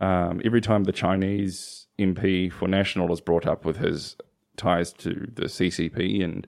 um, 0.00 0.42
every 0.44 0.60
time 0.60 0.84
the 0.84 0.92
Chinese 0.92 1.86
MP 1.98 2.52
for 2.52 2.68
National 2.68 3.10
is 3.12 3.20
brought 3.20 3.46
up 3.46 3.64
with 3.64 3.78
his 3.78 4.16
ties 4.56 4.92
to 4.94 5.30
the 5.34 5.44
CCP 5.46 6.22
and 6.22 6.46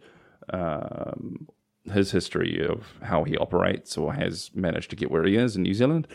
um, 0.53 1.49
his 1.93 2.11
history 2.11 2.65
of 2.65 2.95
how 3.03 3.25
he 3.25 3.37
operates 3.37 3.97
or 3.97 4.15
has 4.15 4.51
managed 4.55 4.91
to 4.91 4.97
get 4.97 5.11
where 5.11 5.25
he 5.25 5.37
is 5.37 5.57
in 5.57 5.63
New 5.63 5.75
Zealand. 5.75 6.07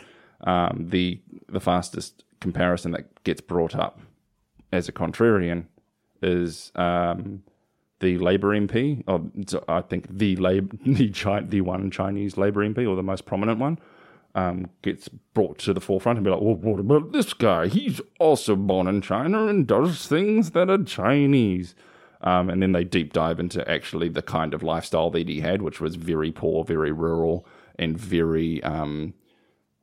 Um, 0.42 0.86
the 0.90 1.20
the 1.48 1.60
fastest 1.60 2.24
comparison 2.40 2.92
that 2.92 3.24
gets 3.24 3.40
brought 3.40 3.74
up 3.74 4.00
as 4.72 4.88
a 4.88 4.92
contrarian 4.92 5.64
is 6.20 6.72
um, 6.74 7.42
the 8.00 8.18
Labour 8.18 8.48
MP. 8.48 9.02
Or, 9.06 9.22
I 9.68 9.80
think 9.80 10.06
the 10.10 10.36
Lab, 10.36 10.78
the 10.86 11.10
Chi- 11.10 11.40
the 11.40 11.60
one 11.62 11.90
Chinese 11.90 12.36
Labour 12.36 12.66
MP 12.68 12.88
or 12.88 12.96
the 12.96 13.02
most 13.02 13.24
prominent 13.24 13.58
one 13.58 13.78
um, 14.34 14.68
gets 14.82 15.08
brought 15.08 15.58
to 15.60 15.72
the 15.72 15.80
forefront 15.80 16.18
and 16.18 16.24
be 16.24 16.30
like, 16.30 16.40
well, 16.40 16.56
what 16.56 16.80
about 16.80 17.12
this 17.12 17.32
guy? 17.32 17.68
He's 17.68 18.00
also 18.18 18.56
born 18.56 18.86
in 18.86 19.00
China 19.00 19.46
and 19.46 19.66
does 19.66 20.06
things 20.06 20.50
that 20.50 20.68
are 20.68 20.82
Chinese. 20.82 21.74
Um, 22.24 22.48
and 22.48 22.62
then 22.62 22.72
they 22.72 22.84
deep 22.84 23.12
dive 23.12 23.38
into 23.38 23.68
actually 23.70 24.08
the 24.08 24.22
kind 24.22 24.54
of 24.54 24.62
lifestyle 24.62 25.10
that 25.10 25.28
he 25.28 25.40
had, 25.40 25.60
which 25.60 25.80
was 25.80 25.94
very 25.96 26.32
poor, 26.32 26.64
very 26.64 26.90
rural, 26.90 27.46
and 27.78 27.98
very 27.98 28.62
um, 28.62 29.12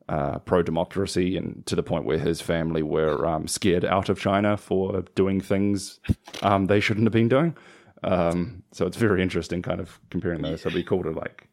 uh, 0.09 0.39
pro 0.39 0.63
democracy, 0.63 1.38
and 1.38 1.63
to 1.68 1.76
the 1.76 1.84
point 1.84 2.03
where 2.03 2.18
his 2.18 2.41
family 2.41 2.81
were 2.81 3.27
um, 3.27 3.47
scared 3.47 3.85
out 3.85 4.09
of 4.09 4.19
China 4.19 4.57
for 4.57 5.03
doing 5.13 5.39
things 5.39 5.99
um, 6.41 6.65
they 6.65 6.80
shouldn't 6.80 7.05
have 7.05 7.13
been 7.13 7.30
doing. 7.30 7.55
Um, 8.03 8.63
so 8.72 8.88
it's 8.88 8.97
very 8.97 9.22
interesting, 9.22 9.61
kind 9.61 9.80
of 9.80 9.99
comparing 10.09 10.41
those. 10.41 10.61
So 10.61 10.69
it'd 10.69 10.76
be 10.76 10.84
cool 10.84 11.03
to 11.03 11.11
like 11.11 11.47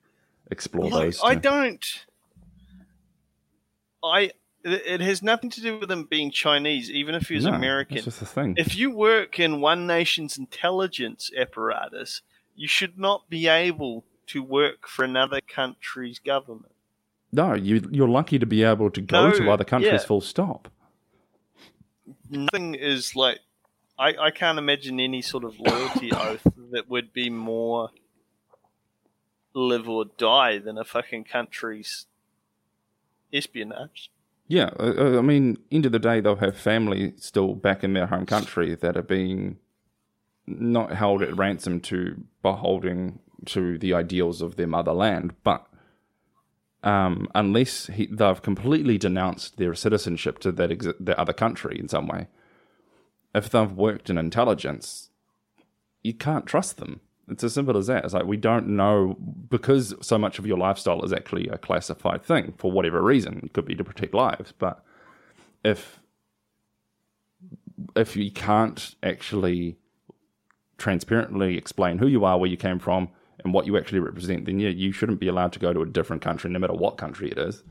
explore 0.50 0.90
Like, 0.90 1.04
those. 1.04 1.20
I 1.22 1.34
don't. 1.34 1.84
I. 4.02 4.30
It 4.72 4.82
it 4.86 5.00
has 5.00 5.22
nothing 5.22 5.50
to 5.50 5.60
do 5.60 5.78
with 5.78 5.90
him 5.90 6.04
being 6.04 6.30
Chinese, 6.30 6.90
even 6.90 7.14
if 7.14 7.28
he 7.28 7.34
was 7.36 7.44
No, 7.44 7.52
American. 7.54 7.98
Just 7.98 8.20
the 8.20 8.26
thing. 8.26 8.54
If 8.56 8.76
you 8.76 8.90
work 8.90 9.38
in 9.40 9.60
one 9.60 9.86
nation's 9.86 10.36
intelligence 10.38 11.30
apparatus, 11.36 12.22
you 12.56 12.68
should 12.68 12.98
not 12.98 13.28
be 13.30 13.46
able 13.48 14.04
to 14.28 14.42
work 14.42 14.86
for 14.88 15.04
another 15.04 15.40
country's 15.40 16.18
government. 16.18 16.72
no, 17.32 17.54
you 17.54 17.88
you're 17.90 18.08
lucky 18.08 18.38
to 18.38 18.46
be 18.46 18.62
able 18.62 18.90
to 18.90 19.00
go 19.00 19.28
No, 19.28 19.34
to 19.34 19.50
other 19.50 19.64
countries. 19.64 19.92
yeah. 20.02 20.06
Full 20.06 20.20
stop. 20.20 20.68
Nothing 22.30 22.74
is 22.74 23.14
like. 23.16 23.40
I, 24.00 24.14
I 24.26 24.30
can't 24.30 24.58
imagine 24.58 25.00
any 25.00 25.22
sort 25.22 25.42
of 25.42 25.58
loyalty 25.58 26.12
oath 26.26 26.46
that 26.70 26.88
would 26.88 27.12
be 27.12 27.30
more 27.30 27.90
live 29.54 29.88
or 29.88 30.04
die 30.16 30.58
than 30.58 30.78
a 30.78 30.84
fucking 30.84 31.24
country's 31.24 32.06
espionage. 33.32 34.10
Yeah, 34.48 34.70
uh, 34.80 34.94
uh, 34.96 35.18
I 35.18 35.20
mean, 35.20 35.58
end 35.70 35.84
of 35.84 35.92
the 35.92 35.98
day, 35.98 36.20
they'll 36.20 36.36
have 36.36 36.56
family 36.56 37.12
still 37.16 37.54
back 37.54 37.84
in 37.84 37.92
their 37.92 38.06
home 38.06 38.24
country 38.24 38.74
that 38.74 38.96
are 38.96 39.02
being 39.02 39.58
not 40.46 40.92
held 40.92 41.22
at 41.22 41.36
ransom 41.36 41.80
to 41.80 42.24
beholding 42.42 43.20
to 43.44 43.78
the 43.78 43.92
ideals 43.92 44.40
of 44.40 44.56
their 44.56 44.66
motherland, 44.66 45.34
but 45.44 45.66
um, 46.82 47.28
unless 47.34 47.88
he, 47.88 48.06
they've 48.06 48.40
completely 48.40 48.96
denounced 48.96 49.58
their 49.58 49.74
citizenship 49.74 50.38
to 50.38 50.52
that 50.52 50.70
exi- 50.70 50.94
the 50.98 51.18
other 51.20 51.34
country 51.34 51.78
in 51.78 51.88
some 51.88 52.06
way, 52.06 52.28
if 53.34 53.50
they've 53.50 53.72
worked 53.72 54.08
in 54.08 54.16
intelligence, 54.16 55.10
you 56.02 56.14
can't 56.14 56.46
trust 56.46 56.78
them. 56.78 57.00
It's 57.30 57.44
as 57.44 57.52
simple 57.52 57.76
as 57.76 57.88
that. 57.88 58.04
It's 58.04 58.14
like 58.14 58.24
we 58.24 58.36
don't 58.36 58.68
know 58.68 59.16
because 59.50 59.94
so 60.00 60.18
much 60.18 60.38
of 60.38 60.46
your 60.46 60.58
lifestyle 60.58 61.04
is 61.04 61.12
actually 61.12 61.48
a 61.48 61.58
classified 61.58 62.22
thing 62.24 62.54
for 62.56 62.70
whatever 62.70 63.02
reason. 63.02 63.40
It 63.44 63.52
could 63.52 63.66
be 63.66 63.74
to 63.74 63.84
protect 63.84 64.14
lives, 64.14 64.52
but 64.58 64.82
if 65.64 66.00
if 67.96 68.16
you 68.16 68.30
can't 68.30 68.94
actually 69.02 69.76
transparently 70.78 71.56
explain 71.56 71.98
who 71.98 72.06
you 72.06 72.24
are, 72.24 72.38
where 72.38 72.50
you 72.50 72.56
came 72.56 72.78
from, 72.78 73.08
and 73.44 73.52
what 73.54 73.66
you 73.66 73.76
actually 73.76 74.00
represent, 74.00 74.46
then 74.46 74.58
yeah, 74.58 74.68
you 74.68 74.92
shouldn't 74.92 75.20
be 75.20 75.28
allowed 75.28 75.52
to 75.52 75.58
go 75.58 75.72
to 75.72 75.82
a 75.82 75.86
different 75.86 76.22
country, 76.22 76.50
no 76.50 76.58
matter 76.58 76.72
what 76.72 76.96
country 76.96 77.30
it 77.30 77.38
is, 77.38 77.62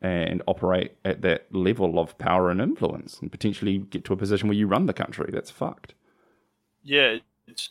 and 0.00 0.42
operate 0.46 0.92
at 1.04 1.22
that 1.22 1.46
level 1.54 1.98
of 1.98 2.16
power 2.18 2.50
and 2.50 2.60
influence, 2.60 3.18
and 3.20 3.30
potentially 3.30 3.78
get 3.78 4.04
to 4.04 4.12
a 4.12 4.16
position 4.16 4.48
where 4.48 4.56
you 4.56 4.66
run 4.66 4.86
the 4.86 4.92
country. 4.92 5.30
That's 5.32 5.50
fucked. 5.50 5.94
Yeah, 6.82 7.18
it's 7.46 7.70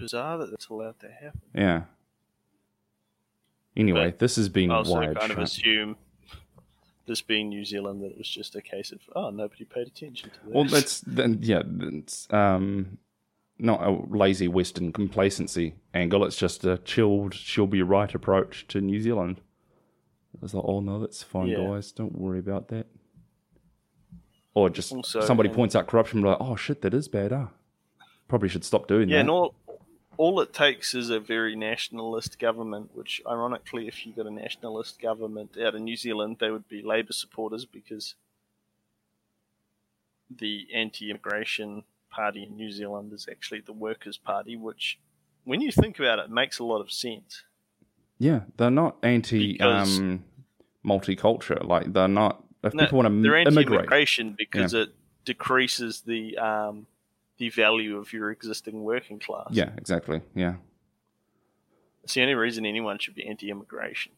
bizarre 0.00 0.38
that 0.38 0.50
that's 0.50 0.68
allowed 0.68 0.98
to 1.00 1.08
happen. 1.10 1.40
Yeah. 1.54 1.82
Anyway, 3.76 4.06
But 4.10 4.18
this 4.18 4.36
has 4.36 4.48
been 4.48 4.70
I 4.70 4.76
also 4.76 4.94
wired. 4.94 5.18
kind 5.18 5.32
of 5.32 5.38
assume, 5.38 5.96
this 7.06 7.22
being 7.22 7.48
New 7.48 7.64
Zealand, 7.64 8.02
that 8.02 8.10
it 8.12 8.18
was 8.18 8.28
just 8.28 8.54
a 8.56 8.60
case 8.62 8.92
of 8.92 9.00
oh 9.14 9.30
nobody 9.30 9.64
paid 9.64 9.86
attention 9.86 10.30
to 10.30 10.36
this. 10.44 10.54
Well, 10.54 10.64
that's 10.64 11.00
then 11.00 11.38
yeah, 11.40 11.62
it's 11.66 12.26
um, 12.32 12.98
not 13.58 13.82
a 13.82 13.90
lazy 13.90 14.48
Western 14.48 14.92
complacency 14.92 15.74
angle. 15.94 16.24
It's 16.24 16.36
just 16.36 16.64
a 16.64 16.78
chilled, 16.78 17.34
she'll 17.34 17.66
be 17.66 17.82
right 17.82 18.12
approach 18.14 18.66
to 18.68 18.80
New 18.80 19.00
Zealand. 19.00 19.40
It's 20.42 20.54
like, 20.54 20.64
oh 20.66 20.80
no, 20.80 21.00
that's 21.00 21.22
fine, 21.22 21.48
Yeah. 21.48 21.58
guys. 21.68 21.92
Don't 21.92 22.16
worry 22.18 22.38
about 22.38 22.68
that. 22.68 22.86
Or 24.54 24.68
just 24.68 24.92
Also, 24.92 25.20
somebody 25.20 25.48
and- 25.48 25.56
points 25.56 25.76
out 25.76 25.86
corruption, 25.86 26.22
like, 26.22 26.38
oh 26.40 26.56
shit, 26.56 26.82
that 26.82 26.92
is 26.94 27.06
bad. 27.08 27.32
Ah, 27.32 27.48
probably 28.28 28.48
should 28.48 28.64
stop 28.64 28.88
doing 28.88 29.08
yeah, 29.08 29.16
that. 29.16 29.20
and 29.22 29.30
all 29.30 29.54
all 30.20 30.38
it 30.42 30.52
takes 30.52 30.94
is 30.94 31.08
a 31.08 31.18
very 31.18 31.56
nationalist 31.56 32.38
government. 32.38 32.90
Which, 32.94 33.22
ironically, 33.26 33.88
if 33.88 34.04
you 34.04 34.12
got 34.12 34.26
a 34.26 34.30
nationalist 34.30 35.00
government 35.00 35.56
out 35.56 35.74
in 35.74 35.84
New 35.84 35.96
Zealand, 35.96 36.36
they 36.40 36.50
would 36.50 36.68
be 36.68 36.82
Labour 36.82 37.14
supporters 37.14 37.64
because 37.64 38.14
the 40.30 40.68
anti-immigration 40.74 41.84
party 42.10 42.42
in 42.42 42.54
New 42.56 42.70
Zealand 42.70 43.12
is 43.14 43.26
actually 43.30 43.60
the 43.62 43.72
Workers' 43.72 44.18
Party, 44.18 44.56
which, 44.56 44.98
when 45.44 45.60
you 45.62 45.72
think 45.72 45.98
about 45.98 46.18
it, 46.18 46.30
makes 46.30 46.58
a 46.58 46.64
lot 46.64 46.80
of 46.80 46.92
sense. 46.92 47.42
Yeah, 48.18 48.40
they're 48.58 48.70
not 48.70 48.96
anti 49.02 49.52
Because- 49.54 49.98
um, 49.98 50.24
multicultural. 50.84 51.64
Like 51.66 51.92
they're 51.94 52.08
not. 52.08 52.44
If 52.62 52.74
No, 52.74 52.84
people 52.84 52.98
want 52.98 53.08
to 53.08 53.22
they're 53.22 53.38
immigrate, 53.38 53.68
anti-immigration 53.68 54.34
because 54.36 54.74
it 54.74 54.90
decreases 55.24 56.02
the 56.02 56.36
um, 56.36 56.86
the 57.40 57.48
value 57.48 57.96
of 57.96 58.12
your 58.12 58.30
existing 58.30 58.82
working 58.84 59.18
class. 59.18 59.48
yeah, 59.50 59.70
exactly. 59.76 60.20
Yeah. 60.34 60.54
It's 62.04 62.14
the 62.14 62.22
only 62.22 62.34
reason 62.34 62.64
anyone 62.66 62.98
should 62.98 63.14
be 63.14 63.26
anti-immigration. 63.26 64.12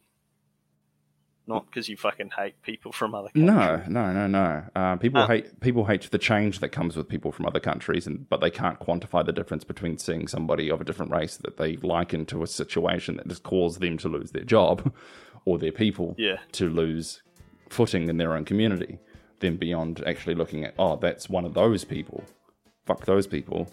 Not 1.47 1.67
because 1.67 1.89
you 1.89 1.97
fucking 1.97 2.31
hate 2.37 2.61
people 2.63 2.93
from 2.93 3.15
other 3.15 3.29
countries. 3.29 3.45
No, 3.47 3.83
no, 3.89 4.13
no, 4.13 4.27
no. 4.29 4.65
Uh, 4.77 4.97
people 4.97 5.23
Ah. 5.23 5.27
hate 5.27 5.59
people 5.61 5.87
hate 5.87 6.09
the 6.11 6.19
change 6.19 6.61
that 6.61 6.69
comes 6.71 6.97
with 6.97 7.09
people 7.09 7.33
from 7.33 7.47
other 7.47 7.59
countries, 7.59 8.07
and 8.07 8.29
but 8.29 8.41
they 8.41 8.51
can't 8.51 8.79
quantify 8.79 9.25
the 9.27 9.33
difference 9.33 9.65
between 9.65 9.99
seeing 9.99 10.29
somebody 10.29 10.69
of 10.71 10.81
a 10.81 10.85
different 10.85 11.11
race 11.11 11.37
that 11.39 11.57
they 11.57 11.77
like 11.79 12.15
into 12.15 12.43
a 12.45 12.47
situation 12.47 13.17
that 13.17 13.27
has 13.27 13.41
caused 13.41 13.81
them 13.81 13.99
to 13.99 14.09
lose 14.09 14.31
their 14.31 14.45
job, 14.45 14.93
or 15.45 15.59
their 15.59 15.73
people 15.73 16.15
Yeah. 16.17 16.39
to 16.53 16.69
lose 16.69 17.23
footing 17.71 18.09
in 18.09 18.19
their 18.19 18.35
own 18.37 18.45
community. 18.45 18.99
Then 19.41 19.57
beyond 19.57 20.03
actually 20.07 20.37
looking 20.37 20.63
at, 20.65 20.75
oh, 20.79 20.95
that's 20.97 21.29
one 21.29 21.45
of 21.45 21.55
those 21.55 21.85
people. 21.85 22.23
Fuck 22.87 23.05
those 23.05 23.27
people 23.27 23.73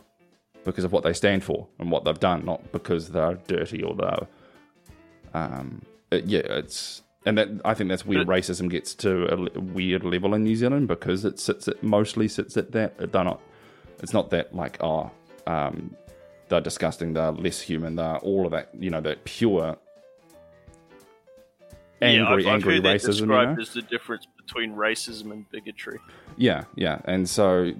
because 0.66 0.84
of 0.84 0.92
what 0.92 1.04
they 1.04 1.14
stand 1.14 1.44
for 1.44 1.68
and 1.80 1.92
what 1.92 2.04
they've 2.04 2.20
done, 2.20 2.46
not 2.46 2.72
because 2.72 3.10
they're 3.10 3.36
dirty 3.48 3.82
or 3.84 3.96
they're. 3.96 4.28
Um, 5.34 5.82
it- 6.12 6.26
yeah, 6.26 6.42
it's 6.42 7.02
and 7.26 7.38
that 7.38 7.50
I 7.66 7.74
think 7.74 7.90
that's 7.90 8.06
where 8.06 8.24
But- 8.24 8.34
racism 8.34 8.70
gets 8.70 8.96
to 8.96 9.26
a 9.34 9.60
weird 9.60 10.04
level 10.04 10.34
in 10.36 10.44
New 10.44 10.56
Zealand 10.56 10.88
because 10.88 11.26
it 11.26 11.40
sits 11.40 11.68
at 11.68 11.82
mostly 11.84 12.28
sits 12.28 12.56
at 12.58 12.72
that. 12.72 12.98
They're 13.12 13.24
not. 13.24 13.42
It's 14.02 14.14
not 14.14 14.30
that 14.30 14.56
like 14.56 14.82
oh, 14.82 15.12
um, 15.46 15.96
they're 16.48 16.62
disgusting. 16.62 17.14
They're 17.14 17.32
less 17.32 17.62
human. 17.62 17.96
They're 17.96 18.18
all 18.18 18.46
of 18.46 18.52
that. 18.52 18.70
You 18.78 18.90
know 18.90 19.02
that 19.02 19.24
pure 19.26 19.78
angry, 22.02 22.24
yeah, 22.24 22.30
I've, 22.30 22.40
I've 22.40 22.48
angry 22.48 22.76
heard 22.76 22.84
that 22.84 22.98
racism. 22.98 23.06
You 23.06 23.12
described 23.28 23.58
know? 23.58 23.62
as 23.62 23.74
the 23.74 23.82
difference 23.82 24.28
between 24.38 24.74
racism 24.74 25.32
and 25.32 25.50
bigotry. 25.52 26.00
Yeah, 26.38 26.64
yeah. 26.76 27.02
And 27.06 27.30
so 27.30 27.72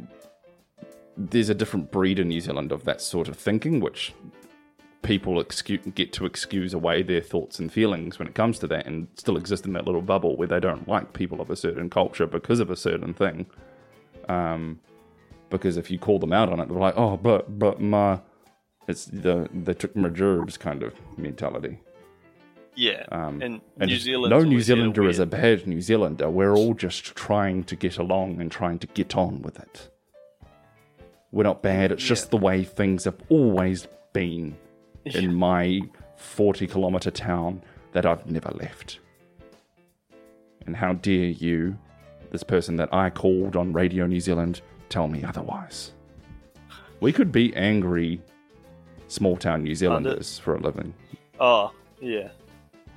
there's 1.20 1.50
a 1.50 1.54
different 1.54 1.92
breed 1.92 2.18
in 2.18 2.30
New 2.30 2.40
Zealand 2.40 2.72
of 2.72 2.86
that 2.86 3.02
sort 3.02 3.28
of 3.28 3.36
thinking, 3.36 3.82
which 3.82 4.14
people 5.02 5.40
excuse, 5.40 5.82
get 5.96 6.14
to 6.14 6.26
excuse 6.26 6.74
away 6.74 7.04
their 7.04 7.22
thoughts 7.22 7.60
and 7.60 7.72
feelings 7.72 8.18
when 8.18 8.28
it 8.28 8.36
comes 8.36 8.60
to 8.60 8.68
that 8.68 8.86
and 8.86 9.08
still 9.16 9.38
exist 9.38 9.66
in 9.66 9.74
that 9.74 9.86
little 9.86 10.02
bubble 10.02 10.38
where 10.38 10.48
they 10.48 10.60
don't 10.60 10.88
like 10.88 11.14
people 11.14 11.42
of 11.42 11.50
a 11.50 11.56
certain 11.56 11.90
culture 11.90 12.26
because 12.26 12.60
of 12.60 12.70
a 12.70 12.76
certain 12.76 13.14
thing. 13.14 13.46
Um, 14.28 14.80
because 15.50 15.78
if 15.78 15.90
you 15.92 15.98
call 15.98 16.20
them 16.20 16.32
out 16.32 16.50
on 16.50 16.60
it, 16.60 16.70
they're 16.70 16.78
like, 16.78 16.98
oh, 16.98 17.18
but, 17.18 17.60
but 17.60 17.82
my, 17.82 18.20
it's 18.88 19.06
the, 19.06 19.50
they 19.54 19.74
took 19.74 19.96
my 19.96 20.10
gerbs 20.10 20.58
kind 20.58 20.84
of 20.84 20.94
mentality. 21.18 21.80
Yeah, 22.76 23.04
Um, 23.12 23.42
and, 23.42 23.62
And 23.78 23.90
New 23.90 23.98
Zealand. 23.98 24.30
no 24.30 24.42
New 24.42 24.62
Zealander 24.62 25.10
is 25.10 25.20
a 25.20 25.26
bad 25.26 25.68
New 25.68 25.82
Zealander. 25.82 26.30
We're 26.30 26.56
all 26.56 26.74
just 26.74 27.04
trying 27.16 27.66
to 27.66 27.76
get 27.76 27.98
along 27.98 28.40
and 28.40 28.50
trying 28.50 28.80
to 28.80 28.88
get 28.88 29.18
on 29.18 29.42
with 29.42 29.60
it. 29.60 29.90
We're 31.32 31.44
not 31.44 31.62
bad. 31.62 31.92
It's 31.92 32.04
just 32.04 32.32
the 32.32 32.38
way 32.38 32.64
things 32.64 33.04
have 33.06 33.18
always 33.30 33.88
been 34.14 34.58
in 35.06 35.34
my 35.34 35.82
40 36.18 36.68
kilometre 36.68 37.12
town 37.12 37.62
that 37.92 38.06
I've 38.06 38.30
never 38.30 38.50
left. 38.52 39.00
And 40.66 40.76
how 40.76 40.94
dare 40.94 41.28
you, 41.30 41.78
this 42.32 42.44
person 42.44 42.76
that 42.78 42.94
I 42.94 43.10
called 43.10 43.56
on 43.56 43.74
Radio 43.74 44.06
New 44.08 44.20
Zealand, 44.20 44.62
tell 44.90 45.08
me 45.08 45.24
otherwise? 45.24 45.92
We 47.00 47.14
could 47.14 47.32
be 47.32 47.56
angry 47.56 48.22
small 49.08 49.38
town 49.38 49.64
New 49.64 49.74
Zealanders 49.76 50.38
for 50.40 50.56
a 50.56 50.60
living, 50.60 50.94
Oh, 51.40 51.72
yeah. 52.02 52.30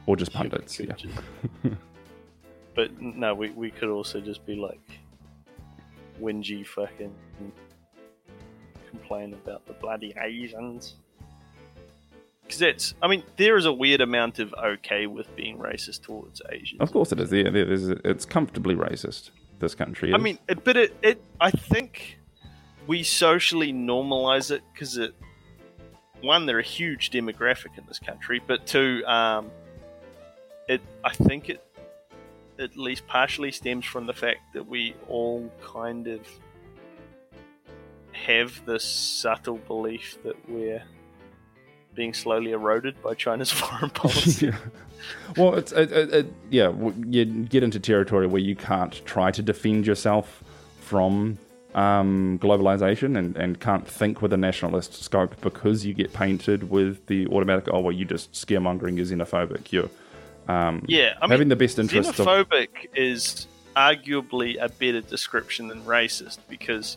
or 0.07 0.17
just 0.17 0.33
pundits. 0.33 0.79
Yeah. 0.81 0.93
just- 0.97 1.15
but 2.75 3.01
no, 3.01 3.35
we, 3.35 3.51
we 3.51 3.71
could 3.71 3.89
also 3.89 4.21
just 4.21 4.45
be 4.45 4.55
like 4.57 4.81
whingy 6.21 6.67
fucking 6.67 7.15
complain 8.93 9.33
about 9.35 9.67
the 9.67 9.73
bloody 9.75 10.15
Asians. 10.21 10.95
Because 12.43 12.59
that's, 12.59 12.95
I 13.03 13.09
mean, 13.09 13.23
there 13.37 13.57
is 13.57 13.65
a 13.67 13.73
weird 13.73 14.01
amount 14.01 14.39
of 14.39 14.53
okay 14.55 15.07
with 15.07 15.35
being 15.37 15.57
racist 15.59 16.03
towards 16.03 16.43
Asians. 16.51 16.81
Of 16.81 16.93
course 16.93 17.11
it 17.13 17.21
is. 17.21 17.33
Yeah, 17.33 17.51
there- 17.51 17.65
there's, 17.65 17.89
it's 18.05 18.25
comfortably 18.25 18.75
racist. 18.75 19.31
This 19.59 19.75
country 19.75 20.11
is. 20.11 20.15
I 20.15 20.19
mean, 20.19 20.39
it, 20.49 20.65
but 20.65 20.77
it, 20.77 20.97
it, 21.03 21.23
I 21.41 21.51
think 21.51 22.19
we 22.87 23.03
socially 23.05 23.73
normalize 23.73 24.51
it 24.51 24.63
because 24.73 24.97
it, 24.99 25.15
one, 26.21 26.47
they're 26.47 26.59
a 26.59 26.63
huge 26.65 27.11
demographic 27.11 27.79
in 27.79 27.85
this 27.87 27.99
country, 28.01 28.41
but 28.47 28.67
two, 28.67 29.05
um, 29.07 29.51
it, 30.69 30.81
I 31.05 31.13
think 31.15 31.49
it, 31.49 31.65
at 32.59 32.77
least 32.77 33.07
partially 33.07 33.51
stems 33.53 33.85
from 33.87 34.07
the 34.07 34.13
fact 34.13 34.41
that 34.55 34.67
we 34.67 34.95
all 35.09 35.51
kind 35.65 36.07
of 36.09 36.21
have 38.13 38.65
this 38.67 38.85
subtle 38.85 39.59
belief 39.59 40.19
that 40.23 40.37
we're 40.49 40.83
being 41.95 42.15
slowly 42.15 42.53
eroded 42.53 43.01
by 43.03 43.15
China's 43.15 43.51
foreign 43.53 43.91
policy. 43.95 44.47
yeah. 44.47 44.57
Well, 45.37 45.55
it's 45.55 45.73
it, 45.73 45.91
it, 45.91 46.15
it, 46.15 46.27
yeah. 46.51 46.73
You 47.07 47.25
get 47.25 47.63
into 47.63 47.81
territory 47.81 48.27
where 48.27 48.41
you 48.41 48.55
can't 48.55 49.05
try 49.05 49.31
to 49.33 49.43
defend 49.43 49.87
yourself 49.87 50.45
from 50.81 51.39
um, 51.75 52.39
globalization 52.41 53.19
and, 53.19 53.37
and 53.37 53.59
can't 53.59 53.87
think 53.87 54.23
with 54.23 54.33
a 54.33 54.37
nationalist 54.37 55.03
scope 55.03 55.41
because 55.41 55.85
you 55.85 55.95
get 55.95 56.13
painted 56.13 56.71
with 56.71 57.07
the 57.07 57.27
automatic. 57.29 57.69
Oh 57.73 57.81
well, 57.81 57.93
you 57.93 58.05
just 58.05 58.33
scaremongering, 58.33 58.97
you're 58.97 59.07
xenophobic. 59.07 59.73
You're 59.73 59.91
um, 60.49 60.85
yeah, 60.87 61.15
I 61.21 61.27
mean, 61.27 61.31
having 61.31 61.49
the 61.49 61.57
best 61.57 61.79
interests 61.79 62.19
of 62.19 62.27
xenophobic 62.27 62.89
is 62.95 63.47
arguably 63.77 64.57
a 64.61 64.69
better 64.69 65.01
description 65.01 65.69
than 65.69 65.83
racist 65.83 66.39
because 66.49 66.97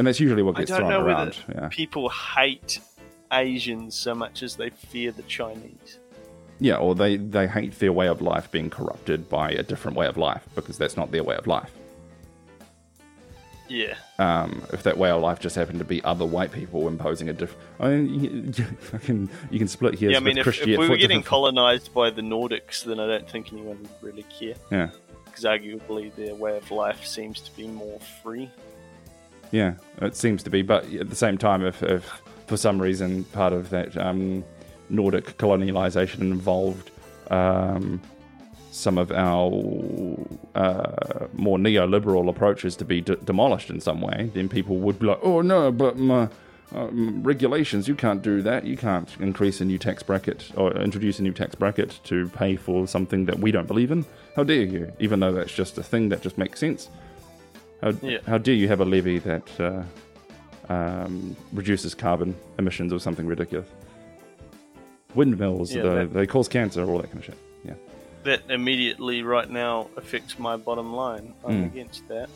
and 0.00 0.06
that's 0.06 0.18
usually 0.18 0.42
what 0.42 0.56
gets 0.56 0.70
thrown 0.70 0.90
around. 0.90 1.36
Yeah. 1.54 1.68
people 1.68 2.08
hate 2.08 2.80
Asians 3.30 3.94
so 3.94 4.14
much 4.14 4.42
as 4.42 4.56
they 4.56 4.70
fear 4.70 5.12
the 5.12 5.22
Chinese. 5.24 5.98
yeah, 6.58 6.76
or 6.76 6.94
they 6.94 7.16
they 7.16 7.46
hate 7.46 7.78
their 7.80 7.92
way 7.92 8.08
of 8.08 8.22
life 8.22 8.50
being 8.50 8.70
corrupted 8.70 9.28
by 9.28 9.50
a 9.50 9.62
different 9.62 9.98
way 9.98 10.06
of 10.06 10.16
life 10.16 10.42
because 10.54 10.78
that's 10.78 10.96
not 10.96 11.10
their 11.10 11.22
way 11.22 11.36
of 11.36 11.46
life. 11.46 11.70
Yeah, 13.68 13.94
um, 14.18 14.62
if 14.72 14.82
that 14.84 14.96
way 14.96 15.10
of 15.10 15.20
life 15.20 15.38
just 15.38 15.54
happened 15.54 15.80
to 15.80 15.84
be 15.84 16.02
other 16.02 16.24
white 16.24 16.50
people 16.50 16.88
imposing 16.88 17.28
a 17.28 17.34
different. 17.34 17.62
I 17.78 17.88
mean, 17.90 18.20
you, 18.20 18.30
you 18.56 18.98
can 19.00 19.30
you 19.50 19.58
can 19.58 19.68
split 19.68 19.94
here. 19.96 20.10
yeah. 20.12 20.16
I 20.16 20.20
mean, 20.20 20.38
if, 20.38 20.46
if 20.48 20.66
we 20.66 20.76
were 20.76 20.96
getting 20.96 21.18
different- 21.20 21.26
colonized 21.26 21.92
by 21.92 22.08
the 22.08 22.22
Nordics, 22.22 22.84
then 22.84 22.98
I 22.98 23.06
don't 23.06 23.28
think 23.30 23.52
anyone 23.52 23.78
would 23.82 23.90
really 24.00 24.24
care 24.24 24.54
yeah, 24.72 24.88
because 25.26 25.44
arguably 25.44 26.12
their 26.16 26.34
way 26.34 26.56
of 26.56 26.70
life 26.70 27.06
seems 27.06 27.40
to 27.42 27.54
be 27.54 27.68
more 27.68 28.00
free. 28.22 28.48
Yeah, 29.50 29.74
it 30.00 30.16
seems 30.16 30.42
to 30.44 30.50
be. 30.50 30.62
But 30.62 30.84
at 30.92 31.10
the 31.10 31.16
same 31.16 31.38
time, 31.38 31.64
if, 31.64 31.82
if 31.82 32.22
for 32.46 32.56
some 32.56 32.80
reason 32.80 33.24
part 33.24 33.52
of 33.52 33.70
that 33.70 33.96
um, 33.96 34.44
Nordic 34.88 35.36
colonialization 35.38 36.20
involved 36.20 36.90
um, 37.30 38.00
some 38.70 38.98
of 38.98 39.10
our 39.10 39.50
uh, 40.54 41.26
more 41.32 41.58
neoliberal 41.58 42.28
approaches 42.28 42.76
to 42.76 42.84
be 42.84 43.00
d- 43.00 43.16
demolished 43.24 43.70
in 43.70 43.80
some 43.80 44.00
way, 44.00 44.30
then 44.34 44.48
people 44.48 44.76
would 44.76 44.98
be 44.98 45.06
like, 45.06 45.18
"Oh 45.22 45.40
no, 45.40 45.72
but 45.72 45.98
my 45.98 46.28
um, 46.72 47.22
regulations, 47.22 47.88
you 47.88 47.94
can't 47.94 48.22
do 48.22 48.42
that. 48.42 48.64
You 48.64 48.76
can't 48.76 49.08
increase 49.18 49.60
a 49.60 49.64
new 49.64 49.78
tax 49.78 50.02
bracket 50.02 50.50
or 50.56 50.72
introduce 50.76 51.18
a 51.18 51.22
new 51.22 51.32
tax 51.32 51.54
bracket 51.54 51.98
to 52.04 52.28
pay 52.28 52.56
for 52.56 52.86
something 52.86 53.24
that 53.26 53.38
we 53.40 53.50
don't 53.50 53.66
believe 53.66 53.90
in. 53.90 54.04
How 54.36 54.44
dare 54.44 54.62
you? 54.62 54.92
Even 55.00 55.20
though 55.20 55.32
that's 55.32 55.52
just 55.52 55.78
a 55.78 55.82
thing 55.82 56.08
that 56.10 56.22
just 56.22 56.38
makes 56.38 56.60
sense. 56.60 56.88
How, 57.82 57.92
Yeah. 58.02 58.18
how 58.26 58.38
dare 58.38 58.54
you 58.54 58.68
have 58.68 58.80
a 58.80 58.84
levy 58.84 59.18
that 59.20 59.48
uh, 59.60 59.82
um, 60.72 61.36
reduces 61.52 61.94
carbon 61.94 62.34
emissions 62.58 62.92
or 62.92 62.98
something 63.00 63.26
ridiculous? 63.26 63.68
Windmills, 65.14 65.74
Yeah, 65.74 65.82
the, 65.82 65.88
that- 65.90 66.12
they 66.12 66.26
cause 66.26 66.48
cancer, 66.48 66.84
all 66.84 66.98
that 66.98 67.06
kind 67.08 67.18
of 67.18 67.24
shit. 67.24 67.38
Yeah. 67.64 67.74
That 68.24 68.42
immediately, 68.50 69.22
right 69.22 69.48
now, 69.50 69.88
affects 69.96 70.38
my 70.38 70.56
bottom 70.56 70.92
line. 70.92 71.34
I'm 71.44 71.58
Hmm. 71.58 71.64
against 71.64 72.06
that. 72.08 72.28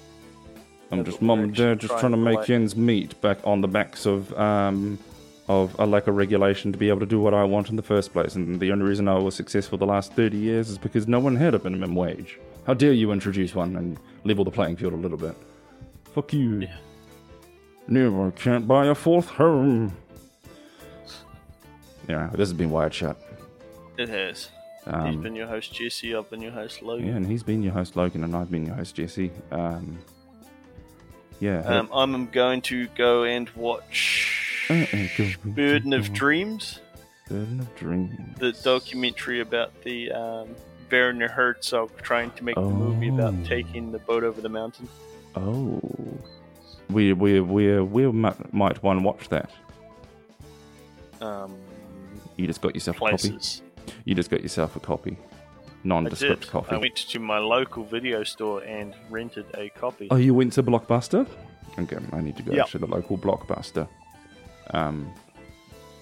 I'm 0.91 0.99
Yeah, 0.99 1.05
just 1.05 1.23
we're 1.23 1.39
and 1.39 1.55
dad 1.55 1.81
just 1.81 1.99
trying 1.99 2.13
to 2.13 2.19
make 2.19 2.37
like- 2.37 2.51
ends 2.51 2.77
meet 2.77 3.21
back 3.21 3.39
on 3.45 3.61
the 3.61 3.69
backs 3.69 4.07
of 4.07 4.33
um 4.39 4.99
of 5.47 5.77
a 5.79 5.85
lack 5.85 6.07
of 6.07 6.17
regulation 6.17 6.73
to 6.73 6.79
be 6.79 6.89
able 6.89 7.01
to 7.01 7.07
do 7.07 7.21
what 7.21 7.35
I 7.35 7.45
want 7.45 7.69
in 7.69 7.77
the 7.77 7.83
first 7.83 8.15
place. 8.15 8.35
And 8.35 8.59
the 8.61 8.73
only 8.73 8.87
reason 8.87 9.09
I 9.09 9.19
was 9.19 9.35
successful 9.35 9.77
the 9.77 9.85
last 9.87 10.13
thirty 10.15 10.39
years 10.39 10.71
is 10.71 10.79
because 10.79 11.07
no 11.07 11.21
one 11.21 11.37
had 11.37 11.55
a 11.55 11.59
minimum 11.63 11.95
wage. 11.95 12.39
How 12.67 12.75
dare 12.75 12.93
you 12.93 13.13
introduce 13.13 13.55
one 13.55 13.77
and 13.77 13.99
level 14.25 14.45
the 14.45 14.51
playing 14.51 14.77
field 14.77 14.93
a 14.93 14.97
little 14.97 15.19
bit? 15.19 15.37
Fuck 16.15 16.33
you. 16.33 16.61
Yeah. 16.61 16.77
No, 17.89 18.27
I 18.27 18.31
can't 18.31 18.67
buy 18.67 18.87
a 18.87 18.95
fourth 18.95 19.29
home. 19.29 19.95
Yeah, 22.09 22.29
this 22.33 22.41
has 22.49 22.53
been 22.55 22.71
wired 22.71 22.95
shut. 22.95 23.17
It 23.99 24.09
has. 24.09 24.49
He's 24.85 24.93
Um, 24.95 25.23
been 25.23 25.35
your 25.35 25.47
host 25.47 25.73
Jesse. 25.73 26.15
I've 26.15 26.29
been 26.31 26.43
your 26.43 26.53
host 26.53 26.83
Logan. 26.83 27.07
yeah, 27.07 27.15
and 27.15 27.27
he's 27.27 27.43
been 27.43 27.63
your 27.63 27.73
host 27.73 27.97
Logan, 27.97 28.25
and 28.25 28.35
I've 28.37 28.51
been 28.51 28.67
your 28.67 28.75
host 28.75 28.95
Jesse. 28.97 29.31
Um, 29.51 29.99
yeah. 31.41 31.61
Um, 31.61 31.89
I'm 31.93 32.27
going 32.31 32.61
to 32.63 32.87
go 32.89 33.25
and 33.25 33.49
watch 33.51 34.67
Burden 35.45 35.93
of 35.95 36.13
Dreams, 36.13 36.81
Burden 37.29 37.61
of 37.61 37.75
Dreams. 37.77 38.39
the 38.39 38.53
documentary 38.53 39.41
about 39.41 39.83
the 39.83 40.13
um, 40.13 40.49
Werner 40.91 41.29
Herzog 41.29 41.91
trying 42.03 42.31
to 42.33 42.45
make 42.45 42.55
the 42.55 42.61
movie 42.63 43.09
about 43.09 43.35
Oh. 43.35 43.45
taking 43.45 43.93
the 43.93 43.99
boat 43.99 44.25
over 44.25 44.41
the 44.41 44.49
mountain. 44.49 44.89
Oh, 45.37 45.81
we 46.91 47.13
we 47.13 47.41
we 47.41 47.81
we 47.81 48.07
might, 48.13 48.83
want 48.83 49.01
to 49.01 49.05
watch 49.05 49.29
that. 49.31 49.51
Um, 51.21 51.55
You 52.37 52.47
just 52.47 52.61
got 52.61 52.75
yourself 52.75 52.97
a 53.01 53.11
copy. 53.11 53.39
You 54.05 54.15
just 54.15 54.31
got 54.31 54.43
yourself 54.43 54.77
a 54.77 54.81
copy, 54.81 55.17
I 55.21 55.27
nondescript 55.85 56.43
did. 56.43 56.51
copy. 56.51 56.75
I 56.75 56.79
went 56.79 56.97
to 56.97 57.19
my 57.19 57.39
local 57.39 57.85
video 57.85 58.25
store 58.25 58.63
and 58.65 58.95
rented 59.11 59.47
a 59.55 59.69
copy. 59.71 60.09
Oh, 60.11 60.17
you 60.17 60.35
went 60.35 60.53
to 60.55 60.63
Blockbuster? 60.63 61.27
Okay, 61.79 61.99
I 62.13 62.21
need 62.21 62.37
to 62.37 62.43
go 62.43 62.53
Yep. 62.53 62.69
to 62.71 62.79
the 62.79 62.87
local 62.87 63.19
Blockbuster. 63.19 63.87
Um, 64.71 65.13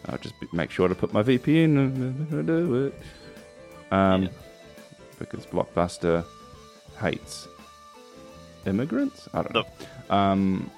I'll 0.06 0.18
just 0.18 0.34
make 0.52 0.70
sure 0.70 0.88
to 0.88 0.94
put 0.94 1.12
my 1.12 1.22
VPN 1.22 1.76
and 1.78 2.46
do 2.46 2.86
it. 2.86 2.94
Um, 3.92 4.22
Yeah. 4.24 4.28
Because 5.30 5.46
Blockbuster 5.46 6.24
hates 7.00 7.48
immigrants. 8.66 9.28
I 9.34 9.42
don't 9.42 9.54
know. 9.54 9.64
No. 10.10 10.16
Um, 10.16 10.70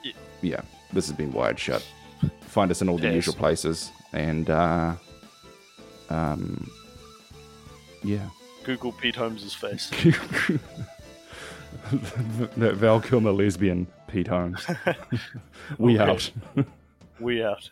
Yeah. 0.42 0.60
this 0.92 1.08
has 1.08 1.16
been 1.16 1.32
wired 1.32 1.58
shut. 1.58 1.82
Find 2.42 2.70
us 2.70 2.80
in 2.82 2.88
all 2.88 2.98
the 2.98 3.04
Yes. 3.06 3.14
usual 3.16 3.34
places, 3.34 3.90
and 4.12 4.48
uh, 4.48 4.94
um, 6.10 6.70
yeah. 8.02 8.28
Google 8.64 8.92
Pete 8.92 9.16
Holmes' 9.16 9.52
face. 9.54 9.90
that 12.56 12.74
Val 12.76 13.00
Kilmer 13.00 13.32
lesbian 13.32 13.86
Pete 14.08 14.28
Holmes. 14.28 14.64
we 15.78 15.98
Okay. 15.98 16.10
out. 16.12 16.30
we 17.20 17.42
out. 17.44 17.70